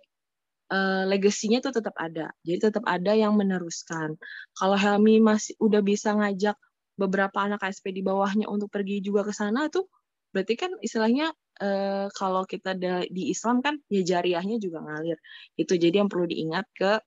uh, 0.73 1.03
legasinya 1.05 1.61
tuh 1.61 1.73
tetap 1.77 1.93
ada. 2.01 2.33
Jadi 2.41 2.71
tetap 2.71 2.83
ada 2.89 3.13
yang 3.13 3.37
meneruskan. 3.37 4.17
Kalau 4.57 4.77
Helmi 4.77 5.21
masih 5.21 5.53
udah 5.61 5.81
bisa 5.85 6.17
ngajak 6.17 6.57
beberapa 6.97 7.37
anak 7.41 7.61
KSP 7.61 7.93
di 7.93 8.01
bawahnya 8.05 8.49
untuk 8.49 8.69
pergi 8.69 9.01
juga 9.01 9.25
ke 9.25 9.33
sana 9.33 9.69
tuh 9.69 9.89
berarti 10.33 10.53
kan 10.57 10.71
istilahnya 10.81 11.31
uh, 11.61 12.09
kalau 12.17 12.43
kita 12.49 12.75
di 13.07 13.23
Islam 13.29 13.61
kan 13.61 13.77
ya 13.87 14.01
jariahnya 14.01 14.57
juga 14.57 14.81
ngalir. 14.81 15.17
Itu 15.55 15.77
jadi 15.77 16.01
yang 16.01 16.09
perlu 16.09 16.25
diingat 16.27 16.65
ke 16.73 16.99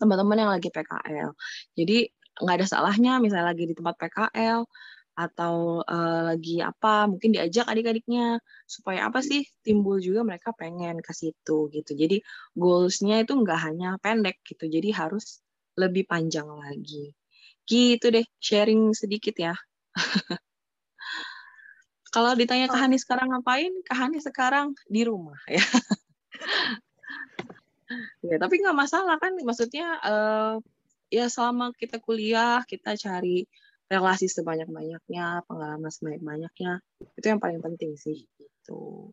teman-teman 0.00 0.36
yang 0.38 0.52
lagi 0.56 0.68
PKL. 0.72 1.30
Jadi 1.76 2.08
nggak 2.38 2.56
ada 2.62 2.66
salahnya 2.70 3.12
misalnya 3.18 3.50
lagi 3.52 3.64
di 3.66 3.74
tempat 3.74 3.94
PKL 3.98 4.62
atau 5.18 5.82
uh, 5.82 6.30
lagi 6.30 6.62
apa 6.62 7.10
mungkin 7.10 7.34
diajak 7.34 7.66
adik-adiknya 7.66 8.38
supaya 8.70 9.10
apa 9.10 9.18
sih 9.18 9.42
timbul 9.66 9.98
juga 9.98 10.22
mereka 10.22 10.54
pengen 10.54 11.02
ke 11.02 11.10
situ 11.10 11.66
gitu 11.74 11.90
jadi 11.98 12.22
goalsnya 12.54 13.26
itu 13.26 13.34
nggak 13.34 13.58
hanya 13.66 13.98
pendek 13.98 14.38
gitu 14.46 14.70
jadi 14.70 14.94
harus 14.94 15.42
lebih 15.74 16.06
panjang 16.06 16.46
lagi 16.46 17.18
gitu 17.66 18.14
deh 18.14 18.26
sharing 18.38 18.94
sedikit 18.94 19.34
ya 19.34 19.54
Kalau 22.08 22.32
ditanya 22.32 22.66
Kak 22.72 22.80
Hani 22.80 22.96
sekarang 22.96 23.28
ngapain, 23.32 23.72
Kak 23.84 23.98
Hani 23.98 24.18
sekarang 24.24 24.72
di 24.88 25.04
rumah 25.04 25.36
ya. 25.44 25.60
ya 28.28 28.36
tapi 28.40 28.60
nggak 28.60 28.76
masalah 28.76 29.20
kan, 29.20 29.36
maksudnya 29.44 30.00
uh, 30.00 30.56
ya 31.12 31.28
selama 31.28 31.72
kita 31.76 32.00
kuliah 32.00 32.64
kita 32.64 32.96
cari 32.96 33.44
relasi 33.88 34.28
sebanyak-banyaknya, 34.28 35.48
pengalaman 35.48 35.88
sebanyak-banyaknya, 35.88 36.84
itu 37.16 37.26
yang 37.28 37.40
paling 37.40 37.60
penting 37.64 37.96
sih 37.96 38.28
gitu. 38.36 39.12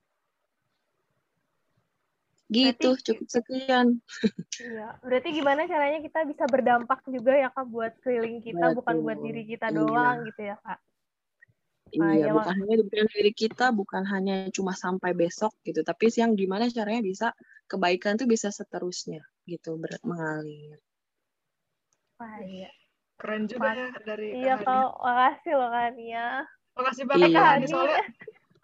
Gitu, 2.45 2.93
berarti, 2.93 3.05
cukup 3.09 3.27
sekian. 3.31 3.88
Iya, 4.61 4.88
berarti 5.03 5.30
gimana 5.35 5.67
caranya 5.67 5.99
kita 5.99 6.23
bisa 6.23 6.45
berdampak 6.47 7.03
juga 7.11 7.35
ya 7.35 7.49
Kak 7.51 7.67
buat 7.67 7.91
keliling 8.03 8.39
kita, 8.39 8.72
Betul. 8.72 8.77
bukan 8.80 8.95
buat 9.03 9.19
diri 9.19 9.43
kita 9.43 9.67
iya. 9.72 9.76
doang 9.76 10.17
gitu 10.27 10.41
ya 10.47 10.55
Kak. 10.63 10.80
Iya, 11.95 12.35
bukan 12.35 12.55
hanya 12.59 12.76
diberikan 12.84 13.09
diri 13.09 13.31
kita, 13.31 13.72
bukan 13.72 14.03
hanya 14.07 14.51
cuma 14.51 14.76
sampai 14.76 15.15
besok 15.15 15.55
gitu, 15.63 15.81
tapi 15.81 16.11
yang 16.11 16.35
gimana 16.35 16.67
caranya 16.67 17.01
bisa 17.01 17.27
kebaikan 17.65 18.19
tuh 18.19 18.27
bisa 18.27 18.51
seterusnya 18.51 19.23
gitu 19.47 19.80
ber 19.80 19.95
mengalir. 20.03 20.77
Wah, 22.19 22.39
iya. 22.43 22.72
Keren 23.15 23.47
juga 23.47 23.72
Mas, 23.72 23.80
ya 23.80 23.88
dari 24.03 24.27
Iya, 24.43 24.55
Kak. 24.59 24.91
Makasih 24.99 25.53
loh, 25.55 25.69
Kania. 25.72 26.27
Makasih 26.76 27.03
banget, 27.07 27.30
iya. 27.31 27.39
Kak. 27.39 27.55
Soalnya 27.72 28.03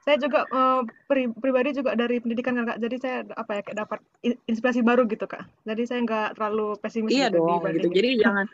saya 0.01 0.17
juga 0.17 0.39
uh, 0.49 0.81
pri 1.05 1.29
pribadi 1.29 1.69
juga 1.77 1.95
dari 1.95 2.19
pendidikan 2.19 2.59
kan, 2.59 2.65
Kak. 2.75 2.79
Jadi 2.83 2.95
saya 2.99 3.17
apa 3.35 3.51
ya 3.59 3.61
kayak 3.63 3.77
dapat 3.87 3.99
inspirasi 4.47 4.83
baru 4.83 5.07
gitu, 5.07 5.23
Kak. 5.27 5.47
Jadi 5.63 5.83
saya 5.87 5.99
nggak 6.03 6.29
terlalu 6.35 6.67
pesimis 6.83 7.11
Iya 7.15 7.27
gitu 7.31 7.39
dong, 7.43 7.63
gitu. 7.71 7.87
Jadi 7.95 8.09
jangan 8.19 8.45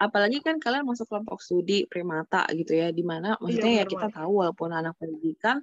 apalagi 0.00 0.40
kan 0.40 0.56
kalian 0.56 0.88
masuk 0.88 1.12
kelompok 1.12 1.44
studi 1.44 1.84
primata 1.84 2.48
gitu 2.56 2.72
ya 2.72 2.88
di 2.88 3.04
mana 3.04 3.36
maksudnya 3.36 3.84
iya, 3.84 3.84
ya 3.84 3.92
kita 3.92 4.08
tahu 4.08 4.40
walaupun 4.40 4.72
anak 4.72 4.96
pendidikan 4.96 5.60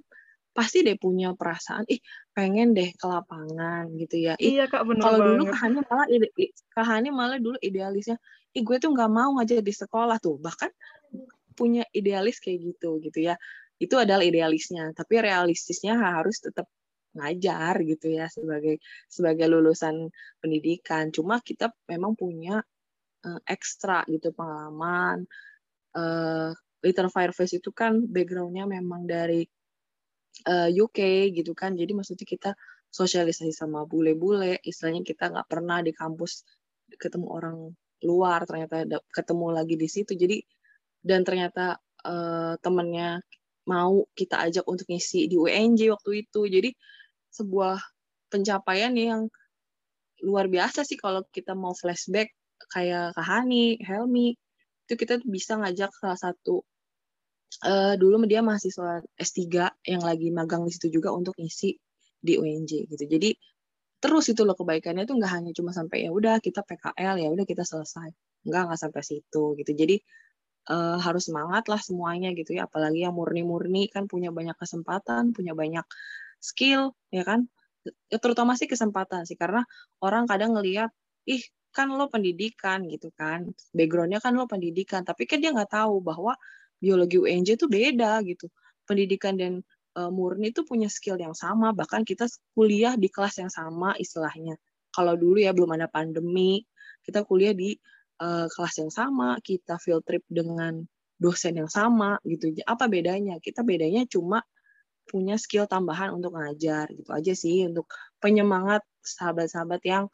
pasti 0.54 0.86
deh 0.86 0.94
punya 0.94 1.34
perasaan 1.34 1.86
ih 1.90 1.98
pengen 2.34 2.74
deh 2.74 2.90
ke 2.94 3.06
lapangan 3.06 3.90
gitu 3.98 4.30
ya. 4.30 4.34
Ih, 4.38 4.58
iya 4.58 4.70
kak 4.70 4.86
benar 4.86 5.02
kalau 5.06 5.18
dulu 5.22 5.42
kahani 5.50 5.78
malah 5.86 6.06
ide, 6.06 6.28
kahani 6.74 7.08
malah 7.10 7.38
dulu 7.38 7.58
idealisnya 7.58 8.18
ih 8.54 8.62
gue 8.62 8.76
tuh 8.78 8.90
nggak 8.94 9.10
mau 9.10 9.38
ngajar 9.38 9.62
di 9.62 9.74
sekolah 9.74 10.18
tuh. 10.22 10.38
Bahkan 10.38 10.70
punya 11.58 11.82
idealis 11.90 12.38
kayak 12.38 12.58
gitu 12.74 13.02
gitu 13.02 13.18
ya. 13.26 13.34
Itu 13.78 13.98
adalah 13.98 14.22
idealisnya 14.22 14.94
tapi 14.94 15.18
realistisnya 15.18 15.98
harus 15.98 16.42
tetap 16.42 16.66
ngajar 17.14 17.78
gitu 17.82 18.14
ya 18.14 18.26
sebagai 18.30 18.82
sebagai 19.06 19.46
lulusan 19.50 20.10
pendidikan. 20.42 21.10
Cuma 21.14 21.38
kita 21.38 21.70
memang 21.86 22.18
punya 22.18 22.62
uh, 23.24 23.40
ekstra 23.48 24.04
gitu 24.06 24.30
pengalaman. 24.34 25.26
Uh, 25.96 26.52
Little 26.78 27.10
Fireface 27.10 27.58
itu 27.58 27.74
kan 27.74 28.06
backgroundnya 28.06 28.62
memang 28.70 29.02
dari 29.02 29.42
uh, 30.46 30.70
eh, 30.70 30.78
UK 30.78 31.30
gitu 31.34 31.50
kan, 31.50 31.74
jadi 31.74 31.90
maksudnya 31.90 32.22
kita 32.22 32.50
sosialisasi 32.94 33.50
sama 33.50 33.82
bule-bule, 33.82 34.62
istilahnya 34.62 35.02
kita 35.02 35.34
nggak 35.34 35.48
pernah 35.50 35.82
di 35.82 35.90
kampus 35.90 36.46
ketemu 36.94 37.26
orang 37.34 37.56
luar, 38.06 38.46
ternyata 38.46 38.86
ketemu 39.10 39.46
lagi 39.50 39.74
di 39.74 39.88
situ, 39.90 40.14
jadi 40.14 40.38
dan 41.02 41.26
ternyata 41.26 41.82
uh, 42.06 42.54
temennya 42.62 43.26
mau 43.66 44.06
kita 44.14 44.46
ajak 44.46 44.64
untuk 44.70 44.86
ngisi 44.86 45.26
di 45.26 45.34
UNJ 45.34 45.90
waktu 45.90 46.24
itu, 46.24 46.40
jadi 46.46 46.70
sebuah 47.34 47.82
pencapaian 48.30 48.94
yang 48.94 49.26
luar 50.22 50.46
biasa 50.46 50.86
sih 50.86 50.98
kalau 50.98 51.26
kita 51.30 51.54
mau 51.58 51.74
flashback 51.74 52.37
kayak 52.72 53.16
Kak 53.16 53.26
Hani, 53.26 53.80
Helmi, 53.80 54.36
itu 54.88 54.94
kita 54.96 55.20
bisa 55.24 55.60
ngajak 55.60 55.92
salah 55.96 56.16
satu 56.16 56.64
uh, 57.64 57.94
dulu 58.00 58.24
dia 58.28 58.44
mahasiswa 58.44 59.02
S3 59.16 59.72
yang 59.88 60.02
lagi 60.04 60.28
magang 60.30 60.64
di 60.68 60.72
situ 60.72 60.92
juga 61.00 61.10
untuk 61.12 61.36
ngisi 61.36 61.74
di 62.18 62.34
UNJ 62.36 62.88
gitu. 62.90 63.04
Jadi 63.04 63.30
terus 63.98 64.30
itu 64.30 64.46
loh 64.46 64.54
kebaikannya 64.54 65.04
tuh 65.08 65.18
nggak 65.18 65.32
hanya 65.32 65.50
cuma 65.52 65.74
sampai 65.74 66.06
ya 66.06 66.10
udah 66.14 66.38
kita 66.38 66.62
PKL 66.62 67.16
ya 67.18 67.28
udah 67.32 67.44
kita 67.48 67.64
selesai. 67.66 68.08
Nggak 68.46 68.62
nggak 68.72 68.80
sampai 68.80 69.02
situ 69.02 69.44
gitu. 69.58 69.70
Jadi 69.74 69.96
uh, 70.70 70.98
harus 71.02 71.28
semangat 71.28 71.66
lah 71.66 71.80
semuanya 71.82 72.30
gitu 72.36 72.56
ya. 72.56 72.64
Apalagi 72.70 73.04
yang 73.04 73.14
murni-murni 73.16 73.90
kan 73.90 74.06
punya 74.06 74.30
banyak 74.30 74.54
kesempatan, 74.58 75.34
punya 75.34 75.52
banyak 75.52 75.84
skill 76.38 76.94
ya 77.10 77.22
kan. 77.26 77.48
Ya, 78.12 78.18
terutama 78.20 78.54
sih 78.58 78.68
kesempatan 78.68 79.24
sih 79.24 79.38
karena 79.38 79.64
orang 80.02 80.28
kadang 80.28 80.56
ngelihat 80.56 80.92
ih 81.28 81.42
kan 81.74 81.92
lo 81.92 82.08
pendidikan 82.10 82.88
gitu 82.88 83.12
kan. 83.14 83.52
Backgroundnya 83.76 84.18
kan 84.22 84.34
lo 84.34 84.48
pendidikan 84.48 85.04
tapi 85.06 85.28
kan 85.28 85.38
dia 85.42 85.54
nggak 85.54 85.72
tahu 85.72 86.00
bahwa 86.02 86.34
biologi 86.82 87.18
UNJ 87.18 87.58
itu 87.60 87.66
beda 87.70 88.22
gitu. 88.24 88.48
Pendidikan 88.88 89.36
dan 89.36 89.52
uh, 89.98 90.10
murni 90.10 90.50
itu 90.54 90.64
punya 90.64 90.88
skill 90.90 91.20
yang 91.20 91.36
sama 91.36 91.74
bahkan 91.76 92.02
kita 92.02 92.26
kuliah 92.56 92.94
di 92.94 93.08
kelas 93.12 93.40
yang 93.42 93.52
sama 93.52 93.94
istilahnya. 93.98 94.56
Kalau 94.94 95.14
dulu 95.14 95.38
ya 95.38 95.52
belum 95.52 95.76
ada 95.76 95.86
pandemi 95.90 96.64
kita 97.04 97.24
kuliah 97.24 97.52
di 97.56 97.76
uh, 98.20 98.46
kelas 98.50 98.74
yang 98.82 98.92
sama 98.92 99.38
kita 99.40 99.80
field 99.80 100.04
trip 100.04 100.24
dengan 100.28 100.82
dosen 101.18 101.58
yang 101.58 101.70
sama 101.70 102.18
gitu. 102.22 102.54
Apa 102.64 102.86
bedanya? 102.86 103.42
Kita 103.42 103.66
bedanya 103.66 104.06
cuma 104.06 104.42
punya 105.08 105.40
skill 105.40 105.64
tambahan 105.64 106.12
untuk 106.12 106.36
ngajar 106.36 106.92
gitu 106.92 107.10
aja 107.16 107.32
sih 107.32 107.64
untuk 107.64 107.88
penyemangat 108.20 108.84
sahabat-sahabat 109.00 109.80
yang 109.88 110.04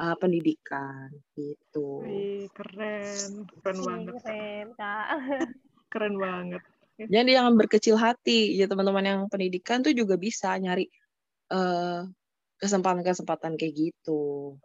uh, 0.00 0.16
pendidikan 0.16 1.12
gitu. 1.36 2.00
Wih, 2.00 2.48
keren, 2.56 3.44
keren 3.60 3.78
banget. 3.84 4.12
Keren, 4.24 4.66
Kak. 4.74 5.06
keren 5.92 6.16
banget. 6.16 6.62
Jadi 7.00 7.30
jangan 7.32 7.54
berkecil 7.56 7.96
hati 7.96 8.60
ya 8.60 8.68
teman-teman 8.68 9.04
yang 9.04 9.20
pendidikan 9.32 9.80
tuh 9.80 9.96
juga 9.96 10.20
bisa 10.20 10.52
nyari 10.60 10.84
eh, 11.48 12.00
kesempatan-kesempatan 12.60 13.56
kayak 13.56 13.72
gitu. 13.72 14.60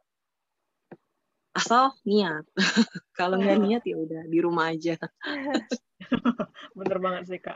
Asal 1.56 1.96
niat. 2.04 2.44
Kalau 3.18 3.40
nggak 3.40 3.60
niat 3.64 3.84
ya 3.88 3.96
udah 3.96 4.24
di 4.28 4.40
rumah 4.44 4.76
aja. 4.76 5.00
Bener 6.78 7.00
banget 7.00 7.24
sih 7.32 7.40
kak. 7.40 7.56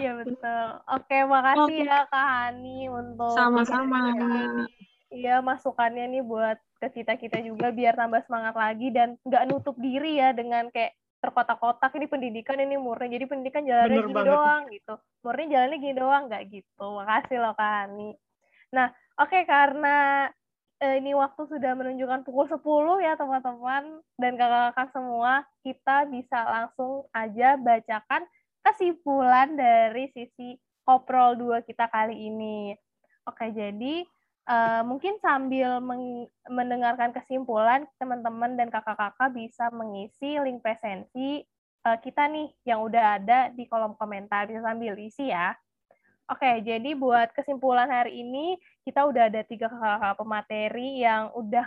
Iya 0.00 0.16
betul. 0.16 0.64
Oke, 0.96 1.18
makasih 1.28 1.84
Oke. 1.84 1.90
ya 1.92 2.00
Kak 2.08 2.24
Hani 2.24 2.88
untuk 2.88 3.36
sama-sama. 3.36 4.16
Iya, 5.10 5.42
masukannya 5.42 6.06
nih 6.06 6.22
buat 6.22 6.58
ke 6.78 7.02
kita-kita 7.02 7.42
juga 7.42 7.74
biar 7.74 7.98
tambah 7.98 8.22
semangat 8.24 8.54
lagi 8.54 8.88
dan 8.94 9.18
nggak 9.26 9.44
nutup 9.50 9.74
diri 9.76 10.22
ya 10.22 10.30
dengan 10.30 10.70
kayak 10.70 10.94
terkotak-kotak 11.20 11.92
ini 12.00 12.06
pendidikan 12.08 12.56
ini 12.56 12.80
murni. 12.80 13.12
Jadi 13.12 13.26
pendidikan 13.28 13.66
jalannya 13.66 13.90
Bener 13.92 14.06
gini 14.08 14.16
banget. 14.16 14.32
doang 14.32 14.62
gitu. 14.72 14.94
Murni 15.20 15.44
jalannya 15.52 15.78
gini 15.82 15.94
doang 15.98 16.22
nggak 16.32 16.44
gitu. 16.48 16.86
Makasih 16.96 17.38
loh 17.42 17.54
kak 17.58 17.72
Ani. 17.84 18.10
Nah 18.72 18.88
oke 19.20 19.28
okay, 19.28 19.42
karena 19.44 19.96
eh, 20.80 20.94
ini 20.96 21.12
waktu 21.12 21.42
sudah 21.44 21.72
menunjukkan 21.76 22.24
pukul 22.24 22.48
10 22.48 23.04
ya 23.04 23.12
teman-teman 23.20 24.00
dan 24.16 24.32
kakak-kakak 24.40 24.88
semua 24.96 25.44
kita 25.60 26.08
bisa 26.08 26.38
langsung 26.40 27.04
aja 27.12 27.60
bacakan 27.60 28.24
kesimpulan 28.64 29.52
dari 29.58 30.08
sisi 30.16 30.56
koprol 30.88 31.36
2 31.36 31.68
kita 31.68 31.84
kali 31.92 32.16
ini. 32.32 32.72
Oke 33.28 33.52
jadi 33.52 34.08
Uh, 34.50 34.82
mungkin 34.82 35.14
sambil 35.22 35.78
mendengarkan 36.50 37.14
kesimpulan, 37.14 37.86
teman-teman 38.02 38.58
dan 38.58 38.66
kakak-kakak 38.66 39.30
bisa 39.30 39.70
mengisi 39.70 40.42
link 40.42 40.58
presensi 40.58 41.46
uh, 41.86 41.94
kita 42.02 42.26
nih 42.26 42.50
yang 42.66 42.82
udah 42.82 43.22
ada 43.22 43.38
di 43.54 43.70
kolom 43.70 43.94
komentar 43.94 44.50
bisa 44.50 44.58
sambil 44.58 44.98
isi 44.98 45.30
ya. 45.30 45.54
Oke, 46.30 46.66
jadi 46.66 46.94
buat 46.94 47.34
kesimpulan 47.34 47.90
hari 47.90 48.22
ini 48.22 48.58
kita 48.86 49.02
udah 49.02 49.30
ada 49.30 49.42
tiga 49.42 49.66
kakak 49.66 50.18
pemateri 50.18 51.02
yang 51.02 51.30
udah 51.34 51.66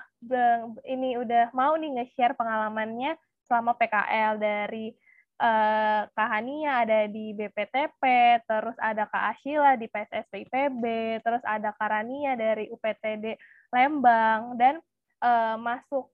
ini 0.87 1.19
udah 1.19 1.51
mau 1.51 1.75
nih 1.75 1.99
nge-share 1.99 2.35
pengalamannya 2.35 3.19
selama 3.43 3.75
PKL 3.75 4.39
dari 4.39 4.95
Hania 6.33 6.85
ada 6.85 7.05
di 7.09 7.33
BPTP, 7.33 8.01
terus 8.45 8.77
ada 8.79 9.09
Kak 9.09 9.37
Ashila 9.37 9.75
di 9.75 9.89
PSSP 9.89 10.47
IPB, 10.47 10.83
terus 11.25 11.43
ada 11.43 11.73
Kak 11.73 11.89
Rania 11.89 12.37
dari 12.37 12.69
UPTD 12.69 13.37
Lembang 13.73 14.55
dan 14.55 14.77
uh, 15.23 15.57
masuk 15.57 16.09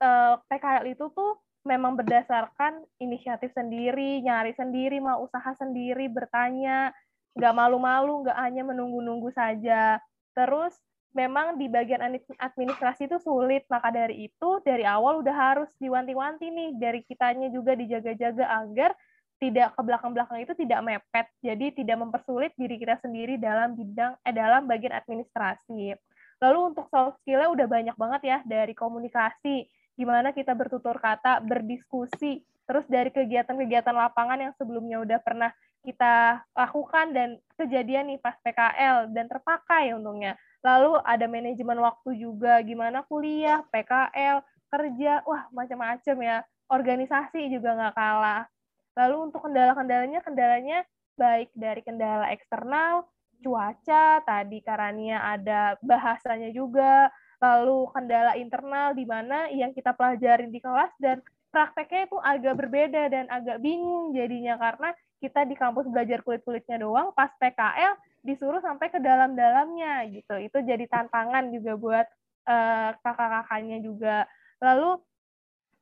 uh, 0.00 0.40
PKL 0.48 0.96
itu 0.96 1.06
tuh 1.12 1.40
memang 1.66 1.98
berdasarkan 1.98 2.86
inisiatif 3.02 3.50
sendiri, 3.52 4.22
nyari 4.22 4.54
sendiri, 4.54 5.02
mau 5.02 5.26
usaha 5.26 5.50
sendiri, 5.58 6.06
bertanya, 6.06 6.94
nggak 7.34 7.54
malu-malu, 7.58 8.22
nggak 8.22 8.38
hanya 8.38 8.62
menunggu-nunggu 8.62 9.34
saja. 9.34 9.98
Terus 10.32 10.78
memang 11.16 11.56
di 11.56 11.72
bagian 11.72 12.04
administrasi 12.36 13.08
itu 13.08 13.16
sulit, 13.24 13.64
maka 13.72 13.88
dari 13.88 14.28
itu 14.28 14.60
dari 14.60 14.84
awal 14.84 15.24
udah 15.24 15.32
harus 15.32 15.70
diwanti-wanti 15.80 16.52
nih, 16.52 16.70
dari 16.76 17.00
kitanya 17.08 17.48
juga 17.48 17.72
dijaga-jaga 17.72 18.44
agar 18.60 18.92
tidak 19.40 19.72
ke 19.76 19.80
belakang-belakang 19.80 20.44
itu 20.44 20.52
tidak 20.56 20.80
mepet, 20.84 21.26
jadi 21.40 21.66
tidak 21.72 21.96
mempersulit 21.96 22.52
diri 22.56 22.76
kita 22.76 23.00
sendiri 23.00 23.40
dalam 23.40 23.72
bidang 23.72 24.16
eh 24.24 24.32
dalam 24.36 24.68
bagian 24.68 24.92
administrasi. 24.96 25.96
Lalu 26.40 26.58
untuk 26.72 26.88
soft 26.92 27.24
skill-nya 27.24 27.48
udah 27.48 27.66
banyak 27.68 27.96
banget 27.96 28.22
ya 28.24 28.38
dari 28.44 28.76
komunikasi, 28.76 29.64
gimana 29.96 30.36
kita 30.36 30.52
bertutur 30.52 31.00
kata, 31.00 31.40
berdiskusi, 31.40 32.44
terus 32.68 32.84
dari 32.88 33.08
kegiatan-kegiatan 33.08 33.92
lapangan 33.92 34.36
yang 34.36 34.52
sebelumnya 34.56 35.00
udah 35.00 35.18
pernah 35.20 35.52
kita 35.86 36.42
lakukan 36.50 37.14
dan 37.14 37.38
kejadian 37.54 38.10
nih 38.10 38.18
pas 38.18 38.34
PKL 38.42 39.14
dan 39.14 39.30
terpakai 39.30 39.94
untungnya. 39.94 40.34
Lalu 40.66 40.98
ada 41.06 41.30
manajemen 41.30 41.78
waktu 41.78 42.18
juga, 42.18 42.58
gimana 42.66 43.06
kuliah, 43.06 43.62
PKL, 43.70 44.42
kerja, 44.66 45.22
wah 45.22 45.46
macam-macam 45.54 46.16
ya. 46.18 46.36
Organisasi 46.66 47.46
juga 47.54 47.78
nggak 47.78 47.94
kalah. 47.94 48.50
Lalu 48.98 49.16
untuk 49.30 49.46
kendala-kendalanya, 49.46 50.20
kendalanya 50.26 50.78
baik 51.14 51.54
dari 51.54 51.86
kendala 51.86 52.34
eksternal, 52.34 53.06
cuaca, 53.46 54.20
tadi 54.26 54.58
Karania 54.66 55.22
ada 55.22 55.78
bahasanya 55.86 56.50
juga, 56.50 57.14
lalu 57.38 57.86
kendala 57.92 58.34
internal 58.34 58.96
di 58.96 59.04
mana 59.06 59.46
yang 59.52 59.70
kita 59.70 59.92
pelajarin 59.94 60.50
di 60.50 60.58
kelas 60.58 60.90
dan 60.98 61.20
prakteknya 61.52 62.08
itu 62.08 62.18
agak 62.20 62.54
berbeda 62.58 63.02
dan 63.08 63.24
agak 63.32 63.60
bingung 63.60 64.12
jadinya 64.12 64.60
karena 64.60 64.92
kita 65.18 65.48
di 65.48 65.56
kampus 65.56 65.88
belajar 65.88 66.20
kulit-kulitnya 66.22 66.80
doang, 66.82 67.12
pas 67.16 67.32
PKL 67.40 67.96
disuruh 68.26 68.60
sampai 68.60 68.90
ke 68.90 68.98
dalam-dalamnya 69.00 70.06
gitu. 70.12 70.36
Itu 70.40 70.60
jadi 70.62 70.84
tantangan 70.90 71.50
juga 71.54 71.72
buat 71.78 72.06
uh, 72.48 72.90
kakak-kakaknya 73.00 73.78
juga. 73.80 74.28
Lalu 74.60 75.00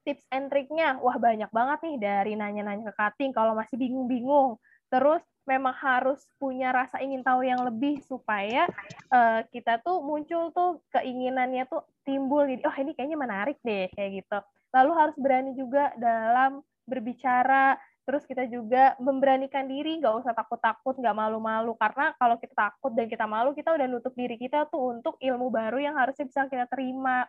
tips 0.04 0.24
and 0.30 0.52
triknya, 0.52 1.00
wah 1.00 1.16
banyak 1.16 1.48
banget 1.48 1.78
nih 1.82 1.96
dari 1.96 2.32
nanya-nanya 2.36 2.92
ke 2.92 2.94
cutting 2.94 3.32
kalau 3.32 3.56
masih 3.56 3.80
bingung-bingung. 3.80 4.60
Terus 4.92 5.24
memang 5.44 5.76
harus 5.76 6.24
punya 6.40 6.72
rasa 6.72 7.00
ingin 7.04 7.20
tahu 7.20 7.44
yang 7.44 7.60
lebih 7.64 8.00
supaya 8.04 8.64
uh, 9.12 9.44
kita 9.52 9.80
tuh 9.84 10.00
muncul 10.00 10.50
tuh 10.56 10.80
keinginannya 10.92 11.68
tuh 11.68 11.84
timbul 12.04 12.48
jadi 12.48 12.64
oh 12.64 12.76
ini 12.80 12.96
kayaknya 12.96 13.18
menarik 13.20 13.60
deh 13.60 13.92
kayak 13.92 14.24
gitu 14.24 14.38
lalu 14.72 14.92
harus 14.96 15.16
berani 15.20 15.52
juga 15.52 15.92
dalam 16.00 16.64
berbicara 16.88 17.76
terus 18.04 18.28
kita 18.28 18.44
juga 18.44 18.92
memberanikan 19.00 19.64
diri 19.64 19.96
nggak 19.96 20.24
usah 20.24 20.32
takut-takut 20.36 21.00
nggak 21.00 21.16
malu-malu. 21.16 21.72
Karena 21.80 22.12
kalau 22.20 22.36
kita 22.36 22.52
takut 22.52 22.92
dan 22.92 23.08
kita 23.08 23.24
malu 23.24 23.56
kita 23.56 23.72
udah 23.72 23.86
nutup 23.88 24.12
diri 24.12 24.36
kita 24.36 24.68
tuh 24.68 24.96
untuk 24.96 25.16
ilmu 25.18 25.48
baru 25.48 25.80
yang 25.80 25.96
harusnya 25.96 26.28
bisa 26.28 26.44
kita 26.46 26.68
terima. 26.68 27.24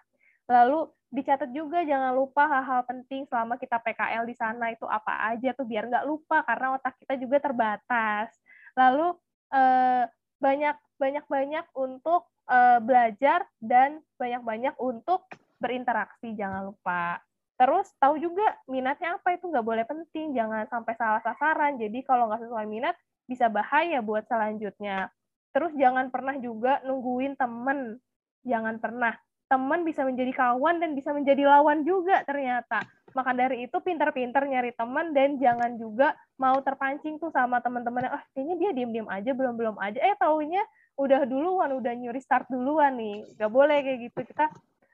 Lalu 0.46 0.92
dicatat 1.10 1.50
juga 1.56 1.82
jangan 1.88 2.12
lupa 2.12 2.46
hal-hal 2.46 2.84
penting 2.86 3.24
selama 3.26 3.56
kita 3.56 3.80
PKL 3.80 4.28
di 4.28 4.36
sana 4.36 4.70
itu 4.76 4.84
apa 4.86 5.32
aja 5.32 5.56
tuh 5.56 5.66
biar 5.66 5.88
nggak 5.88 6.06
lupa 6.06 6.44
karena 6.44 6.76
otak 6.76 7.00
kita 7.00 7.16
juga 7.16 7.40
terbatas. 7.40 8.36
Lalu 8.76 9.16
eh, 9.56 10.04
banyak 10.38 10.76
banyak 11.00 11.26
banyak 11.26 11.66
untuk 11.74 12.28
eh, 12.52 12.80
belajar 12.84 13.48
dan 13.64 14.04
banyak 14.20 14.44
banyak 14.44 14.76
untuk 14.78 15.26
berinteraksi 15.56 16.36
jangan 16.36 16.68
lupa 16.68 17.24
Terus 17.56 17.88
tahu 18.04 18.20
juga 18.20 18.44
minatnya 18.68 19.16
apa 19.16 19.40
itu 19.40 19.48
nggak 19.48 19.64
boleh 19.64 19.86
penting, 19.88 20.36
jangan 20.36 20.68
sampai 20.68 20.94
salah 21.00 21.22
sasaran. 21.24 21.80
Jadi 21.80 22.04
kalau 22.04 22.28
nggak 22.28 22.44
sesuai 22.44 22.68
minat 22.68 22.96
bisa 23.26 23.48
bahaya 23.48 24.04
buat 24.04 24.28
selanjutnya. 24.28 25.08
Terus 25.56 25.72
jangan 25.80 26.12
pernah 26.12 26.36
juga 26.36 26.84
nungguin 26.84 27.40
temen, 27.40 27.96
jangan 28.44 28.76
pernah. 28.84 29.16
Temen 29.46 29.88
bisa 29.88 30.04
menjadi 30.04 30.34
kawan 30.36 30.84
dan 30.84 30.98
bisa 30.98 31.16
menjadi 31.16 31.48
lawan 31.48 31.88
juga 31.88 32.26
ternyata. 32.28 32.84
Maka 33.16 33.32
dari 33.32 33.64
itu 33.64 33.78
pintar-pintar 33.80 34.44
nyari 34.44 34.76
teman 34.76 35.16
dan 35.16 35.40
jangan 35.40 35.80
juga 35.80 36.12
mau 36.36 36.60
terpancing 36.60 37.16
tuh 37.16 37.32
sama 37.32 37.64
teman-teman 37.64 38.12
ah 38.12 38.24
kayaknya 38.36 38.56
dia 38.60 38.72
diem-diem 38.76 39.08
aja 39.08 39.32
belum-belum 39.32 39.80
aja 39.80 39.96
eh 40.04 40.18
taunya 40.20 40.60
udah 41.00 41.24
duluan 41.24 41.72
udah 41.80 41.94
nyuri 41.96 42.20
start 42.20 42.48
duluan 42.52 43.00
nih 43.00 43.24
nggak 43.40 43.52
boleh 43.52 43.78
kayak 43.84 44.00
gitu 44.12 44.20
kita 44.28 44.52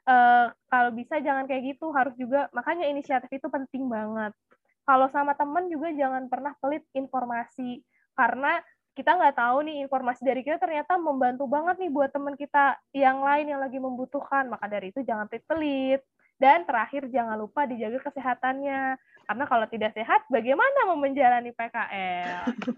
uh, 0.08 0.48
kalau 0.72 0.92
bisa 0.96 1.20
jangan 1.22 1.46
kayak 1.46 1.76
gitu 1.76 1.92
harus 1.94 2.14
juga 2.18 2.48
makanya 2.56 2.88
inisiatif 2.90 3.30
itu 3.30 3.48
penting 3.52 3.90
banget. 3.90 4.34
Kalau 4.82 5.08
sama 5.14 5.38
temen 5.38 5.70
juga 5.70 5.94
jangan 5.94 6.26
pernah 6.26 6.58
pelit 6.58 6.84
informasi 6.98 7.86
karena 8.18 8.60
kita 8.92 9.16
nggak 9.16 9.38
tahu 9.40 9.58
nih 9.64 9.88
informasi 9.88 10.22
dari 10.28 10.42
kita 10.44 10.60
ternyata 10.60 11.00
membantu 11.00 11.48
banget 11.48 11.80
nih 11.80 11.92
buat 11.94 12.12
teman 12.12 12.36
kita 12.36 12.76
yang 12.92 13.24
lain 13.24 13.48
yang 13.48 13.62
lagi 13.64 13.80
membutuhkan. 13.80 14.52
Maka 14.52 14.68
dari 14.68 14.92
itu 14.92 15.00
jangan 15.06 15.32
pelit-pelit. 15.32 16.04
Dan 16.42 16.66
terakhir 16.66 17.06
jangan 17.14 17.38
lupa 17.38 17.70
dijaga 17.70 18.02
kesehatannya. 18.02 18.98
Karena 19.30 19.46
kalau 19.48 19.66
tidak 19.70 19.96
sehat 19.96 20.26
bagaimana 20.28 20.90
mau 20.90 21.00
menjalani 21.00 21.54
PKL 21.56 22.52
gitu. 22.52 22.72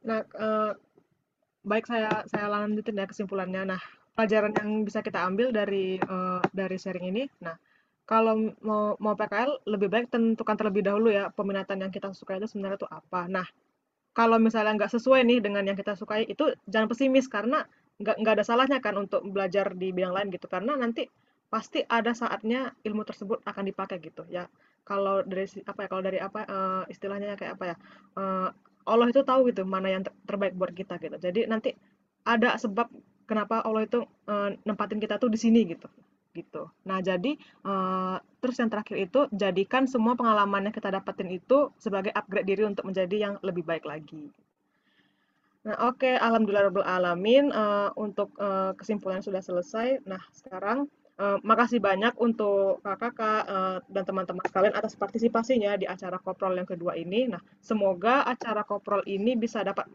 nah 0.00 0.24
uh, 0.40 0.72
baik 1.60 1.84
saya 1.84 2.24
saya 2.28 2.46
lanjutin 2.52 3.00
ya 3.00 3.06
kesimpulannya. 3.08 3.74
Nah 3.74 3.82
pelajaran 4.14 4.52
yang 4.56 4.84
bisa 4.84 5.00
kita 5.00 5.22
ambil 5.24 5.54
dari 5.54 5.96
uh, 6.02 6.42
dari 6.50 6.76
sharing 6.76 7.06
ini. 7.10 7.24
Nah, 7.40 7.56
kalau 8.04 8.52
mau 8.60 8.98
mau 8.98 9.14
PKL 9.14 9.64
lebih 9.70 9.88
baik 9.88 10.06
tentukan 10.10 10.56
terlebih 10.58 10.82
dahulu 10.82 11.14
ya 11.14 11.30
peminatan 11.30 11.78
yang 11.86 11.92
kita 11.94 12.10
sukai 12.10 12.42
itu 12.42 12.50
sebenarnya 12.50 12.82
itu 12.82 12.88
apa. 12.90 13.30
Nah, 13.30 13.46
kalau 14.10 14.36
misalnya 14.42 14.74
nggak 14.74 14.92
sesuai 14.98 15.22
nih 15.22 15.38
dengan 15.38 15.62
yang 15.62 15.78
kita 15.78 15.94
sukai 15.94 16.26
itu 16.26 16.50
jangan 16.66 16.90
pesimis 16.90 17.30
karena 17.30 17.62
nggak 18.00 18.16
nggak 18.18 18.34
ada 18.40 18.44
salahnya 18.44 18.78
kan 18.82 18.96
untuk 18.98 19.22
belajar 19.28 19.76
di 19.76 19.92
bidang 19.92 20.16
lain 20.16 20.28
gitu 20.32 20.48
karena 20.48 20.74
nanti 20.74 21.06
pasti 21.52 21.84
ada 21.84 22.14
saatnya 22.14 22.72
ilmu 22.82 23.02
tersebut 23.06 23.42
akan 23.46 23.64
dipakai 23.70 24.02
gitu 24.02 24.26
ya. 24.26 24.50
Kalau 24.82 25.22
dari 25.22 25.46
apa 25.46 25.80
ya 25.86 25.88
kalau 25.90 26.02
dari 26.02 26.18
apa 26.18 26.40
uh, 26.48 26.84
istilahnya 26.90 27.38
kayak 27.38 27.60
apa 27.60 27.64
ya 27.74 27.76
uh, 28.18 28.48
Allah 28.88 29.06
itu 29.12 29.22
tahu 29.22 29.52
gitu 29.52 29.62
mana 29.62 29.92
yang 29.92 30.02
terbaik 30.26 30.56
buat 30.56 30.72
kita 30.74 30.98
gitu. 30.98 31.14
Jadi 31.20 31.46
nanti 31.46 31.70
ada 32.26 32.56
sebab 32.58 32.90
kenapa 33.30 33.62
Allah 33.62 33.86
itu 33.86 34.02
uh, 34.26 34.50
nempatin 34.66 34.98
kita 34.98 35.22
tuh 35.22 35.30
di 35.30 35.38
sini 35.38 35.62
gitu 35.70 35.86
gitu. 36.30 36.70
Nah 36.86 37.02
jadi 37.02 37.34
uh, 37.66 38.22
terus 38.38 38.56
yang 38.62 38.70
terakhir 38.70 38.96
itu 39.02 39.20
jadikan 39.34 39.90
semua 39.90 40.14
pengalaman 40.14 40.70
yang 40.70 40.74
kita 40.74 40.90
dapetin 40.90 41.30
itu 41.30 41.74
sebagai 41.78 42.14
upgrade 42.14 42.46
diri 42.46 42.62
untuk 42.66 42.86
menjadi 42.86 43.16
yang 43.30 43.34
lebih 43.42 43.66
baik 43.66 43.82
lagi. 43.82 44.30
Nah 45.66 45.76
oke, 45.90 46.00
okay. 46.00 46.14
alhamdulillah 46.16 46.72
alamin 46.86 47.52
uh, 47.52 47.90
untuk 47.98 48.32
uh, 48.38 48.72
kesimpulan 48.78 49.20
sudah 49.20 49.42
selesai. 49.42 50.00
Nah 50.06 50.22
sekarang 50.32 50.86
uh, 51.20 51.36
makasih 51.42 51.82
banyak 51.82 52.14
untuk 52.16 52.80
kakak-kakak 52.80 53.42
uh, 53.44 53.78
dan 53.90 54.02
teman-teman 54.06 54.44
sekalian 54.46 54.74
atas 54.78 54.96
partisipasinya 54.96 55.76
di 55.76 55.84
acara 55.84 56.16
koprol 56.22 56.56
yang 56.56 56.68
kedua 56.70 56.94
ini. 56.96 57.28
Nah 57.28 57.42
semoga 57.60 58.24
acara 58.24 58.62
koprol 58.64 59.02
ini 59.04 59.34
bisa 59.36 59.60
dapat 59.66 59.90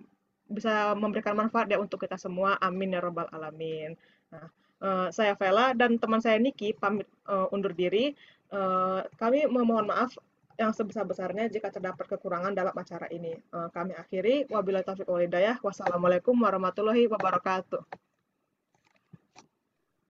bisa 0.46 0.94
memberikan 0.94 1.34
manfaat 1.34 1.70
ya 1.70 1.82
untuk 1.82 2.02
kita 2.02 2.16
semua. 2.16 2.58
Amin 2.62 2.94
ya 2.94 3.02
robbal 3.02 3.30
alamin. 3.34 3.98
Nah, 4.30 4.48
uh, 4.82 5.08
saya 5.10 5.34
Vela 5.34 5.74
dan 5.74 5.98
teman 5.98 6.22
saya 6.22 6.38
Niki 6.38 6.74
pamit 6.78 7.10
uh, 7.26 7.50
undur 7.50 7.74
diri. 7.74 8.14
Uh, 8.54 9.02
kami 9.18 9.50
memohon 9.50 9.90
maaf 9.90 10.14
yang 10.56 10.72
sebesar-besarnya 10.72 11.52
jika 11.52 11.68
terdapat 11.68 12.08
kekurangan 12.16 12.56
dalam 12.56 12.72
acara 12.72 13.12
ini. 13.12 13.36
Kami 13.52 13.92
akhiri. 13.92 14.48
Wabillahi 14.48 14.88
taufiq 14.88 15.04
walhidayah. 15.04 15.60
Wassalamualaikum 15.60 16.32
warahmatullahi 16.32 17.12
wabarakatuh. 17.12 17.84